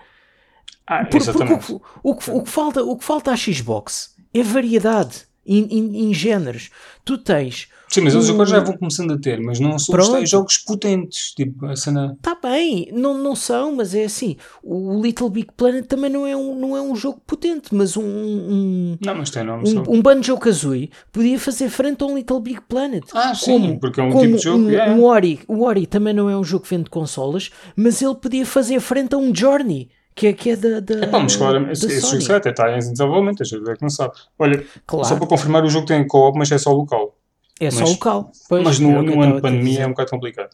Ah, 0.86 1.04
por, 1.04 1.20
porque 1.24 1.72
o, 1.72 1.76
o, 2.02 2.12
o, 2.12 2.38
o, 2.38 2.42
que 2.42 2.50
falta, 2.50 2.82
o 2.82 2.96
que 2.96 3.04
falta 3.04 3.32
à 3.32 3.36
Xbox 3.36 4.16
é 4.34 4.42
variedade 4.42 5.29
em, 5.50 5.66
em, 5.78 6.10
em 6.10 6.14
géneros. 6.14 6.70
Tu 7.04 7.18
tens 7.18 7.68
Sim, 7.90 8.02
mas 8.02 8.14
eles 8.14 8.30
agora 8.30 8.48
já 8.48 8.60
vão 8.60 8.76
começando 8.76 9.12
a 9.14 9.18
ter, 9.18 9.40
mas 9.40 9.58
não 9.58 9.76
são 9.76 9.92
Pronto. 9.92 10.24
jogos 10.24 10.58
potentes, 10.58 11.32
tipo 11.34 11.66
a 11.66 11.74
cena. 11.74 12.16
Tá 12.22 12.36
bem, 12.40 12.88
não, 12.92 13.18
não 13.18 13.34
são, 13.34 13.74
mas 13.74 13.96
é 13.96 14.04
assim. 14.04 14.36
O 14.62 15.02
Little 15.02 15.28
Big 15.28 15.48
Planet 15.56 15.86
também 15.86 16.08
não 16.08 16.24
é 16.24 16.36
um, 16.36 16.54
não 16.54 16.76
é 16.76 16.80
um 16.80 16.94
jogo 16.94 17.20
potente, 17.26 17.74
mas 17.74 17.96
um. 17.96 18.04
um 18.04 18.96
não, 19.04 19.16
mas 19.16 19.30
tem 19.30 19.42
nome. 19.42 19.68
Um, 19.68 19.96
um 19.96 20.00
Banjo 20.00 20.38
Kazooie 20.38 20.88
podia 21.10 21.36
fazer 21.36 21.68
frente 21.68 22.04
a 22.04 22.06
um 22.06 22.14
Little 22.14 22.38
Big 22.38 22.60
Planet. 22.68 23.02
Ah, 23.12 23.34
sim, 23.34 23.50
como, 23.50 23.80
porque 23.80 24.00
é 24.00 24.04
um 24.04 24.20
tipo 24.20 24.36
de 24.36 24.42
jogo. 24.44 24.64
Um, 24.66 24.70
é. 24.70 24.88
um 24.88 25.02
Ori, 25.02 25.40
o 25.48 25.64
Ori 25.64 25.84
também 25.84 26.14
não 26.14 26.30
é 26.30 26.36
um 26.36 26.44
jogo 26.44 26.62
que 26.62 26.70
vende 26.70 26.88
consolas, 26.88 27.50
mas 27.74 28.00
ele 28.00 28.14
podia 28.14 28.46
fazer 28.46 28.78
frente 28.78 29.16
a 29.16 29.18
um 29.18 29.34
Journey 29.34 29.88
que 30.14 30.26
é, 30.26 30.32
que 30.32 30.50
é 30.50 30.56
da, 30.56 30.80
da. 30.80 31.04
É 31.04 31.06
pá, 31.06 31.18
mas 31.18 31.36
claro, 31.36 31.70
esse, 31.70 31.86
esse 31.86 32.20
jogo 32.20 32.34
até 32.34 32.50
está 32.50 32.70
em 32.74 32.78
desenvolvimento, 32.78 33.42
a 33.42 33.46
gente 33.46 33.68
é 33.70 33.74
que 33.74 33.82
não 33.82 33.90
sabe. 33.90 34.12
Olha, 34.38 34.64
claro. 34.86 35.08
só 35.08 35.16
para 35.16 35.26
confirmar, 35.26 35.64
o 35.64 35.68
jogo 35.68 35.86
tem 35.86 36.06
co-op, 36.06 36.38
mas 36.38 36.50
é 36.52 36.58
só 36.58 36.72
local. 36.72 37.16
É 37.60 37.66
mas, 37.66 37.74
só 37.74 37.84
local. 37.84 38.32
Pois, 38.48 38.64
mas 38.64 38.78
no, 38.78 39.02
no 39.02 39.20
ano 39.20 39.36
de 39.36 39.42
pandemia 39.42 39.82
é 39.82 39.86
um 39.86 39.90
bocado 39.90 40.10
complicado. 40.10 40.48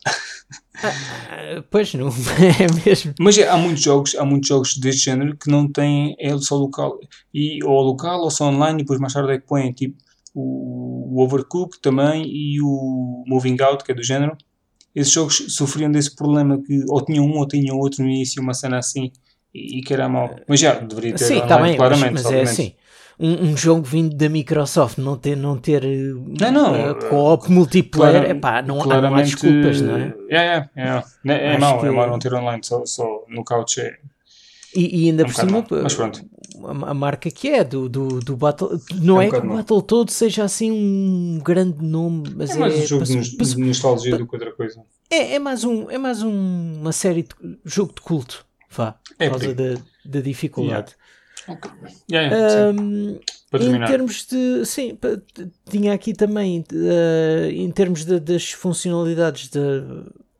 Ah, 0.82 1.62
pois 1.70 1.94
não, 1.94 2.08
é 2.38 2.84
mesmo. 2.84 3.14
Mas 3.20 3.38
é, 3.38 3.48
há 3.48 3.56
muitos 3.56 3.82
jogos, 3.82 4.14
há 4.16 4.24
muitos 4.24 4.48
jogos 4.48 4.76
deste 4.76 5.04
género 5.04 5.36
que 5.36 5.48
não 5.48 5.70
têm, 5.70 6.16
é 6.18 6.36
só 6.38 6.56
local. 6.56 6.98
E, 7.32 7.62
ou 7.64 7.80
local 7.80 8.22
ou 8.22 8.30
só 8.30 8.46
online, 8.48 8.80
e 8.80 8.82
depois 8.82 8.98
mais 8.98 9.12
tarde 9.12 9.32
é 9.32 9.38
que 9.38 9.46
põem 9.46 9.72
tipo 9.72 9.96
o, 10.34 11.16
o 11.16 11.24
Overcooked 11.24 11.80
também 11.80 12.24
e 12.26 12.60
o 12.60 13.24
Moving 13.26 13.56
Out, 13.62 13.84
que 13.84 13.92
é 13.92 13.94
do 13.94 14.02
género. 14.02 14.36
Esses 14.94 15.12
jogos 15.12 15.44
sofriam 15.48 15.90
desse 15.90 16.14
problema 16.14 16.60
que 16.60 16.84
ou 16.88 17.04
tinham 17.04 17.24
um 17.24 17.38
ou 17.38 17.46
tinham 17.46 17.78
outro 17.78 18.02
no 18.02 18.10
início, 18.10 18.42
uma 18.42 18.54
cena 18.54 18.78
assim, 18.78 19.12
e, 19.78 19.82
que 19.82 19.92
era 19.92 20.08
mau. 20.08 20.34
Mas 20.46 20.60
já, 20.60 20.74
deveria 20.74 21.14
ter 21.14 21.24
Sim, 21.24 21.40
tá 21.46 21.58
bem, 21.58 21.76
claramente. 21.76 22.12
Mas, 22.12 22.24
mas 22.24 22.32
é 22.32 22.42
assim 22.42 22.74
um, 23.18 23.50
um, 23.50 23.56
jogo 23.56 23.82
vindo 23.82 24.14
da 24.14 24.28
Microsoft 24.28 24.98
não 24.98 25.16
ter, 25.16 25.36
não 25.36 25.56
ter 25.56 25.82
não, 25.82 26.52
não, 26.52 26.92
uh, 26.92 26.94
co-op 27.08 27.50
multiplayer, 27.50 28.20
clara, 28.20 28.30
epá, 28.30 28.62
não, 28.62 28.84
não 28.84 29.14
há 29.14 29.22
desculpas, 29.22 29.80
não 29.80 29.96
é? 29.96 30.14
É, 30.28 30.36
é, 30.36 30.68
é, 30.76 31.04
é, 31.26 31.54
é 31.54 31.58
mau, 31.58 31.80
que... 31.80 31.86
é 31.86 31.90
mau 31.90 32.06
não 32.06 32.18
ter 32.18 32.34
online, 32.34 32.62
só, 32.62 32.84
só 32.84 33.24
no 33.28 33.42
couch 33.42 33.80
é. 33.80 33.96
E, 34.74 35.04
e 35.04 35.08
ainda 35.08 35.22
um 35.22 35.26
por 35.26 35.34
cima, 35.34 35.66
a, 36.64 36.90
a, 36.90 36.94
marca 36.94 37.30
que 37.30 37.48
é 37.48 37.64
do, 37.64 37.88
do, 37.88 38.20
do 38.20 38.36
Battle, 38.36 38.78
não 38.96 39.20
é, 39.20 39.26
é 39.26 39.28
um 39.28 39.30
que 39.30 39.38
o 39.38 39.56
Battle 39.56 39.82
todo 39.82 40.10
seja 40.10 40.44
assim 40.44 40.70
um 40.70 41.40
grande 41.42 41.82
nome, 41.82 42.34
mas 42.36 42.50
é 42.50 42.58
mais 42.58 42.74
é, 42.74 42.78
um 42.82 42.86
jogo 42.86 43.04
de, 43.04 43.20
de 43.20 43.60
nostalgia 43.60 44.18
do 44.18 44.26
que 44.26 44.34
outra 44.34 44.52
coisa. 44.52 44.82
É, 45.10 45.36
é 45.36 45.38
mais, 45.38 45.64
um, 45.64 45.90
é 45.90 45.96
mais 45.96 46.22
um, 46.22 46.74
uma 46.80 46.92
série 46.92 47.22
de 47.22 47.28
jogo 47.64 47.94
de 47.94 48.02
culto, 48.02 48.45
vá, 48.76 48.98
é 49.18 49.28
por 49.28 49.40
causa 49.40 49.54
da, 49.54 49.80
da 50.04 50.20
dificuldade. 50.20 50.92
Yeah. 50.92 51.06
Okay. 51.48 51.70
Yeah, 52.10 52.72
um, 52.72 53.20
em 53.54 53.86
termos 53.86 54.26
de. 54.26 54.64
Sim, 54.64 54.98
tinha 55.70 55.92
aqui 55.92 56.12
também, 56.12 56.64
uh, 56.72 57.50
em 57.50 57.70
termos 57.70 58.04
de, 58.04 58.18
das 58.18 58.50
funcionalidades 58.50 59.48
de, 59.48 59.60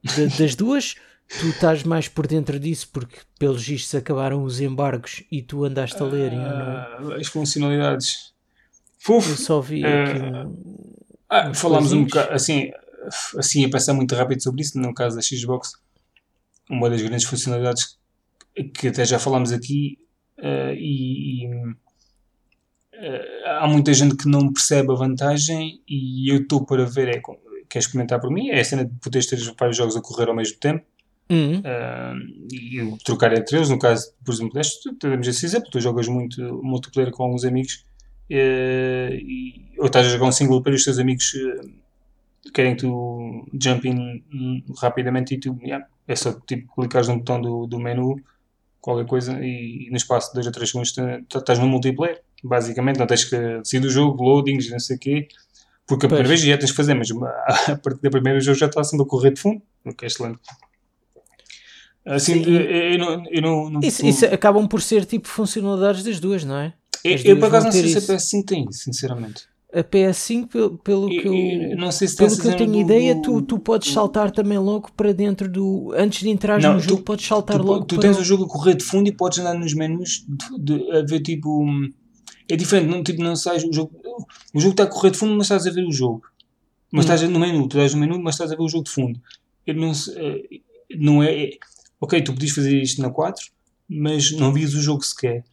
de, 0.02 0.26
das 0.36 0.56
duas, 0.56 0.96
tu 1.28 1.46
estás 1.48 1.84
mais 1.84 2.08
por 2.08 2.26
dentro 2.26 2.58
disso 2.58 2.88
porque, 2.92 3.18
pelos 3.38 3.64
vistos, 3.64 3.94
acabaram 3.94 4.42
os 4.42 4.60
embargos 4.60 5.22
e 5.30 5.42
tu 5.42 5.64
andaste 5.64 6.02
a 6.02 6.06
ler. 6.06 6.32
Uh, 6.32 7.12
as 7.12 7.28
funcionalidades. 7.28 8.34
Fuf, 8.98 9.30
eu 9.30 9.36
só 9.36 9.60
vi 9.60 9.84
uh, 9.84 9.86
aqui 9.86 10.18
um, 10.18 10.76
ah, 11.28 11.54
falámos 11.54 11.92
um 11.92 12.04
bocado, 12.04 12.32
assim, 12.32 12.72
assim 13.36 13.64
a 13.64 13.70
passar 13.70 13.94
muito 13.94 14.14
rápido 14.16 14.42
sobre 14.42 14.62
isso, 14.62 14.76
no 14.80 14.92
caso 14.92 15.14
da 15.14 15.22
Xbox, 15.22 15.74
uma 16.68 16.90
das 16.90 17.00
grandes 17.02 17.26
funcionalidades 17.26 17.96
que 18.74 18.88
até 18.88 19.04
já 19.04 19.18
falámos 19.18 19.52
aqui 19.52 19.98
Uh, 20.38 20.74
e, 20.76 21.44
e 21.44 21.46
uh, 21.46 21.76
há 23.58 23.66
muita 23.66 23.94
gente 23.94 24.16
que 24.16 24.28
não 24.28 24.52
percebe 24.52 24.92
a 24.92 24.94
vantagem 24.94 25.80
e 25.88 26.30
eu 26.30 26.42
estou 26.42 26.64
para 26.64 26.84
ver, 26.84 27.08
é, 27.08 27.22
queres 27.68 27.86
comentar 27.86 28.20
por 28.20 28.30
mim? 28.30 28.50
É 28.50 28.60
a 28.60 28.64
cena 28.64 28.84
de 28.84 28.92
poderes 29.00 29.26
ter 29.26 29.38
vários 29.58 29.76
jogos 29.76 29.96
a 29.96 30.02
correr 30.02 30.28
ao 30.28 30.36
mesmo 30.36 30.58
tempo 30.58 30.84
uhum. 31.30 31.60
uh, 31.60 32.52
e 32.52 32.96
trocar 33.02 33.32
entre 33.32 33.56
eles, 33.56 33.70
no 33.70 33.78
caso, 33.78 34.12
por 34.22 34.34
exemplo, 34.34 34.52
deste, 34.52 34.94
temos 34.96 35.26
esse 35.26 35.46
exemplo, 35.46 35.70
tu 35.70 35.80
jogas 35.80 36.06
muito 36.06 36.42
multiplayer 36.62 37.10
com 37.10 37.22
alguns 37.24 37.44
amigos 37.44 37.86
e, 38.28 39.70
ou 39.78 39.86
estás 39.86 40.06
a 40.06 40.10
jogar 40.10 40.26
um 40.26 40.32
single 40.32 40.62
player 40.62 40.76
e 40.76 40.78
os 40.78 40.84
teus 40.84 40.98
amigos 40.98 41.32
querem 42.52 42.74
que 42.74 42.82
tu 42.82 43.46
jump 43.58 43.88
in 43.88 44.64
rapidamente 44.78 45.34
e 45.34 45.40
tu, 45.40 45.58
yeah, 45.62 45.86
é 46.06 46.14
só 46.14 46.32
tipo 46.46 46.74
clicares 46.74 47.08
no 47.08 47.18
botão 47.18 47.40
do, 47.40 47.66
do 47.66 47.78
menu 47.78 48.16
qualquer 48.86 49.06
coisa 49.06 49.32
e 49.42 49.88
no 49.90 49.96
espaço 49.96 50.28
de 50.28 50.34
2 50.34 50.46
a 50.46 50.52
3 50.52 50.70
segundos 50.70 50.94
estás 51.34 51.58
no 51.58 51.66
multiplayer, 51.66 52.22
basicamente, 52.42 53.00
não 53.00 53.06
tens 53.06 53.24
que 53.24 53.36
decidir 53.58 53.84
o 53.84 53.90
jogo, 53.90 54.22
loadings, 54.22 54.70
não 54.70 54.78
sei 54.78 54.94
o 54.94 54.98
quê, 55.00 55.28
porque 55.88 56.06
a 56.06 56.08
primeira 56.08 56.28
vez 56.28 56.40
já 56.40 56.56
tens 56.56 56.70
que 56.70 56.76
fazer, 56.76 56.94
mas 56.94 57.10
a 57.68 57.76
partir 57.76 58.00
da 58.00 58.10
primeira 58.10 58.38
jogo 58.38 58.56
já 58.56 58.66
está 58.66 58.84
sempre 58.84 59.04
a 59.04 59.08
correr 59.08 59.32
de 59.32 59.40
fundo, 59.40 59.60
o 59.84 59.92
que 59.92 60.04
é 60.04 60.06
excelente. 60.06 60.38
Assim, 62.06 62.44
eu, 62.44 62.60
eu, 62.60 62.98
não, 62.98 63.24
eu 63.28 63.42
não, 63.42 63.70
não 63.70 63.80
isso, 63.80 64.06
isso, 64.06 64.24
acabam 64.26 64.68
por 64.68 64.80
ser 64.80 65.04
tipo 65.04 65.26
funcionalidades 65.26 66.04
das 66.04 66.20
duas, 66.20 66.44
não 66.44 66.56
é? 66.56 66.72
As 67.04 67.24
eu, 67.24 67.36
por 67.40 67.46
acaso 67.46 67.66
não 67.66 67.72
sei 67.72 67.88
se 67.88 67.98
a 67.98 68.14
PS5 68.14 68.44
tem, 68.46 68.70
sinceramente 68.70 69.48
a 69.72 69.82
PS5, 69.82 70.48
pelo, 70.48 70.78
pelo 70.78 71.08
que 71.08 71.26
eu, 71.26 71.76
não 71.76 71.90
sei 71.90 72.08
se 72.08 72.16
pelo 72.16 72.38
que 72.38 72.46
eu 72.46 72.56
tenho 72.56 72.72
do, 72.72 72.80
ideia, 72.80 73.14
do, 73.14 73.22
tu, 73.22 73.42
tu 73.42 73.58
podes 73.58 73.92
saltar 73.92 74.30
também 74.30 74.58
logo 74.58 74.90
para 74.96 75.12
dentro 75.12 75.48
do. 75.48 75.92
Antes 75.96 76.20
de 76.20 76.30
entrar 76.30 76.60
no 76.60 76.80
jogo, 76.80 77.02
podes 77.02 77.26
saltar 77.26 77.58
tu, 77.58 77.64
logo. 77.64 77.84
Tu 77.84 77.98
tens 77.98 78.18
o 78.18 78.24
jogo 78.24 78.44
a 78.44 78.48
correr 78.48 78.74
de 78.74 78.84
fundo 78.84 79.08
e 79.08 79.12
podes 79.12 79.38
andar 79.38 79.54
nos 79.54 79.74
menus 79.74 80.24
de, 80.28 80.78
de, 80.78 80.92
a 80.92 81.02
ver 81.02 81.20
tipo. 81.20 81.64
É 82.48 82.54
diferente, 82.54 82.88
não, 82.88 83.02
tipo, 83.02 83.22
não 83.22 83.34
sais. 83.34 83.64
O 83.64 83.72
jogo, 83.72 83.90
o 84.54 84.60
jogo 84.60 84.72
está 84.72 84.84
a 84.84 84.86
correr 84.86 85.10
de 85.10 85.18
fundo, 85.18 85.34
mas 85.34 85.46
estás 85.46 85.66
a 85.66 85.70
ver 85.70 85.84
o 85.84 85.92
jogo. 85.92 86.22
Mas 86.92 87.04
hum. 87.04 87.12
estás 87.12 87.30
no 87.30 87.40
menu, 87.40 87.68
tu 87.68 87.76
estás 87.76 87.92
no 87.92 88.00
menu, 88.00 88.22
mas 88.22 88.36
estás 88.36 88.52
a 88.52 88.56
ver 88.56 88.62
o 88.62 88.68
jogo 88.68 88.84
de 88.84 88.90
fundo. 88.90 89.20
Eu 89.66 89.74
não, 89.74 89.90
eh, 89.90 90.60
não 90.96 91.22
é. 91.22 91.50
Ok, 92.00 92.22
tu 92.22 92.32
podias 92.32 92.52
fazer 92.52 92.80
isto 92.80 93.02
na 93.02 93.10
4, 93.10 93.44
mas 93.88 94.30
não 94.30 94.52
vias 94.52 94.74
o 94.74 94.80
jogo 94.80 95.02
sequer. 95.02 95.44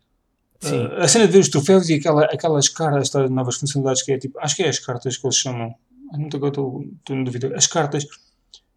Sim. 0.64 0.86
Uh, 0.86 0.96
a 0.98 1.08
cena 1.08 1.26
de 1.26 1.34
ver 1.34 1.40
os 1.40 1.50
troféus 1.50 1.90
e 1.90 1.96
aquela, 1.96 2.26
aquelas 2.26 2.70
cartas, 2.70 3.04
estas 3.04 3.30
novas 3.30 3.56
funcionalidades 3.58 4.04
que 4.04 4.12
é 4.12 4.18
tipo, 4.18 4.40
acho 4.40 4.56
que 4.56 4.64
é 4.64 4.70
as 4.70 4.80
cartas 4.80 5.18
que 5.18 5.26
eles 5.26 5.38
chamam, 5.38 5.74
muito 6.14 6.38
agora 6.38 6.52
estou, 6.52 6.86
em 7.10 7.24
dúvida, 7.24 7.54
as 7.56 7.68
cartas 7.68 8.06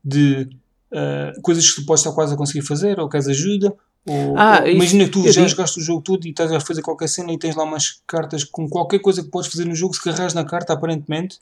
de 0.04 0.48
uh, 0.92 1.40
coisas 1.42 1.68
que 1.68 1.80
tu 1.80 1.86
podes 1.86 2.02
estar 2.02 2.14
quase 2.14 2.34
a 2.34 2.36
conseguir 2.36 2.62
fazer 2.62 2.98
ou 2.98 3.08
queres 3.08 3.28
ajuda. 3.28 3.74
Ou, 4.08 4.38
ah, 4.38 4.60
ou, 4.62 4.68
imagina 4.68 5.04
que 5.04 5.10
tu 5.10 5.24
já 5.24 5.40
digo... 5.40 5.48
jogaste 5.48 5.80
o 5.80 5.82
jogo 5.82 6.00
todo 6.00 6.26
e 6.26 6.30
estás 6.30 6.52
a 6.52 6.60
fazer 6.60 6.82
qualquer 6.82 7.08
cena 7.08 7.32
e 7.32 7.38
tens 7.38 7.56
lá 7.56 7.64
umas 7.64 8.00
cartas 8.06 8.44
com 8.44 8.68
qualquer 8.68 9.00
coisa 9.00 9.22
que 9.22 9.30
podes 9.30 9.50
fazer 9.50 9.64
no 9.64 9.74
jogo, 9.74 9.94
se 9.94 10.02
carregas 10.02 10.34
na 10.34 10.44
carta, 10.44 10.72
aparentemente. 10.72 11.38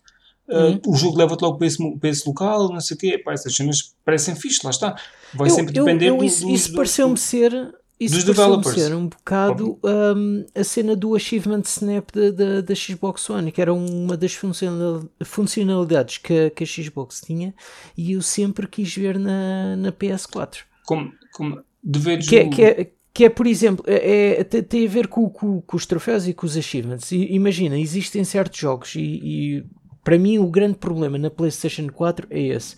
Uh, 0.47 0.57
uhum. 0.57 0.81
o 0.89 0.95
jogo 0.95 1.17
leva-te 1.17 1.41
logo 1.41 1.57
para 1.57 1.67
esse, 1.67 1.97
para 1.97 2.09
esse 2.11 2.29
local, 2.29 2.69
não 2.69 2.81
sei 2.81 2.97
o 2.97 3.01
quê. 3.01 3.19
Pá, 3.19 3.33
essas 3.33 3.55
cenas 3.55 3.95
parecem 4.05 4.35
fixe, 4.35 4.61
lá 4.63 4.71
está. 4.71 4.95
Vai 5.33 5.49
eu, 5.49 5.55
sempre 5.55 5.73
depender 5.73 6.09
eu, 6.09 6.17
eu, 6.17 6.25
Isso, 6.25 6.49
isso 6.49 6.75
pareceu-me 6.75 7.17
ser 7.17 7.75
isso 8.05 8.15
dos 8.15 8.25
developers. 8.25 8.75
ser 8.75 8.95
um 8.95 9.09
bocado 9.09 9.79
um, 9.83 10.45
a 10.55 10.65
cena 10.65 10.95
do 10.95 11.15
Achievement 11.15 11.63
Snap 11.65 12.11
da, 12.13 12.31
da, 12.31 12.61
da, 12.61 12.75
Xbox 12.75 13.29
One, 13.31 13.51
que 13.51 13.61
era 13.61 13.73
uma 13.73 14.17
das 14.17 14.39
funcionalidades 15.25 16.19
que, 16.19 16.51
que 16.51 16.65
a 16.65 16.67
Xbox 16.67 17.21
tinha 17.21 17.55
e 17.97 18.13
eu 18.13 18.23
sempre 18.23 18.67
quis 18.67 18.95
ver 18.95 19.19
na, 19.19 19.77
na 19.77 19.93
PS4. 19.93 20.59
Como, 20.87 21.13
como 21.33 21.63
deveres 21.83 22.29
que, 22.29 22.37
é, 22.37 22.49
que, 22.49 22.63
é, 22.63 22.91
que 23.13 23.25
é, 23.25 23.29
por 23.29 23.47
exemplo, 23.47 23.85
é, 23.87 24.41
é, 24.41 24.45
tem 24.45 24.87
a 24.87 24.91
ver 24.91 25.07
com, 25.07 25.29
com, 25.29 25.61
com, 25.61 25.77
os 25.77 25.87
troféus 25.87 26.27
e 26.27 26.35
com 26.35 26.47
os 26.47 26.57
achievements. 26.57 27.13
E, 27.13 27.33
imagina, 27.33 27.79
existem 27.79 28.25
certos 28.25 28.59
jogos 28.59 28.95
e, 28.97 29.01
e, 29.01 29.65
para 30.03 30.19
mim 30.19 30.39
o 30.39 30.49
grande 30.49 30.77
problema 30.77 31.17
na 31.17 31.31
PlayStation 31.31 31.87
4 31.89 32.27
é 32.31 32.41
esse. 32.41 32.77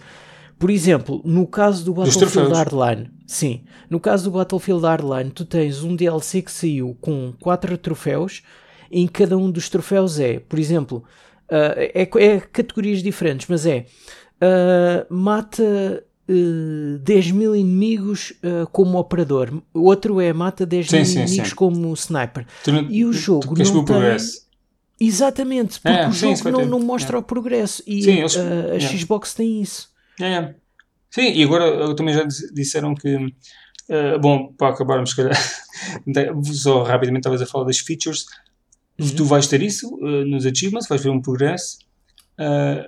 Por 0.59 0.70
exemplo, 0.70 1.20
no 1.24 1.47
caso 1.47 1.85
do 1.85 1.94
Battlefield 1.94 2.53
Hardline, 2.53 3.11
sim, 3.27 3.65
no 3.90 3.98
caso 3.98 4.31
do 4.31 4.36
Battlefield 4.36 4.82
Hardline, 4.82 5.31
tu 5.31 5.44
tens 5.44 5.82
um 5.82 5.94
DLC 5.97 6.43
que 6.43 6.53
saiu 6.53 6.97
com 7.01 7.32
4 7.40 7.77
troféus, 7.78 8.43
em 8.90 9.07
cada 9.07 9.36
um 9.36 9.51
dos 9.51 9.69
troféus 9.69 10.19
é, 10.20 10.39
por 10.39 10.59
exemplo, 10.59 11.05
uh, 11.51 11.77
é, 11.77 12.03
é, 12.03 12.40
categorias 12.40 13.03
diferentes, 13.03 13.47
mas 13.48 13.66
é 13.66 13.86
uh, 14.36 15.15
mata 15.15 16.05
uh, 16.28 16.98
10 16.98 17.31
mil 17.32 17.57
inimigos 17.57 18.32
uh, 18.43 18.66
como 18.70 18.98
operador, 18.98 19.62
outro 19.74 20.20
é 20.20 20.32
mata 20.32 20.65
10 20.65 20.89
sim, 20.89 20.97
mil 20.97 21.05
sim, 21.05 21.19
inimigos 21.20 21.48
sim. 21.51 21.55
como 21.55 21.93
sniper. 21.94 22.47
Não, 22.66 22.90
e 22.90 23.05
o 23.05 23.12
jogo 23.12 23.55
tu 23.55 23.65
não 23.65 23.85
tem. 23.85 23.97
Progresso. 23.97 24.47
Exatamente, 24.98 25.78
porque 25.78 25.98
é, 25.98 26.09
o 26.09 26.12
jogo 26.12 26.51
não, 26.51 26.65
não, 26.65 26.81
mostra 26.81 27.19
é. 27.19 27.20
o 27.20 27.23
progresso 27.23 27.82
e 27.86 28.09
eles, 28.09 28.35
a. 28.35 28.81
Xbox 28.81 29.35
tem 29.35 29.61
isso. 29.61 29.90
É, 30.19 30.55
Sim, 31.17 31.33
e 31.33 31.43
agora 31.43 31.95
também 31.97 32.15
já 32.15 32.25
disseram 32.53 32.95
que. 32.95 33.17
Uh, 33.17 34.21
bom, 34.21 34.53
para 34.53 34.69
acabarmos, 34.69 35.11
se 35.11 35.17
calhar, 35.17 35.35
só 36.53 36.83
rapidamente 36.83 37.21
estavas 37.21 37.41
a 37.41 37.47
falar 37.47 37.65
das 37.65 37.79
features. 37.79 38.27
Uhum. 39.01 39.09
Tu 39.17 39.25
vais 39.25 39.47
ter 39.47 39.63
isso 39.63 39.89
uh, 39.95 40.27
nos 40.27 40.45
achievements, 40.45 40.87
vais 40.87 41.03
ver 41.03 41.09
um 41.09 41.23
progresso. 41.23 41.79
Uh, 42.39 42.87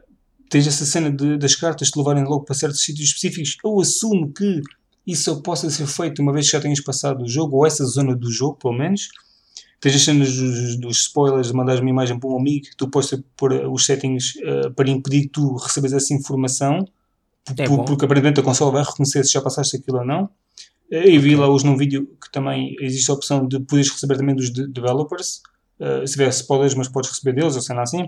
tens 0.50 0.66
essa 0.66 0.84
cena 0.84 1.10
de, 1.10 1.38
das 1.38 1.54
cartas 1.54 1.88
te 1.88 1.98
levarem 1.98 2.22
logo 2.24 2.44
para 2.44 2.54
certos 2.54 2.82
sítios 2.82 3.08
específicos. 3.08 3.56
Eu 3.64 3.80
assumo 3.80 4.30
que 4.30 4.60
isso 5.06 5.22
só 5.22 5.40
possa 5.40 5.70
ser 5.70 5.86
feito 5.86 6.20
uma 6.20 6.30
vez 6.30 6.50
que 6.50 6.52
já 6.52 6.60
tenhas 6.60 6.82
passado 6.82 7.24
o 7.24 7.28
jogo, 7.28 7.56
ou 7.56 7.66
essa 7.66 7.86
zona 7.86 8.14
do 8.14 8.30
jogo, 8.30 8.58
pelo 8.58 8.74
menos. 8.74 9.08
Tens 9.80 9.94
as 9.94 10.02
cenas 10.02 10.36
dos, 10.36 10.76
dos 10.76 10.98
spoilers, 10.98 11.46
de 11.46 11.54
mandares 11.54 11.80
uma 11.80 11.88
imagem 11.88 12.20
para 12.20 12.28
um 12.28 12.38
amigo, 12.38 12.66
tu 12.76 12.90
podes 12.90 13.18
pôr 13.38 13.54
os 13.70 13.86
settings 13.86 14.34
uh, 14.34 14.70
para 14.74 14.90
impedir 14.90 15.22
que 15.22 15.28
tu 15.28 15.56
recebas 15.56 15.94
essa 15.94 16.12
informação 16.12 16.86
é 17.56 17.66
por, 17.66 17.84
porque 17.84 18.04
aparentemente 18.04 18.40
a 18.40 18.42
consola 18.42 18.72
vai 18.72 18.82
reconhecer 18.82 19.24
se 19.24 19.32
já 19.32 19.40
passaste 19.40 19.76
aquilo 19.76 19.98
ou 19.98 20.04
não. 20.04 20.28
Eh, 20.90 21.10
e 21.10 21.18
vi 21.18 21.36
lá 21.36 21.48
hoje 21.48 21.66
num 21.66 21.76
vídeo 21.76 22.08
que 22.20 22.30
também 22.30 22.74
existe 22.80 23.10
a 23.10 23.14
opção 23.14 23.46
de 23.46 23.60
poderes 23.60 23.90
receber 23.90 24.16
também 24.16 24.34
dos 24.34 24.52
de 24.52 24.66
developers, 24.66 25.42
uh, 25.80 26.06
se 26.06 26.12
tiver 26.12 26.28
spoilers, 26.28 26.74
mas 26.74 26.88
podes 26.88 27.10
receber 27.10 27.34
deles, 27.34 27.56
ou 27.56 27.62
cena 27.62 27.82
assim. 27.82 28.04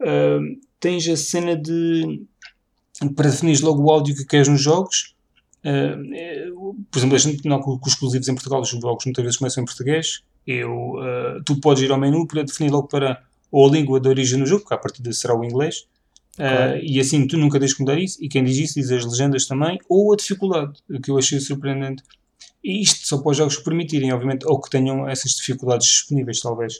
Uh, 0.00 0.58
tens 0.78 1.08
a 1.08 1.16
cena 1.16 1.56
de 1.56 2.22
para 3.16 3.28
definir 3.28 3.60
logo 3.60 3.82
o 3.82 3.90
áudio 3.90 4.14
que 4.14 4.24
queres 4.24 4.48
nos 4.48 4.60
jogos. 4.60 5.14
Uh, 5.64 6.74
por 6.90 6.98
exemplo, 6.98 7.16
a 7.16 7.18
gente 7.18 7.48
não 7.48 7.60
com, 7.60 7.78
exclusivos 7.86 8.28
em 8.28 8.34
Portugal, 8.34 8.60
os 8.60 8.68
jogos 8.68 9.04
muitas 9.04 9.24
vezes 9.24 9.38
começam 9.38 9.62
em 9.62 9.66
português. 9.66 10.22
Eu, 10.46 10.96
tu 11.46 11.58
podes 11.58 11.82
ir 11.82 11.90
ao 11.90 11.98
menu 11.98 12.26
para 12.26 12.42
definir 12.42 12.70
logo 12.70 12.86
para 12.86 13.24
ou 13.50 13.68
a 13.68 13.70
língua 13.70 13.98
de 13.98 14.08
origem 14.08 14.38
do 14.38 14.46
jogo, 14.46 14.66
que 14.66 14.74
a 14.74 14.76
partir 14.76 15.00
será 15.14 15.34
o 15.34 15.44
inglês, 15.44 15.86
Claro. 16.36 16.78
Uh, 16.78 16.80
e 16.82 16.98
assim 16.98 17.26
tu 17.26 17.36
nunca 17.36 17.60
tens 17.60 17.74
que 17.74 17.80
mudar 17.80 17.98
isso, 17.98 18.22
e 18.22 18.28
quem 18.28 18.42
diz 18.42 18.56
isso 18.58 18.74
diz 18.74 18.90
as 18.90 19.04
legendas 19.04 19.46
também, 19.46 19.78
ou 19.88 20.12
a 20.12 20.16
dificuldade, 20.16 20.72
o 20.90 21.00
que 21.00 21.10
eu 21.10 21.18
achei 21.18 21.38
surpreendente. 21.40 22.02
E 22.62 22.82
isto 22.82 23.06
só 23.06 23.18
para 23.18 23.30
os 23.30 23.36
jogos 23.36 23.58
permitirem, 23.58 24.12
obviamente, 24.12 24.46
ou 24.46 24.60
que 24.60 24.70
tenham 24.70 25.08
essas 25.08 25.32
dificuldades 25.32 25.86
disponíveis, 25.86 26.40
talvez. 26.40 26.76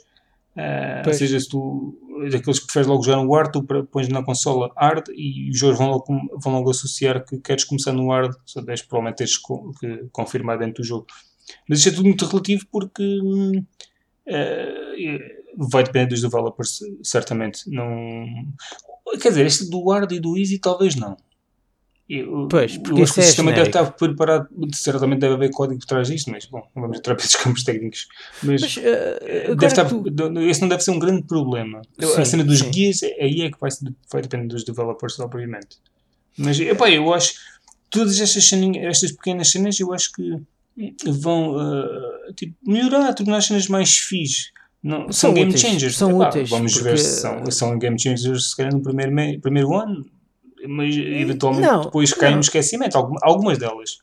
Uh, 0.57 1.07
ou 1.07 1.13
seja, 1.13 1.39
se 1.39 1.49
tu, 1.49 1.99
daqueles 2.31 2.61
que 2.61 2.67
preferes 2.67 2.87
logo 2.87 3.03
jogar 3.03 3.23
no 3.23 3.33
hard, 3.33 3.53
tu 3.53 3.63
pões 3.91 4.09
na 4.09 4.23
consola 4.23 4.73
hard 4.77 5.09
e 5.15 5.51
os 5.51 5.59
jogos 5.59 5.77
vão 5.77 5.91
logo, 5.91 6.07
vão 6.39 6.53
logo 6.53 6.71
associar 6.71 7.25
que 7.25 7.39
queres 7.39 7.65
começar 7.65 7.93
no 7.93 8.11
hard, 8.11 8.35
só 8.47 8.61
deves 8.61 8.83
provavelmente 8.83 9.19
teres 9.19 9.37
que 9.37 10.09
confirmar 10.13 10.59
dentro 10.59 10.83
do 10.83 10.87
jogo. 10.87 11.07
Mas 11.69 11.79
isto 11.81 11.91
é 11.91 11.93
tudo 11.93 12.07
muito 12.07 12.25
relativo 12.25 12.67
porque 12.71 13.03
uh, 13.21 13.75
vai 15.59 15.83
depender 15.83 16.07
dos 16.07 16.23
developers, 16.23 16.79
certamente. 17.03 17.69
Não, 17.69 18.25
Quer 19.21 19.29
dizer, 19.29 19.47
este 19.47 19.71
do 19.71 19.89
hard 19.89 20.11
e 20.13 20.21
do 20.21 20.37
easy 20.37 20.59
talvez 20.59 20.97
não. 20.97 21.17
Eu, 22.09 22.49
pois, 22.51 22.77
porque 22.77 23.01
eu 23.01 23.05
acho 23.05 23.15
que 23.15 23.21
o 23.21 23.23
é 23.23 23.27
sistema 23.27 23.53
deve 23.53 23.69
estar 23.69 23.91
preparado, 23.93 24.49
certamente 24.75 25.21
deve 25.21 25.35
haver 25.35 25.51
código 25.51 25.81
por 25.81 25.87
trás 25.87 26.09
disto, 26.09 26.31
mas 26.31 26.45
bom, 26.45 26.63
vamos 26.75 26.99
entrar 26.99 27.15
para 27.17 27.25
esses 27.25 27.37
campos 27.37 27.65
técnicos. 27.65 28.09
Mas, 28.43 28.61
mas 28.61 28.77
uh, 28.77 29.57
deve 29.57 29.67
estar, 29.67 29.89
tu... 29.89 30.05
esse 30.41 30.61
não 30.61 30.69
deve 30.69 30.83
ser 30.83 30.91
um 30.91 30.99
grande 30.99 31.23
problema. 31.23 31.81
Sim, 31.99 32.21
a 32.21 32.25
cena 32.25 32.45
dos 32.45 32.59
sim. 32.59 32.71
guias, 32.71 33.03
aí 33.03 33.43
é 33.43 33.51
que 33.51 33.59
vai, 33.59 33.71
vai 34.13 34.21
depender 34.21 34.49
dos 34.49 34.65
developers, 34.65 35.19
obviamente. 35.19 35.79
Mas 36.37 36.61
epá, 36.61 36.91
eu 36.91 37.13
acho 37.15 37.35
todas 37.89 38.21
estas, 38.21 38.45
ceninhas, 38.45 38.85
estas 38.85 39.13
pequenas 39.13 39.51
cenas 39.51 39.79
eu 39.81 39.93
acho 39.93 40.13
que 40.13 40.41
vão 41.07 41.57
uh, 41.57 42.35
tipo, 42.35 42.55
melhorar, 42.67 43.15
tornar 43.15 43.39
as 43.39 43.47
cenas 43.47 43.69
mais 43.69 43.97
fixe. 43.97 44.53
Não, 44.85 45.05
são, 45.05 45.13
são 45.13 45.35
game 45.35 45.49
úteis, 45.49 45.63
changers. 45.63 45.97
São 45.97 46.11
Epá, 46.11 46.29
úteis. 46.29 46.51
Vamos 46.51 46.75
porque... 46.75 46.89
ver 46.91 46.99
se 46.99 47.21
são, 47.23 47.51
são 47.51 47.79
game 47.79 47.99
changers 47.99 48.51
se 48.51 48.57
calhar 48.57 48.75
no 48.75 48.83
primeiro, 48.83 49.13
me, 49.13 49.39
primeiro 49.39 49.75
ano, 49.75 50.05
mas 50.69 50.95
eventualmente 50.95 51.67
não, 51.67 51.85
depois 51.85 52.13
caem 52.13 52.35
no 52.35 52.43
esquecimento. 52.43 52.99
Algumas 53.23 53.57
delas. 53.57 53.97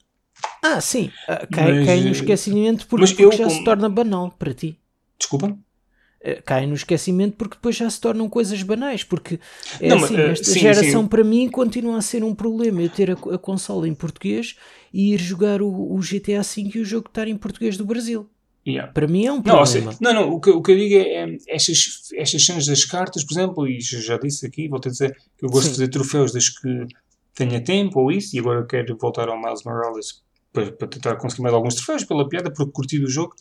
Ah, 0.64 0.82
sim. 0.82 1.12
Uh, 1.30 1.48
cai, 1.54 1.72
mas, 1.72 1.86
cai 1.86 2.02
no 2.02 2.12
esquecimento 2.12 2.88
porque, 2.88 3.06
porque 3.06 3.26
eu, 3.26 3.32
já 3.32 3.46
como... 3.46 3.52
se 3.52 3.64
torna 3.64 3.88
banal 3.88 4.32
para 4.32 4.56
ti. 4.56 4.76
Desculpa? 5.20 5.50
Uh, 5.50 6.42
cai 6.44 6.66
no 6.66 6.74
esquecimento 6.74 7.36
porque 7.38 7.58
depois 7.58 7.76
já 7.76 7.88
se 7.88 8.02
tornam 8.02 8.28
coisas 8.28 8.64
banais. 8.64 9.04
Porque 9.04 9.40
é 9.80 9.88
não, 9.88 10.04
assim, 10.04 10.16
uh, 10.16 10.32
esta 10.32 10.46
sim, 10.46 10.62
geração 10.62 11.04
sim. 11.04 11.08
para 11.08 11.24
mim 11.24 11.48
continua 11.48 12.00
a 12.00 12.02
ser 12.02 12.24
um 12.24 12.34
problema. 12.34 12.82
Eu 12.82 12.90
ter 12.90 13.12
a, 13.12 13.14
a 13.14 13.38
consola 13.38 13.88
em 13.88 13.94
português 13.94 14.56
e 14.92 15.14
ir 15.14 15.20
jogar 15.20 15.62
o, 15.62 15.68
o 15.68 16.00
GTA 16.00 16.42
V 16.42 16.72
e 16.74 16.80
o 16.80 16.86
jogo 16.86 17.08
estar 17.08 17.28
em 17.28 17.38
português 17.38 17.78
do 17.78 17.86
Brasil. 17.86 18.28
Yeah. 18.68 18.92
Para 18.92 19.08
mim 19.08 19.26
é 19.26 19.32
um 19.32 19.42
problema. 19.42 19.92
Não, 20.00 20.14
não, 20.14 20.22
não 20.28 20.34
o, 20.34 20.40
que, 20.40 20.52
o 20.52 20.62
que 20.62 20.72
eu 20.72 20.78
digo 20.78 20.96
é, 20.96 21.24
é 21.24 21.38
estas, 21.48 22.12
estas 22.14 22.46
cenas 22.46 22.66
das 22.68 22.86
cartas, 22.86 23.24
por 23.24 23.34
exemplo, 23.34 23.68
e 23.68 23.80
já 23.82 24.18
disse 24.18 24.46
aqui, 24.46 24.68
vou-te 24.68 24.90
dizer 24.90 25.18
que 25.38 25.46
eu 25.46 25.50
gosto 25.50 25.64
Sim. 25.64 25.70
de 25.70 25.76
fazer 25.78 25.88
troféus 25.90 26.32
desde 26.32 26.62
que 26.62 26.88
tenha 27.34 27.64
tempo 27.64 28.00
ou 28.00 28.12
isso, 28.12 28.36
e 28.36 28.40
agora 28.40 28.66
quero 28.66 28.96
voltar 28.98 29.30
ao 29.30 29.42
Miles 29.42 29.64
Morales 29.64 30.22
para, 30.54 30.72
para 30.72 30.88
tentar 30.88 31.16
conseguir 31.16 31.42
mais 31.42 31.56
alguns 31.56 31.76
troféus 31.76 32.04
pela 32.04 32.28
piada, 32.28 32.52
porque 32.54 32.72
curti 32.72 33.00
do 33.00 33.10
jogo. 33.10 33.34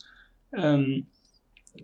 Um, 0.55 1.05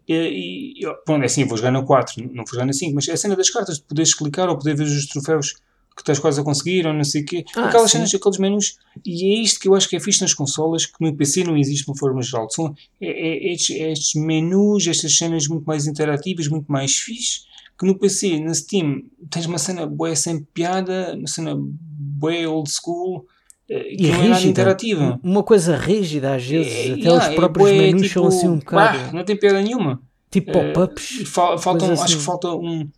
e, 0.09 0.83
e 0.83 0.87
bom, 1.07 1.21
é 1.23 1.27
assim, 1.27 1.45
vou 1.45 1.57
jogar 1.57 1.71
no 1.71 1.85
4, 1.85 2.23
não 2.33 2.45
vou 2.45 2.55
jogar 2.55 2.67
no 2.67 2.73
5, 2.73 2.95
mas 2.95 3.09
é 3.09 3.13
a 3.13 3.17
cena 3.17 3.37
das 3.37 3.51
cartas, 3.51 3.79
de 3.79 3.85
poderes 3.85 4.15
clicar 4.15 4.49
ou 4.49 4.57
poder 4.57 4.77
ver 4.77 4.85
os 4.85 5.07
troféus 5.07 5.55
que 5.97 6.02
estás 6.02 6.18
quase 6.18 6.39
a 6.39 6.44
conseguir, 6.44 6.86
ou 6.86 6.93
não 6.93 7.02
sei 7.02 7.23
o 7.23 7.24
quê. 7.24 7.44
Ah, 7.56 7.64
Aquelas 7.64 7.90
cenas, 7.90 8.14
aqueles 8.14 8.39
menus. 8.39 8.77
E 9.05 9.39
é 9.39 9.43
isto 9.43 9.59
que 9.59 9.66
eu 9.66 9.74
acho 9.74 9.89
que 9.89 9.97
é 9.97 10.01
fixe 10.01 10.20
nas 10.20 10.35
consolas, 10.35 10.85
que 10.85 10.94
no 11.01 11.16
PC 11.16 11.43
não 11.43 11.56
existe 11.56 11.85
de 11.85 11.90
uma 11.90 11.97
forma 11.97 12.20
geral. 12.20 12.51
São 12.51 12.74
é, 13.01 13.06
é, 13.09 13.52
estes, 13.52 13.81
é 13.81 13.93
estes, 13.93 14.20
menus, 14.20 14.86
estas 14.86 15.16
cenas 15.16 15.48
muito 15.48 15.64
mais 15.64 15.86
interativas, 15.86 16.48
muito 16.48 16.70
mais 16.70 16.94
fixe, 16.97 17.40
que 17.78 17.86
no 17.86 17.98
PC, 17.98 18.39
na 18.40 18.52
Steam, 18.52 19.02
tens 19.31 19.47
uma 19.47 19.59
cena 19.59 19.86
boa 19.86 20.14
sem 20.14 20.44
piada, 20.44 21.14
uma 21.16 21.27
cena 21.27 21.55
boa 21.56 22.48
old 22.48 22.70
school. 22.70 23.27
Eh, 23.68 23.97
que 23.97 24.05
e 24.05 24.06
rígida. 24.06 24.24
é 24.24 24.28
nada 24.28 24.47
interativa. 24.47 25.20
Uma 25.23 25.43
coisa 25.43 25.77
rígida 25.77 26.35
às 26.35 26.44
vezes, 26.44 26.73
é, 26.73 26.93
até 26.93 27.01
yeah, 27.01 27.28
os 27.28 27.35
próprios 27.35 27.70
é, 27.70 27.78
menus 27.78 28.02
tipo, 28.02 28.14
são 28.14 28.27
assim 28.27 28.48
um 28.48 28.59
bocado. 28.59 29.16
não 29.16 29.24
tem 29.24 29.36
piada 29.36 29.62
nenhuma. 29.62 30.01
Tipo 30.31 30.52
pop-ups. 30.52 31.20
Uh, 31.20 31.59
faltam, 31.59 31.93
assim. 31.93 32.02
Acho 32.02 32.16
que 32.18 32.23
falta 32.23 32.48
um, 32.48 32.89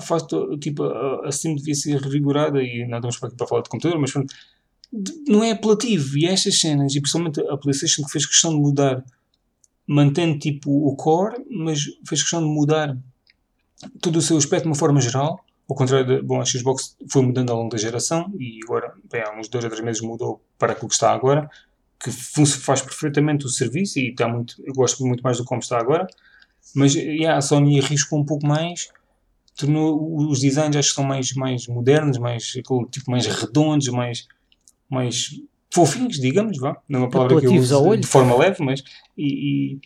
faz 0.00 0.24
tipo, 0.60 0.84
assim 1.24 1.54
devia 1.54 1.74
ser 1.74 2.00
revigorada 2.00 2.62
e 2.62 2.86
não 2.86 2.98
estamos 2.98 3.22
aqui 3.22 3.36
para 3.36 3.46
falar 3.46 3.62
de 3.62 3.70
computador, 3.70 3.98
mas 3.98 4.12
não 5.26 5.42
é 5.42 5.52
apelativo. 5.52 6.18
E 6.18 6.26
estas 6.26 6.58
cenas, 6.58 6.94
e 6.94 7.00
principalmente 7.00 7.40
a 7.48 7.56
PlayStation 7.56 8.04
que 8.04 8.10
fez 8.10 8.26
questão 8.26 8.50
de 8.50 8.60
mudar, 8.60 9.04
mantendo 9.86 10.38
tipo 10.38 10.70
o 10.70 10.94
core, 10.96 11.44
mas 11.50 11.80
fez 12.06 12.22
questão 12.22 12.40
de 12.40 12.48
mudar 12.48 12.96
todo 14.00 14.16
o 14.16 14.22
seu 14.22 14.36
aspecto 14.36 14.64
de 14.64 14.68
uma 14.68 14.74
forma 14.74 15.00
geral. 15.00 15.44
Ao 15.68 15.76
contrário, 15.76 16.06
de, 16.06 16.22
bom, 16.22 16.40
a 16.40 16.44
Xbox 16.44 16.96
foi 17.08 17.22
mudando 17.22 17.50
ao 17.50 17.58
longo 17.58 17.70
da 17.70 17.78
geração 17.78 18.32
e 18.38 18.60
agora, 18.64 18.94
bem, 19.10 19.22
há 19.22 19.38
uns 19.38 19.48
dois 19.48 19.64
ou 19.64 19.70
três 19.70 19.84
meses 19.84 20.02
mudou 20.02 20.42
para 20.58 20.72
aquilo 20.72 20.88
que 20.88 20.94
está 20.94 21.12
agora, 21.12 21.48
que 21.98 22.10
faz 22.10 22.82
perfeitamente 22.82 23.46
o 23.46 23.48
serviço 23.48 23.98
e 23.98 24.10
está 24.10 24.28
muito, 24.28 24.56
eu 24.64 24.74
gosto 24.74 25.04
muito 25.06 25.22
mais 25.22 25.38
do 25.38 25.44
como 25.44 25.60
está 25.60 25.78
agora. 25.78 26.06
Mas 26.74 26.94
yeah, 26.94 27.36
a 27.36 27.40
Sony 27.40 27.80
arriscou 27.80 28.20
um 28.20 28.24
pouco 28.24 28.46
mais 28.46 28.88
tornou 29.56 30.28
os 30.28 30.40
designs 30.40 30.76
acho 30.76 30.90
que 30.90 30.94
são 30.94 31.04
mais, 31.04 31.32
mais 31.34 31.66
modernos, 31.66 32.18
mais, 32.18 32.44
tipo, 32.44 32.88
mais 33.06 33.26
redondos, 33.26 33.88
mais, 33.88 34.26
mais 34.88 35.40
fofinhos, 35.70 36.18
digamos, 36.18 36.58
vá. 36.58 36.76
Não 36.88 37.00
é 37.00 37.02
uma 37.04 37.10
palavra 37.10 37.40
que 37.40 37.46
eu 37.46 37.54
uso 37.54 37.96
de 37.96 38.06
forma 38.06 38.36
leve, 38.36 38.62
mas 38.62 38.82
e, 39.16 39.80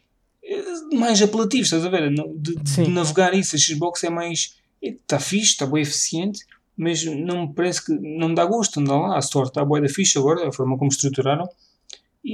e, 0.93 0.97
mais 0.97 1.21
apelativos, 1.21 1.67
estás 1.67 1.85
a 1.85 1.89
ver? 1.89 2.13
De, 2.13 2.55
de, 2.57 2.89
navegar 2.89 3.35
isso, 3.35 3.57
a 3.57 3.59
Xbox 3.59 4.05
é 4.05 4.11
mais 4.11 4.57
está 4.83 5.19
fixe, 5.19 5.53
está 5.53 5.67
bem 5.67 5.83
eficiente, 5.83 6.45
mas 6.77 7.05
não 7.05 7.47
me 7.47 7.55
parece 7.55 7.85
que 7.85 7.93
não 7.93 8.29
me 8.29 8.35
dá 8.35 8.45
gosto, 8.45 8.83
dá 8.83 8.97
lá, 8.97 9.17
a 9.17 9.21
Store 9.21 9.49
está 9.49 9.65
boa 9.65 9.81
da 9.81 9.89
fixe 9.89 10.19
agora, 10.19 10.49
a 10.49 10.53
forma 10.53 10.77
como 10.77 10.91
estruturaram, 10.91 11.49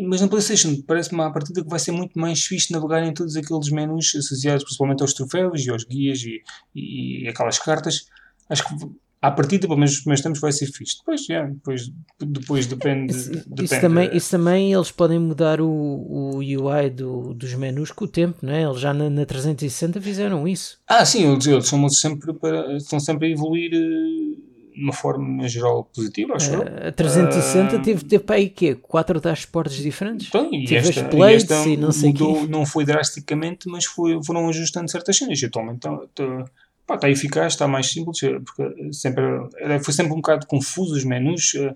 mas 0.01 0.23
na 0.23 0.29
PlayStation 0.29 0.81
parece-me 0.87 1.21
à 1.21 1.31
partida 1.31 1.63
que 1.63 1.69
vai 1.69 1.79
ser 1.79 1.93
muito 1.93 2.19
mais 2.19 2.43
fixe 2.45 2.73
navegar 2.73 3.05
em 3.05 3.13
todos 3.13 3.37
aqueles 3.37 3.69
menus 3.71 4.15
associados 4.17 4.65
principalmente 4.65 5.03
aos 5.03 5.13
troféus 5.13 5.67
e 5.67 5.71
aos 5.71 5.85
guias 5.85 6.23
e, 6.23 6.43
e, 6.75 7.29
aquelas 7.29 7.59
cartas. 7.59 8.07
Acho 8.49 8.67
que 8.67 8.75
à 9.23 9.31
partida, 9.31 9.69
pelo 9.69 9.79
menos 9.79 9.93
nos 9.93 10.01
primeiros 10.01 10.23
tempos, 10.23 10.41
vai 10.41 10.51
ser 10.51 10.67
fixe. 10.67 10.99
Depois, 10.99 11.29
yeah, 11.29 11.49
depois, 11.49 11.93
depois 12.19 12.67
depende. 12.67 13.13
Isso, 13.13 13.31
depende. 13.31 13.65
isso 13.65 13.81
também, 13.81 14.17
isso 14.17 14.31
também 14.31 14.73
eles 14.73 14.91
podem 14.91 15.19
mudar 15.21 15.61
o, 15.61 15.69
o 15.69 16.39
UI 16.39 16.91
do, 16.91 17.33
dos 17.33 17.55
menus 17.55 17.93
com 17.93 18.05
o 18.05 18.09
tempo, 18.09 18.39
não 18.43 18.53
é? 18.53 18.63
Eles 18.63 18.81
já 18.81 18.93
na, 18.93 19.09
na 19.09 19.25
360 19.25 20.01
fizeram 20.01 20.49
isso. 20.49 20.79
Ah, 20.89 21.05
sim, 21.05 21.31
eles, 21.31 21.47
eles 21.47 21.69
são 21.69 21.89
sempre 21.89 22.33
para, 22.33 22.77
estão 22.77 22.99
sempre 22.99 23.29
a 23.29 23.31
evoluir 23.31 23.71
uh, 23.73 24.32
de 24.75 24.83
uma 24.83 24.93
forma 24.93 25.49
geral 25.49 25.85
positiva, 25.85 26.35
acho 26.35 26.53
eu. 26.53 26.61
Uh, 26.61 26.89
a 26.89 26.93
360 26.93 27.77
uh, 27.77 27.83
teve, 27.83 28.05
teve 28.05 28.25
para 28.25 28.37
aí 28.37 28.49
quê? 28.49 28.75
Quatro 28.75 29.21
dashboards 29.21 29.77
diferentes? 29.77 30.29
Então, 30.29 30.49
e 30.53 30.75
esta, 30.75 31.17
e 31.17 31.23
esta 31.35 31.69
e 31.69 31.77
não, 31.77 31.93
sei 31.93 32.11
mudou, 32.11 32.49
não 32.49 32.67
foi 32.67 32.85
drasticamente, 32.85 33.69
mas 33.69 33.85
foi, 33.85 34.23
foram 34.25 34.49
ajustando 34.49 34.91
certas 34.91 35.17
cenas. 35.17 35.43
Atualmente 35.43 35.77
então, 35.77 36.07
então 36.13 36.45
pá, 36.87 36.95
está 36.97 37.11
eficaz, 37.11 37.53
está 37.55 37.69
mais 37.69 37.91
simples, 37.91 38.23
eh, 38.23 38.39
porque 38.41 38.93
sempre, 38.93 39.23
era, 39.59 39.81
foi 39.81 39.95
sempre 39.95 40.13
um 40.13 40.17
bocado 40.17 40.47
confuso 40.47 40.95
os 40.95 41.05
menus, 41.05 41.55
eh, 41.55 41.75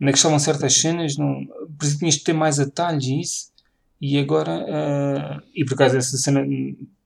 onde 0.00 0.10
é 0.10 0.12
que 0.12 0.18
estavam 0.18 0.38
certas 0.38 0.74
cenas, 0.74 1.16
não, 1.16 1.46
por 1.78 1.86
isso 1.86 1.98
tinhas 1.98 2.14
de 2.14 2.24
ter 2.24 2.32
mais 2.32 2.58
atalhos 2.58 3.06
e 3.06 3.20
isso, 3.20 3.50
e 4.00 4.18
agora, 4.18 4.64
uh, 4.64 5.42
e 5.54 5.62
por 5.62 5.76
causa 5.76 5.96
dessa 5.96 6.16
cena, 6.16 6.42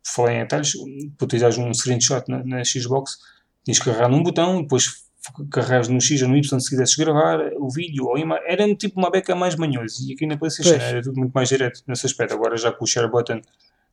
falei 0.05 0.37
em 0.37 0.43
atalhos, 0.43 0.75
para 1.19 1.25
utilizares 1.25 1.59
um 1.59 1.75
screenshot 1.75 2.23
na, 2.29 2.45
na 2.45 2.65
Xbox, 2.65 3.19
tinhas 3.65 3.81
que 3.81 3.85
carregar 3.87 4.09
num 4.09 4.23
botão, 4.23 4.63
depois 4.63 5.04
carregas 5.51 5.89
no 5.89 6.01
X 6.01 6.23
ou 6.23 6.29
no 6.29 6.37
Y 6.37 6.61
se 6.61 6.71
quisesses 6.71 6.95
gravar 6.97 7.41
o 7.59 7.71
vídeo 7.71 8.07
ou 8.07 8.19
imagem, 8.19 8.45
era 8.47 8.75
tipo 8.75 8.99
uma 8.99 9.11
beca 9.11 9.35
mais 9.35 9.57
manhoso, 9.57 10.09
e 10.09 10.13
aqui 10.13 10.27
na 10.27 10.37
PlayStation 10.37 10.75
era 10.75 11.03
tudo 11.03 11.19
muito 11.19 11.33
mais 11.33 11.49
direto 11.49 11.83
nesse 11.87 12.07
aspecto, 12.07 12.35
agora 12.35 12.57
já 12.57 12.73
com 12.73 12.85
o 12.85 12.87
share 12.87 13.11
button 13.11 13.41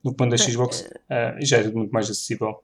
no 0.04 0.14
comando 0.14 0.32
da 0.32 0.38
Xbox, 0.38 0.82
uh, 0.82 1.46
já 1.46 1.58
é 1.58 1.64
tudo 1.64 1.78
muito 1.78 1.92
mais 1.92 2.10
acessível 2.10 2.60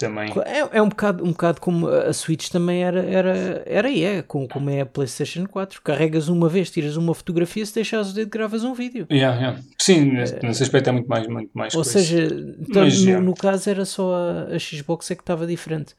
também. 0.00 0.32
É, 0.46 0.78
é 0.78 0.82
um, 0.82 0.88
bocado, 0.88 1.22
um 1.22 1.30
bocado 1.30 1.60
como 1.60 1.86
a 1.86 2.12
Switch 2.12 2.48
também 2.48 2.82
era, 2.82 3.04
era, 3.04 3.62
era 3.66 3.90
e 3.90 4.02
é, 4.02 4.22
como, 4.22 4.48
como 4.48 4.70
é 4.70 4.80
a 4.80 4.86
PlayStation 4.86 5.46
4. 5.46 5.82
Carregas 5.82 6.28
uma 6.28 6.48
vez, 6.48 6.70
tiras 6.70 6.96
uma 6.96 7.14
fotografia, 7.14 7.64
se 7.66 7.74
deixas 7.74 8.10
o 8.10 8.14
dedo, 8.14 8.30
gravas 8.30 8.64
um 8.64 8.72
vídeo. 8.72 9.06
Yeah, 9.10 9.38
yeah. 9.38 9.60
Sim, 9.78 10.12
nesse, 10.12 10.34
é, 10.36 10.40
nesse, 10.42 10.62
aspecto 10.62 10.88
é 10.88 10.92
muito 10.92 11.06
mais. 11.06 11.26
Muito 11.26 11.50
mais 11.52 11.74
ou 11.74 11.84
seja, 11.84 12.24
então, 12.58 12.82
mas, 12.82 12.98
no, 13.00 13.04
yeah. 13.04 13.24
no, 13.24 13.34
caso 13.34 13.68
era 13.68 13.84
só 13.84 14.14
a, 14.14 14.54
a 14.54 14.58
Xbox 14.58 15.10
é 15.10 15.14
que 15.14 15.22
estava 15.22 15.46
diferente. 15.46 15.94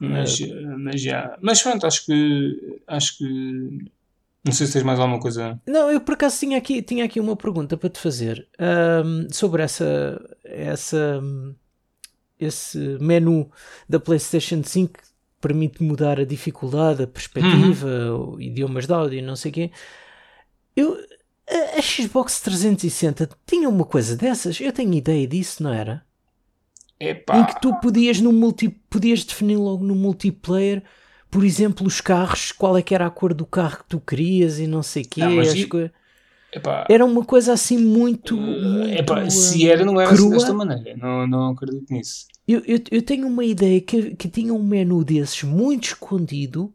Mas, 0.00 0.38
uh, 0.40 0.78
mas 0.78 1.00
já. 1.00 1.36
Mas 1.40 1.62
pronto, 1.62 1.86
acho 1.86 2.06
que. 2.06 2.80
Acho 2.86 3.18
que. 3.18 3.90
Não 4.44 4.52
sei 4.52 4.66
se 4.66 4.72
tens 4.74 4.84
mais 4.84 4.98
alguma 4.98 5.20
coisa. 5.20 5.60
Não, 5.66 5.90
eu 5.90 6.00
por 6.00 6.14
acaso 6.14 6.38
tinha 6.38 6.56
aqui, 6.56 6.80
tinha 6.80 7.04
aqui 7.04 7.20
uma 7.20 7.36
pergunta 7.36 7.76
para 7.76 7.90
te 7.90 7.98
fazer 7.98 8.46
um, 9.04 9.26
sobre 9.30 9.62
essa. 9.62 10.20
essa 10.44 11.20
esse 12.40 12.78
menu 13.00 13.50
da 13.88 13.98
PlayStation 13.98 14.62
5 14.62 14.92
que 14.92 15.00
permite 15.40 15.82
mudar 15.82 16.20
a 16.20 16.24
dificuldade, 16.24 17.02
a 17.02 17.06
perspectiva, 17.06 17.88
uhum. 17.88 18.40
idiomas 18.40 18.86
de 18.86 18.92
áudio, 18.92 19.22
não 19.22 19.36
sei 19.36 19.50
o 19.50 19.54
quê. 19.54 19.70
Eu, 20.76 20.96
a, 21.48 21.78
a, 21.78 21.82
Xbox 21.82 22.40
360 22.40 23.28
tinha 23.46 23.68
uma 23.68 23.84
coisa 23.84 24.16
dessas, 24.16 24.60
eu 24.60 24.72
tenho 24.72 24.94
ideia 24.94 25.26
disso, 25.26 25.62
não 25.62 25.72
era? 25.72 26.04
Epá. 27.00 27.38
Em 27.38 27.44
que 27.46 27.60
tu 27.60 27.74
podias, 27.80 28.20
no 28.20 28.32
multi, 28.32 28.68
podias 28.90 29.24
definir 29.24 29.56
logo 29.56 29.84
no 29.84 29.94
multiplayer, 29.94 30.82
por 31.30 31.44
exemplo, 31.44 31.86
os 31.86 32.00
carros, 32.00 32.52
qual 32.52 32.76
é 32.76 32.82
que 32.82 32.94
era 32.94 33.06
a 33.06 33.10
cor 33.10 33.34
do 33.34 33.46
carro 33.46 33.78
que 33.78 33.88
tu 33.88 34.00
querias 34.00 34.58
e 34.58 34.66
não 34.66 34.82
sei 34.82 35.04
quê. 35.04 35.20
Não, 35.20 35.36
mas, 35.36 35.54
Epá, 36.52 36.86
era 36.88 37.04
uma 37.04 37.24
coisa 37.24 37.52
assim 37.52 37.76
muito. 37.76 38.36
muito 38.36 38.98
epá, 38.98 39.28
se 39.28 39.68
era, 39.68 39.84
não 39.84 40.00
era 40.00 40.10
crua. 40.10 40.30
desta 40.30 40.52
maneira. 40.52 40.96
Não, 40.96 41.26
não 41.26 41.50
acredito 41.50 41.92
nisso. 41.92 42.26
Eu, 42.46 42.62
eu, 42.66 42.80
eu 42.90 43.02
tenho 43.02 43.26
uma 43.26 43.44
ideia 43.44 43.80
que, 43.80 44.14
que 44.16 44.28
tinha 44.28 44.54
um 44.54 44.62
menu 44.62 45.04
desses 45.04 45.42
muito 45.42 45.88
escondido 45.88 46.72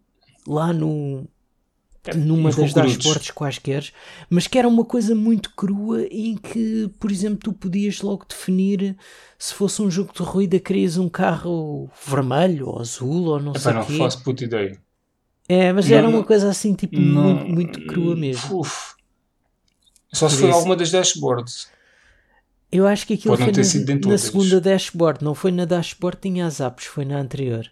lá 0.48 0.72
no. 0.72 1.28
É, 2.06 2.14
numa 2.14 2.52
das 2.52 2.74
dashboards 2.74 3.32
quaisquer, 3.32 3.90
mas 4.30 4.46
que 4.46 4.60
era 4.60 4.68
uma 4.68 4.84
coisa 4.84 5.16
muito 5.16 5.52
crua 5.56 6.06
em 6.12 6.36
que, 6.36 6.90
por 7.00 7.10
exemplo, 7.10 7.38
tu 7.38 7.54
podias 7.54 8.02
logo 8.02 8.26
definir 8.28 8.98
se 9.40 9.54
fosse 9.54 9.82
um 9.82 9.90
jogo 9.90 10.12
de 10.12 10.20
corrida, 10.20 10.60
querias 10.60 10.98
um 10.98 11.08
carro 11.08 11.90
vermelho 12.06 12.68
ou 12.68 12.80
azul 12.80 13.28
ou 13.28 13.40
não 13.40 13.52
Epá, 13.52 13.60
sei 13.60 13.74
não 13.74 13.86
quê. 13.86 13.98
faço 13.98 14.22
puta 14.22 14.44
ideia. 14.44 14.78
É, 15.48 15.72
mas 15.72 15.90
não, 15.90 15.98
era 15.98 16.10
uma 16.10 16.24
coisa 16.24 16.50
assim, 16.50 16.74
tipo, 16.74 17.00
não, 17.00 17.36
muito, 17.36 17.50
muito 17.54 17.86
crua 17.86 18.16
mesmo. 18.18 18.60
Uf. 18.60 18.96
Só 20.12 20.28
se 20.28 20.38
foi 20.38 20.52
alguma 20.52 20.76
das 20.76 20.92
dashboards. 20.92 21.68
Eu 22.72 22.86
acho 22.86 23.08
que 23.08 23.14
aquilo 23.14 23.38
Pode 23.38 23.44
foi 23.54 23.86
na, 23.86 24.10
na 24.10 24.18
segunda 24.18 24.60
dashboard, 24.60 25.24
não 25.24 25.36
foi 25.36 25.52
na 25.52 25.64
dashboard 25.64 26.18
tinha 26.22 26.46
as 26.46 26.60
apps, 26.60 26.86
foi 26.86 27.06
na 27.06 27.18
anterior. 27.20 27.70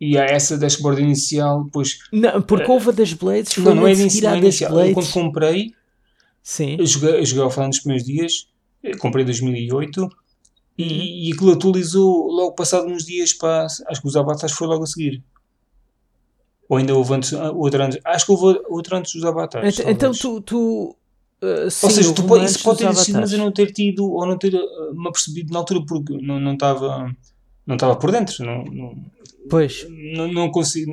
E 0.00 0.18
há 0.18 0.24
essa 0.24 0.58
dashboard 0.58 1.00
inicial, 1.00 1.66
pois. 1.72 1.98
Não, 2.12 2.42
porque 2.42 2.70
uh, 2.70 2.72
houve 2.72 2.90
a 2.90 2.92
das 2.92 3.12
Blades, 3.14 3.54
foi 3.54 3.62
não, 3.62 3.74
não 3.74 3.86
é 3.86 3.92
inicial, 3.92 4.34
é 4.34 4.38
inicial. 4.38 4.72
Blades. 4.72 4.88
Eu, 4.90 4.94
quando 4.94 5.12
comprei, 5.12 5.72
Sim. 6.46 6.76
Eu 6.78 6.86
joguei, 6.86 7.18
eu 7.18 7.26
joguei 7.26 7.42
offline 7.42 7.66
nos 7.66 7.80
primeiros 7.80 8.06
dias, 8.06 8.48
comprei 9.00 9.24
em 9.24 9.26
2008 9.26 10.00
uhum. 10.00 10.08
e, 10.78 11.28
e 11.28 11.32
aquilo 11.32 11.52
atualizou 11.52 12.28
logo 12.30 12.52
passado 12.52 12.86
uns 12.86 13.04
dias 13.04 13.32
para. 13.32 13.66
Acho 13.66 14.00
que 14.00 14.06
os 14.06 14.14
avatares 14.14 14.54
foi 14.54 14.68
logo 14.68 14.84
a 14.84 14.86
seguir. 14.86 15.24
Ou 16.68 16.76
ainda 16.76 16.94
houve 16.94 17.14
antes, 17.14 17.32
outro 17.32 17.82
antes. 17.82 17.98
Acho 18.04 18.26
que 18.26 18.32
houve 18.32 18.60
outro 18.68 18.96
antes 18.96 19.12
dos 19.12 19.24
avatares. 19.24 19.76
Então, 19.76 19.90
então 19.90 20.12
tu, 20.12 20.40
tu 20.40 20.96
Uh, 21.36 21.70
sim, 21.70 21.84
ou 21.86 21.92
seja, 21.92 22.14
tu 22.14 22.22
pode, 22.24 22.46
isso 22.46 22.62
pode 22.62 22.78
ter 22.78 22.88
existido, 22.88 23.20
mas 23.20 23.30
eu 23.30 23.38
não 23.38 23.52
ter 23.52 23.70
tido 23.70 24.10
ou 24.10 24.26
não 24.26 24.38
ter 24.38 24.54
uh, 24.54 24.94
me 24.94 25.06
apercebido 25.06 25.52
na 25.52 25.58
altura 25.58 25.84
porque 25.86 26.16
não 26.16 26.40
não 26.40 26.54
estava 26.54 27.14
não 27.66 27.74
estava 27.76 27.96
por 27.96 28.12
dentro. 28.12 28.44
Não, 28.44 28.64
não, 28.64 28.96
pois. 29.48 29.86
Não, 29.88 30.32
não 30.32 30.50
consigo. 30.50 30.92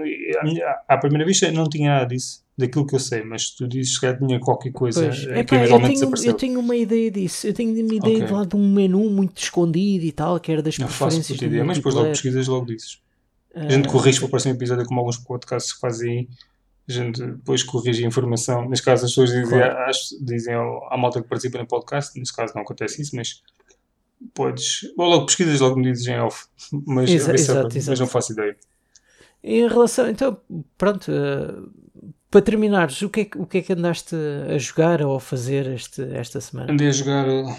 À 0.88 0.98
primeira 0.98 1.26
vista 1.26 1.52
não 1.52 1.70
tinha 1.70 1.92
nada 1.92 2.06
disso, 2.06 2.44
daquilo 2.58 2.86
que 2.86 2.96
eu 2.96 3.00
sei, 3.00 3.24
mas 3.24 3.52
tu 3.52 3.68
dizes 3.68 3.98
que 4.00 4.14
tinha 4.16 4.40
qualquer 4.40 4.72
coisa 4.72 5.08
pois. 5.08 5.28
É 5.28 5.44
que 5.44 5.56
eventualmente 5.56 6.02
eu 6.02 6.12
tenho, 6.12 6.28
eu 6.28 6.34
tenho 6.34 6.60
uma 6.60 6.76
ideia 6.76 7.12
disso. 7.12 7.48
Eu 7.48 7.54
tenho 7.54 7.72
uma 7.86 7.94
ideia 7.94 8.16
okay. 8.16 8.28
de 8.28 8.34
lá 8.34 8.46
de 8.46 8.56
um 8.56 8.74
menu 8.74 9.10
muito 9.10 9.42
escondido 9.42 10.06
e 10.06 10.12
tal, 10.12 10.40
que 10.40 10.52
era 10.52 10.62
das 10.62 10.78
não 10.78 10.88
preferências. 10.88 11.28
Faço 11.28 11.46
ideia, 11.46 11.64
mas 11.64 11.78
depois 11.78 11.96
logo 11.96 12.10
pesquisas 12.10 12.48
logo 12.48 12.66
dizes. 12.66 13.00
A 13.56 13.70
gente 13.70 13.88
corrige 13.88 14.18
para 14.18 14.26
o 14.26 14.30
próximo 14.30 14.56
episódio, 14.56 14.86
como 14.86 15.00
alguns 15.00 15.18
podcasts 15.18 15.74
fazem 15.80 16.28
a 16.88 16.92
gente 16.92 17.26
depois 17.26 17.64
corrige 17.64 18.04
a 18.04 18.08
informação. 18.08 18.68
Neste 18.68 18.84
caso, 18.84 19.06
as 19.06 19.12
pessoas 19.12 19.30
dizem, 19.30 19.48
claro. 19.48 19.92
dizem 20.22 20.54
à 20.54 20.98
malta 20.98 21.22
que 21.22 21.28
participa 21.28 21.58
no 21.58 21.66
podcast, 21.66 22.18
neste 22.20 22.36
caso 22.36 22.54
não 22.56 22.62
acontece 22.62 23.02
isso, 23.02 23.16
mas 23.16 23.42
podes. 24.34 24.84
Ou 24.98 25.08
logo 25.08 25.26
pesquisas, 25.26 25.60
logo 25.60 25.78
me 25.78 25.92
dizes 25.92 26.08
em 26.08 26.20
off, 26.20 26.46
mas, 26.86 27.10
Exa 27.10 27.34
exato, 27.34 27.78
exato. 27.78 27.90
mas 27.92 28.00
não 28.00 28.08
faço 28.08 28.34
ideia. 28.34 28.58
Em 29.44 29.68
relação, 29.68 30.10
então, 30.10 30.38
pronto, 30.78 31.12
uh, 31.12 31.70
para 32.32 32.42
terminares, 32.42 33.02
o 33.02 33.10
que, 33.10 33.22
é, 33.22 33.30
o 33.38 33.46
que 33.46 33.58
é 33.58 33.62
que 33.62 33.74
andaste 33.74 34.16
a 34.50 34.58
jogar 34.58 35.02
ou 35.02 35.16
a 35.16 35.20
fazer 35.20 35.68
este, 35.68 36.02
esta 36.14 36.40
semana? 36.40 36.72
Andei 36.72 36.88
a 36.88 36.92
jogar, 36.92 37.28
uh, 37.28 37.56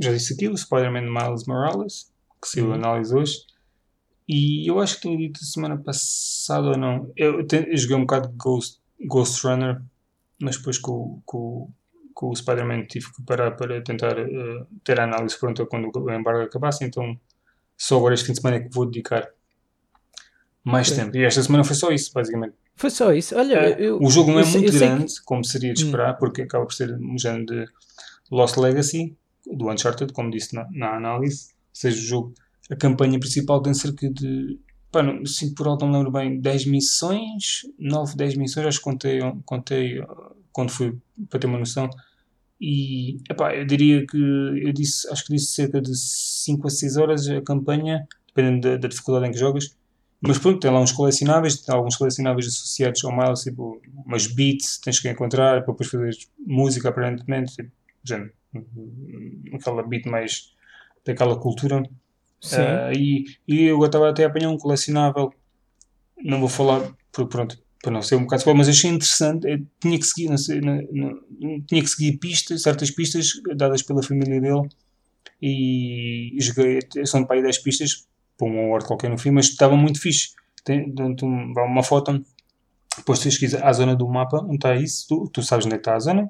já 0.00 0.12
disse 0.12 0.34
aqui, 0.34 0.48
o 0.48 0.56
Spider-Man 0.56 1.10
Miles 1.10 1.46
Morales, 1.46 2.12
que 2.40 2.48
saiu 2.48 2.66
uhum. 2.66 2.74
análise 2.74 3.14
hoje. 3.14 3.38
E 4.28 4.68
eu 4.68 4.80
acho 4.80 4.96
que 4.96 5.02
tinha 5.02 5.16
dito 5.16 5.44
semana 5.44 5.76
passada 5.76 6.68
ou 6.68 6.76
não. 6.76 7.12
Eu, 7.16 7.40
eu, 7.40 7.76
joguei 7.76 7.96
um 7.96 8.00
bocado 8.00 8.28
de 8.28 8.34
Ghost, 8.36 8.80
Ghost 9.06 9.46
Runner, 9.46 9.80
mas 10.40 10.56
depois 10.56 10.78
com, 10.78 11.20
com, 11.24 11.70
com 12.16 12.30
o 12.30 12.34
Spider-Man 12.34 12.86
tive 12.86 13.12
que 13.12 13.22
parar 13.22 13.50
para 13.50 13.82
tentar 13.82 14.18
uh, 14.18 14.66
ter 14.82 14.98
a 14.98 15.04
análise 15.04 15.38
pronta 15.38 15.66
quando 15.66 15.90
o 15.94 16.10
embargo 16.10 16.44
acabasse. 16.44 16.82
Então 16.82 17.14
só 17.76 17.98
agora 17.98 18.14
este 18.14 18.24
fim 18.24 18.32
de 18.32 18.40
semana 18.40 18.56
é 18.56 18.60
que 18.60 18.74
vou 18.74 18.86
dedicar 18.86 19.28
mais 20.64 20.90
okay. 20.90 21.04
tempo. 21.04 21.16
E 21.18 21.24
esta 21.24 21.42
semana 21.42 21.62
foi 21.62 21.76
só 21.76 21.90
isso, 21.90 22.10
basicamente. 22.14 22.54
Foi 22.74 22.88
só 22.88 23.12
isso. 23.12 23.36
Olha, 23.36 23.54
é, 23.56 23.76
eu, 23.78 23.98
o 24.00 24.10
jogo 24.10 24.32
não 24.32 24.40
é 24.40 24.46
muito 24.46 24.72
grande, 24.72 25.14
que... 25.14 25.22
como 25.26 25.44
seria 25.44 25.74
de 25.74 25.84
esperar, 25.84 26.14
hum. 26.14 26.16
porque 26.18 26.42
acaba 26.42 26.64
por 26.64 26.72
ser 26.72 26.90
um 26.94 27.18
género 27.18 27.44
de 27.44 27.66
Lost 28.30 28.56
Legacy, 28.56 29.14
do 29.46 29.70
Uncharted, 29.70 30.10
como 30.14 30.30
disse 30.30 30.54
na, 30.54 30.66
na 30.72 30.96
análise. 30.96 31.50
Ou 31.50 31.74
seja, 31.74 31.98
o 31.98 32.02
jogo 32.02 32.34
a 32.70 32.76
campanha 32.76 33.20
principal 33.20 33.60
tem 33.60 33.74
cerca 33.74 34.10
de. 34.10 34.58
Pá, 34.90 35.02
não, 35.02 35.20
assim, 35.20 35.54
por 35.54 35.68
alto 35.68 35.84
não 35.84 35.92
lembro 35.92 36.10
bem, 36.10 36.40
10 36.40 36.66
missões, 36.66 37.66
9, 37.78 38.16
10 38.16 38.36
missões, 38.36 38.66
acho 38.66 38.78
que 38.78 38.84
contei, 38.84 39.20
contei 39.44 40.00
quando 40.56 40.70
fui 40.70 40.96
para 41.28 41.38
ter 41.38 41.46
uma 41.46 41.58
noção. 41.58 41.90
E 42.58 43.18
epá, 43.28 43.54
eu 43.54 43.66
diria 43.66 44.06
que 44.06 44.16
eu 44.16 44.72
disse, 44.72 45.06
acho 45.12 45.26
que 45.26 45.34
disse 45.34 45.52
cerca 45.52 45.82
de 45.82 45.94
5 45.94 46.66
a 46.66 46.70
6 46.70 46.96
horas 46.96 47.28
a 47.28 47.42
campanha, 47.42 48.08
dependendo 48.28 48.66
da, 48.66 48.76
da 48.78 48.88
dificuldade 48.88 49.26
em 49.26 49.32
que 49.32 49.38
jogas. 49.38 49.76
Mas 50.18 50.38
pronto, 50.38 50.58
tem 50.58 50.70
lá 50.70 50.80
uns 50.80 50.92
colecionáveis, 50.92 51.60
tem 51.60 51.74
alguns 51.74 51.94
colecionáveis 51.94 52.46
associados 52.46 53.04
ao 53.04 53.14
Miles, 53.14 53.40
tipo 53.40 53.82
umas 54.06 54.26
beats 54.26 54.78
tens 54.78 54.98
que 54.98 55.10
encontrar 55.10 55.62
para 55.62 55.72
depois 55.72 55.90
fazer 55.90 56.16
música 56.38 56.88
aparentemente, 56.88 57.54
tipo, 57.54 57.70
aquela 59.54 59.82
beat 59.82 60.06
mais 60.06 60.54
daquela 61.04 61.38
cultura. 61.38 61.82
Uh, 61.82 62.96
e, 62.96 63.24
e 63.46 63.64
eu 63.64 63.84
estava 63.84 64.08
até 64.08 64.24
a 64.24 64.28
apanhar 64.28 64.48
um 64.48 64.56
colecionável, 64.56 65.34
não 66.24 66.40
vou 66.40 66.48
falar, 66.48 66.80
por, 67.12 67.26
pronto, 67.28 67.58
para 67.86 67.92
não 67.94 68.02
ser 68.02 68.16
um 68.16 68.22
bocado 68.22 68.42
mas 68.56 68.68
achei 68.68 68.90
interessante. 68.90 69.46
Eu 69.48 69.64
tinha 69.80 69.96
que 69.96 70.04
seguir, 70.04 70.28
não 70.28 70.36
sei, 70.36 70.60
não, 70.60 70.74
não, 70.90 71.20
tinha 71.62 71.80
que 71.80 71.86
seguir 71.88 72.18
pistas, 72.18 72.62
certas 72.62 72.90
pistas 72.90 73.30
dadas 73.56 73.80
pela 73.80 74.02
família 74.02 74.40
dele. 74.40 74.68
E 75.40 76.36
joguei, 76.40 76.80
são 77.04 77.24
para 77.24 77.36
aí 77.36 77.42
10 77.42 77.58
pistas, 77.58 78.06
para 78.36 78.48
um 78.48 78.58
award 78.66 78.86
qualquer 78.86 79.08
no 79.10 79.16
fim, 79.18 79.30
mas 79.30 79.46
estava 79.46 79.76
muito 79.76 80.00
fixe. 80.00 80.30
tem, 80.64 80.92
um- 81.24 81.52
vá 81.52 81.62
uma 81.62 81.82
foto, 81.84 82.24
depois 82.96 83.20
que 83.38 83.44
ir 83.46 83.64
à 83.64 83.72
zona 83.72 83.94
do 83.94 84.08
mapa 84.08 84.40
onde 84.42 84.56
está 84.56 84.74
isso, 84.74 85.06
tu, 85.08 85.30
tu 85.32 85.42
sabes 85.44 85.64
onde 85.64 85.76
é 85.76 85.78
está 85.78 85.94
a 85.94 86.00
zona, 86.00 86.28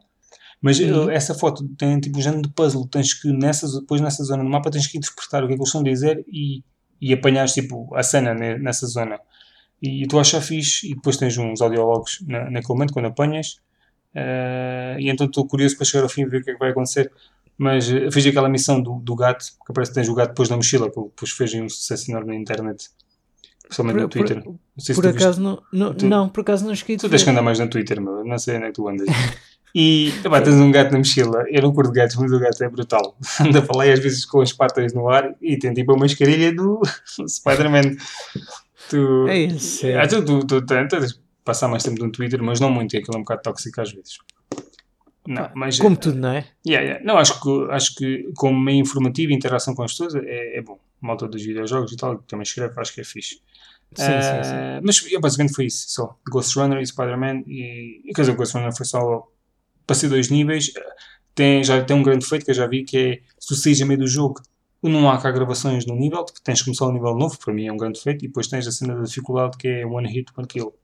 mas 0.60 0.78
Uhum. 0.78 1.08
eh, 1.10 1.14
essa 1.14 1.34
foto 1.34 1.66
tem 1.78 1.98
tipo 2.00 2.18
um 2.18 2.20
género 2.20 2.42
de 2.42 2.50
puzzle, 2.50 2.86
tens 2.86 3.14
que 3.14 3.32
nessa, 3.32 3.66
depois 3.80 4.02
nessa 4.02 4.22
zona 4.24 4.44
do 4.44 4.50
mapa 4.50 4.70
tens 4.70 4.86
que 4.86 4.98
interpretar 4.98 5.42
o 5.42 5.46
que 5.46 5.54
é 5.54 5.56
que 5.56 5.62
eles 5.62 5.68
estão 5.68 5.80
a 5.80 5.84
dizer 5.84 6.22
e, 6.30 6.62
e 7.00 7.14
apanhares 7.14 7.54
tipo 7.54 7.94
a 7.94 8.02
cena 8.02 8.34
ne- 8.34 8.58
nessa 8.58 8.86
zona. 8.86 9.18
E 9.82 10.06
tu 10.06 10.18
achas 10.18 10.46
fixe 10.46 10.90
e 10.90 10.94
depois 10.94 11.16
tens 11.16 11.36
uns 11.36 11.60
audiólogos 11.60 12.22
na, 12.26 12.50
naquele 12.50 12.74
momento 12.74 12.92
quando 12.92 13.06
apanhas 13.06 13.58
eh, 14.14 14.96
e 14.98 15.10
então 15.10 15.26
estou 15.26 15.46
curioso 15.46 15.76
para 15.76 15.84
chegar 15.84 16.02
ao 16.04 16.08
fim 16.08 16.22
e 16.22 16.26
ver 16.26 16.40
o 16.40 16.44
que 16.44 16.50
é 16.50 16.54
que 16.54 16.58
vai 16.58 16.70
acontecer. 16.70 17.12
Mas 17.58 17.90
eh, 17.90 18.10
fiz 18.10 18.26
aquela 18.26 18.48
missão 18.48 18.80
do, 18.80 18.94
do 19.00 19.14
gato, 19.14 19.44
que 19.66 19.72
parece 19.72 19.90
que 19.92 19.96
tens 19.96 20.08
o 20.08 20.14
gato 20.14 20.28
depois 20.30 20.48
na 20.48 20.56
mochila, 20.56 20.90
que 20.90 21.00
depois 21.00 21.30
fez 21.30 21.54
um 21.54 21.68
sucesso 21.68 22.10
enorme 22.10 22.34
na 22.34 22.40
internet. 22.40 22.88
Principalmente 23.62 23.96
no 23.96 24.08
Por- 24.08 24.18
por- 24.18 24.26
Twitter. 24.28 24.44
Não 24.44 24.58
sei 24.78 24.94
se 24.94 25.00
Por 25.00 25.02
tu 25.08 25.12
viste. 25.12 25.24
acaso 25.24 25.42
não, 25.42 25.62
não, 25.72 25.94
Tu- 25.94 26.06
não, 26.06 26.28
por 26.28 26.40
acaso 26.40 26.64
não 26.64 26.72
esqueci 26.72 26.98
Tu 26.98 27.08
tens 27.10 27.22
que 27.24 27.30
andar 27.30 27.42
mais 27.42 27.58
no 27.58 27.68
Twitter, 27.68 28.00
meu. 28.00 28.24
Não 28.24 28.38
sei 28.38 28.56
onde 28.56 28.64
é 28.64 28.68
que 28.68 28.74
tu 28.74 28.88
andas. 28.88 29.06
E 29.78 30.08
epá, 30.24 30.40
tens 30.40 30.54
um 30.54 30.70
gato 30.70 30.92
na 30.92 30.98
mochila. 30.98 31.44
Eu 31.50 31.60
não 31.60 31.70
curto 31.74 31.92
gatos, 31.92 32.16
mas 32.16 32.32
o 32.32 32.38
gato 32.38 32.64
é 32.64 32.68
brutal. 32.70 33.14
Anda 33.38 33.60
para 33.60 33.76
lá 33.76 33.86
e 33.86 33.92
às 33.92 33.98
vezes 33.98 34.24
com 34.24 34.40
as 34.40 34.50
patas 34.50 34.94
no 34.94 35.06
ar 35.06 35.34
e 35.42 35.58
tem 35.58 35.74
tipo 35.74 35.92
uma 35.92 36.06
escarilha 36.06 36.50
do 36.54 36.80
Spider-Man. 37.28 37.94
Tu, 38.88 39.26
É 39.28 39.38
isso, 39.38 39.86
é. 39.86 39.98
Ah, 39.98 40.06
tu, 40.06 40.24
tu, 40.24 40.46
tu, 40.46 40.60
tu 40.60 40.66
tens 40.66 41.12
de 41.12 41.18
passar 41.44 41.68
mais 41.68 41.82
tempo 41.82 42.02
no 42.04 42.10
Twitter, 42.10 42.42
mas 42.42 42.60
não 42.60 42.70
muito, 42.70 42.94
e 42.94 42.98
aquilo 42.98 43.16
é 43.16 43.18
um 43.18 43.22
bocado 43.22 43.42
tóxico 43.42 43.80
às 43.80 43.92
vezes. 43.92 44.18
Não, 45.26 45.50
mas 45.54 45.78
Como 45.78 45.96
tudo, 45.96 46.18
não 46.18 46.28
é? 46.30 46.46
Yeah, 46.66 46.86
yeah. 46.86 47.04
Não, 47.04 47.18
acho 47.18 47.40
que, 47.40 47.70
acho 47.72 47.94
que 47.96 48.30
como 48.36 48.58
meio 48.58 48.78
informativo 48.78 49.32
e 49.32 49.34
interação 49.34 49.74
com 49.74 49.82
as 49.82 49.92
pessoas 49.92 50.14
é, 50.14 50.58
é 50.58 50.62
bom. 50.62 50.78
Malta 51.00 51.26
dos 51.28 51.42
videojogos 51.42 51.92
e 51.92 51.96
tal, 51.96 52.18
que 52.18 52.24
também 52.28 52.44
escreve, 52.44 52.72
acho 52.80 52.94
que 52.94 53.00
é 53.00 53.04
fixe. 53.04 53.40
Sim, 53.94 54.12
Ah, 54.12 54.22
sim, 54.22 54.42
sim. 54.42 54.80
Mas 54.82 55.20
basicamente 55.20 55.54
foi 55.54 55.66
isso, 55.66 55.86
só. 55.88 56.16
Ghost 56.28 56.56
Runner 56.58 56.80
e 56.80 56.86
Spider-Man 56.86 57.42
e, 57.46 58.02
e 58.04 58.12
quer 58.14 58.22
dizer, 58.22 58.32
o 58.32 58.36
Ghost 58.36 58.56
Runner 58.56 58.74
foi 58.74 58.86
só 58.86 59.26
passei 59.86 60.08
dois 60.08 60.30
níveis. 60.30 60.72
Tem, 61.34 61.62
já 61.62 61.82
tem 61.84 61.96
um 61.96 62.02
grande 62.02 62.20
defeito 62.20 62.44
que 62.44 62.50
eu 62.50 62.54
já 62.54 62.66
vi 62.66 62.84
que 62.84 62.96
é 62.96 63.20
se 63.38 63.48
tu 63.48 63.54
saís 63.56 63.80
a 63.82 63.86
meio 63.86 64.00
do 64.00 64.06
jogo 64.06 64.40
não 64.88 65.10
há 65.10 65.18
cá 65.18 65.30
gravações 65.30 65.84
no 65.86 65.94
nível, 65.96 66.24
tipo, 66.24 66.40
tens 66.42 66.58
que 66.60 66.64
começar 66.66 66.86
um 66.86 66.92
nível 66.92 67.14
novo, 67.14 67.38
para 67.38 67.52
mim 67.54 67.66
é 67.66 67.72
um 67.72 67.76
grande 67.76 67.98
defeito, 67.98 68.24
e 68.24 68.28
depois 68.28 68.46
tens 68.48 68.66
a 68.66 68.72
cena 68.72 68.94
da 68.94 69.02
dificuldade 69.02 69.56
que 69.56 69.68
é 69.68 69.86
one 69.86 70.08
hit, 70.08 70.30
one 70.36 70.46
kill. 70.46 70.74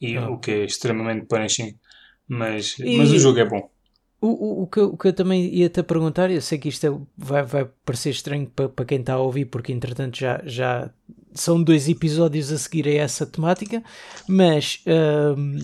E, 0.00 0.16
Ah. 0.16 0.28
O 0.30 0.38
que 0.38 0.50
é 0.50 0.64
extremamente 0.64 1.26
punishing. 1.26 1.74
Mas, 2.28 2.76
E- 2.78 2.96
mas 2.98 3.10
o 3.12 3.18
jogo 3.18 3.38
é 3.38 3.44
bom. 3.44 3.70
O, 4.20 4.26
o, 4.28 4.62
o, 4.62 4.66
que, 4.66 4.78
eu- 4.80 4.88
o 4.92 4.96
que 4.96 5.08
eu 5.08 5.12
também 5.12 5.44
ia-te 5.54 5.82
perguntar, 5.82 6.30
eu 6.30 6.40
sei 6.42 6.58
que 6.58 6.68
isto 6.68 6.86
é- 6.86 6.98
vai, 7.16 7.42
vai 7.44 7.68
parecer 7.84 8.10
estranho 8.10 8.46
para, 8.54 8.68
para 8.68 8.84
quem 8.84 8.98
está 9.00 9.14
a 9.14 9.18
ouvir, 9.20 9.44
porque 9.46 9.72
entretanto 9.72 10.16
já, 10.18 10.42
já 10.44 10.90
são 11.34 11.62
dois 11.62 11.88
episódios 11.88 12.50
a 12.50 12.58
seguir 12.58 12.88
a 12.88 12.94
essa 12.94 13.24
temática, 13.26 13.82
mas 14.26 14.82
hum, 15.36 15.58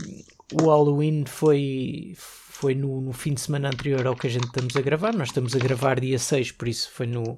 o 0.62 0.66
Halloween 0.68 1.24
foi, 1.26 2.14
foi 2.62 2.76
no, 2.76 3.00
no 3.00 3.12
fim 3.12 3.34
de 3.34 3.40
semana 3.40 3.66
anterior 3.66 4.06
ao 4.06 4.14
que 4.14 4.28
a 4.28 4.30
gente 4.30 4.46
estamos 4.46 4.76
a 4.76 4.80
gravar. 4.80 5.12
Nós 5.12 5.30
estamos 5.30 5.56
a 5.56 5.58
gravar 5.58 5.98
dia 5.98 6.16
6, 6.16 6.52
por 6.52 6.68
isso 6.68 6.88
foi 6.92 7.08
no 7.08 7.36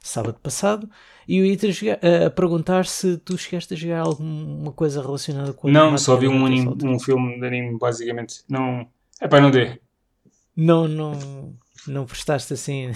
sábado 0.00 0.36
passado. 0.42 0.90
E 1.28 1.36
eu 1.36 1.46
ia-te 1.46 1.90
a, 1.90 2.26
a 2.26 2.30
perguntar 2.30 2.84
se 2.84 3.16
tu 3.18 3.38
chegaste 3.38 3.72
a 3.72 3.76
jogar 3.76 4.00
alguma 4.00 4.72
coisa 4.72 5.00
relacionada 5.00 5.52
com 5.52 5.70
Não, 5.70 5.96
só 5.96 6.16
vi 6.16 6.26
um, 6.26 6.44
anime, 6.44 6.76
um 6.82 6.98
filme 6.98 7.38
de 7.38 7.46
anime, 7.46 7.78
basicamente. 7.78 8.42
Não. 8.48 8.88
É 9.20 9.28
pá, 9.28 9.40
não 9.40 9.52
dê. 9.52 9.78
Não, 10.56 10.88
não, 10.88 11.54
não 11.86 12.04
prestaste 12.04 12.52
assim. 12.52 12.90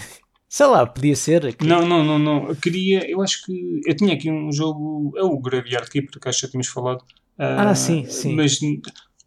Sei 0.49 0.65
lá, 0.65 0.85
podia 0.85 1.15
ser. 1.15 1.45
aqui. 1.45 1.65
Não, 1.65 1.87
não, 1.87 2.03
não, 2.03 2.19
não. 2.19 2.49
Eu 2.49 2.57
queria. 2.57 3.09
Eu 3.09 3.21
acho 3.21 3.45
que. 3.45 3.79
Eu 3.85 3.95
tinha 3.95 4.13
aqui 4.15 4.29
um 4.29 4.51
jogo. 4.51 5.13
É 5.15 5.23
o 5.23 5.39
Graveyard 5.39 5.89
Keeper, 5.89 6.19
que 6.19 6.27
acho 6.27 6.41
que 6.41 6.45
já 6.45 6.51
tínhamos 6.51 6.67
falado. 6.67 7.05
Ah, 7.37 7.73
sim, 7.73 8.03
sim. 8.03 8.35
Mas 8.35 8.59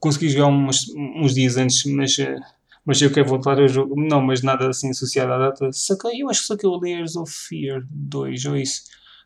consegui 0.03 0.29
jogar 0.29 0.49
umas, 0.49 0.85
uns 1.17 1.33
dias 1.35 1.57
antes, 1.57 1.85
mas. 1.87 2.19
eh, 2.19 2.37
Mas 2.85 3.01
eu 3.01 3.13
quero 3.13 3.29
voltar 3.29 3.61
ao 3.61 3.69
jogo. 3.69 3.95
Não, 3.97 4.21
mas 4.21 4.43
nada 4.43 4.69
assim 4.69 4.91
associado 4.91 5.33
à 5.33 5.39
data. 5.39 5.71
Saquei, 5.73 6.21
eu 6.21 6.29
acho 6.29 6.41
que 6.41 6.47
saquei 6.49 6.69
o 6.69 6.77
Layers 6.81 7.15
of 7.15 7.33
Fear 7.33 7.85
2 7.89 8.45
ou 8.47 8.57
isso. 8.57 8.83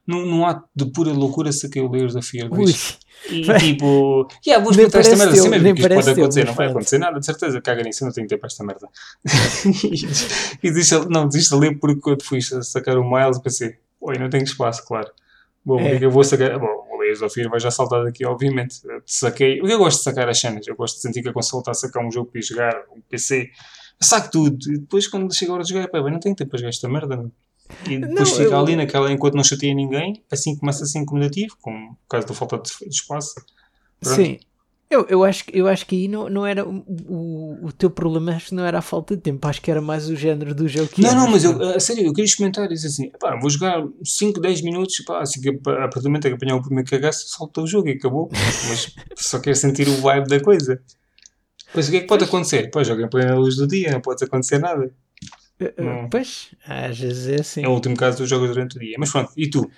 Num, 0.07 0.27
num 0.27 0.45
ato 0.47 0.69
de 0.77 0.85
pura 0.93 1.11
loucura, 1.13 1.51
saquei 1.51 1.81
o 1.81 1.91
Layers 1.91 2.15
of 2.15 2.29
Fear 2.31 2.51
2. 2.51 2.61
Ui, 2.61 3.37
E 3.39 3.43
tipo, 3.59 4.29
yeah, 4.47 4.63
vou 4.63 4.71
experimentar 4.73 5.01
esta 5.01 5.17
merda 5.17 5.33
assim 5.33 5.49
mesmo, 5.49 5.75
que 5.75 5.81
isto 5.81 5.95
pode 5.95 6.11
acontecer, 6.11 6.45
não 6.45 6.53
vai 6.55 6.67
acontecer 6.69 6.99
nada, 6.99 7.19
de 7.19 7.25
certeza, 7.27 7.61
caga 7.63 7.83
nisso, 7.83 8.05
eu 8.05 8.07
não 8.09 8.13
tenho 8.15 8.29
tempo 8.29 8.41
para 8.43 8.49
esta 8.49 8.63
merda. 8.63 8.87
e 10.63 10.71
deixa, 10.71 11.05
não, 11.09 11.27
desiste 11.27 11.55
ali 11.55 11.75
porque 11.75 12.01
quando 12.01 12.23
fui 12.23 12.41
sacar 12.43 12.97
o 12.99 13.09
Miles 13.11 13.39
pensei, 13.39 13.77
oi, 14.01 14.19
não 14.19 14.29
tenho 14.31 14.45
espaço, 14.45 14.85
claro. 14.87 15.11
Bom, 15.65 15.81
é 15.81 15.97
É. 15.97 16.05
eu 16.05 16.11
vou 16.11 16.23
sacar? 16.23 16.59
Bom, 16.59 16.86
o 17.07 17.09
Layers 17.09 17.23
of 17.23 17.35
Fear 17.35 17.49
vai 17.51 17.61
já 17.61 17.71
saltar 17.71 18.03
daqui, 18.05 18.25
obviamente. 18.25 18.81
Saquei, 19.05 19.61
o 19.61 19.65
que 19.67 19.73
eu 19.73 19.79
gosto 19.79 19.99
de 19.99 20.05
sacar 20.05 20.29
as 20.29 20.39
cenas, 20.41 20.67
eu 20.67 20.75
gosto 20.77 20.97
de 20.97 21.03
sentir 21.03 21.23
que 21.23 21.29
a 21.29 21.33
console 21.33 21.61
está 21.61 21.71
a 21.71 21.75
sacar 21.75 22.05
um 22.05 22.11
jogo 22.11 22.31
para 22.31 22.41
ir 22.41 22.45
jogar, 22.45 22.75
um 22.95 23.01
PC, 23.01 23.51
saco 24.01 24.31
tudo, 24.31 24.59
e 24.73 24.79
depois 24.79 25.07
quando 25.09 25.35
chega 25.35 25.53
a 25.53 25.55
hora 25.55 25.63
de 25.65 25.71
jogar, 25.73 25.89
pá, 25.89 26.01
não 26.11 26.21
tenho 26.21 26.35
tempo 26.35 26.51
para 26.51 26.59
jogar 26.59 26.69
esta 26.71 26.89
merda, 26.89 27.17
não. 27.17 27.33
E 27.89 27.99
depois 27.99 28.31
Não, 28.31 28.37
fica 28.37 28.51
eu- 28.51 28.59
ali 28.61 28.77
naquela 28.77 29.11
enquanto 29.11 29.35
não 29.35 29.43
chateia 29.43 29.75
ninguém, 29.75 30.23
assim 30.31 30.57
começa 30.57 30.85
a 30.85 30.87
ser 30.87 30.99
incomodativo, 31.01 31.57
como 31.61 31.97
por 31.97 32.09
causa 32.09 32.27
da 32.27 32.35
falta 32.35 32.59
de 32.59 32.71
de 32.89 32.95
espaço. 32.95 33.35
Pronto. 34.01 34.17
sim. 34.17 34.39
Eu, 34.89 35.05
eu, 35.09 35.25
acho, 35.25 35.45
que- 35.45 35.59
eu 35.59 35.67
acho 35.67 35.85
que 35.85 35.97
aí 35.97 36.09
não, 36.09 36.29
não 36.29 36.47
era 36.47 36.65
o, 36.65 37.59
o, 37.67 37.73
teu 37.73 37.91
problema, 37.91 38.33
acho 38.37 38.47
que 38.51 38.55
não 38.55 38.65
era 38.65 38.79
a 38.79 38.83
falta 38.83 39.17
de 39.17 39.23
tempo, 39.23 39.47
acho 39.49 39.61
que 39.61 39.69
era 39.69 39.81
mais 39.81 40.09
o 40.09 40.15
género 40.15 40.55
do 40.55 40.69
jogo 40.69 40.89
que 40.89 41.03
Não, 41.03 41.11
é, 41.11 41.15
não, 41.15 41.29
mas 41.29 41.43
eu, 41.43 41.61
a 41.75 41.81
sério, 41.81 42.05
eu 42.07 42.13
queria 42.13 42.25
experimentar 42.27 42.71
isso 42.71 42.87
assim. 42.87 43.11
Pá, 43.19 43.37
vou 43.41 43.51
jogar 43.51 43.85
5, 44.05 44.41
10 44.41 44.63
minutos, 44.63 45.01
pá, 45.05 45.23
assim 45.23 45.41
que 45.41 45.49
a 45.49 45.53
partir 45.61 46.03
do 46.03 46.09
momento 46.09 46.29
que 46.29 46.35
apanhar 46.35 46.55
o 46.55 46.63
primeiro 46.63 46.89
cagaço, 46.89 47.29
solta 47.29 47.61
o 47.63 47.67
jogo 47.67 47.89
e 47.89 47.93
acabou. 47.93 48.29
Mas 48.33 48.95
só 49.17 49.41
quero 49.41 49.57
sentir 49.57 49.89
o 49.89 49.97
vibe 49.97 50.29
da 50.29 50.41
coisa. 50.41 50.81
Pois 51.73 51.89
o 51.89 51.91
que 51.91 51.97
é 51.97 52.01
que 52.03 52.07
pode 52.07 52.25
acontecer? 52.25 52.71
Pô, 52.71 52.83
joga 52.85 53.03
em 53.03 53.09
plena 53.09 53.35
luz 53.35 53.57
do 53.57 53.67
dia, 53.67 53.91
não 53.91 54.01
pode 54.01 54.23
acontecer 54.25 54.59
nada. 54.59 54.89
Eh, 55.59 55.75
eh, 55.77 55.83
não. 55.83 56.09
Pois, 56.09 56.55
às 56.65 56.99
vezes 56.99 57.27
é 57.27 57.41
assim. 57.41 57.65
É 57.65 57.69
o 57.69 57.73
último 57.73 57.97
caso 57.97 58.19
tu 58.19 58.27
jogas 58.27 58.51
durante 58.51 58.77
o 58.77 58.81
dia. 58.81 58.95
Mas 58.99 59.11
pronto, 59.11 59.33
e 59.37 59.51
tu? 59.51 59.69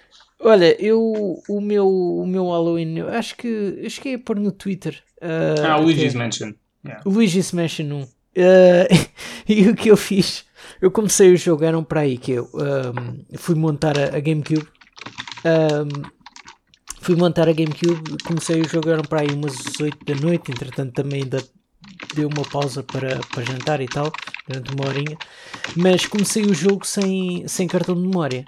Olha, 0.41 0.81
eu 0.81 1.43
o 1.49 1.61
meu, 1.61 1.89
o 1.89 2.27
meu 2.27 2.47
Halloween, 2.49 2.99
eu 2.99 3.09
acho 3.09 3.37
que 3.37 3.47
eu 3.49 3.91
cheguei 3.91 4.15
a 4.15 4.19
pôr 4.19 4.39
no 4.39 4.53
Twitter. 4.53 5.03
eh, 5.21 5.55
Ah, 5.61 5.75
até- 5.75 5.83
Luigi's 5.85 6.15
Mansion. 6.15 6.53
Yeah. 6.85 7.03
Luigi's 7.05 7.53
Mansion 7.53 7.93
1. 7.93 8.09
Eh, 8.37 8.89
e 9.49 9.69
o 9.69 9.75
que 9.75 9.89
eu 9.91 9.97
fiz? 9.97 10.45
Eu 10.81 10.91
comecei 10.93 11.33
o 11.33 11.37
jogo, 11.37 11.65
eram 11.65 11.83
para 11.83 12.01
aí 12.03 12.17
que 12.17 12.33
eu 12.33 12.49
ahm, 12.55 13.25
fui 13.37 13.55
montar 13.57 13.99
a, 13.99 14.17
a 14.17 14.21
GameCube. 14.21 14.67
Ahm, 15.45 16.03
fui 17.01 17.17
montar 17.17 17.49
a 17.49 17.53
GameCube, 17.53 18.23
comecei 18.25 18.61
o 18.61 18.69
jogo, 18.69 18.91
eram 18.91 19.03
para 19.03 19.23
aí 19.23 19.29
umas 19.33 19.57
8 19.81 20.05
da 20.05 20.15
noite. 20.15 20.53
Entretanto, 20.53 20.93
também 20.93 21.23
ainda 21.23 21.43
deu 22.15 22.29
uma 22.29 22.45
pausa 22.49 22.83
para, 22.85 23.19
para 23.35 23.45
jantar 23.45 23.81
e 23.81 23.87
tal, 23.87 24.13
durante 24.47 24.73
uma 24.73 24.87
horinha. 24.89 25.17
Mas 25.77 26.07
comecei 26.07 26.45
o 26.45 26.55
jogo 26.55 26.87
sem, 26.87 27.47
sem 27.49 27.67
cartão 27.67 27.95
de 27.97 28.03
memória. 28.03 28.45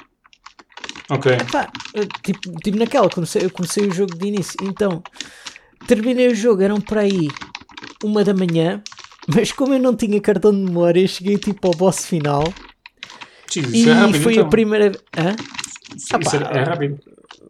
Ok. 1.11 1.37
Pá, 1.51 1.69
eu, 1.95 2.07
tipo, 2.23 2.53
tipo 2.63 2.79
naquela, 2.79 3.09
comecei, 3.11 3.45
eu 3.45 3.51
comecei 3.51 3.87
o 3.87 3.93
jogo 3.93 4.17
de 4.17 4.27
início. 4.29 4.57
Então, 4.63 5.03
terminei 5.87 6.29
o 6.29 6.35
jogo, 6.35 6.63
eram 6.63 6.81
por 6.81 6.99
aí 6.99 7.29
uma 8.05 8.23
da 8.25 8.33
manhã. 8.35 8.83
Mas 9.35 9.53
como 9.53 9.75
eu 9.75 9.79
não 9.81 9.95
tinha 9.95 10.21
cartão 10.21 10.51
de 10.53 10.59
memória, 10.59 11.07
cheguei 11.07 11.37
tipo 11.39 11.67
ao 11.69 11.75
boss 11.75 12.07
final. 12.07 12.45
Jesus, 13.51 13.75
E 13.75 13.89
é 13.89 13.93
rápido, 13.93 14.23
foi 14.23 14.33
então. 14.35 14.47
a 14.47 14.49
primeira. 14.49 14.93
Hã? 15.17 15.37
Isso 15.95 16.15
Ah, 16.15 16.51
é, 16.59 16.63
rápido. 16.63 16.99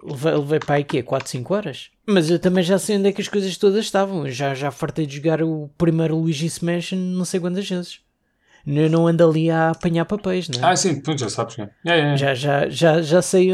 Levei, 0.03 0.33
levei 0.35 0.59
para 0.59 0.75
aí 0.77 0.85
quê? 0.85 1.03
4, 1.03 1.29
5 1.29 1.55
horas? 1.55 1.91
Mas 2.07 2.31
eu 2.31 2.39
também 2.39 2.65
já 2.65 2.79
sei 2.79 2.97
onde 2.97 3.09
é 3.09 3.13
que 3.13 3.21
as 3.21 3.29
coisas 3.29 3.57
todas 3.59 3.85
estavam. 3.85 4.27
Eu 4.27 4.33
já, 4.33 4.55
já 4.55 4.71
fartei 4.71 5.05
de 5.07 5.17
jogar 5.17 5.43
o 5.43 5.71
primeiro 5.77 6.17
Luigi's 6.17 6.59
Mansion 6.61 6.99
não 6.99 7.25
sei 7.25 7.39
quantas 7.39 7.69
vezes. 7.69 8.01
Eu 8.67 8.91
não 8.91 9.07
ando 9.07 9.27
ali 9.29 9.51
a 9.51 9.71
apanhar 9.71 10.05
papéis, 10.05 10.49
não 10.49 10.61
é? 10.61 10.71
Ah, 10.71 10.77
sim, 10.77 11.01
pronto, 11.01 11.19
já 11.21 11.29
sabes. 11.31 11.57
Yeah, 11.57 11.73
yeah, 11.87 12.03
yeah. 12.03 12.17
Já, 12.17 12.35
já, 12.35 12.69
já, 12.69 13.03
já 13.03 13.23
sei. 13.23 13.51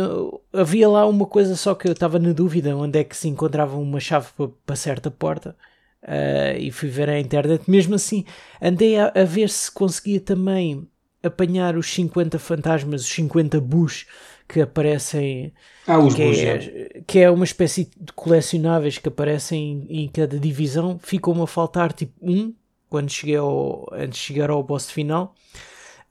Havia 0.53 0.89
lá 0.89 1.07
uma 1.07 1.27
coisa 1.27 1.57
só 1.57 1.75
que 1.75 1.87
eu 1.89 1.93
estava 1.93 2.19
na 2.19 2.33
dúvida 2.33 2.77
onde 2.77 2.99
é 2.99 3.05
que 3.05 3.17
se 3.17 3.29
encontrava 3.29 3.77
uma 3.77 4.01
chave 4.01 4.29
para, 4.65 4.77
certa 4.77 5.11
porta. 5.11 5.57
uh, 6.03 6.59
e 6.59 6.71
fui 6.71 6.89
ver 6.89 7.09
a 7.09 7.19
internet. 7.21 7.71
Mesmo 7.71 7.95
assim, 7.95 8.25
andei 8.61 8.99
a, 8.99 9.13
a 9.15 9.25
ver 9.25 9.49
se 9.51 9.71
conseguia 9.71 10.21
também 10.21 10.87
apanhar 11.23 11.77
os 11.77 11.87
50 11.93 12.39
fantasmas, 12.39 13.03
os 13.03 13.09
50 13.09 13.61
bus 13.61 14.07
que 14.49 14.61
aparecem. 14.61 15.53
Ah, 15.87 15.99
os 15.99 16.15
Que 16.15 16.23
bons, 16.23 16.39
é, 16.39 17.03
que 17.07 17.19
é 17.21 17.31
uma 17.31 17.45
espécie 17.45 17.91
de 18.01 18.13
colecionáveis 18.13 18.99
que 18.99 19.09
aparecem 19.09 19.87
em, 19.89 20.05
em 20.05 20.09
cada 20.09 20.39
divisão. 20.39 20.99
Ficou-me 21.03 21.43
a 21.43 21.47
faltar 21.47 21.93
tipo 21.93 22.15
um 22.23 22.55
quando 22.89 23.11
cheguei 23.11 23.37
ao, 23.37 23.87
antes 23.93 24.19
de 24.21 24.25
chegar 24.27 24.51
ao 24.51 24.63
boss 24.63 24.91
final. 24.91 25.35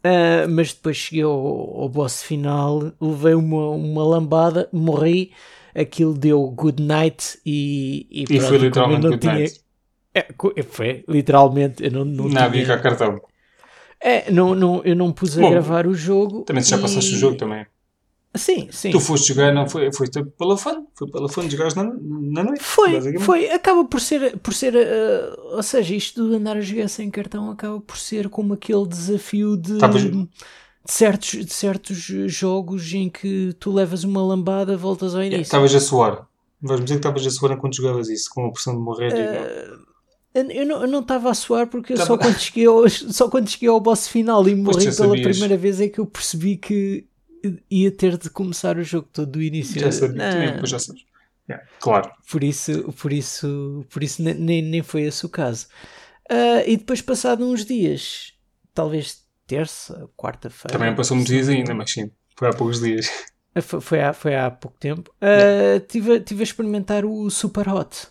Ah, 0.03 0.47
mas 0.47 0.73
depois 0.73 0.97
cheguei 0.97 1.23
ao, 1.23 1.31
ao 1.81 1.89
boss 1.89 2.21
final, 2.23 2.91
levei 3.01 3.33
uma, 3.33 3.69
uma 3.71 4.03
lambada, 4.03 4.69
morri, 4.71 5.31
aquilo 5.73 6.13
deu 6.13 6.41
good 6.51 6.81
night 6.81 7.39
e, 7.45 8.05
E 8.11 8.25
pronto, 8.25 8.47
foi 8.47 8.57
literalmente 8.59 9.01
não 9.01 9.09
good 9.09 9.21
tinha- 9.21 9.33
night. 9.33 9.61
É, 10.13 10.21
co- 10.37 10.53
foi, 10.69 11.03
literalmente, 11.09 11.83
eu 11.83 11.91
não, 11.91 12.05
não, 12.05 12.29
Não 12.29 12.41
havia 12.41 12.63
tinha- 12.63 12.77
cá 12.77 12.81
cartão. 12.81 13.19
é, 13.99 14.31
não, 14.31 14.53
não, 14.55 14.81
eu 14.85 14.95
não 14.95 15.11
pus 15.11 15.37
a 15.37 15.41
Bom, 15.41 15.49
gravar 15.49 15.87
o 15.87 15.93
jogo. 15.93 16.43
Também 16.43 16.63
tu 16.63 16.69
já 16.69 16.77
e- 16.77 16.81
passaste 16.81 17.15
o 17.15 17.17
jogo 17.17 17.35
também. 17.35 17.65
Sim, 18.35 18.67
sim. 18.71 18.91
Tu 18.91 18.99
foste 18.99 19.29
jogar, 19.29 19.53
não 19.53 19.67
foi, 19.67 19.91
foi 19.91 20.07
pela 20.37 20.57
fã, 20.57 20.83
foi 20.93 21.09
pela 21.09 21.29
fã 21.29 21.45
de 21.45 21.51
jogares 21.51 21.73
na, 21.73 21.83
na 21.83 22.43
noite. 22.43 22.61
Foi, 22.61 23.19
foi. 23.19 23.49
Acaba 23.49 23.85
por 23.85 24.01
ser, 24.01 24.37
por 24.39 24.53
ser 24.53 24.75
uh, 24.75 25.55
ou 25.55 25.63
seja, 25.63 25.95
isto 25.95 26.29
de 26.29 26.35
andar 26.35 26.57
a 26.57 26.61
jogar 26.61 26.87
sem 26.87 27.09
cartão 27.09 27.49
acaba 27.49 27.79
por 27.79 27.97
ser 27.97 28.29
como 28.29 28.53
aquele 28.53 28.85
desafio 28.87 29.55
de, 29.55 29.77
de, 29.77 30.29
certos, 30.85 31.45
de 31.45 31.53
certos 31.53 31.97
jogos 31.97 32.93
em 32.93 33.09
que 33.09 33.55
tu 33.59 33.71
levas 33.71 34.03
uma 34.03 34.21
lambada, 34.21 34.75
voltas 34.75 35.15
ao 35.15 35.23
início. 35.23 35.41
Estavas 35.41 35.73
a 35.73 35.79
suar. 35.79 36.27
Vais-me 36.61 36.85
dizer 36.85 36.95
que 36.95 37.07
estavas 37.07 37.25
a 37.25 37.29
suar 37.29 37.51
enquanto 37.53 37.75
jogavas 37.75 38.09
isso, 38.09 38.29
com 38.31 38.47
a 38.47 38.51
pressão 38.51 38.73
de 38.73 38.81
morrer. 38.81 39.13
Uh, 39.13 39.85
eu 40.33 40.87
não 40.87 40.99
estava 40.99 41.29
a 41.29 41.33
suar 41.33 41.67
porque 41.67 41.93
tá 41.93 42.05
só, 42.05 42.17
quando 42.17 42.37
cheguei 42.37 42.65
ao, 42.65 42.87
só 42.89 43.29
quando 43.29 43.49
cheguei 43.49 43.69
ao 43.69 43.79
boss 43.79 44.07
final 44.07 44.45
e 44.49 44.55
morri 44.55 44.93
pela 44.93 45.13
primeira 45.13 45.55
vez 45.55 45.79
é 45.79 45.87
que 45.87 45.99
eu 45.99 46.05
percebi 46.05 46.57
que 46.57 47.07
ia 47.69 47.91
ter 47.91 48.17
de 48.17 48.29
começar 48.29 48.77
o 48.77 48.83
jogo 48.83 49.07
todo 49.11 49.31
do 49.31 49.41
início. 49.41 49.79
Já 49.79 49.91
sabia, 49.91 50.29
também, 50.29 50.51
depois 50.53 50.69
já 50.69 50.79
sabes. 50.79 51.03
Yeah, 51.49 51.65
claro. 51.79 52.11
Por 52.29 52.43
isso, 52.43 52.91
por 52.93 53.13
isso, 53.13 53.85
por 53.89 54.03
isso 54.03 54.21
nem, 54.21 54.61
nem 54.61 54.81
foi 54.81 55.03
esse 55.03 55.25
o 55.25 55.29
caso. 55.29 55.67
Uh, 56.29 56.65
e 56.65 56.77
depois, 56.77 57.01
passado 57.01 57.45
uns 57.45 57.65
dias, 57.65 58.33
talvez 58.73 59.23
terça, 59.45 60.09
quarta-feira. 60.17 60.77
Também 60.77 60.95
passou 60.95 61.15
muitos 61.15 61.33
dias 61.33 61.49
ainda, 61.49 61.73
mas 61.73 61.91
sim, 61.91 62.09
foi 62.35 62.47
há 62.49 62.53
poucos 62.53 62.79
dias. 62.79 63.09
Ah, 63.53 63.61
foi, 63.61 63.79
foi, 63.79 64.01
há, 64.01 64.11
foi 64.11 64.35
há 64.35 64.49
pouco 64.49 64.77
tempo. 64.79 65.11
Uh, 65.21 65.25
yeah. 65.25 65.85
tive, 65.87 66.19
tive 66.21 66.41
a 66.41 66.43
experimentar 66.43 67.05
o 67.05 67.29
Super 67.29 67.69
Hot 67.69 68.07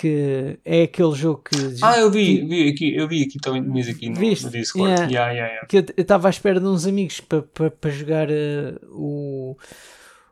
que 0.00 0.58
é 0.64 0.84
aquele 0.84 1.12
jogo 1.12 1.42
que. 1.44 1.56
Ah, 1.82 1.98
eu 1.98 2.10
vi, 2.10 2.42
vi 2.42 2.70
aqui, 2.70 2.96
eu 2.96 3.06
vi 3.06 3.22
aqui 3.22 3.38
também 3.38 3.62
tinhas 3.62 3.86
aqui 3.86 4.08
no, 4.08 4.16
Viste? 4.16 4.46
no 4.46 4.50
Discord. 4.50 4.90
Yeah. 4.90 5.10
Yeah, 5.10 5.32
yeah, 5.32 5.66
que 5.66 5.76
eu 5.76 5.84
estava 5.98 6.26
à 6.26 6.30
espera 6.30 6.58
de 6.58 6.64
uns 6.64 6.86
amigos 6.86 7.20
para 7.20 7.42
pa, 7.42 7.70
pa 7.70 7.90
jogar 7.90 8.30
uh, 8.30 8.78
o, 8.92 9.58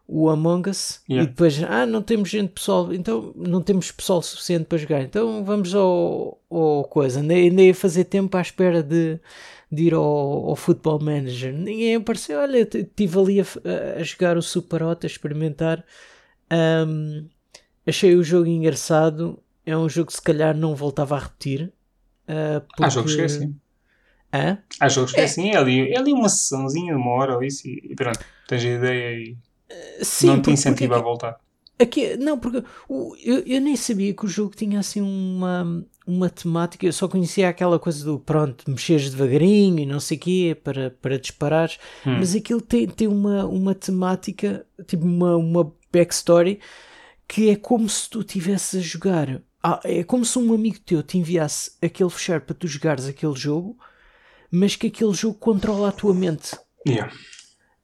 o 0.06 0.30
Among 0.30 0.70
Us 0.70 1.02
e 1.06 1.18
depois, 1.18 1.62
ah, 1.62 1.84
não 1.84 2.00
temos 2.00 2.30
gente 2.30 2.48
pessoal, 2.48 2.94
então 2.94 3.34
não 3.36 3.60
temos 3.60 3.92
pessoal 3.92 4.22
suficiente 4.22 4.64
para 4.64 4.78
jogar, 4.78 5.02
então 5.02 5.44
vamos 5.44 5.74
ao, 5.74 6.40
ao 6.50 6.84
coisa. 6.84 7.20
Andei, 7.20 7.50
andei 7.50 7.68
a 7.70 7.74
fazer 7.74 8.04
tempo 8.04 8.34
à 8.38 8.40
espera 8.40 8.82
de, 8.82 9.20
de 9.70 9.82
ir 9.82 9.92
ao, 9.92 10.02
ao 10.48 10.56
Football 10.56 11.00
Manager. 11.00 11.52
Ninguém 11.52 11.96
apareceu, 11.96 12.40
olha, 12.40 12.60
estive 12.60 13.18
ali 13.18 13.40
a, 13.40 13.44
a, 14.00 14.02
jogar 14.02 14.38
o 14.38 14.42
Super 14.42 14.82
Hot, 14.82 15.04
a 15.04 15.06
experimentar. 15.06 15.84
Um, 16.50 17.28
achei 17.86 18.16
o 18.16 18.22
jogo 18.22 18.46
engraçado 18.46 19.38
é 19.68 19.76
um 19.76 19.88
jogo 19.88 20.06
que 20.06 20.14
se 20.14 20.22
calhar 20.22 20.56
não 20.56 20.74
voltava 20.74 21.14
a 21.14 21.18
repetir. 21.18 21.72
Uh, 22.24 22.60
porque... 22.66 22.84
Há 22.84 22.88
jogos 22.88 23.14
que 23.14 23.20
é 23.20 23.24
assim. 23.24 23.56
Hã? 24.32 24.58
Há 24.80 24.88
jogos 24.88 25.12
que 25.12 25.20
é, 25.20 25.22
é 25.22 25.26
assim, 25.26 25.50
é 25.50 25.56
ali, 25.56 25.92
é 25.92 25.98
ali 25.98 26.12
uma 26.12 26.28
sessãozinha 26.28 26.94
de 26.94 26.98
uma 27.00 27.10
hora 27.10 27.36
ou 27.36 27.42
isso 27.42 27.66
e, 27.68 27.94
pronto, 27.94 28.18
tens 28.46 28.64
a 28.64 28.68
ideia 28.68 29.14
e 29.14 29.32
uh, 29.32 30.04
sim, 30.04 30.26
não 30.26 30.40
te 30.40 30.50
incentiva 30.50 30.94
porque, 30.94 31.06
a 31.06 31.10
voltar. 31.10 31.40
Aqui, 31.78 32.16
não, 32.16 32.38
porque 32.38 32.64
o, 32.88 33.14
eu, 33.22 33.40
eu 33.40 33.60
nem 33.60 33.76
sabia 33.76 34.12
que 34.14 34.24
o 34.24 34.28
jogo 34.28 34.54
tinha 34.54 34.80
assim 34.80 35.00
uma, 35.00 35.86
uma 36.06 36.30
temática, 36.30 36.86
eu 36.86 36.92
só 36.92 37.06
conhecia 37.06 37.48
aquela 37.48 37.78
coisa 37.78 38.04
do 38.04 38.18
pronto, 38.18 38.70
mexeres 38.70 39.10
devagarinho 39.10 39.80
e 39.80 39.86
não 39.86 40.00
sei 40.00 40.16
o 40.16 40.20
quê 40.20 40.56
para, 40.62 40.90
para 40.90 41.18
disparares, 41.18 41.78
hum. 42.06 42.16
mas 42.18 42.34
aquilo 42.34 42.60
tem, 42.60 42.86
tem 42.86 43.06
uma, 43.06 43.46
uma 43.46 43.74
temática, 43.74 44.66
tipo 44.86 45.04
uma, 45.04 45.36
uma 45.36 45.72
backstory 45.92 46.58
que 47.26 47.50
é 47.50 47.56
como 47.56 47.86
se 47.88 48.08
tu 48.08 48.20
estivesses 48.20 48.80
a 48.80 48.82
jogar 48.82 49.42
ah, 49.74 49.80
é 49.84 50.02
como 50.04 50.24
se 50.24 50.38
um 50.38 50.54
amigo 50.54 50.78
teu 50.80 51.02
te 51.02 51.18
enviasse 51.18 51.72
aquele 51.82 52.10
fecheiro 52.10 52.42
para 52.42 52.54
tu 52.54 52.66
jogares 52.66 53.06
aquele 53.06 53.34
jogo, 53.34 53.76
mas 54.50 54.76
que 54.76 54.86
aquele 54.86 55.12
jogo 55.12 55.34
controla 55.34 55.88
a 55.88 55.92
tua 55.92 56.14
mente. 56.14 56.56
Yeah. 56.86 57.12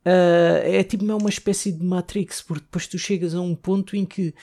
Uh, 0.07 0.61
é 0.65 0.83
tipo 0.85 1.11
é 1.11 1.15
uma 1.15 1.29
espécie 1.31 1.73
de 1.73 1.85
Matrix, 1.85 2.43
porque 2.43 2.65
depois 2.65 2.87
tu 2.87 2.99
chegas 2.99 3.35
a 3.35 3.41
um 3.41 3.55
ponto 3.55 3.97
em 3.97 4.05
que 4.05 4.35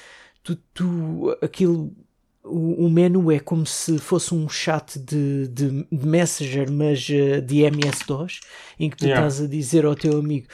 tu, 0.44 0.56
tu 0.74 1.38
aquilo 1.42 1.96
o, 2.44 2.86
o 2.86 2.90
menu 2.90 3.32
é 3.32 3.40
como 3.40 3.66
se 3.66 3.98
fosse 4.00 4.34
um 4.34 4.50
chat 4.50 4.98
de, 4.98 5.48
de, 5.48 5.88
de 5.92 6.08
Messenger, 6.08 6.72
mas 6.72 7.08
uh, 7.10 7.42
de 7.42 7.62
MS-DOS, 7.62 8.40
em 8.80 8.90
que 8.90 8.98
tu 8.98 9.06
yeah. 9.06 9.28
estás 9.28 9.46
a 9.46 9.50
dizer 9.50 9.86
ao 9.86 9.96
teu 9.96 10.18
amigo: 10.18 10.48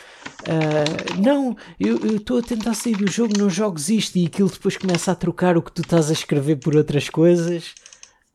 uh, 0.43 1.21
Não, 1.21 1.55
eu 1.79 2.17
estou 2.17 2.39
a 2.39 2.41
tentar 2.41 2.73
sair 2.73 2.97
do 2.97 3.09
jogo, 3.09 3.33
não 3.37 3.49
jogues 3.49 3.89
isto, 3.89 4.17
e 4.17 4.25
aquilo 4.25 4.49
depois 4.49 4.77
começa 4.77 5.11
a 5.11 5.15
trocar 5.15 5.57
o 5.57 5.61
que 5.61 5.71
tu 5.71 5.81
estás 5.81 6.09
a 6.09 6.13
escrever 6.13 6.57
por 6.57 6.75
outras 6.75 7.09
coisas. 7.09 7.73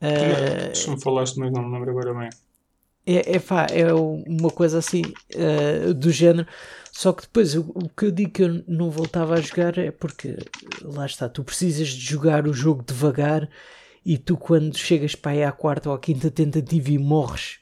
Uh, 0.00 0.74
Se 0.74 0.90
me 0.90 1.00
falaste, 1.00 1.38
mas 1.38 1.52
não 1.52 1.62
me 1.62 1.74
lembro 1.74 1.90
agora 1.90 2.14
bem. 2.14 2.30
É, 3.04 3.36
é, 3.36 3.38
pá, 3.38 3.66
é 3.70 3.92
uma 3.92 4.50
coisa 4.50 4.78
assim 4.78 5.02
uh, 5.34 5.92
do 5.94 6.10
género. 6.10 6.46
Só 6.92 7.12
que 7.12 7.22
depois 7.22 7.54
o, 7.54 7.62
o, 7.62 7.88
que 7.88 8.06
eu 8.06 8.10
digo 8.10 8.30
que 8.30 8.42
eu 8.42 8.62
não 8.68 8.90
voltava 8.90 9.34
a 9.34 9.40
jogar 9.40 9.78
é 9.78 9.90
porque 9.90 10.36
lá 10.82 11.06
está, 11.06 11.28
tu 11.28 11.42
precisas 11.42 11.88
de 11.88 12.00
jogar 12.00 12.46
o 12.46 12.52
jogo 12.52 12.84
devagar 12.86 13.48
e 14.04 14.18
tu 14.18 14.36
quando 14.36 14.76
chegas 14.76 15.14
para 15.14 15.32
aí 15.32 15.42
à 15.42 15.50
quarta 15.50 15.88
ou 15.88 15.94
à 15.94 15.98
quinta 15.98 16.30
tentativa 16.30 16.90
e 16.90 16.98
morres 16.98 17.60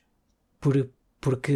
por, 0.60 0.88
porque 1.20 1.52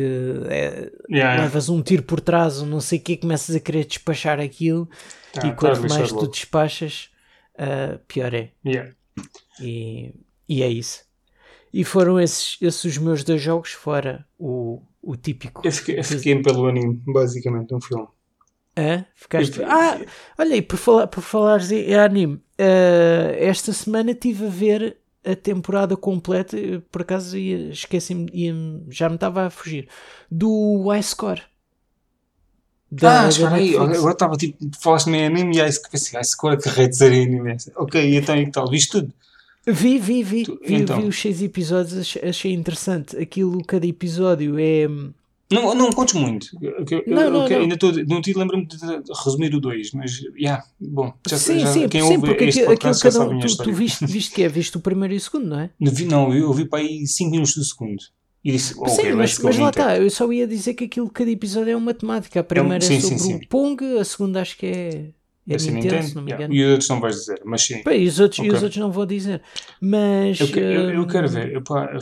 é, 0.49 0.93
yeah. 1.11 1.43
levas 1.43 1.69
um 1.69 1.83
tiro 1.83 2.03
por 2.03 2.21
trás 2.21 2.61
ou 2.61 2.67
não 2.67 2.81
sei 2.81 2.99
o 2.99 3.03
que, 3.03 3.17
começas 3.17 3.55
a 3.57 3.61
querer 3.61 3.85
despachar 3.87 4.39
aquilo 4.39 4.89
ah, 5.37 5.47
e 5.47 5.53
quanto 5.55 5.89
mais 5.89 6.13
tu 6.13 6.29
despachas, 6.29 7.11
uh, 7.55 7.99
pior 8.07 8.33
é. 8.35 8.53
Yeah. 8.65 8.93
E, 9.61 10.15
e 10.49 10.63
é 10.63 10.69
isso. 10.69 11.04
E 11.77 11.83
foram 11.83 12.21
esses, 12.21 12.57
esses 12.63 12.85
os 12.85 12.99
meus 12.99 13.25
dois 13.25 13.43
jogos, 13.43 13.73
fora 13.73 14.25
o, 14.39 14.81
o 15.03 15.17
típico. 15.17 15.61
Eu 15.65 15.73
fiquei, 15.73 15.99
eu 15.99 16.05
fiquei 16.05 16.41
pelo 16.41 16.69
anime, 16.69 17.03
basicamente, 17.05 17.75
um 17.75 17.81
filme. 17.81 18.07
Ah, 18.77 19.05
ficaste. 19.17 19.61
Ah, 19.65 20.01
olha 20.39 20.55
aí, 20.55 20.63
por, 20.63 20.77
falar, 20.77 21.09
por 21.09 21.21
falares 21.21 21.73
em 21.73 21.93
anime, 21.97 22.35
uh, 22.35 23.35
esta 23.39 23.73
semana 23.73 24.13
estive 24.13 24.47
a 24.47 24.49
ver 24.49 24.99
a 25.25 25.35
temporada 25.35 25.97
completa, 25.97 26.57
por 26.93 27.03
acaso 27.03 27.37
esqueci-me, 27.37 28.85
já 28.89 29.09
me 29.09 29.17
estava 29.17 29.47
a 29.47 29.51
fugir, 29.51 29.89
do 30.31 30.87
High 30.89 31.03
Score. 31.03 31.43
Da, 32.89 33.25
ah, 33.25 33.29
espera 33.29 33.57
aí, 33.57 33.77
agora 33.77 34.13
estava 34.13 34.37
tipo, 34.37 34.65
falaste-me 34.81 35.19
em 35.19 35.27
anime 35.27 35.57
e 35.57 35.61
High 35.61 35.73
Score, 35.73 35.91
assim, 35.95 36.15
High 36.15 36.25
Score 36.25 36.57
que 36.57 36.69
rei 36.69 36.87
de 36.87 36.97
ser 36.97 37.07
anime. 37.07 37.57
Ok, 37.75 38.01
e 38.01 38.17
então 38.17 38.37
e 38.37 38.49
tal, 38.49 38.71
viste 38.71 38.93
tudo? 38.93 39.13
Vi, 39.67 39.99
vi, 39.99 40.23
vi. 40.23 40.45
Tu, 40.45 40.59
vi, 40.65 40.75
então. 40.75 41.01
vi 41.01 41.09
os 41.09 41.19
seis 41.19 41.43
episódios, 41.43 42.17
achei 42.23 42.53
interessante. 42.53 43.17
Aquilo, 43.17 43.63
cada 43.65 43.87
episódio 43.87 44.59
é. 44.59 44.87
Não, 45.51 45.75
não 45.75 45.91
contes 45.91 46.15
muito. 46.15 46.47
Eu, 46.61 47.05
não, 47.07 47.31
não, 47.31 47.49
eu, 47.49 47.61
ainda 47.61 47.75
estou. 47.75 47.93
Não 48.07 48.21
te 48.21 48.33
lembro-me 48.33 48.67
de 48.67 48.77
resumir 49.25 49.55
o 49.55 49.61
2, 49.61 49.93
mas. 49.93 50.21
Yeah, 50.37 50.65
bom, 50.81 51.13
já, 51.29 51.39
sim, 51.39 51.61
já, 51.61 51.67
sim, 51.69 51.89
quem 51.89 52.03
sim, 52.03 52.15
ouve 52.15 52.27
porque 52.27 52.45
aquilo, 52.45 52.73
aquilo 52.73 52.99
cada 52.99 53.21
um, 53.29 53.39
tu, 53.39 53.57
tu, 53.57 53.73
viste, 53.73 54.05
viste 54.07 54.35
que 54.35 54.43
é? 54.43 54.49
Viste 54.49 54.77
o 54.77 54.81
primeiro 54.81 55.15
e 55.15 55.17
o 55.17 55.21
segundo, 55.21 55.47
não 55.47 55.61
é? 55.61 55.71
Não, 55.79 55.93
não 56.07 56.35
eu 56.35 56.53
vi 56.53 56.67
para 56.67 56.81
aí 56.81 57.07
5 57.07 57.31
minutos 57.31 57.55
do 57.55 57.65
segundo. 57.65 58.03
E 58.45 58.53
disse, 58.53 58.75
sim, 58.75 59.13
mas, 59.13 59.39
mas 59.39 59.57
lá 59.57 59.71
está, 59.71 59.97
eu 59.97 60.11
só 60.11 60.31
ia 60.31 60.47
dizer 60.47 60.75
que 60.75 60.85
aquilo, 60.85 61.09
cada 61.09 61.31
episódio 61.31 61.71
é 61.71 61.77
uma 61.77 61.95
temática. 61.95 62.41
A 62.41 62.45
primeira 62.45 62.85
é, 62.85 62.87
sim, 62.87 62.97
é 62.97 63.01
sobre 63.01 63.19
sim, 63.19 63.35
o 63.37 63.49
Pong, 63.49 63.99
a 63.99 64.05
segunda 64.05 64.43
acho 64.43 64.59
que 64.59 64.67
é 64.67 65.07
é 65.47 65.57
assim, 65.57 65.71
Nintendo, 65.73 65.95
Nintendo, 65.95 66.09
se 66.09 66.15
não 66.15 66.23
me 66.23 66.33
engano. 66.33 66.55
Yeah. 66.55 66.55
E 66.55 66.67
os 66.67 66.73
outros 66.73 66.89
não 66.89 67.01
vais 67.01 67.17
dizer, 67.17 67.43
mas 67.45 67.63
sim. 67.63 67.83
E, 67.87 68.07
os 68.07 68.21
outros, 68.21 68.39
okay. 68.39 68.51
e 68.51 68.55
os 68.55 68.63
outros 68.63 68.81
não 68.81 68.91
vou 68.91 69.07
dizer. 69.07 69.43
Mas. 69.81 70.41
Eu, 70.41 70.49
eu, 70.49 70.91
eu 70.91 71.07
quero 71.07 71.27
hum, 71.27 71.31
ver. 71.31 71.53
Eu, 71.53 71.63
pá, 71.63 71.99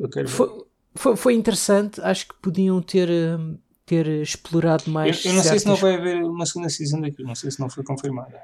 eu 0.00 0.08
quero 0.08 0.28
foi, 0.28 0.48
ver. 0.48 0.64
Foi, 0.94 1.16
foi 1.16 1.34
interessante. 1.34 2.00
Acho 2.00 2.26
que 2.26 2.34
podiam 2.42 2.82
ter, 2.82 3.08
hum, 3.08 3.56
ter 3.84 4.06
explorado 4.06 4.90
mais. 4.90 5.24
Eu, 5.24 5.30
eu 5.30 5.36
não 5.36 5.42
certas... 5.42 5.50
sei 5.50 5.58
se 5.60 5.66
não 5.66 5.76
vai 5.76 5.94
haver 5.94 6.24
uma 6.24 6.44
segunda 6.44 6.68
season 6.68 7.00
daquilo. 7.00 7.28
Não 7.28 7.34
sei 7.36 7.50
se 7.50 7.60
não 7.60 7.70
foi 7.70 7.84
confirmada. 7.84 8.36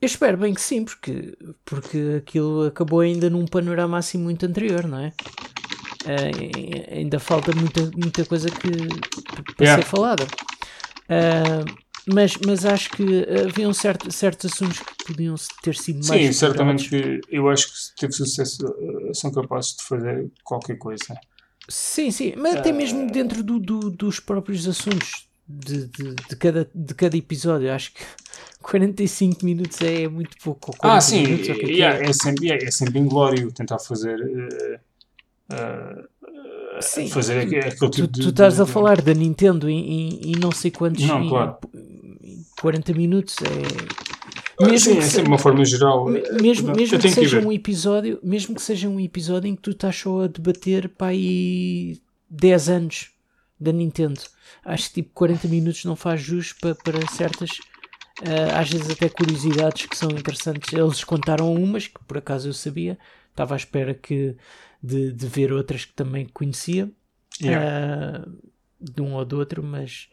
Eu 0.00 0.06
espero 0.06 0.36
bem 0.36 0.52
que 0.52 0.60
sim, 0.60 0.84
porque, 0.84 1.36
porque 1.64 2.16
aquilo 2.18 2.66
acabou 2.66 3.00
ainda 3.00 3.30
num 3.30 3.46
panorama 3.46 3.96
assim 3.96 4.18
muito 4.18 4.44
anterior, 4.44 4.86
não 4.86 4.98
é? 4.98 5.12
Uh, 6.04 6.94
ainda 6.94 7.18
falta 7.18 7.50
muita, 7.56 7.90
muita 7.96 8.24
coisa 8.26 8.50
que, 8.50 8.68
para 9.56 9.64
yeah. 9.64 9.82
ser 9.82 9.88
falada. 9.88 10.26
Uh, 11.08 11.85
mas, 12.06 12.36
mas 12.46 12.64
acho 12.64 12.90
que 12.90 13.26
haviam 13.46 13.72
certo, 13.72 14.12
certos 14.12 14.52
assuntos 14.52 14.78
que 14.78 15.04
podiam 15.06 15.34
ter 15.62 15.74
sido 15.74 16.06
mais. 16.06 16.22
Sim, 16.26 16.32
certamente 16.32 16.88
que 16.88 17.20
eu 17.28 17.48
acho 17.48 17.72
que 17.72 17.78
se 17.78 17.94
teve 17.96 18.12
sucesso, 18.12 18.64
eh, 18.64 19.12
são 19.12 19.32
capazes 19.32 19.76
de 19.76 19.82
fazer 19.82 20.30
qualquer 20.44 20.78
coisa. 20.78 21.18
Sim, 21.68 22.12
sim, 22.12 22.34
mas 22.36 22.54
uh... 22.54 22.58
até 22.58 22.72
mesmo 22.72 23.10
dentro 23.10 23.42
do, 23.42 23.58
do, 23.58 23.90
dos 23.90 24.20
próprios 24.20 24.68
assuntos 24.68 25.26
de, 25.48 25.86
de, 25.86 26.14
de, 26.14 26.36
cada, 26.36 26.70
de 26.72 26.94
cada 26.94 27.16
episódio, 27.16 27.72
acho 27.72 27.92
que 27.92 28.04
45 28.62 29.44
minutos 29.44 29.80
é 29.80 30.06
muito 30.06 30.36
pouco. 30.44 30.76
Ah, 30.80 31.00
sim, 31.00 31.22
minutos, 31.22 31.48
é, 31.48 31.52
yeah, 31.54 31.98
é, 31.98 32.12
sempre, 32.12 32.46
yeah, 32.46 32.64
é 32.64 32.70
sempre 32.70 33.00
inglório 33.00 33.50
tentar 33.50 33.80
fazer. 33.80 34.16
Uh, 34.20 34.78
uh, 35.52 36.16
Sim, 36.80 37.08
fazer 37.08 37.40
aquele 37.40 37.74
tu, 37.74 37.88
tipo 37.88 38.06
de, 38.06 38.22
tu 38.22 38.28
estás 38.28 38.56
de, 38.56 38.62
a 38.62 38.66
falar 38.66 39.00
da 39.00 39.14
Nintendo 39.14 39.68
em, 39.68 39.78
em, 39.78 40.32
em 40.32 40.32
não 40.38 40.52
sei 40.52 40.70
quantos 40.70 41.02
não, 41.04 41.26
claro. 41.26 41.56
40 42.60 42.92
minutos 42.94 43.36
é 43.42 44.06
mesmo 44.60 44.92
Sim, 44.92 44.98
é 44.98 45.02
sempre 45.02 45.28
uma 45.28 45.38
forma 45.38 45.64
geral. 45.64 46.06
Mesmo, 46.40 46.74
mesmo 46.74 46.98
que 46.98 47.10
seja 47.10 47.40
que 47.40 47.46
um 47.46 47.52
episódio, 47.52 48.18
mesmo 48.22 48.54
que 48.54 48.62
seja 48.62 48.88
um 48.88 48.98
episódio 48.98 49.48
em 49.48 49.54
que 49.54 49.60
tu 49.60 49.70
estás 49.70 49.96
só 49.96 50.22
a 50.22 50.26
debater 50.26 50.88
para 50.88 51.08
aí 51.08 52.00
10 52.30 52.68
anos 52.70 53.10
da 53.60 53.70
Nintendo. 53.70 54.20
Acho 54.64 54.88
que 54.88 55.02
tipo 55.02 55.10
40 55.14 55.48
minutos 55.48 55.84
não 55.84 55.94
faz 55.94 56.22
jus 56.22 56.54
para, 56.54 56.74
para 56.74 57.06
certas, 57.08 57.50
uh, 58.22 58.56
às 58.58 58.70
vezes 58.70 58.90
até 58.90 59.10
curiosidades 59.10 59.86
que 59.86 59.96
são 59.96 60.10
interessantes. 60.10 60.72
Eles 60.72 61.04
contaram 61.04 61.52
umas 61.52 61.86
que 61.86 62.02
por 62.06 62.16
acaso 62.16 62.48
eu 62.48 62.54
sabia, 62.54 62.98
estava 63.30 63.54
à 63.54 63.58
espera 63.58 63.92
que, 63.92 64.36
de, 64.82 65.12
de 65.12 65.26
ver 65.26 65.52
outras 65.52 65.84
que 65.84 65.92
também 65.92 66.26
conhecia. 66.32 66.90
Yeah. 67.42 68.24
Uh, 68.26 68.56
de 68.80 69.02
um 69.02 69.14
ou 69.14 69.24
do 69.24 69.38
outro, 69.38 69.62
mas, 69.62 70.08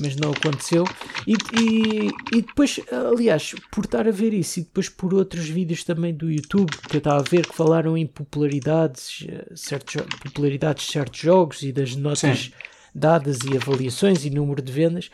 mas 0.00 0.16
não 0.16 0.30
aconteceu. 0.30 0.84
E, 1.26 1.32
e, 1.32 2.10
e, 2.36 2.42
depois, 2.42 2.80
aliás, 2.90 3.54
por 3.70 3.84
estar 3.84 4.06
a 4.06 4.10
ver 4.10 4.32
isso 4.32 4.60
e 4.60 4.62
depois 4.62 4.88
por 4.88 5.12
outros 5.14 5.48
vídeos 5.48 5.84
também 5.84 6.14
do 6.14 6.30
YouTube 6.30 6.70
que 6.88 6.96
eu 6.96 6.98
estava 6.98 7.20
a 7.20 7.22
ver 7.22 7.46
que 7.46 7.54
falaram 7.54 7.96
em 7.96 8.06
popularidades, 8.06 9.26
eh, 9.28 9.52
certos, 9.54 9.96
popularidades 10.22 10.86
de 10.86 10.92
certos 10.92 11.20
jogos 11.20 11.62
e 11.62 11.72
das 11.72 11.96
notas 11.96 12.38
Sim. 12.38 12.52
dadas 12.94 13.38
e 13.40 13.56
avaliações 13.56 14.24
e 14.24 14.30
número 14.30 14.62
de 14.62 14.72
vendas, 14.72 15.10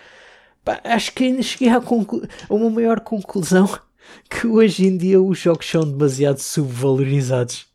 pá, 0.65 0.81
acho 0.85 1.13
que 1.13 1.25
ainda 1.25 1.41
cheguei 1.43 1.69
a, 1.69 1.77
a 1.77 2.55
uma 2.55 2.71
maior 2.71 3.01
conclusão 3.01 3.69
que 4.29 4.47
hoje 4.47 4.87
em 4.87 4.97
dia 4.97 5.21
os 5.21 5.39
jogos 5.39 5.69
são 5.69 5.83
demasiado 5.83 6.39
subvalorizados. 6.39 7.67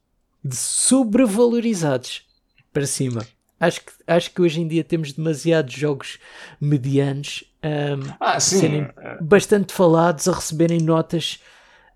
De 0.43 0.55
sobrevalorizados 0.55 2.21
para 2.71 2.85
cima. 2.85 3.27
Acho 3.59 3.81
que, 3.81 3.91
acho 4.07 4.31
que 4.31 4.41
hoje 4.41 4.61
em 4.61 4.67
dia 4.67 4.83
temos 4.83 5.11
demasiados 5.11 5.73
jogos 5.73 6.17
medianos 6.61 7.43
um, 7.63 8.09
ah, 8.19 8.35
a 8.35 8.39
serem 8.39 8.87
bastante 9.21 9.73
falados, 9.73 10.27
a 10.27 10.33
receberem 10.33 10.79
notas 10.79 11.39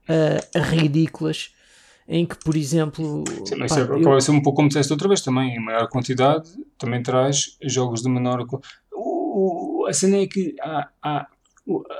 uh, 0.09 0.59
ridículas. 0.59 1.51
Em 2.05 2.25
que, 2.25 2.35
por 2.35 2.57
exemplo. 2.57 3.23
Sim, 3.45 3.55
mas 3.55 3.73
pá, 3.73 3.79
é, 3.79 3.83
eu... 3.83 4.21
ser 4.21 4.31
um 4.31 4.41
pouco 4.41 4.57
como 4.57 4.67
disseste 4.67 4.91
outra 4.91 5.07
vez 5.07 5.21
também. 5.21 5.55
Em 5.55 5.59
maior 5.59 5.87
quantidade 5.87 6.49
também 6.77 7.01
traz 7.01 7.57
jogos 7.63 8.01
de 8.01 8.09
menor. 8.09 8.45
O, 8.91 9.85
a 9.87 9.93
cena 9.93 10.17
é 10.17 10.27
que 10.27 10.53
há, 10.61 10.89
há 11.01 11.27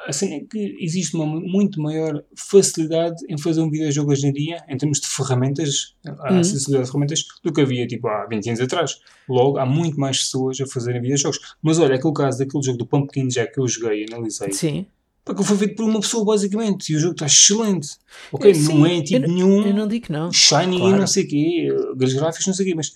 assim, 0.07 0.33
é 0.33 0.39
que 0.41 0.77
existe 0.79 1.15
uma 1.15 1.25
muito 1.25 1.81
maior 1.81 2.23
facilidade 2.35 3.15
em 3.29 3.37
fazer 3.37 3.61
um 3.61 3.69
videojogo 3.69 4.11
hoje 4.11 4.27
em 4.27 4.33
dia, 4.33 4.57
em 4.67 4.77
termos 4.77 4.99
de 4.99 5.07
ferramentas, 5.07 5.95
a 6.05 6.33
uhum. 6.33 6.39
acessibilidade 6.39 6.85
de 6.85 6.91
ferramentas, 6.91 7.25
do 7.43 7.53
que 7.53 7.61
havia 7.61 7.87
tipo 7.87 8.07
há 8.07 8.25
20 8.25 8.49
anos 8.49 8.61
atrás. 8.61 8.99
Logo, 9.27 9.57
há 9.57 9.65
muito 9.65 9.99
mais 9.99 10.17
pessoas 10.19 10.59
a 10.59 10.67
fazerem 10.67 11.01
videojogos. 11.01 11.39
Mas 11.61 11.79
olha, 11.79 11.95
aquele 11.95 12.13
caso 12.13 12.39
daquele 12.39 12.63
jogo 12.63 12.77
do 12.77 12.85
Pumpkin 12.85 13.27
Jack 13.27 13.53
que 13.53 13.59
eu 13.59 13.67
joguei 13.67 14.03
e 14.03 14.05
analisei. 14.13 14.51
Sim. 14.51 14.85
Porque 15.23 15.43
foi 15.43 15.55
feito 15.55 15.75
por 15.75 15.85
uma 15.85 16.01
pessoa, 16.01 16.25
basicamente, 16.25 16.91
e 16.91 16.97
o 16.97 16.99
jogo 16.99 17.13
está 17.13 17.25
excelente. 17.25 17.91
Ok, 18.31 18.53
sim, 18.53 18.73
não 18.73 18.85
é 18.85 19.01
tipo 19.01 19.25
eu, 19.25 19.29
nenhum. 19.29 19.65
Eu 19.65 19.73
não 19.73 19.87
digo 19.87 20.07
não. 20.09 20.29
Shiny 20.33 20.77
claro. 20.77 20.95
e 20.95 20.99
não 20.99 21.07
sei 21.07 21.23
o 21.23 21.27
quê, 21.27 21.67
os 21.97 22.13
gráficos 22.13 22.47
não 22.47 22.53
sei 22.53 22.65
o 22.65 22.69
quê, 22.69 22.75
mas 22.75 22.93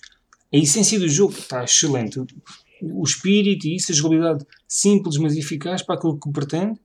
a 0.52 0.56
essência 0.56 0.98
do 0.98 1.08
jogo 1.08 1.32
está 1.32 1.64
excelente 1.64 2.20
o 2.82 3.02
espírito 3.02 3.66
e 3.66 3.76
isso, 3.76 3.92
a 3.92 3.94
jogabilidade 3.94 4.44
simples 4.66 5.16
mas 5.16 5.36
eficaz 5.36 5.82
para 5.82 5.96
aquilo 5.96 6.18
que 6.18 6.30
pretende 6.30 6.78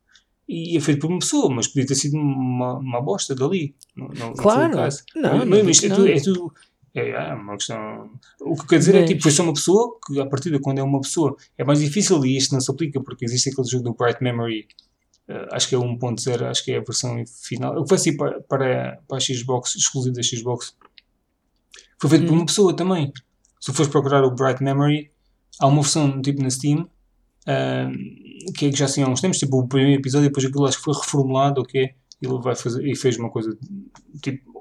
e 0.48 0.76
é 0.76 0.80
feito 0.80 1.00
por 1.00 1.10
uma 1.10 1.20
pessoa, 1.20 1.54
mas 1.54 1.68
podia 1.68 1.86
ter 1.86 1.96
sido 1.96 2.18
uma, 2.18 2.78
uma 2.78 3.02
bosta 3.02 3.34
dali. 3.34 3.76
No, 3.96 4.10
no, 4.10 4.34
claro, 4.34 4.76
não, 5.16 5.46
mas, 5.46 5.64
mas 5.64 5.84
é, 5.84 5.90
tudo, 5.90 6.08
é 6.08 6.20
tudo 6.20 6.54
é, 6.94 7.10
é, 7.10 7.34
uma 7.34 7.54
questão. 7.54 8.12
O 8.42 8.56
que 8.56 8.68
quer 8.68 8.78
dizer 8.80 8.96
é 8.96 9.06
tipo, 9.06 9.24
foi 9.24 9.32
só 9.32 9.44
uma 9.44 9.54
pessoa 9.54 9.98
que, 10.06 10.20
a 10.20 10.26
partir 10.26 10.52
de 10.52 10.60
quando 10.60 10.80
é 10.80 10.84
uma 10.84 11.02
pessoa, 11.02 11.36
é 11.58 11.64
mais 11.64 11.80
difícil 11.80 12.24
e 12.26 12.38
isto 12.38 12.52
não 12.52 12.62
se 12.62 12.70
aplica 12.70 13.02
porque 13.02 13.26
existe 13.26 13.50
aquele 13.50 13.68
jogo 13.68 13.86
do 13.86 13.94
Bright 13.94 14.22
Memory, 14.22 14.68
uh, 15.30 15.48
acho 15.54 15.70
que 15.70 15.76
é 15.76 15.78
1.0, 15.78 16.44
acho 16.44 16.64
que 16.64 16.72
é 16.72 16.78
a 16.78 16.82
versão 16.82 17.24
final. 17.42 17.80
O 17.80 17.84
que 17.84 17.90
foi 17.90 17.98
assim 17.98 18.18
para, 18.18 18.42
para, 18.42 19.02
para 19.08 19.18
a 19.18 19.20
Xbox, 19.20 19.76
exclusivo 19.76 20.16
da 20.16 20.22
Xbox, 20.22 20.76
foi 22.00 22.10
feito 22.10 22.26
hum. 22.26 22.28
por 22.28 22.34
uma 22.34 22.46
pessoa 22.46 22.76
também. 22.76 23.12
Se 23.60 23.72
fores 23.72 23.90
procurar 23.90 24.24
o 24.26 24.32
Bright 24.32 24.62
Memory, 24.62 25.10
há 25.60 25.68
uma 25.68 25.82
versão 25.82 26.22
tipo 26.22 26.42
na 26.42 26.50
Steam 26.50 26.82
uh, 26.82 28.54
que 28.54 28.68
é 28.68 28.70
que 28.70 28.78
já 28.78 28.86
assim 28.86 29.04
há 29.04 29.08
uns 29.08 29.22
tempos, 29.22 29.38
tipo 29.38 29.60
o 29.60 29.68
primeiro 29.68 30.00
episódio, 30.02 30.28
depois 30.28 30.46
aquilo 30.46 30.66
acho 30.66 30.78
que 30.78 30.84
foi 30.84 30.94
reformulado, 30.94 31.62
ok? 31.62 31.92
Ele 32.22 32.42
vai 32.42 32.56
fazer 32.56 32.86
e 32.86 32.96
fez 32.96 33.18
uma 33.18 33.30
coisa 33.30 33.58
tipo 34.22 34.54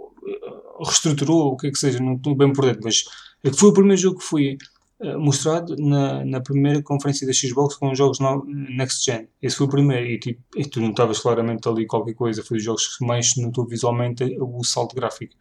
reestruturou, 0.84 1.52
o 1.52 1.56
que 1.56 1.68
é 1.68 1.70
que 1.70 1.78
seja, 1.78 2.00
não 2.00 2.14
estou 2.14 2.34
bem 2.34 2.52
por 2.52 2.64
dentro, 2.64 2.80
mas 2.84 3.04
é 3.44 3.50
que 3.50 3.56
foi 3.56 3.70
o 3.70 3.72
primeiro 3.72 4.00
jogo 4.00 4.18
que 4.18 4.24
foi 4.24 4.58
uh, 5.00 5.18
mostrado 5.18 5.76
na, 5.76 6.24
na 6.24 6.40
primeira 6.40 6.82
conferência 6.82 7.26
da 7.26 7.32
Xbox 7.32 7.76
com 7.76 7.90
os 7.90 7.98
jogos 7.98 8.18
no, 8.18 8.44
Next 8.44 9.04
Gen. 9.04 9.28
Esse 9.40 9.56
foi 9.56 9.66
o 9.66 9.70
primeiro, 9.70 10.06
e, 10.06 10.18
tipo, 10.18 10.40
e 10.56 10.64
tu 10.64 10.80
notavas 10.80 11.20
claramente 11.20 11.68
ali 11.68 11.86
qualquer 11.86 12.14
coisa, 12.14 12.42
foi 12.42 12.58
os 12.58 12.64
jogos 12.64 12.96
que 12.96 13.06
mais 13.06 13.36
notou 13.36 13.66
visualmente 13.66 14.24
o 14.40 14.64
salto 14.64 14.94
gráfico. 14.94 15.34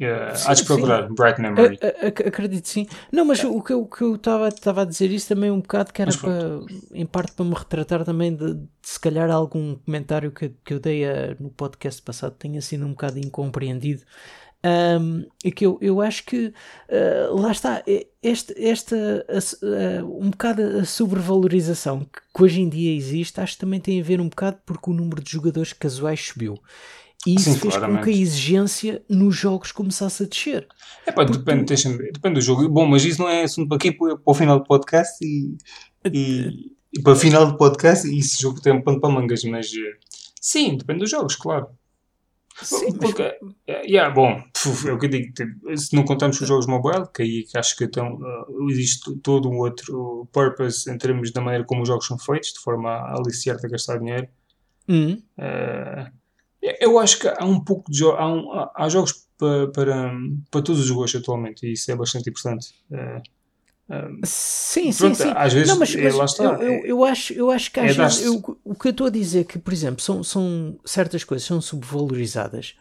Uh, 0.00 0.34
há 0.46 0.54
de 0.54 0.64
procurar, 0.64 1.06
sim. 1.06 1.14
Bright 1.14 1.40
Memory. 1.40 1.78
A, 1.80 2.06
a, 2.06 2.08
acredito 2.08 2.68
sim. 2.68 2.86
Não, 3.12 3.24
mas 3.24 3.44
é. 3.44 3.46
o 3.46 3.62
que 3.62 3.72
eu 3.72 3.88
estava 4.16 4.48
a 4.82 4.84
dizer 4.84 5.10
isso 5.10 5.28
também 5.28 5.50
um 5.50 5.60
bocado 5.60 5.92
que 5.92 6.02
era 6.02 6.10
para, 6.16 6.60
em 6.92 7.06
parte 7.06 7.32
para 7.32 7.44
me 7.44 7.54
retratar 7.54 8.04
também 8.04 8.34
de, 8.34 8.54
de, 8.54 8.68
se 8.82 8.98
calhar 8.98 9.30
algum 9.30 9.76
comentário 9.76 10.32
que, 10.32 10.52
que 10.64 10.74
eu 10.74 10.80
dei 10.80 11.04
a, 11.04 11.36
no 11.38 11.48
podcast 11.50 12.02
passado 12.02 12.34
tenha 12.36 12.60
sido 12.60 12.84
um 12.84 12.90
bocado 12.90 13.18
incompreendido. 13.18 14.02
Um, 14.64 15.26
e 15.44 15.52
que 15.52 15.66
eu, 15.66 15.78
eu 15.82 16.00
acho 16.00 16.24
que 16.24 16.46
uh, 16.46 17.36
lá 17.38 17.52
está, 17.52 17.82
este, 18.22 18.54
esta 18.56 18.96
uh, 19.28 20.24
um 20.24 20.30
bocado 20.30 20.62
a 20.78 20.86
sobrevalorização 20.86 22.00
que, 22.00 22.18
que 22.34 22.42
hoje 22.42 22.62
em 22.62 22.68
dia 22.70 22.96
existe, 22.96 23.42
acho 23.42 23.52
que 23.52 23.60
também 23.60 23.78
tem 23.78 24.00
a 24.00 24.02
ver 24.02 24.22
um 24.22 24.28
bocado 24.28 24.56
porque 24.64 24.90
o 24.90 24.94
número 24.94 25.22
de 25.22 25.30
jogadores 25.30 25.74
casuais 25.74 26.28
subiu. 26.28 26.58
E 27.26 27.34
isso 27.34 27.52
Sim, 27.52 27.58
fez 27.58 27.74
claramente. 27.74 27.98
com 27.98 28.04
que 28.04 28.10
a 28.10 28.20
exigência 28.20 29.02
nos 29.08 29.34
jogos 29.34 29.72
começasse 29.72 30.22
a 30.22 30.26
descer. 30.26 30.66
É 31.06 31.12
pá, 31.12 31.24
Porque... 31.24 31.38
depende, 31.38 31.64
depende 32.12 32.34
do 32.34 32.40
jogo. 32.40 32.68
Bom, 32.68 32.86
mas 32.86 33.04
isso 33.04 33.20
não 33.20 33.28
é 33.28 33.44
assunto 33.44 33.68
para 33.68 33.78
quem 33.78 33.96
para 33.96 34.18
o 34.24 34.34
final 34.34 34.58
do 34.58 34.64
podcast 34.64 35.24
e, 35.24 35.56
e, 36.12 36.72
e 36.92 37.02
para 37.02 37.12
o 37.12 37.16
final 37.16 37.46
do 37.46 37.56
podcast 37.56 38.06
e 38.06 38.18
esse 38.18 38.40
jogo 38.40 38.60
tem 38.60 38.72
um 38.72 38.82
pano 38.82 39.00
para 39.00 39.10
mangas, 39.10 39.42
mas 39.44 39.66
eh, 39.68 39.98
sim, 40.40 40.76
depende 40.76 41.00
dos 41.00 41.10
jogos, 41.10 41.34
claro. 41.36 41.68
Sim, 42.62 42.92
Porque, 42.92 43.36
mas... 43.42 43.54
é, 43.66 43.86
yeah, 43.86 44.14
bom, 44.14 44.40
é 44.86 44.92
o 44.92 44.98
que 44.98 45.06
eu 45.06 45.10
digo, 45.10 45.32
se 45.76 45.96
não 45.96 46.04
contamos 46.04 46.40
os 46.40 46.46
jogos 46.46 46.66
mobile, 46.66 47.04
que 47.12 47.22
aí 47.22 47.44
acho 47.56 47.76
que 47.76 47.84
então, 47.84 48.14
uh, 48.14 48.70
existe 48.70 49.16
todo 49.16 49.50
um 49.50 49.58
outro 49.58 50.28
purpose 50.32 50.88
em 50.88 50.96
termos 50.96 51.32
da 51.32 51.40
maneira 51.40 51.64
como 51.64 51.82
os 51.82 51.88
jogos 51.88 52.06
são 52.06 52.16
feitos, 52.16 52.52
de 52.52 52.60
forma 52.60 52.90
a 52.90 53.16
aliciar-te 53.16 53.66
a 53.66 53.68
gastar 53.68 53.98
dinheiro. 53.98 54.28
Uhum. 54.88 55.20
Uh, 55.36 56.23
eu 56.80 56.98
acho 56.98 57.18
que 57.18 57.28
há 57.28 57.44
um 57.44 57.62
pouco 57.62 57.90
de 57.90 58.04
há, 58.04 58.26
um, 58.26 58.68
há 58.74 58.88
jogos 58.88 59.26
para, 59.36 59.68
para, 59.68 60.12
para 60.50 60.62
todos 60.62 60.80
os 60.80 60.90
gostos 60.90 61.20
atualmente 61.20 61.66
e 61.66 61.72
isso 61.72 61.90
é 61.90 61.96
bastante 61.96 62.30
importante. 62.30 62.74
Uh, 62.90 64.20
sim, 64.24 64.92
pronto, 64.94 65.16
sim, 65.16 65.24
sim. 65.24 65.32
Às 65.36 65.52
vezes, 65.52 65.68
não, 65.68 65.78
mas, 65.78 65.94
é, 65.94 66.12
mas 66.12 66.38
eu, 66.38 66.52
eu, 66.54 66.86
eu, 66.86 67.04
acho, 67.04 67.32
eu 67.34 67.50
acho 67.50 67.70
que 67.70 67.80
às 67.80 67.90
é 67.90 68.02
vezes 68.02 68.24
eu, 68.24 68.58
o 68.64 68.74
que 68.74 68.88
eu 68.88 68.90
estou 68.92 69.06
a 69.08 69.10
dizer 69.10 69.40
é 69.40 69.44
que, 69.44 69.58
por 69.58 69.72
exemplo, 69.72 70.00
são, 70.00 70.22
são 70.24 70.78
certas 70.84 71.22
coisas 71.22 71.46
são 71.46 71.60
subvalorizadas. 71.60 72.74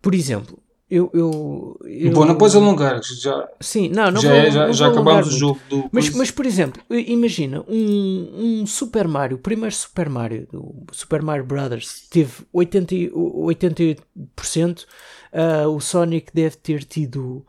Por 0.00 0.14
exemplo, 0.14 0.62
eu, 0.90 1.10
eu, 1.12 1.78
eu... 1.84 2.12
Bom, 2.12 2.24
não 2.24 2.34
podes 2.34 2.56
alongar, 2.56 3.02
já, 3.02 3.46
Sim, 3.60 3.90
não, 3.90 4.10
não 4.10 4.22
já, 4.22 4.30
vou, 4.30 4.38
é, 4.38 4.50
já, 4.50 4.72
já 4.72 4.88
acabámos 4.88 5.28
o 5.28 5.38
jogo 5.38 5.60
do. 5.68 5.88
Mas, 5.92 6.08
mas, 6.10 6.30
por 6.30 6.46
exemplo, 6.46 6.82
imagina 6.88 7.62
um, 7.68 8.60
um 8.62 8.66
Super 8.66 9.06
Mario, 9.06 9.36
o 9.36 9.40
primeiro 9.40 9.74
Super 9.74 10.08
Mario, 10.08 10.48
do 10.50 10.86
Super 10.90 11.20
Mario 11.20 11.44
Brothers, 11.44 12.06
teve 12.08 12.32
80, 12.50 12.94
88%, 12.94 14.84
uh, 14.84 15.68
o 15.68 15.78
Sonic 15.78 16.30
deve 16.32 16.56
ter 16.56 16.84
tido. 16.84 17.44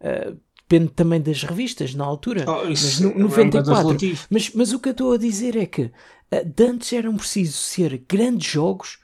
Uh, 0.00 0.38
depende 0.68 0.92
também 0.92 1.20
das 1.20 1.42
revistas 1.42 1.92
na 1.92 2.04
altura, 2.04 2.44
oh, 2.46 2.66
mas 2.68 3.00
no, 3.00 3.18
94. 3.18 3.90
É 3.90 3.92
um 3.92 4.16
mas, 4.30 4.50
mas 4.54 4.72
o 4.72 4.78
que 4.78 4.90
eu 4.90 4.92
estou 4.92 5.12
a 5.12 5.16
dizer 5.16 5.56
é 5.56 5.66
que 5.66 5.82
uh, 5.82 5.92
antes 6.60 6.92
eram 6.92 7.16
precisos 7.16 7.56
ser 7.56 8.04
grandes 8.08 8.48
jogos 8.48 8.98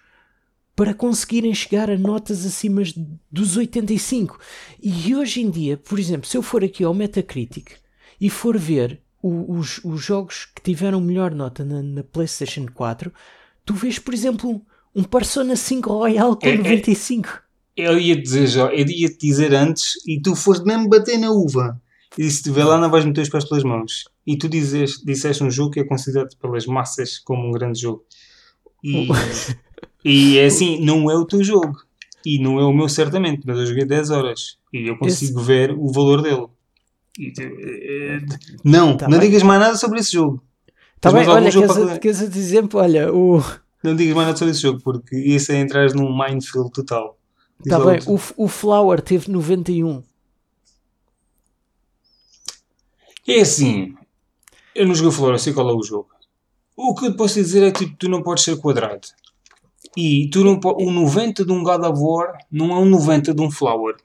para 0.74 0.94
conseguirem 0.94 1.54
chegar 1.54 1.90
a 1.90 1.98
notas 1.98 2.46
acima 2.46 2.82
dos 3.30 3.56
85. 3.56 4.38
E 4.82 5.14
hoje 5.14 5.40
em 5.40 5.50
dia, 5.50 5.76
por 5.76 5.98
exemplo, 5.98 6.26
se 6.26 6.36
eu 6.36 6.42
for 6.42 6.64
aqui 6.64 6.82
ao 6.82 6.94
Metacritic 6.94 7.72
e 8.20 8.30
for 8.30 8.56
ver 8.56 9.00
os, 9.22 9.80
os, 9.84 10.02
jogos 10.02 10.46
que 10.46 10.62
tiveram 10.62 11.00
melhor 11.00 11.32
nota 11.32 11.64
na, 11.64 11.82
na, 11.82 12.02
PlayStation 12.02 12.66
4, 12.66 13.12
tu 13.64 13.74
vês, 13.74 13.98
por 13.98 14.12
exemplo, 14.12 14.60
um 14.94 15.04
Persona 15.04 15.54
5 15.54 15.92
Royal 15.92 16.36
com 16.36 16.48
é, 16.48 16.56
95. 16.56 17.28
É, 17.76 17.86
eu 17.86 17.98
ia 17.98 18.20
dizer 18.20 18.48
eu 18.58 18.86
ia 18.86 19.08
te 19.08 19.18
dizer 19.26 19.54
antes 19.54 19.94
e 20.06 20.20
tu 20.20 20.34
foste 20.34 20.64
mesmo 20.64 20.88
bater 20.88 21.18
na 21.18 21.30
uva. 21.30 21.80
E 22.18 22.24
se 22.24 22.36
estiver 22.36 22.64
lá, 22.64 22.78
não 22.78 22.90
vais 22.90 23.04
meter 23.04 23.22
os 23.22 23.28
pés 23.28 23.48
pelas 23.48 23.64
mãos. 23.64 24.04
E 24.26 24.36
tu 24.36 24.48
dizes, 24.48 24.98
disseste 25.02 25.42
um 25.42 25.50
jogo 25.50 25.70
que 25.70 25.80
é 25.80 25.84
considerado 25.84 26.36
pelas 26.36 26.66
massas 26.66 27.18
como 27.18 27.48
um 27.48 27.52
grande 27.52 27.80
jogo. 27.80 28.04
E. 28.82 29.08
E 30.04 30.38
é 30.38 30.46
assim, 30.46 30.80
não 30.84 31.10
é 31.10 31.16
o 31.16 31.24
teu 31.24 31.42
jogo. 31.42 31.80
E 32.24 32.38
não 32.38 32.58
é 32.58 32.64
o 32.64 32.72
meu, 32.72 32.88
certamente, 32.88 33.42
mas 33.44 33.58
eu 33.58 33.66
joguei 33.66 33.84
10 33.84 34.10
horas. 34.10 34.58
E 34.72 34.88
eu 34.88 34.96
consigo 34.96 35.38
esse... 35.38 35.46
ver 35.46 35.72
o 35.72 35.92
valor 35.92 36.22
dele. 36.22 36.46
E, 37.18 37.32
eh, 37.38 38.20
não, 38.64 38.96
tá 38.96 39.08
não 39.08 39.18
bem. 39.18 39.28
digas 39.28 39.42
mais 39.42 39.60
nada 39.60 39.76
sobre 39.76 40.00
esse 40.00 40.12
jogo. 40.12 40.42
Está 40.96 41.10
bem, 41.10 41.26
olha, 41.28 41.50
queres, 41.50 41.72
para... 41.72 41.98
queres 41.98 42.20
exemplo? 42.20 42.80
Olha, 42.80 43.12
o... 43.12 43.42
Não 43.82 43.96
digas 43.96 44.14
mais 44.14 44.28
nada 44.28 44.38
sobre 44.38 44.52
esse 44.52 44.62
jogo, 44.62 44.80
porque 44.82 45.16
isso 45.16 45.50
é 45.52 45.56
entrar 45.56 45.92
num 45.94 46.16
minefield 46.16 46.70
total. 46.70 47.18
Está 47.64 47.78
bem, 47.78 48.00
o, 48.06 48.18
o 48.36 48.48
Flower 48.48 49.00
teve 49.00 49.30
91. 49.30 50.02
É 53.26 53.40
assim, 53.40 53.94
Eu 54.74 54.86
não 54.86 54.94
joguei 54.94 55.10
o 55.10 55.12
Flower, 55.12 55.34
eu 55.34 55.38
sei 55.38 55.52
qual 55.52 55.68
é 55.70 55.72
o 55.72 55.82
jogo. 55.82 56.08
O 56.76 56.94
que 56.94 57.06
eu 57.06 57.14
posso 57.14 57.34
dizer 57.34 57.62
é 57.62 57.70
que 57.70 57.84
tipo, 57.84 57.96
tu 57.96 58.08
não 58.08 58.22
podes 58.22 58.44
ser 58.44 58.56
quadrado. 58.56 59.06
E 59.96 60.28
tu 60.30 60.42
não 60.42 60.58
o 60.64 60.90
90 60.90 61.44
de 61.44 61.52
um 61.52 61.62
God 61.62 61.84
of 61.84 62.00
War 62.00 62.38
não 62.50 62.70
é 62.72 62.78
um 62.78 62.86
90 62.86 63.34
de 63.34 63.42
um 63.42 63.50
Flower. 63.50 63.96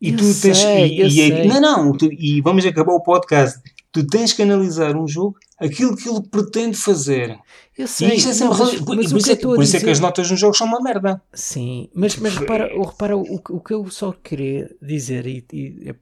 E 0.00 0.10
Eu 0.10 0.16
tu 0.18 0.22
tens. 0.40 0.58
sei, 0.58 0.88
e, 0.96 1.00
eu 1.00 1.06
e- 1.06 1.10
sei. 1.10 1.44
não, 1.46 1.60
não, 1.60 1.92
tu- 1.96 2.12
e 2.12 2.40
vamos 2.42 2.64
acabar 2.66 2.92
o 2.92 3.00
podcast. 3.02 3.58
Tu 3.90 4.04
tens 4.06 4.32
que 4.32 4.42
analisar 4.42 4.96
um 4.96 5.06
jogo 5.06 5.36
aquilo 5.58 5.96
que 5.96 6.08
ele 6.08 6.20
pretende 6.20 6.76
fazer. 6.76 7.38
Eu 7.78 7.86
sei, 7.88 8.08
e 8.10 8.14
isto 8.16 8.28
é 8.28 8.32
sempre. 8.34 8.58
mas, 8.58 8.72
rel- 8.72 8.84
mas 8.86 9.10
por 9.12 9.18
isso 9.18 9.30
é, 9.32 9.36
por 9.36 9.52
isso 9.62 9.76
é 9.76 9.78
dizer... 9.78 9.84
que 9.84 9.90
as 9.90 10.00
notas 10.00 10.30
nos 10.30 10.38
jogos 10.40 10.58
são 10.58 10.66
uma 10.66 10.80
merda. 10.80 11.22
Sim, 11.32 11.88
mas, 11.94 12.16
mas 12.16 12.36
repara, 12.36 12.76
o- 12.76 12.82
repara 12.84 13.16
o, 13.16 13.38
que- 13.40 13.52
o 13.52 13.60
que 13.60 13.72
eu 13.72 13.88
só 13.90 14.12
queria 14.12 14.68
dizer, 14.82 15.26
e, 15.26 15.44
e 15.52 15.88
é 15.88 15.92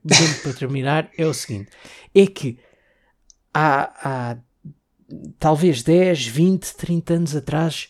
para 0.41 0.53
terminar, 0.53 1.09
é 1.17 1.25
o 1.25 1.33
seguinte: 1.33 1.69
é 2.13 2.25
que 2.27 2.57
há, 3.53 4.31
há 4.31 4.37
talvez 5.39 5.83
10, 5.83 6.25
20, 6.25 6.75
30 6.75 7.13
anos 7.13 7.35
atrás 7.35 7.89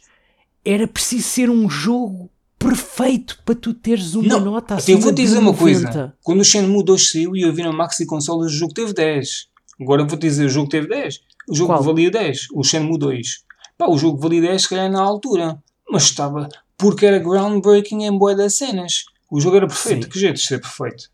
era 0.65 0.88
preciso 0.88 1.27
ser 1.27 1.49
um 1.49 1.69
jogo 1.69 2.30
perfeito 2.57 3.40
para 3.45 3.56
tu 3.56 3.73
teres 3.73 4.15
uma 4.15 4.27
Não, 4.27 4.40
nota 4.40 4.76
acima 4.76 4.98
eu 4.98 5.02
vou 5.02 5.14
te 5.14 5.22
dizer 5.22 5.38
uma 5.40 5.52
90. 5.52 5.60
coisa. 5.60 6.14
Quando 6.23 6.40
o 6.40 6.45
Shenmue 6.45 6.84
2 6.84 7.11
saiu 7.11 7.35
e 7.35 7.41
eu 7.41 7.53
vi 7.53 7.61
na 7.64 7.73
Maxi 7.73 8.06
Consolas, 8.06 8.53
o 8.53 8.56
jogo 8.56 8.73
teve 8.73 8.94
10. 8.94 9.48
Agora 9.81 10.06
vou 10.06 10.18
te 10.18 10.22
dizer, 10.27 10.45
o 10.45 10.49
jogo 10.49 10.69
teve 10.69 10.88
10. 10.88 11.19
O 11.49 11.56
jogo 11.56 11.73
Qual? 11.73 11.84
valia 11.84 12.10
10. 12.10 12.48
O 12.53 12.64
Shenmue 12.64 12.98
2. 12.98 13.44
Pá, 13.77 13.88
o 13.88 13.98
jogo 13.98 14.18
valia 14.18 14.41
10 14.41 14.61
se 14.61 14.69
calhar 14.69 14.90
na 14.90 15.02
altura. 15.02 15.61
Mas 15.90 16.03
estava... 16.03 16.48
Porque 16.77 17.06
era 17.06 17.19
groundbreaking 17.19 18.03
em 18.03 18.18
boa 18.18 18.35
das 18.35 18.56
cenas. 18.56 19.06
O 19.30 19.40
jogo 19.41 19.57
era 19.57 19.68
perfeito. 19.68 20.06
Sim. 20.06 20.10
Que 20.10 20.19
jeito 20.19 20.35
de 20.35 20.41
ser 20.41 20.60
perfeito. 20.61 21.10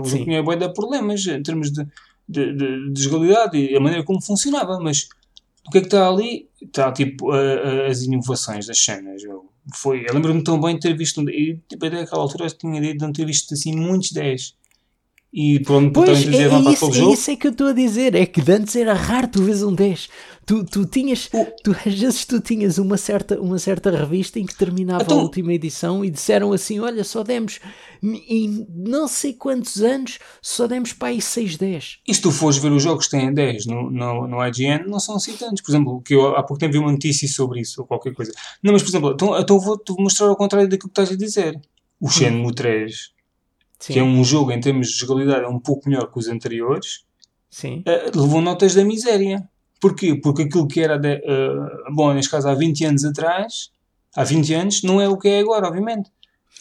O 0.00 0.04
jogo 0.08 0.24
tinha 0.24 0.42
boa 0.42 0.56
de 0.56 0.68
problemas 0.72 1.26
em 1.26 1.42
termos 1.42 1.70
de, 1.72 1.84
de, 2.28 2.52
de, 2.56 2.92
de 2.92 3.02
jogabilidade 3.02 3.56
e 3.58 3.76
a 3.76 3.80
maneira 3.80 4.04
como 4.04 4.20
funcionava. 4.20 4.78
Mas 4.80 5.08
o 5.66 5.70
que 5.70 5.78
é 5.78 5.80
que 5.80 5.86
está 5.86 6.08
ali? 6.08 6.48
Está 6.60 6.92
tipo 6.92 7.30
a- 7.30 7.38
a- 7.38 7.86
as 7.88 8.02
inovações 8.02 8.66
das 8.66 8.78
cenas. 8.78 9.22
Eu, 9.22 9.46
foi, 9.74 10.04
eu 10.08 10.14
lembro-me 10.14 10.42
tão 10.44 10.60
bem 10.60 10.74
de 10.74 10.80
ter 10.82 10.96
visto. 10.96 11.20
um- 11.20 11.28
E, 11.28 11.58
tipo, 11.68 11.86
até 11.86 12.00
aquela 12.00 12.22
altura 12.22 12.46
eu 12.46 12.50
tinha 12.50 12.76
ideia 12.78 12.92
de 12.94 13.00
não 13.00 13.12
ter 13.12 13.24
visto 13.26 13.54
assim 13.54 13.74
muitos 13.74 14.12
10. 14.12 14.54
E 15.36 15.58
pronto, 15.60 15.92
Pois, 15.92 16.22
também 16.24 16.40
é, 16.40 16.44
é 16.44 16.72
isso, 16.72 16.84
é 16.94 17.12
isso 17.12 17.30
é 17.32 17.36
que 17.36 17.46
eu 17.48 17.50
estou 17.50 17.66
a 17.68 17.72
dizer. 17.72 18.14
É 18.14 18.24
que 18.24 18.40
antes 18.50 18.76
era 18.76 18.94
raro 18.94 19.26
tu 19.26 19.42
vês 19.42 19.62
um 19.64 19.74
10. 19.74 20.08
Tu, 20.46 20.64
tu 20.64 20.84
tinhas, 20.84 21.28
O- 21.32 21.46
tu, 21.62 21.70
às 21.86 21.94
vezes 21.98 22.24
tu 22.24 22.40
tinhas 22.40 22.76
uma 22.78 22.96
certa, 22.96 23.40
uma 23.40 23.58
certa 23.58 23.90
revista 23.90 24.38
em 24.38 24.44
que 24.46 24.54
terminava 24.54 25.02
Então- 25.02 25.18
a 25.18 25.22
última 25.22 25.52
edição 25.54 26.04
e 26.04 26.10
disseram 26.10 26.52
assim: 26.52 26.78
Olha, 26.80 27.02
só 27.04 27.22
demos 27.22 27.60
em 28.02 28.66
não 28.74 29.08
sei 29.08 29.32
quantos 29.32 29.82
anos, 29.82 30.18
só 30.42 30.66
demos 30.66 30.92
para 30.92 31.08
aí 31.08 31.20
6 31.22 31.56
10. 31.56 31.98
E 32.06 32.14
se 32.14 32.20
tu 32.20 32.30
fores 32.30 32.58
ver 32.58 32.70
os 32.72 32.82
jogos 32.82 33.06
que 33.06 33.12
têm 33.12 33.32
10 33.32 33.66
no, 33.66 33.90
no, 33.90 34.26
no 34.28 34.46
IGN, 34.46 34.86
não 34.86 35.00
são 35.00 35.16
assim 35.16 35.34
tantos. 35.36 35.62
Por 35.62 35.70
exemplo, 35.70 36.02
que 36.02 36.14
eu 36.14 36.36
há 36.36 36.42
pouco 36.42 36.58
tempo 36.58 36.72
vi 36.72 36.78
uma 36.78 36.92
notícia 36.92 37.26
sobre 37.28 37.60
isso, 37.60 37.80
ou 37.80 37.86
qualquer 37.86 38.12
coisa. 38.12 38.32
Não, 38.62 38.72
mas 38.72 38.82
por 38.82 38.90
exemplo, 38.90 39.12
então, 39.12 39.38
então 39.38 39.58
vou-te 39.58 39.92
mostrar 39.98 40.26
ao 40.28 40.36
contrário 40.36 40.68
daquilo 40.68 40.90
que 40.92 41.00
estás 41.00 41.10
a 41.10 41.16
dizer. 41.16 41.60
O 42.00 42.08
Shenmue 42.10 42.52
3, 42.54 43.12
Sim, 43.78 43.92
que 43.94 43.98
é 43.98 44.02
um 44.02 44.22
jogo 44.22 44.52
em 44.52 44.60
termos 44.60 44.88
de 44.88 44.98
jogabilidade 44.98 45.44
é 45.44 45.48
um 45.48 45.58
pouco 45.60 45.88
melhor 45.88 46.10
que 46.12 46.18
os 46.18 46.28
anteriores, 46.28 47.04
sim. 47.50 47.82
eh, 47.86 48.10
levou 48.14 48.40
notas 48.42 48.74
da 48.74 48.84
miséria. 48.84 49.48
Porquê? 49.84 50.14
Porque 50.14 50.44
aquilo 50.44 50.66
que 50.66 50.80
era, 50.80 50.98
de, 50.98 51.08
eh, 51.22 51.50
bom, 51.92 52.14
neste 52.14 52.30
caso 52.30 52.48
há 52.48 52.54
20 52.54 52.86
anos 52.86 53.04
atrás, 53.04 53.70
há 54.16 54.24
20 54.24 54.54
anos, 54.54 54.82
não 54.82 54.98
é 54.98 55.06
o 55.06 55.18
que 55.18 55.28
é 55.28 55.40
agora, 55.40 55.68
obviamente. 55.68 56.10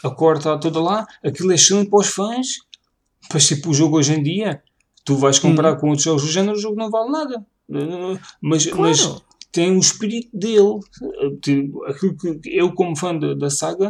A 0.04 0.10
cor 0.10 0.36
está 0.36 0.58
toda 0.58 0.82
lá, 0.82 1.08
aquilo 1.24 1.54
é 1.54 1.56
excelente 1.56 1.90
para 1.90 2.00
os 2.00 2.08
fãs, 2.08 2.48
mas 3.34 3.48
tipo 3.48 3.70
o 3.70 3.74
jogo 3.74 3.98
hoje 3.98 4.14
em 4.14 4.22
dia, 4.22 4.62
tu 5.06 5.16
vais 5.16 5.40
comparar 5.40 5.78
com 5.78 5.88
outros 5.88 6.04
jogos 6.04 6.24
do 6.24 6.28
género, 6.28 6.58
o 6.58 6.60
jogo 6.60 6.76
não 6.76 6.90
vale 6.92 7.12
nada. 7.12 7.46
Mas, 8.42 8.66
mas 8.66 9.00
Claro. 9.06 9.22
tem 9.54 9.72
o 9.72 9.80
espírito 9.80 10.38
dele. 10.38 10.80
Tipo, 11.42 11.86
Aquilo 11.86 12.18
que 12.18 12.42
eu, 12.46 12.74
como 12.74 12.94
fã 12.98 13.18
da, 13.18 13.34
da 13.36 13.50
saga, 13.50 13.90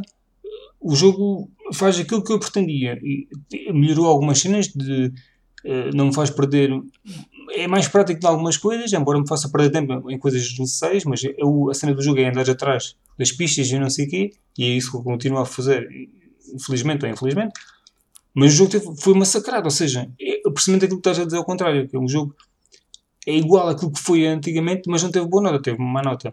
o 0.79 0.95
jogo 0.95 1.49
faz 1.73 1.99
aquilo 1.99 2.23
que 2.23 2.31
eu 2.31 2.39
pretendia. 2.39 2.99
E 3.01 3.27
melhorou 3.73 4.05
algumas 4.05 4.37
cenas, 4.39 4.67
de, 4.67 5.11
eh, 5.65 5.89
não 5.91 6.05
me 6.07 6.13
faz 6.13 6.29
perder. 6.29 6.69
É 7.51 7.67
mais 7.67 7.87
prático 7.87 8.19
em 8.23 8.27
algumas 8.27 8.57
coisas, 8.57 8.91
embora 8.93 9.19
me 9.19 9.27
faça 9.27 9.49
perder 9.49 9.71
tempo 9.71 10.09
em 10.09 10.17
coisas 10.17 10.41
desnecessárias, 10.41 11.03
mas 11.03 11.21
eu, 11.37 11.69
a 11.69 11.73
cena 11.73 11.93
do 11.93 12.01
jogo 12.01 12.19
é 12.19 12.29
andar 12.29 12.49
atrás 12.49 12.95
das 13.17 13.31
pistas 13.31 13.69
e 13.69 13.79
não 13.79 13.89
sei 13.89 14.05
o 14.05 14.09
quê, 14.09 14.31
e 14.57 14.63
é 14.65 14.67
isso 14.67 14.91
que 14.91 14.97
eu 14.97 15.03
continuo 15.03 15.39
a 15.39 15.45
fazer, 15.45 15.87
infelizmente 16.53 17.05
ou 17.05 17.11
infelizmente. 17.11 17.53
Mas 18.33 18.53
o 18.53 18.55
jogo 18.55 18.95
foi 18.99 19.13
massacrado, 19.13 19.65
ou 19.65 19.71
seja, 19.71 20.09
é 20.19 20.49
precisamente 20.49 20.85
aquilo 20.85 21.01
que 21.01 21.09
estás 21.09 21.19
a 21.19 21.25
dizer 21.25 21.37
ao 21.37 21.45
contrário, 21.45 21.87
que 21.87 21.95
é 21.95 21.99
um 21.99 22.07
jogo 22.07 22.35
é 23.25 23.35
igual 23.35 23.69
àquilo 23.69 23.91
que 23.91 23.99
foi 23.99 24.25
antigamente, 24.25 24.83
mas 24.87 25.01
não 25.01 25.11
teve 25.11 25.25
boa 25.27 25.43
nota, 25.43 25.61
teve 25.61 25.77
uma 25.77 25.91
má 25.91 26.01
nota. 26.01 26.31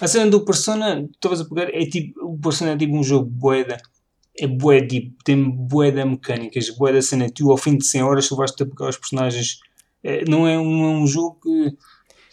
A 0.00 0.06
cena 0.06 0.30
do 0.30 0.44
Persona, 0.44 1.08
estavas 1.12 1.40
a 1.40 1.44
pegar, 1.44 1.68
é 1.74 1.84
tipo, 1.86 2.24
o 2.24 2.38
Persona 2.38 2.72
é 2.72 2.76
tipo 2.76 2.96
um 2.96 3.02
jogo 3.02 3.28
boeda, 3.28 3.76
é 4.38 4.46
bué 4.46 4.80
tipo, 4.86 5.16
tem 5.24 5.42
boeda 5.42 6.04
mecânicas, 6.04 6.70
boeda 6.70 7.02
cena, 7.02 7.28
tu 7.28 7.50
ao 7.50 7.56
fim 7.56 7.76
de 7.76 7.84
100 7.84 8.02
horas 8.02 8.28
tu 8.28 8.36
vais 8.36 8.52
ter 8.52 8.64
a 8.64 8.66
pegar 8.66 8.88
os 8.88 8.96
personagens, 8.96 9.58
não, 10.28 10.46
é 10.46 10.58
um, 10.58 10.84
é 10.84 10.88
um 10.88 11.06
jogo 11.06 11.38
que... 11.42 11.76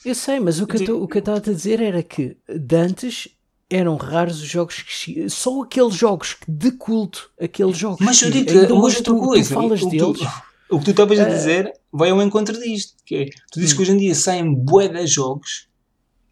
Eu 0.05 0.15
sei, 0.15 0.39
mas 0.39 0.61
o 0.61 0.67
que 0.67 0.77
eu 0.89 1.05
estava 1.05 1.37
a 1.37 1.41
dizer 1.41 1.81
era 1.81 2.01
que 2.01 2.37
de 2.47 2.75
antes 2.75 3.29
eram 3.69 3.97
raros 3.97 4.41
os 4.41 4.47
jogos 4.47 4.81
que 4.81 5.29
só 5.29 5.61
aqueles 5.61 5.93
jogos 5.93 6.37
de 6.47 6.71
culto, 6.71 7.29
aqueles 7.39 7.77
jogos 7.77 7.99
Mas 8.05 8.21
eu 8.21 8.31
digo 8.31 8.49
ainda 8.49 8.73
hoje 8.73 8.97
outra 8.97 9.13
tu, 9.13 9.19
tu 9.19 9.25
coisa, 9.25 9.53
falas 9.53 9.81
o, 9.81 9.89
que 9.89 9.97
deles. 9.97 10.19
tu, 10.19 10.27
o 10.75 10.79
que 10.79 10.85
tu 10.85 10.91
estavas 10.91 11.19
a 11.19 11.25
dizer 11.25 11.73
vai 11.91 12.09
ao 12.09 12.21
encontro 12.21 12.57
disto, 12.59 12.95
que 13.05 13.15
é, 13.15 13.25
tu 13.51 13.59
dizes 13.59 13.73
que 13.73 13.81
hoje 13.81 13.91
em 13.91 13.97
dia 13.97 14.15
saem 14.15 14.53
bué 14.53 14.87
de 14.87 15.05
jogos 15.05 15.67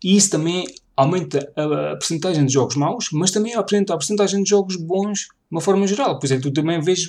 e 0.03 0.15
isso 0.15 0.29
também 0.29 0.65
aumenta 0.95 1.51
a, 1.55 1.91
a 1.91 1.95
percentagem 1.97 2.45
de 2.45 2.53
jogos 2.53 2.75
maus, 2.75 3.09
mas 3.11 3.31
também 3.31 3.53
aumenta 3.53 3.93
a 3.93 3.97
percentagem 3.97 4.41
de 4.41 4.49
jogos 4.49 4.77
bons 4.77 5.19
de 5.19 5.27
uma 5.51 5.61
forma 5.61 5.85
geral. 5.85 6.17
Por 6.19 6.31
é 6.31 6.35
que 6.35 6.41
tu 6.41 6.51
também 6.51 6.79
vês 6.79 7.07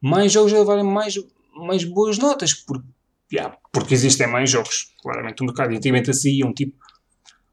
mais 0.00 0.32
jogos 0.32 0.52
a 0.52 0.58
levarem 0.58 0.84
mais, 0.84 1.14
mais 1.54 1.84
boas 1.84 2.18
notas, 2.18 2.52
porque, 2.52 2.86
yeah, 3.32 3.56
porque 3.72 3.94
existem 3.94 4.26
mais 4.26 4.50
jogos, 4.50 4.92
claramente, 5.02 5.40
no 5.40 5.46
mercado. 5.46 5.72
E 5.72 5.76
antigamente 5.76 6.10
assim, 6.10 6.44
um 6.44 6.52
tipo, 6.52 6.76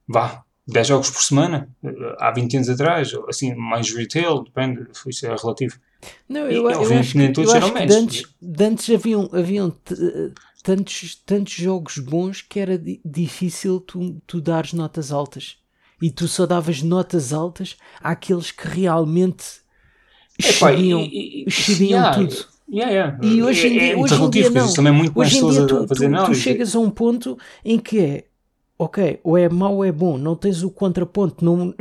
vá, 0.08 0.44
10 0.68 0.88
jogos 0.88 1.10
por 1.10 1.22
semana, 1.22 1.70
eh, 1.84 1.90
há 2.20 2.32
20 2.32 2.56
anos 2.58 2.70
atrás, 2.70 3.14
ou 3.14 3.28
assim, 3.30 3.54
mais 3.56 3.94
retail, 3.94 4.44
depende, 4.44 4.88
isso 5.08 5.26
é 5.26 5.36
relativo. 5.36 5.80
Não, 6.28 6.50
E, 6.50 6.56
eu, 6.56 6.70
eu 6.70 6.98
acho 6.98 7.12
que, 7.12 7.18
nem 7.18 7.28
eu 7.28 7.34
todos 7.34 7.54
acho 7.56 7.68
eram 7.68 7.76
que 7.76 7.86
de 7.86 7.94
antes, 7.94 8.24
de 8.42 8.64
antes 8.64 8.90
haviam, 8.90 9.30
haviam 9.34 9.76
eh, 9.92 10.32
tantos, 10.64 11.16
tantos 11.16 11.54
jogos 11.54 11.98
bons 12.00 12.42
que 12.42 12.60
era 12.60 12.78
di- 12.78 13.02
difícil 13.04 13.80
tu, 13.80 14.22
tu 14.26 14.42
dares 14.42 14.74
notas 14.74 15.12
altas. 15.12 15.58
E 16.02 16.10
tu 16.10 16.28
só 16.28 16.48
davas 16.48 16.82
notas 16.82 17.32
altas 17.32 17.78
àqueles 18.02 18.52
que 18.52 18.68
realmente 18.68 19.62
Epá, 20.40 20.72
excediam, 20.72 21.02
e- 21.02 21.46
e- 21.48 21.84
yeah, 21.84 22.12
tudo. 22.16 22.51
Yeah, 22.72 22.92
yeah. 22.92 23.18
E 23.22 23.44
hoje 23.44 23.68
em 23.68 23.72
É- 23.72 23.80
dia, 23.80 23.92
é 23.94 23.96
muito 23.96 24.02
hoje 24.04 24.16
em 24.16 24.18
relativo, 24.20 24.50
dia 24.50 24.50
não. 24.50 24.62
existe 24.62 24.76
também 24.76 24.94
muito 24.94 25.18
mais 25.18 25.30
Hoje 25.30 25.38
em 25.38 25.48
dia 25.48 25.68
tu, 25.68 25.76
a 25.84 25.88
fazer 25.88 26.10
tu- 26.10 26.24
tu 26.24 26.34
chegas 26.36 26.76
a 26.76 26.80
um 26.80 26.90
ponto 26.90 27.38
em 27.66 27.80
que 27.80 28.00
é 28.00 28.26
ok, 28.78 29.20
ou 29.24 29.38
é 29.38 29.48
mau 29.48 29.76
ou 29.76 29.86
é 29.86 29.92
bom, 29.92 30.18
não 30.18 30.36
tens 30.36 30.64
o 30.64 30.72
contraponto. 30.72 31.44
Não, 31.46 31.74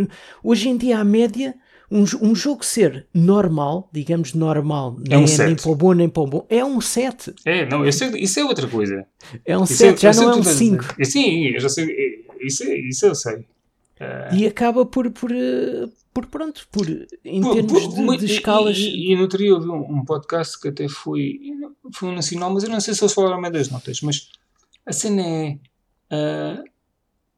hoje 0.44 0.68
em 0.68 0.76
dia 0.76 0.98
a 0.98 1.04
média, 1.04 1.54
um, 1.90 2.04
um 2.22 2.34
jogo 2.34 2.64
ser 2.64 3.06
normal, 3.14 3.88
digamos 3.92 4.34
normal, 4.34 4.96
É 5.08 5.16
um 5.16 5.26
nem, 5.26 5.26
sete. 5.26 5.46
nem 5.46 5.56
para 5.56 5.70
o 5.70 5.74
bom 5.74 5.92
nem 5.94 6.08
para 6.08 6.22
o 6.22 6.26
bom, 6.26 6.46
é 6.48 6.64
um 6.64 6.80
7. 6.80 7.34
É, 7.44 7.66
não, 7.66 7.86
isso 7.86 8.04
é, 8.04 8.18
isso 8.18 8.38
é 8.38 8.44
outra 8.44 8.68
coisa. 8.68 9.06
É 9.46 9.56
um 9.56 9.64
Isso 9.64 9.74
7, 9.74 10.06
eu 10.06 10.12
já 10.12 10.12
sei 10.12 10.26
não 10.26 10.32
é 10.32 10.34
um 10.34 10.36
tu 10.36 10.40
estás 10.40 10.56
a 10.56 10.58
5. 10.58 10.84
dizer. 10.94 11.04
Sim, 11.06 11.46
eu 11.46 11.60
já 11.60 11.68
sei. 11.68 11.84
é, 11.90 12.46
Isso, 12.46 12.64
é- 12.64 12.76
isso 12.78 13.06
eu 13.06 13.14
sei. 13.14 13.44
E 14.32 14.46
acaba 14.46 14.86
por, 14.86 15.10
por, 15.10 15.30
eh, 15.32 15.88
por 16.12 16.26
pronto, 16.26 16.66
por, 16.72 16.86
em 17.24 17.40
Pô, 17.40 17.54
termos 17.54 17.82
pô, 17.86 17.94
de, 17.94 18.00
mas- 18.02 18.18
de 18.20 18.26
e- 18.26 18.30
escalas. 18.30 18.76
E, 18.78 19.12
e, 19.12 19.14
no 19.16 19.22
outro 19.22 19.38
dia 19.38 19.48
eu 19.48 19.60
vi 19.60 19.68
um, 19.68 19.98
um 20.00 20.04
podcast 20.04 20.58
que 20.60 20.68
até 20.68 20.88
foi, 20.88 21.38
foi 21.94 22.08
um 22.08 22.14
nacional, 22.14 22.52
mas 22.52 22.64
eu 22.64 22.70
não 22.70 22.80
sei 22.80 22.94
se 22.94 23.02
eles 23.02 23.12
falaram 23.14 23.40
das 23.50 23.68
notas. 23.70 24.00
Mas 24.00 24.28
a 24.84 24.92
cena 24.92 25.22
é. 25.22 25.58
ah, 26.10 26.62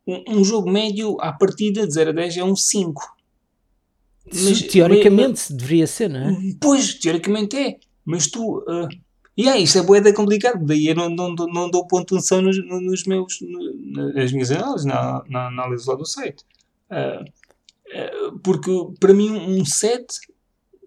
um, 0.07 0.40
um 0.40 0.44
jogo 0.44 0.70
médio 0.70 1.16
à 1.20 1.32
partida 1.32 1.86
de 1.86 1.93
0 1.94 2.11
a 2.11 2.12
10 2.15 2.36
é 2.39 2.44
um 2.44 2.57
5. 2.57 3.01
Se- 4.31 4.69
teoricamente 4.69 5.53
deveria 5.53 5.86
ser, 5.86 6.09
não 6.09 6.20
é? 6.31 6.36
Pois, 6.61 6.94
teoricamente 6.94 7.57
é. 7.57 7.77
Mas 8.05 8.27
tu. 8.28 8.59
Uh, 8.61 8.89
e 9.36 9.43
yeah, 9.43 9.59
isto 9.61 9.78
é 9.78 9.82
boeda 9.82 10.12
complicado. 10.12 10.65
Daí 10.65 10.86
eu 10.86 10.94
não, 10.94 11.09
não, 11.09 11.35
dou- 11.35 11.49
não 11.53 11.70
dou 11.70 11.86
pontuação 11.86 12.40
nos, 12.43 12.57
nos 12.66 13.05
meus, 13.05 13.39
nas 14.15 14.32
minhas 14.32 14.51
análises, 14.51 14.85
na, 14.86 15.23
na 15.28 15.47
análise 15.49 15.89
lá 15.89 15.94
do 15.94 16.05
site. 16.05 16.44
Uh, 16.90 17.23
uh, 17.23 17.32
porque 18.43 18.70
para 18.98 19.14
mim 19.14 19.31
um 19.31 19.64
7 19.64 20.06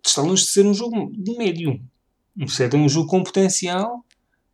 está 0.04 0.22
longe 0.22 0.44
de 0.44 0.50
ser 0.50 0.66
um 0.66 0.74
jogo 0.74 1.12
de 1.12 1.38
médio. 1.38 1.80
Um 2.38 2.48
7 2.48 2.76
é 2.76 2.80
um 2.80 2.90
jogo 2.90 3.08
com 3.08 3.24
potencial. 3.24 4.04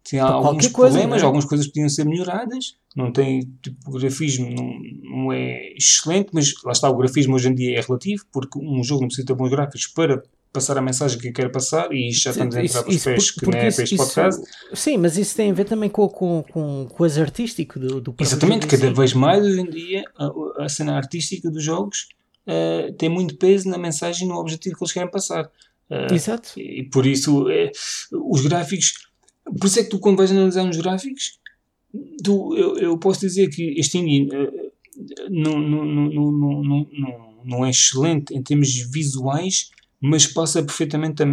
Tem 0.04 0.20
Para 0.20 0.32
alguns 0.32 0.68
coisa, 0.68 0.94
problemas, 0.94 1.22
não 1.22 1.26
é? 1.26 1.26
algumas 1.26 1.46
coisas 1.46 1.68
podiam 1.68 1.90
ser 1.90 2.06
melhoradas. 2.06 2.76
Não 2.96 3.12
tem 3.12 3.48
tipo, 3.62 3.78
o 3.88 4.00
grafismo, 4.00 4.50
não, 4.50 4.74
não 5.04 5.34
é 5.34 5.74
excelente, 5.74 6.30
mas 6.34 6.54
lá 6.64 6.72
está, 6.72 6.90
o 6.90 6.98
grafismo 6.98 7.36
hoje 7.36 7.50
em 7.50 7.56
dia 7.56 7.78
é 7.78 7.82
relativo, 7.82 8.26
porque 8.32 8.60
um 8.60 8.84
jogo 8.84 9.02
não 9.02 9.08
precisa 9.08 9.28
ter 9.28 9.34
bons 9.34 9.50
gráficos 9.50 9.88
para 9.88 10.24
passar 10.52 10.78
a 10.78 10.82
mensagem 10.82 11.18
que 11.18 11.32
quer 11.32 11.50
passar, 11.50 11.94
e 11.94 12.10
isto 12.10 12.24
já 12.24 12.32
estamos 12.32 12.56
a 12.56 12.64
entrar 12.64 12.84
para 12.84 12.92
os 12.92 13.04
pés 13.04 13.32
que 13.32 13.46
não 13.46 13.54
é 13.54 13.72
para 13.72 13.84
este 13.84 13.96
podcast. 13.96 14.42
Sim, 14.74 14.98
mas 14.98 15.18
isso 15.18 15.36
tem 15.36 15.52
a 15.52 15.54
ver 15.54 15.66
também 15.66 15.90
com, 15.90 16.10
com, 16.10 16.44
com 16.52 16.88
coisa 16.90 17.22
artística 17.22 17.80
do, 17.80 18.02
do 18.02 18.14
Exatamente, 18.20 18.68
cada 18.68 18.92
vez 18.92 19.14
mais 19.14 19.46
hoje 19.46 19.62
em 19.62 19.70
dia 19.70 20.04
a, 20.18 20.66
a 20.66 20.70
cena 20.70 20.98
artística 20.98 21.50
dos 21.50 21.64
jogos 21.64 22.10
uh, 22.48 22.94
tem 22.94 23.10
muito 23.10 23.38
peso 23.38 23.70
na 23.70 23.78
mensagem 23.78 24.26
e 24.26 24.30
no 24.30 24.38
objetivo 24.38 24.76
que 24.76 24.84
eles 24.84 24.94
querem 24.94 25.10
passar. 25.10 25.46
Uh, 25.90 26.14
Exato. 26.14 26.60
E 26.60 26.84
por 26.84 27.06
isso, 27.06 27.50
é, 27.50 27.72
os 28.12 28.46
gráficos. 28.46 28.94
Por 29.60 29.68
isso 29.68 29.80
é 29.80 29.84
que 29.84 29.90
tu, 29.90 30.00
quando 30.00 30.18
vais 30.18 30.32
analisar 30.32 30.64
uns 30.64 30.78
gráficos, 30.78 31.40
tu, 32.24 32.56
eu, 32.56 32.78
eu 32.78 32.98
posso 32.98 33.22
dizer 33.22 33.50
que 33.50 33.74
este 33.78 33.98
indie 33.98 34.30
uh, 34.30 34.72
não, 35.30 35.60
não, 35.60 35.86
não, 35.86 36.32
não, 36.32 36.62
não, 36.62 37.38
não, 37.44 37.66
é 37.66 37.70
excelente 37.70 38.34
em 38.34 38.42
termos 38.42 38.70
visuais, 38.92 39.72
mas 40.00 40.26
passa 40.28 40.64
perfeitamente, 40.64 41.24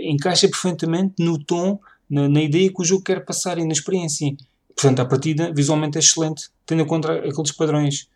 encaixa 0.00 0.48
perfeitamente 0.48 1.14
no 1.18 1.42
tom, 1.42 1.78
na, 2.08 2.28
na, 2.28 2.42
ideia 2.42 2.72
que 2.72 2.80
o 2.80 2.84
jogo 2.84 3.04
quer 3.04 3.24
passar 3.24 3.58
e 3.58 3.64
na 3.64 3.72
experiência. 3.72 4.34
Portanto, 4.74 5.00
a 5.00 5.04
partida 5.04 5.52
visualmente 5.52 5.98
é 5.98 6.00
excelente, 6.00 6.48
tendo 6.64 6.82
em 6.82 6.86
conta 6.86 7.12
aqueles 7.12 7.52
padrões. 7.52 8.08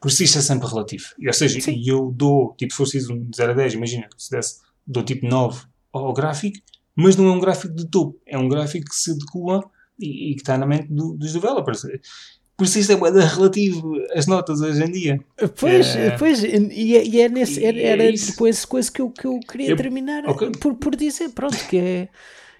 Por 0.00 0.10
si 0.10 0.24
isto 0.24 0.38
é 0.38 0.42
sempre 0.42 0.68
relativo. 0.68 1.04
Ou 1.24 1.32
seja, 1.32 1.60
Sim. 1.60 1.82
eu 1.86 2.12
dou, 2.14 2.54
tipo, 2.56 2.72
se 2.72 2.76
fosse 2.76 2.98
de 2.98 3.36
0 3.36 3.52
a 3.52 3.54
10, 3.54 3.74
imagina, 3.74 4.08
se 4.16 4.30
desse 4.30 4.60
dou 4.86 5.02
tipo 5.02 5.26
9 5.26 5.64
ao 5.92 6.12
gráfico, 6.12 6.58
mas 6.94 7.16
não 7.16 7.26
é 7.26 7.32
um 7.32 7.40
gráfico 7.40 7.74
de 7.74 7.88
topo, 7.88 8.20
é 8.26 8.36
um 8.36 8.48
gráfico 8.48 8.86
que 8.88 8.96
se 8.96 9.12
adequa 9.12 9.70
e, 9.98 10.32
e 10.32 10.34
que 10.34 10.42
está 10.42 10.58
na 10.58 10.66
mente 10.66 10.88
do, 10.88 11.14
dos 11.14 11.32
developers. 11.32 11.86
Por 12.56 12.64
isso 12.64 12.78
isto 12.78 12.92
é 12.92 13.24
relativo 13.24 13.94
as 14.14 14.26
notas 14.26 14.60
hoje 14.60 14.82
em 14.82 14.90
dia. 14.90 15.20
Pois, 15.58 15.96
é... 15.96 16.16
pois 16.16 16.42
e, 16.42 16.96
é, 16.96 17.04
e 17.04 17.20
é 17.20 17.28
nesse, 17.28 17.64
era, 17.64 17.80
era 17.80 18.04
é 18.04 18.12
depois 18.12 18.64
coisa 18.64 18.90
que 18.90 19.00
eu, 19.00 19.10
que 19.10 19.26
eu 19.26 19.40
queria 19.40 19.70
eu, 19.70 19.76
terminar 19.76 20.28
okay. 20.28 20.50
por, 20.52 20.74
por 20.74 20.94
dizer, 20.94 21.30
pronto, 21.30 21.56
que 21.68 21.76
é 21.78 22.08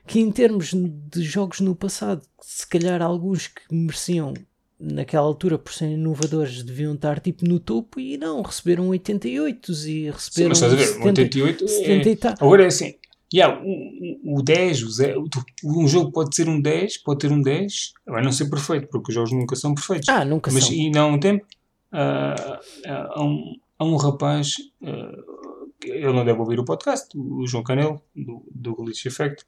que 0.06 0.18
em 0.18 0.30
termos 0.30 0.72
de 0.74 1.22
jogos 1.22 1.60
no 1.60 1.76
passado, 1.76 2.22
se 2.40 2.66
calhar 2.66 3.00
alguns 3.00 3.46
que 3.46 3.62
mereciam 3.70 4.34
naquela 4.82 5.26
altura, 5.26 5.58
por 5.58 5.72
serem 5.72 5.94
inovadores, 5.94 6.62
deviam 6.62 6.94
estar 6.94 7.20
tipo 7.20 7.46
no 7.46 7.60
topo 7.60 8.00
e 8.00 8.18
não, 8.18 8.42
receberam 8.42 8.88
88 8.88 9.72
e 9.72 10.10
receberam. 10.10 10.18
Sim, 10.18 10.48
mas 10.48 10.58
estás 10.58 10.72
a 10.72 10.76
ver, 10.76 10.86
70, 10.86 11.08
88 11.08 11.68
70 11.68 12.08
é... 12.08 12.12
e 12.12 12.16
tal. 12.16 12.34
Agora 12.40 12.64
é 12.64 12.66
assim, 12.66 12.94
yeah, 13.32 13.62
o, 13.64 14.38
o 14.38 14.42
10, 14.42 14.82
o 14.82 14.90
0, 14.90 15.24
um 15.64 15.86
jogo 15.86 16.10
pode 16.10 16.34
ser 16.34 16.48
um 16.48 16.60
10, 16.60 16.98
pode 16.98 17.20
ter 17.20 17.32
um 17.32 17.40
10, 17.40 17.92
vai 18.06 18.22
não 18.22 18.32
ser 18.32 18.50
perfeito, 18.50 18.88
porque 18.88 19.10
os 19.10 19.14
jogos 19.14 19.32
nunca 19.32 19.54
são 19.54 19.74
perfeitos. 19.74 20.08
Ah, 20.08 20.24
nunca 20.24 20.50
mas, 20.52 20.64
são. 20.64 20.74
E 20.74 20.90
não 20.90 21.02
há 21.02 21.06
um 21.06 21.20
tempo, 21.20 21.46
uh, 21.92 22.58
há, 22.86 23.22
um, 23.22 23.56
há 23.78 23.84
um 23.84 23.96
rapaz, 23.96 24.54
uh, 24.82 25.62
ele 25.84 26.12
não 26.12 26.24
deve 26.24 26.38
ouvir 26.40 26.58
o 26.58 26.64
podcast, 26.64 27.08
o 27.16 27.46
João 27.46 27.62
Canelo, 27.62 28.02
do, 28.14 28.44
do 28.50 28.74
Glitch 28.74 29.06
Effect, 29.06 29.44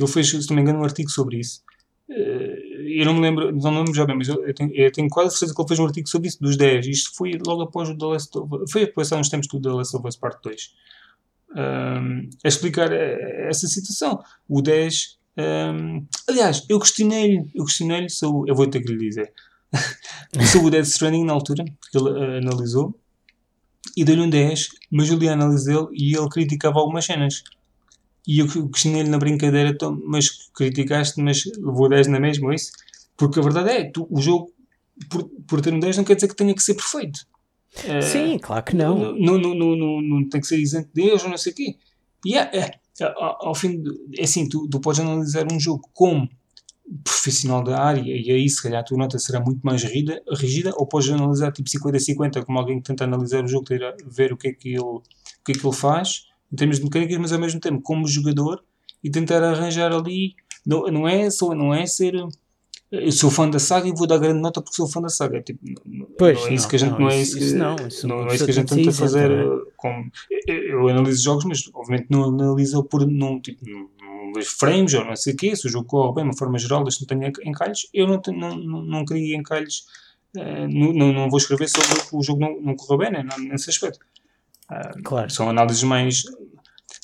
ele 0.00 0.08
fez, 0.08 0.28
se 0.30 0.48
não 0.48 0.56
me 0.56 0.62
engano, 0.62 0.80
um 0.80 0.84
artigo 0.84 1.10
sobre 1.10 1.38
isso. 1.38 1.62
Uh, 2.08 2.57
eu 2.96 3.04
não 3.04 3.14
me 3.14 3.20
lembro, 3.20 3.52
não 3.52 3.70
me 3.70 3.78
lembro 3.78 3.94
já 3.94 4.04
bem, 4.04 4.16
mas 4.16 4.28
eu, 4.28 4.46
eu, 4.46 4.54
tenho, 4.54 4.72
eu 4.74 4.92
tenho, 4.92 5.08
quase 5.08 5.32
certeza 5.32 5.54
que 5.54 5.60
ele 5.60 5.68
fez 5.68 5.80
um 5.80 5.86
artigo 5.86 6.08
sobre 6.08 6.28
isso, 6.28 6.38
dos 6.40 6.56
10. 6.56 6.86
Isto 6.86 7.16
foi 7.16 7.32
logo 7.44 7.62
após 7.62 7.88
o 7.88 7.96
The 7.96 8.06
Last 8.06 8.38
of 8.38 8.54
Us, 8.54 8.72
foi 8.72 8.86
depois 8.86 9.12
há 9.12 9.16
uns 9.16 9.28
tempos 9.28 9.48
do 9.48 9.60
The 9.60 9.68
Last 9.70 9.96
of 9.96 10.06
Us 10.06 10.16
Part 10.16 10.38
2. 10.42 10.74
Um, 11.56 12.28
a 12.44 12.48
explicar 12.48 12.92
eh, 12.92 13.48
essa 13.48 13.66
situação. 13.66 14.22
O 14.48 14.60
10. 14.60 15.18
Um, 15.38 16.06
aliás, 16.28 16.64
eu 16.68 16.78
questionei-lhe, 16.78 17.50
eu 17.54 17.64
questionei-lhe, 17.64 18.08
eu 18.46 18.54
vou 18.54 18.66
ter 18.66 18.80
que 18.80 18.92
lhe 18.92 18.98
dizer, 18.98 19.32
sobre 20.50 20.68
o 20.68 20.70
Dead 20.70 20.84
Stranding 20.84 21.24
na 21.24 21.32
altura, 21.32 21.64
porque 21.80 21.96
ele 21.96 22.10
uh, 22.10 22.38
analisou, 22.38 22.98
e 23.96 24.04
dei-lhe 24.04 24.22
um 24.22 24.30
10, 24.30 24.68
mas 24.90 25.10
eu 25.10 25.16
li 25.16 25.28
a 25.28 25.32
análise 25.32 25.64
dele 25.66 25.88
e 25.92 26.16
ele 26.16 26.28
criticava 26.28 26.78
algumas 26.78 27.04
cenas. 27.04 27.42
E 28.26 28.40
eu 28.40 28.68
questionei-lhe 28.68 29.08
na 29.08 29.18
brincadeira, 29.18 29.70
então, 29.70 30.00
mas 30.04 30.28
criticaste, 30.54 31.20
mas 31.22 31.44
levou 31.56 31.88
10 31.88 32.08
na 32.08 32.20
mesma, 32.20 32.48
ou 32.48 32.52
isso? 32.52 32.72
Porque 33.16 33.40
a 33.40 33.42
verdade 33.42 33.70
é, 33.70 33.84
tu, 33.90 34.06
o 34.10 34.20
jogo, 34.20 34.52
por, 35.08 35.24
por 35.46 35.60
ter 35.60 35.72
um 35.72 35.80
10, 35.80 35.98
não 35.98 36.04
quer 36.04 36.14
dizer 36.14 36.28
que 36.28 36.36
tenha 36.36 36.54
que 36.54 36.62
ser 36.62 36.74
perfeito. 36.74 37.20
Sim, 38.02 38.36
uh, 38.36 38.40
claro 38.40 38.64
que 38.64 38.76
não. 38.76 38.98
Não, 39.14 39.38
não, 39.38 39.54
não, 39.54 39.76
não. 39.76 40.00
não 40.00 40.28
tem 40.28 40.40
que 40.40 40.46
ser 40.46 40.58
isento 40.58 40.88
de 40.92 41.02
erros, 41.02 41.24
não 41.24 41.36
sei 41.36 41.52
o 41.52 41.54
quê. 41.54 41.76
E 42.24 42.36
é, 42.36 42.50
é, 42.56 42.80
ao, 43.04 43.48
ao 43.48 43.54
fim, 43.54 43.80
de, 43.80 43.90
é 44.18 44.24
assim, 44.24 44.48
tu, 44.48 44.68
tu 44.68 44.80
podes 44.80 45.00
analisar 45.00 45.46
um 45.50 45.60
jogo 45.60 45.88
como 45.92 46.28
profissional 47.04 47.62
da 47.62 47.78
área 47.82 48.00
e 48.00 48.30
aí 48.30 48.48
se 48.48 48.62
calhar 48.62 48.80
a 48.80 48.82
tua 48.82 48.96
nota 48.96 49.18
será 49.18 49.40
muito 49.40 49.60
mais 49.62 49.82
rígida, 49.82 50.22
rígida 50.32 50.72
ou 50.74 50.86
podes 50.86 51.10
analisar 51.10 51.52
tipo 51.52 51.68
50-50 51.68 52.44
como 52.44 52.58
alguém 52.58 52.80
que 52.80 52.88
tenta 52.88 53.04
analisar 53.04 53.44
o 53.44 53.48
jogo, 53.48 53.66
ver 54.06 54.32
o 54.32 54.36
que 54.36 54.48
é 54.48 54.52
que 54.52 54.70
ele, 54.70 54.80
o 54.80 55.02
que 55.44 55.52
é 55.52 55.54
que 55.54 55.66
ele 55.66 55.76
faz 55.76 56.27
em 56.52 56.56
termos 56.56 56.78
de 56.78 56.84
mecânicas, 56.84 57.18
mas 57.18 57.32
ao 57.32 57.38
mesmo 57.38 57.60
tempo 57.60 57.80
como 57.82 58.06
jogador 58.06 58.62
e 59.02 59.10
tentar 59.10 59.42
arranjar 59.42 59.92
ali. 59.92 60.34
Não, 60.66 60.86
não, 60.86 61.08
é, 61.08 61.30
só, 61.30 61.54
não 61.54 61.72
é 61.72 61.86
ser. 61.86 62.14
Eu 62.90 63.12
sou 63.12 63.30
fã 63.30 63.48
da 63.48 63.58
saga 63.58 63.86
e 63.86 63.92
vou 63.92 64.06
dar 64.06 64.18
grande 64.18 64.40
nota 64.40 64.62
porque 64.62 64.76
sou 64.76 64.88
fã 64.88 65.00
da 65.00 65.08
saga. 65.08 65.42
Tipo, 65.42 65.60
pois, 66.18 66.38
não 66.40 66.48
é 66.48 66.54
isso 66.54 66.64
não, 66.64 66.70
que 66.70 66.76
a 66.76 66.78
gente 66.78 66.90
não, 66.90 66.98
não 67.00 67.10
é 67.10 67.20
isso, 67.20 67.38
isso, 67.38 67.56
não, 67.56 67.76
isso 67.86 68.08
não, 68.08 68.30
é 68.30 68.34
isso 68.34 68.44
que 68.44 68.50
a 68.50 68.54
gente 68.54 68.74
tenta 68.74 68.92
fazer. 68.92 69.30
Com, 69.76 70.10
eu, 70.46 70.88
analiso 70.88 71.22
jogos, 71.22 71.44
mas 71.44 71.70
obviamente 71.74 72.06
não 72.10 72.24
analiso 72.24 72.82
por 72.84 73.06
num, 73.06 73.40
tipo, 73.40 73.64
num 73.66 73.88
frames 74.42 74.94
ou 74.94 75.04
não 75.04 75.16
sei 75.16 75.34
o 75.34 75.36
quê. 75.36 75.54
Se 75.54 75.66
o 75.66 75.70
jogo 75.70 75.86
corre 75.86 76.14
bem, 76.14 76.24
de 76.24 76.30
uma 76.30 76.36
forma 76.36 76.58
geral, 76.58 76.82
deixa 76.82 77.00
não 77.00 77.06
tenha 77.06 77.32
encalhos, 77.44 77.88
eu 77.92 78.06
não, 78.06 78.20
não, 78.28 78.56
não, 78.56 78.82
não 78.82 79.04
queria 79.04 79.36
encalhos. 79.36 79.84
Uh, 80.36 80.68
não, 80.68 81.12
não, 81.12 81.30
vou 81.30 81.38
escrever 81.38 81.68
sobre 81.68 81.88
o 82.12 82.22
jogo 82.22 82.40
não, 82.40 82.60
não 82.60 82.76
correu 82.76 82.98
bem 82.98 83.10
né, 83.10 83.26
nesse 83.38 83.70
aspecto. 83.70 83.98
Uh, 84.70 85.02
claro. 85.02 85.30
São 85.30 85.48
análises 85.48 85.82
mais. 85.82 86.22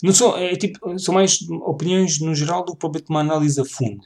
Não 0.02 0.12
são, 0.12 0.36
é, 0.36 0.54
tipo, 0.56 0.98
são 0.98 1.14
mais 1.14 1.40
opiniões 1.50 2.20
no 2.20 2.34
geral 2.34 2.64
do 2.64 2.72
que 2.72 2.78
propriamente 2.78 3.10
uma 3.10 3.20
análise 3.20 3.60
a 3.60 3.64
fundo. 3.64 4.04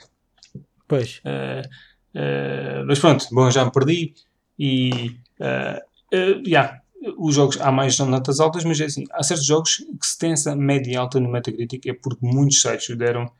Pois. 0.86 1.20
Uh, 1.24 1.66
uh, 2.14 2.86
mas 2.86 2.98
pronto, 2.98 3.26
bom, 3.32 3.50
já 3.50 3.64
me 3.64 3.72
perdi. 3.72 4.14
E. 4.58 5.16
Uh, 5.40 5.88
yeah, 6.46 6.80
os 7.16 7.34
jogos, 7.34 7.60
há 7.60 7.70
mais 7.70 7.98
notas 7.98 8.40
altas, 8.40 8.64
mas 8.64 8.80
é 8.80 8.86
assim, 8.86 9.04
há 9.12 9.22
certos 9.22 9.46
jogos 9.46 9.76
que 9.76 10.06
se 10.06 10.18
tem 10.18 10.32
essa 10.32 10.54
média 10.56 10.98
alta 10.98 11.20
no 11.20 11.30
Metacritic 11.30 11.86
é 11.86 11.92
porque 11.92 12.26
muitos 12.26 12.60
sites 12.60 12.88
o 12.88 12.96
deram 12.96 13.30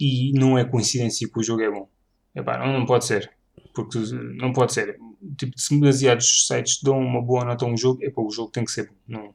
e 0.00 0.32
não 0.32 0.56
é 0.56 0.64
coincidência 0.64 1.28
que 1.28 1.38
o 1.38 1.42
jogo 1.42 1.62
é 1.62 1.70
bom. 1.70 1.88
Epá, 2.34 2.58
não, 2.58 2.78
não 2.78 2.86
pode 2.86 3.04
ser. 3.04 3.30
Porque 3.74 3.98
não 4.38 4.52
pode 4.52 4.72
ser. 4.72 4.98
Tipo, 5.36 5.52
se 5.56 5.78
demasiados 5.78 6.46
sites 6.46 6.82
dão 6.82 6.98
uma 6.98 7.22
boa 7.22 7.44
nota 7.44 7.64
a 7.64 7.68
um 7.68 7.76
jogo, 7.76 8.02
é 8.02 8.10
para 8.10 8.24
o 8.24 8.30
jogo 8.30 8.50
tem 8.50 8.64
que 8.64 8.72
ser 8.72 8.88
bom. 8.88 8.94
Não, 9.06 9.34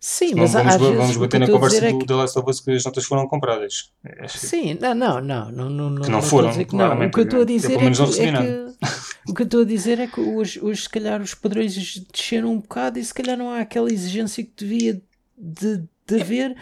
Sim, 0.00 0.34
mas 0.36 0.52
vamos, 0.52 0.74
às 0.74 0.80
vamos 0.80 0.98
vezes, 0.98 1.16
bater 1.16 1.40
na 1.40 1.48
conversa 1.48 1.86
é 1.86 1.92
do 1.92 1.98
que... 1.98 2.06
The 2.06 2.14
Last 2.14 2.38
of 2.38 2.48
Us 2.48 2.60
que 2.60 2.70
as 2.70 2.84
notas 2.84 3.04
foram 3.04 3.26
compradas. 3.26 3.90
Sim, 4.28 4.78
não, 4.80 4.94
não, 4.94 5.20
não, 5.20 5.50
não, 5.50 5.70
não, 5.70 6.02
que 6.02 6.10
não 6.10 6.22
foram, 6.22 6.52
que 6.52 6.76
não. 6.76 7.06
O 7.06 7.10
que 7.10 7.20
eu 7.20 7.24
estou 7.24 7.42
a 7.42 7.44
dizer 7.44 7.72
é 7.72 7.78
que, 7.78 8.22
é 8.22 8.32
que 8.32 8.68
o 9.28 9.34
que 9.34 9.42
eu 9.42 9.44
estou 9.44 9.62
a 9.62 9.64
dizer 9.64 9.98
é 9.98 10.06
que 10.06 10.20
hoje, 10.20 10.60
hoje 10.62 10.82
se 10.82 10.88
calhar 10.88 11.20
os 11.20 11.34
padrões 11.34 11.74
desceram 12.12 12.52
um 12.52 12.60
bocado 12.60 12.98
e 12.98 13.04
se 13.04 13.12
calhar 13.12 13.36
não 13.36 13.50
há 13.50 13.60
aquela 13.60 13.92
exigência 13.92 14.44
que 14.44 14.52
devia 14.56 15.02
de, 15.36 15.82
de 16.06 16.20
haver. 16.20 16.56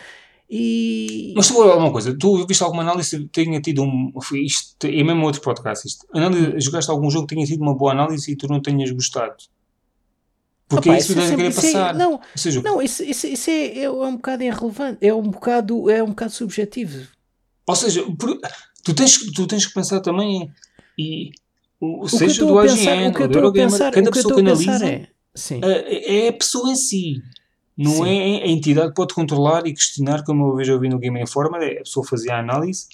E... 0.49 1.35
Mas 1.37 1.49
tu 1.49 1.55
vou 1.55 1.77
uma 1.77 1.93
coisa, 1.93 2.17
tu 2.17 2.47
viste 2.47 2.63
alguma 2.63 2.83
análise 2.83 3.19
que 3.19 3.29
tenha 3.29 3.61
tido 3.61 3.83
um. 3.83 4.13
Isto, 4.35 4.87
é 4.87 5.03
mesmo 5.03 5.25
outro 5.25 5.41
podcast. 5.41 5.87
Isto, 5.87 6.07
análise, 6.13 6.61
jogaste 6.61 6.91
algum 6.91 7.11
jogo 7.11 7.27
que 7.27 7.35
tenha 7.35 7.47
tido 7.47 7.61
uma 7.61 7.75
boa 7.75 7.93
análise 7.93 8.31
e 8.33 8.37
tu 8.37 8.49
não 8.49 8.63
tenhas 8.63 8.91
gostado? 8.91 9.35
Porque 10.69 10.89
Opa, 10.89 10.97
é 10.97 11.01
isso 11.01 11.15
que 11.15 11.37
querer 11.37 11.55
passar. 11.55 11.95
É, 11.95 11.99
não, 11.99 12.21
seja, 12.35 12.61
não 12.61 12.83
isso, 12.83 13.05
isso, 13.05 13.27
isso 13.27 13.51
é, 13.51 13.85
é, 13.85 13.91
um 13.91 14.17
bocado 14.17 14.43
irrelevante, 14.43 14.99
é 15.01 15.15
um 15.15 15.23
bocado, 15.23 15.89
é 15.89 16.03
um 16.03 16.09
bocado 16.09 16.33
subjetivo. 16.33 17.07
Ou 17.67 17.77
seja, 17.77 18.05
tu, 18.85 18.95
tens, 18.95 19.19
tu 19.33 19.47
tens 19.47 19.67
que 19.67 19.75
pensar 19.75 20.01
também 20.01 20.51
e 20.99 21.31
o, 21.81 22.05
o 22.05 22.09
seja 22.09 22.45
do 22.45 22.65
IGN, 22.65 23.11
o 23.11 23.29
do 23.29 23.39
Eurogamer, 23.39 23.79
cada 23.93 24.11
pessoa 24.11 24.35
que 24.35 24.41
analisa 24.41 24.87
é, 24.87 25.09
é, 25.63 26.27
é, 26.27 26.29
a 26.29 26.33
pessoa 26.33 26.71
em 26.71 26.77
si. 26.77 27.23
Não 27.77 28.05
sim. 28.05 28.09
é 28.09 28.45
a 28.45 28.49
entidade 28.49 28.89
que 28.89 28.95
pode 28.95 29.15
controlar 29.15 29.67
e 29.67 29.75
questionar, 29.75 30.25
como 30.25 30.49
eu 30.49 30.57
vejo 30.57 30.73
ouvindo 30.73 30.95
no 30.95 30.99
Game 30.99 31.21
Informer, 31.21 31.61
é 31.63 31.73
a 31.75 31.83
pessoa 31.83 32.07
fazia 32.07 32.35
a 32.35 32.41
análise 32.41 32.87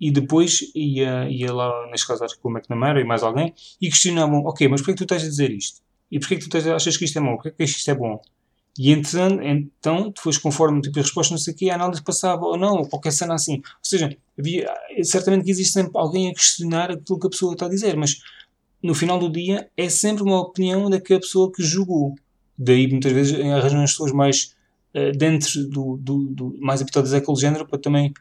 e 0.00 0.12
depois 0.12 0.60
ia, 0.74 1.28
ia 1.28 1.52
lá, 1.52 1.88
neste 1.90 2.06
caso 2.06 2.24
acho 2.24 2.40
que 2.40 2.46
o 2.46 2.50
McNamara 2.50 3.00
e 3.00 3.04
mais 3.04 3.24
alguém, 3.24 3.52
e 3.80 3.88
questionavam, 3.88 4.44
ok, 4.44 4.68
mas 4.68 4.80
porquê 4.80 4.92
é 4.92 4.94
que 4.94 4.98
tu 4.98 5.04
estás 5.04 5.24
a 5.24 5.28
dizer 5.28 5.50
isto? 5.50 5.80
E 6.10 6.18
porquê 6.18 6.36
que 6.36 6.48
tu 6.48 6.56
achas 6.56 6.96
que 6.96 7.04
isto 7.04 7.18
é 7.18 7.22
bom? 7.22 7.36
Porquê 7.36 7.50
que 7.50 7.64
isto 7.64 7.90
é 7.90 7.94
bom? 7.94 8.20
E 8.78 8.92
então, 8.92 9.42
então 9.42 10.10
depois, 10.10 10.38
conforme 10.38 10.80
tipo, 10.80 11.00
a 11.00 11.02
resposta, 11.02 11.34
não 11.34 11.38
sei 11.38 11.52
o 11.52 11.56
quê, 11.56 11.68
a 11.68 11.74
análise 11.74 12.00
passava 12.00 12.44
ou 12.44 12.56
não, 12.56 12.76
ou 12.76 12.88
qualquer 12.88 13.10
cena 13.10 13.34
assim. 13.34 13.56
Ou 13.56 13.62
seja, 13.82 14.16
havia, 14.38 14.72
certamente 15.02 15.44
que 15.44 15.50
existe 15.50 15.72
sempre 15.72 15.92
alguém 15.96 16.30
a 16.30 16.32
questionar 16.32 16.92
aquilo 16.92 17.18
que 17.18 17.26
a 17.26 17.30
pessoa 17.30 17.54
está 17.54 17.66
a 17.66 17.68
dizer, 17.68 17.96
mas 17.96 18.18
no 18.80 18.94
final 18.94 19.18
do 19.18 19.28
dia 19.28 19.68
é 19.76 19.88
sempre 19.88 20.22
uma 20.22 20.40
opinião 20.40 20.88
daquela 20.88 21.18
pessoa 21.18 21.50
que 21.50 21.60
julgou. 21.60 22.14
Daí, 22.56 22.86
muitas 22.86 23.12
vezes, 23.12 23.34
arranjam 23.34 23.82
as 23.82 23.90
pessoas 23.90 24.12
mais 24.12 24.54
uh, 24.94 25.10
dentro 25.16 25.66
do, 25.66 25.96
do, 25.96 26.24
do, 26.28 26.56
mais 26.60 26.80
habituadas 26.80 27.12
àquele 27.12 27.36
género 27.36 27.66
para 27.66 27.80
também 27.80 28.14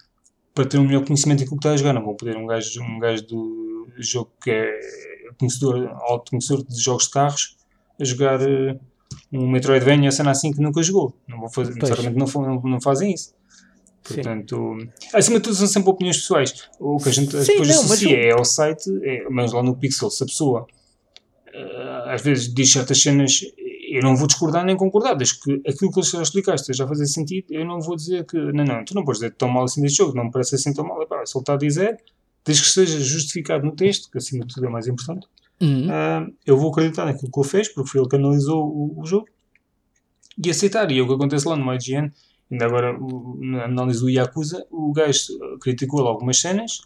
para 0.55 0.65
ter 0.65 0.79
um 0.79 0.85
melhor 0.87 1.05
conhecimento 1.05 1.39
daquilo 1.39 1.59
que 1.59 1.67
está 1.67 1.73
a 1.73 1.77
jogar. 1.77 1.93
Não 1.93 2.03
vão 2.03 2.15
poder 2.15 2.35
um 2.35 2.47
gajo, 2.47 2.81
um 2.81 2.97
gajo 2.97 3.27
do 3.27 3.87
jogo 3.99 4.31
que 4.41 4.49
é 4.49 4.79
conhecedor, 5.37 5.87
alto 6.01 6.31
conhecedor 6.31 6.65
de 6.65 6.81
jogos 6.81 7.03
de 7.03 7.11
carros 7.11 7.56
a 7.99 8.03
jogar 8.03 8.41
uh, 8.41 8.79
um 9.31 9.49
Metroidvania, 9.49 10.11
cena 10.11 10.31
assim 10.31 10.51
que 10.51 10.61
nunca 10.61 10.81
jogou. 10.81 11.13
Não 11.27 11.39
vou 11.39 11.49
fazer, 11.49 11.73
certamente 11.85 12.15
não, 12.15 12.27
não, 12.41 12.61
não, 12.61 12.81
fazem 12.81 13.13
isso. 13.13 13.33
Portanto, 14.03 14.77
acima 15.13 15.37
de 15.37 15.43
tudo 15.43 15.55
são 15.55 15.67
sempre 15.67 15.89
opiniões 15.89 16.17
pessoais. 16.17 16.69
O 16.79 16.97
que 16.97 17.09
a 17.09 17.11
gente 17.11 17.31
Sim, 17.43 17.51
depois 17.51 17.67
não, 17.67 17.75
associa 17.75 18.17
eu... 18.17 18.29
é 18.29 18.31
ao 18.31 18.45
site, 18.45 18.89
é, 19.03 19.27
mas 19.29 19.51
lá 19.51 19.61
no 19.61 19.75
Pixel, 19.75 20.09
se 20.09 20.23
a 20.23 20.25
pessoa 20.25 20.67
uh, 21.53 22.09
às 22.09 22.21
vezes 22.21 22.53
diz 22.53 22.71
certas 22.71 23.01
cenas, 23.01 23.41
eu 23.89 24.01
não 24.01 24.15
vou 24.15 24.27
discordar 24.27 24.65
nem 24.65 24.77
concordar, 24.77 25.13
desde 25.13 25.39
que 25.39 25.61
aquilo 25.67 25.91
que 25.91 25.99
eles 25.99 26.13
explicaste 26.13 26.81
a 26.81 26.87
fazer 26.87 27.05
sentido, 27.07 27.47
eu 27.49 27.65
não 27.65 27.81
vou 27.81 27.95
dizer 27.95 28.25
que, 28.25 28.37
não, 28.37 28.63
não, 28.63 28.85
tu 28.85 28.93
não 28.93 29.03
podes 29.03 29.19
dizer 29.19 29.33
tão 29.35 29.49
mal 29.49 29.63
assim 29.63 29.81
deste 29.81 29.97
jogo, 29.97 30.15
não 30.15 30.25
me 30.25 30.31
parece 30.31 30.55
assim 30.55 30.73
tão 30.73 30.85
mal, 30.85 31.01
Epá, 31.01 31.25
se 31.25 31.37
ele 31.37 31.41
está 31.41 31.53
a 31.53 31.57
dizer, 31.57 31.97
desde 32.45 32.63
que 32.63 32.69
esteja 32.69 32.99
justificado 32.99 33.65
no 33.65 33.75
texto, 33.75 34.09
que 34.09 34.17
acima 34.17 34.45
de 34.45 34.53
tudo 34.53 34.67
é 34.67 34.69
mais 34.69 34.87
importante, 34.87 35.27
uhum. 35.61 35.87
uh, 35.87 36.33
eu 36.45 36.57
vou 36.57 36.71
acreditar 36.71 37.05
naquilo 37.05 37.31
que 37.31 37.39
ele 37.39 37.47
fez, 37.47 37.69
porque 37.73 37.89
foi 37.89 38.01
ele 38.01 38.09
que 38.09 38.15
analisou 38.15 38.63
o, 38.65 39.01
o 39.01 39.05
jogo, 39.05 39.27
e 40.43 40.49
aceitar. 40.49 40.91
E 40.91 40.99
é 40.99 41.01
o 41.01 41.07
que 41.07 41.13
acontece 41.13 41.47
lá 41.47 41.55
no 41.55 41.73
IGN, 41.73 42.11
ainda 42.51 42.65
agora 42.65 42.97
na 43.39 43.65
análise 43.65 43.99
do 43.99 44.09
Yakuza, 44.09 44.65
o 44.71 44.91
gajo 44.93 45.57
criticou 45.59 46.07
algumas 46.07 46.39
cenas, 46.39 46.81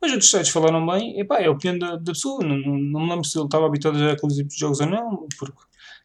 mas 0.00 0.12
outros 0.12 0.30
sites 0.30 0.50
falaram 0.50 0.84
bem, 0.86 1.18
epá, 1.18 1.38
é 1.40 1.46
a 1.46 1.50
opinião 1.50 1.78
da, 1.78 1.96
da 1.96 2.12
pessoa, 2.12 2.44
não, 2.44 2.58
não, 2.58 2.78
não 2.78 3.00
me 3.00 3.10
lembro 3.10 3.24
se 3.24 3.38
ele 3.38 3.46
estava 3.46 3.66
habituado 3.66 3.96
a 3.96 3.98
jogar 3.98 4.12
aqueles 4.12 4.36
tipos 4.36 4.54
de 4.54 4.60
jogos 4.60 4.80
ou 4.80 4.86
não, 4.86 5.26
porque, 5.38 5.56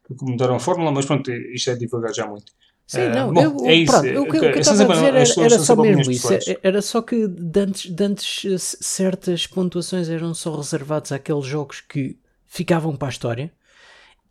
porque 0.07 0.25
mudaram 0.25 0.55
a 0.55 0.59
fórmula, 0.59 0.91
mas 0.91 1.05
pronto, 1.05 1.31
isto 1.31 1.69
é 1.69 1.75
devagar 1.75 2.13
já 2.13 2.25
muito. 2.27 2.53
Sim, 2.89 3.01
uh, 3.01 3.09
não, 3.11 3.31
bom, 3.31 3.41
eu, 3.41 3.67
é 3.67 3.75
isso. 3.75 3.91
Pronto, 3.91 4.07
o 4.07 4.25
que, 4.25 4.37
okay, 4.37 4.49
eu 4.49 4.59
estava 4.59 4.83
a 4.83 4.95
dizer 4.95 5.13
era, 5.13 5.45
era 5.45 5.59
só 5.59 5.75
mesmo 5.75 6.11
isso. 6.11 6.27
Era 6.63 6.81
só 6.81 7.03
que 7.03 7.27
de 7.27 7.59
antes, 7.59 7.91
de 7.91 8.03
antes 8.03 8.75
certas 8.81 9.45
pontuações 9.45 10.09
eram 10.09 10.33
só 10.33 10.55
reservadas 10.55 11.11
àqueles 11.11 11.45
jogos 11.45 11.81
que 11.81 12.17
ficavam 12.47 12.95
para 12.95 13.09
a 13.09 13.11
história 13.11 13.53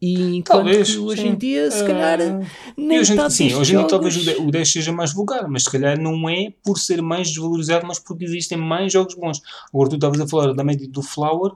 e 0.02 0.39
enquanto 0.39 0.59
talvez, 0.59 0.90
que 0.90 0.98
hoje 0.98 1.22
sim. 1.22 1.28
em 1.28 1.36
dia, 1.36 1.70
se 1.70 1.86
calhar, 1.86 2.20
uh, 2.20 2.44
nem 2.76 2.98
hoje, 2.98 3.12
está 3.12 3.30
Sim, 3.30 3.55
hoje 3.55 3.74
em 3.74 3.78
dia 3.78 3.86
talvez 3.86 4.16
o 4.39 4.51
10 4.51 4.72
seja 4.72 4.93
mais 4.93 5.12
vulgar, 5.12 5.48
mas 5.48 5.62
se 5.62 5.70
calhar 5.70 5.97
não 6.01 6.28
é 6.28 6.52
por 6.64 6.80
ser 6.80 7.01
mais 7.01 7.28
desvalorizado, 7.28 7.86
mas 7.86 8.01
porque 8.01 8.24
existem 8.24 8.59
mais 8.59 8.93
jogos 8.93 9.14
bons. 9.14 9.40
Agora 9.72 9.90
tu 9.90 9.94
estavas 9.94 10.20
a 10.20 10.26
falar 10.26 10.52
da 10.52 10.64
média 10.64 10.89
do 10.89 11.01
Flower, 11.01 11.52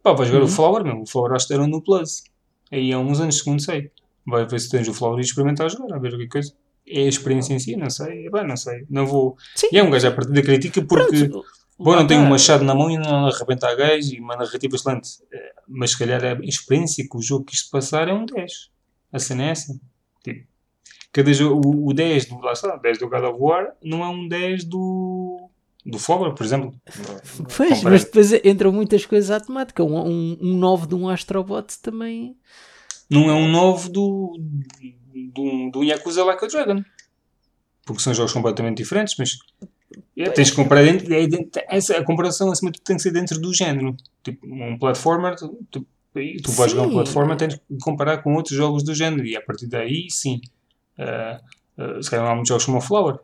pá, 0.00 0.12
vais 0.12 0.30
ver 0.30 0.42
uhum. 0.42 0.46
o 0.46 0.48
Flower 0.48 0.84
mesmo, 0.84 1.02
o 1.02 1.06
Flower 1.06 1.32
acho 1.32 1.48
que 1.48 1.54
era 1.54 1.66
no 1.66 1.82
Plus. 1.82 2.22
Aí 2.70 2.92
há 2.92 3.00
uns 3.00 3.20
anos, 3.20 3.38
segundo 3.38 3.60
sei. 3.60 3.90
Vai 4.26 4.46
ver 4.46 4.60
se 4.60 4.68
tens 4.68 4.88
o 4.88 4.94
Flower 4.94 5.18
e 5.18 5.22
experimentar 5.22 5.70
jogar, 5.70 5.94
a 5.94 5.98
ver 5.98 6.14
o 6.14 6.18
que 6.18 6.28
coisa. 6.28 6.52
É 6.88 7.00
a 7.02 7.08
experiência 7.08 7.52
em 7.52 7.58
si, 7.58 7.76
não 7.76 7.90
sei, 7.90 8.26
é 8.26 8.30
bem, 8.30 8.46
não 8.46 8.56
sei, 8.56 8.84
não 8.88 9.06
vou. 9.06 9.36
Sim. 9.54 9.68
E 9.72 9.78
é 9.78 9.82
um 9.82 9.90
gajo 9.90 10.08
a 10.08 10.12
partir 10.12 10.32
da 10.32 10.42
crítica 10.42 10.82
porque. 10.82 11.28
Pronto. 11.28 11.44
Bom, 11.78 11.94
não 11.94 12.06
tenho 12.06 12.22
um 12.22 12.28
machado 12.28 12.64
na 12.64 12.74
mão 12.74 12.90
e 12.90 12.96
não 12.96 13.26
arrebenta 13.26 13.68
a 13.68 13.74
gajo 13.74 14.14
e 14.14 14.20
uma 14.20 14.34
narrativa 14.34 14.74
excelente. 14.74 15.10
Eh, 15.30 15.54
mas 15.68 15.90
se 15.90 15.98
calhar 15.98 16.24
a 16.24 16.32
experiência 16.42 17.06
que 17.06 17.16
o 17.16 17.20
jogo 17.20 17.44
quis 17.44 17.62
passar 17.62 18.08
é 18.08 18.14
um 18.14 18.24
10. 18.24 18.70
A 19.12 19.18
cena 19.18 19.44
é 19.44 19.50
essa. 19.50 19.78
Tipo, 20.24 20.46
cada 21.12 21.32
jogo, 21.34 21.68
o, 21.68 21.88
o 21.88 21.92
10 21.92 22.26
do, 22.26 22.38
lá 22.40 22.52
está, 22.52 22.76
10 22.76 22.98
do 22.98 23.10
God 23.10 23.24
of 23.24 23.36
War 23.38 23.74
não 23.82 24.02
é 24.02 24.08
um 24.08 24.26
10 24.26 24.64
do, 24.64 25.50
do 25.84 25.98
Flower, 25.98 26.32
por 26.32 26.44
exemplo. 26.44 26.74
Pois, 27.56 27.82
mas 27.82 28.04
depois 28.04 28.32
entram 28.44 28.72
muitas 28.72 29.04
coisas 29.04 29.30
à 29.30 29.38
temática. 29.38 29.84
Um, 29.84 29.98
um, 29.98 30.38
um 30.40 30.56
9 30.56 30.86
de 30.86 30.94
um 30.94 31.08
Astrobot 31.08 31.78
também. 31.80 32.36
Não 33.08 33.30
é 33.30 33.32
um 33.32 33.48
9 33.48 33.90
do, 33.90 34.38
do, 35.14 35.70
do 35.70 35.84
Yakuza 35.84 36.24
Like 36.24 36.44
a 36.44 36.48
Dragon. 36.48 36.84
Porque 37.84 38.02
são 38.02 38.12
jogos 38.12 38.32
completamente 38.32 38.78
diferentes, 38.78 39.14
mas 39.18 39.38
é, 40.16 40.30
tens 40.30 40.50
que 40.50 40.56
comparar 40.56 40.82
dentro, 40.82 41.12
é 41.12 41.26
dentro, 41.26 41.62
essa, 41.68 41.96
a 41.96 42.04
comparação 42.04 42.50
acima 42.50 42.70
de 42.70 42.78
tudo 42.78 42.86
tem 42.86 42.96
que 42.96 43.02
ser 43.02 43.12
dentro 43.12 43.40
do 43.40 43.54
género. 43.54 43.96
Tipo, 44.24 44.46
um 44.46 44.78
platformer, 44.78 45.36
tu, 45.36 45.56
tu, 45.70 45.86
tu 46.42 46.52
vais 46.52 46.72
jogar 46.72 46.88
um 46.88 46.90
platformer, 46.90 47.36
tens 47.36 47.54
que 47.54 47.60
comparar 47.80 48.18
com 48.18 48.34
outros 48.34 48.56
jogos 48.56 48.82
do 48.82 48.94
género 48.94 49.24
e 49.24 49.36
a 49.36 49.40
partir 49.40 49.68
daí, 49.68 50.08
sim. 50.10 50.40
Uh, 50.98 51.98
uh, 51.98 52.02
se 52.02 52.10
calhar 52.10 52.24
não 52.24 52.32
há 52.32 52.34
muitos 52.34 52.48
jogos 52.48 52.64
como 52.64 52.78
o 52.78 52.80
Flower. 52.80 53.18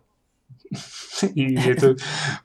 e, 1.35 1.55
então, 1.55 1.95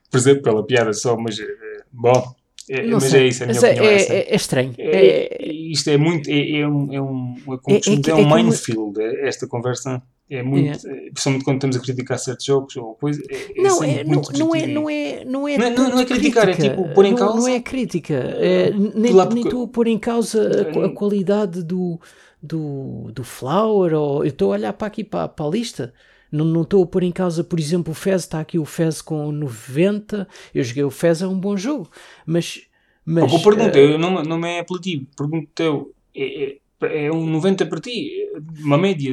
por 0.10 0.18
exemplo, 0.18 0.42
pela 0.42 0.66
piada 0.66 0.94
só, 0.94 1.16
mas 1.16 1.38
uh, 1.38 1.46
bom. 1.92 2.36
É, 2.70 2.86
mas 2.86 3.04
sei. 3.06 3.22
é 3.22 3.28
isso, 3.28 3.44
a 3.44 3.48
minha 3.48 3.60
opinião 3.60 3.86
é, 3.86 3.96
é, 3.96 4.02
é, 4.02 4.34
é 4.34 4.36
estranho. 4.36 4.74
É, 4.78 5.46
isto 5.72 5.90
é 5.90 5.98
muito. 5.98 6.30
É, 6.30 6.60
é 6.60 6.68
um, 6.68 6.94
é 6.94 7.02
um, 7.02 7.36
é, 7.70 7.76
é, 7.76 8.12
é 8.12 8.16
um 8.16 8.36
minefield, 8.36 9.02
esta 9.22 9.48
conversa. 9.48 10.02
É 10.30 10.44
muito, 10.44 10.86
é. 10.86 11.10
principalmente 11.12 11.46
quando 11.46 11.56
estamos 11.56 11.78
a 11.78 11.80
criticar 11.80 12.20
certos 12.20 12.46
jogos 12.46 12.76
ou 12.76 12.96
coisa. 12.96 13.24
É, 13.30 13.62
não, 13.62 13.82
é, 13.82 14.04
não, 14.04 14.22
não, 14.22 14.56
é, 14.56 14.68
não 14.68 14.90
é, 14.90 15.24
não 15.24 15.48
é, 15.48 15.58
não, 15.58 15.90
não, 15.90 16.00
é 16.00 16.06
criticar, 16.06 16.44
crítica. 16.44 16.68
é 16.68 16.70
tipo 16.70 16.94
pôr 16.94 17.06
em 17.06 17.16
causa. 17.16 17.36
Não, 17.36 17.42
não 17.44 17.48
é 17.48 17.60
crítica, 17.62 18.14
é, 18.14 18.72
nem, 18.72 19.14
porque... 19.14 19.34
nem 19.34 19.44
estou 19.46 19.64
a 19.64 19.68
pôr 19.70 19.88
em 19.88 19.98
causa 19.98 20.68
a, 20.76 20.86
a, 20.88 20.90
qualidade 20.90 21.64
do, 21.64 21.98
do, 22.44 23.10
do 23.14 23.24
Flower. 23.24 23.94
Ou, 23.94 24.26
eu 24.26 24.28
estou 24.28 24.52
a 24.52 24.56
olhar 24.58 24.74
para 24.74 24.88
aqui 24.88 25.06
para, 25.06 25.30
para 25.30 25.46
a 25.46 25.50
lista. 25.50 25.94
Não, 26.32 26.62
estou 26.62 26.84
a 26.84 26.88
pôr 26.88 27.04
em 27.04 27.12
causa, 27.12 27.44
por 27.44 27.60
exemplo, 27.60 27.92
o 27.92 27.96
Fez. 27.96 28.22
Está 28.22 28.40
aqui 28.40 28.60
o 28.60 28.66
Fez 28.66 29.02
com 29.02 29.32
90. 29.32 30.28
Eu 30.54 30.64
joguei 30.64 30.84
o 30.84 30.90
Fez, 30.90 31.22
é 31.22 31.28
um 31.28 31.40
bom 31.40 31.56
jogo. 31.56 31.90
Mas. 32.26 32.62
mas 33.06 33.32
oh, 33.32 33.40
pergunta, 33.40 33.80
uh, 33.80 33.98
não, 33.98 34.24
não 34.24 34.38
me 34.38 34.50
é 34.50 34.60
apelativo. 34.60 35.06
Pergunto. 35.16 35.94
É, 36.16 36.58
é, 36.82 37.06
é 37.06 37.12
um 37.12 37.26
90 37.26 37.66
para 37.66 37.80
ti, 37.80 38.12
uma 38.60 38.78
média. 38.78 39.12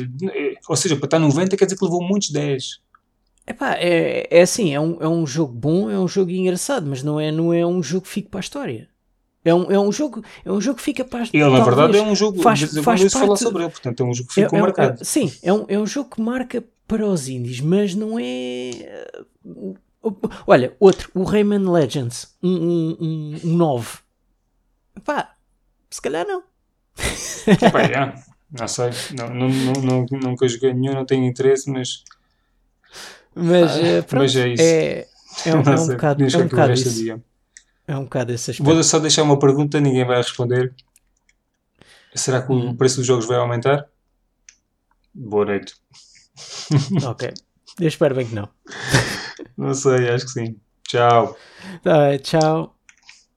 Ou 0.68 0.76
seja, 0.76 0.96
para 0.96 1.06
estar 1.06 1.18
90 1.18 1.56
quer 1.56 1.64
dizer 1.64 1.78
que 1.78 1.84
levou 1.84 2.02
muitos 2.02 2.30
10. 2.30 2.80
Epá, 3.46 3.74
é, 3.74 4.26
é 4.30 4.42
assim, 4.42 4.74
é 4.74 4.80
um, 4.80 4.96
é 5.02 5.08
um 5.08 5.26
jogo 5.26 5.52
bom, 5.52 5.90
é 5.90 5.98
um 5.98 6.08
jogo 6.08 6.30
engraçado, 6.30 6.86
mas 6.86 7.02
não 7.02 7.20
é, 7.20 7.30
não 7.30 7.52
é 7.52 7.64
um 7.64 7.82
jogo 7.82 8.06
que 8.06 8.08
fique 8.08 8.28
para 8.28 8.40
a 8.40 8.42
história. 8.42 8.88
É 9.44 9.54
um, 9.54 9.70
é 9.70 9.78
um 9.78 9.92
jogo 9.92 10.24
é 10.42 10.50
um 10.50 10.58
jogo 10.58 10.78
que 10.78 10.82
fica 10.82 11.04
para 11.04 11.20
a 11.20 11.22
história. 11.24 11.44
Ele, 11.44 11.58
na 11.58 11.62
verdade, 11.62 11.98
é 11.98 12.02
um 12.02 12.16
jogo 12.16 12.40
faz, 12.40 12.60
faz 12.60 12.82
parte, 12.82 13.10
falar 13.10 13.36
sobre 13.36 13.62
ele, 13.62 13.70
portanto, 13.70 14.02
é 14.02 14.06
um 14.06 14.14
jogo 14.14 14.28
que 14.28 14.34
ficou 14.34 14.56
é, 14.56 14.58
é, 14.58 14.62
marcado. 14.62 15.02
É, 15.02 15.04
sim, 15.04 15.30
é 15.42 15.52
um, 15.52 15.64
é 15.68 15.78
um 15.78 15.86
jogo 15.86 16.08
que 16.08 16.22
marca 16.22 16.64
para 16.86 17.06
os 17.06 17.28
indies, 17.28 17.60
mas 17.60 17.94
não 17.94 18.18
é. 18.18 19.06
Olha, 20.46 20.76
outro, 20.78 21.10
o 21.14 21.24
Rayman 21.24 21.70
Legends, 21.70 22.36
um, 22.42 22.50
um, 22.50 22.96
um, 23.00 23.40
um 23.44 23.56
9. 23.56 23.98
Pá, 25.04 25.34
se 25.90 26.00
calhar 26.00 26.26
não. 26.26 26.42
Epá, 27.46 27.82
é. 27.82 28.14
Não 28.56 28.68
sei, 28.68 28.90
não, 29.16 29.28
não, 29.30 29.48
não, 29.82 30.06
nunca 30.20 30.46
joguei 30.46 30.72
nenhum, 30.72 30.94
não 30.94 31.04
tenho 31.04 31.24
interesse, 31.24 31.68
mas. 31.70 32.04
Mas, 33.34 33.72
ah, 33.72 34.02
pronto, 34.06 34.22
mas 34.22 34.36
é 34.36 34.48
isso. 34.48 34.62
É, 34.62 35.06
é 35.46 35.54
um, 35.54 35.62
é 35.66 35.80
um 35.80 35.86
bocado, 35.88 36.22
é 36.22 36.36
um 36.36 36.48
bocado 36.48 36.72
isso. 36.72 36.90
Dia. 36.90 37.20
É 37.86 37.96
um 37.96 38.04
bocado 38.04 38.32
esse 38.32 38.52
aspecto. 38.52 38.72
Vou 38.72 38.82
só 38.84 38.98
deixar 38.98 39.24
uma 39.24 39.38
pergunta, 39.38 39.80
ninguém 39.80 40.04
vai 40.04 40.18
responder. 40.18 40.72
Será 42.14 42.42
que 42.42 42.52
hum. 42.52 42.70
o 42.70 42.76
preço 42.76 42.98
dos 42.98 43.06
jogos 43.06 43.26
vai 43.26 43.38
aumentar? 43.38 43.88
Boa 45.12 45.46
noite. 45.46 45.74
ok. 47.06 47.32
Eu 47.80 47.88
espero 47.88 48.14
bem 48.14 48.26
que 48.26 48.34
não. 48.34 48.48
não 49.56 49.74
sei, 49.74 50.08
acho 50.10 50.26
que 50.26 50.32
sim. 50.32 50.56
Tchau. 50.86 51.36
Tá, 51.82 52.18
tchau. 52.18 52.73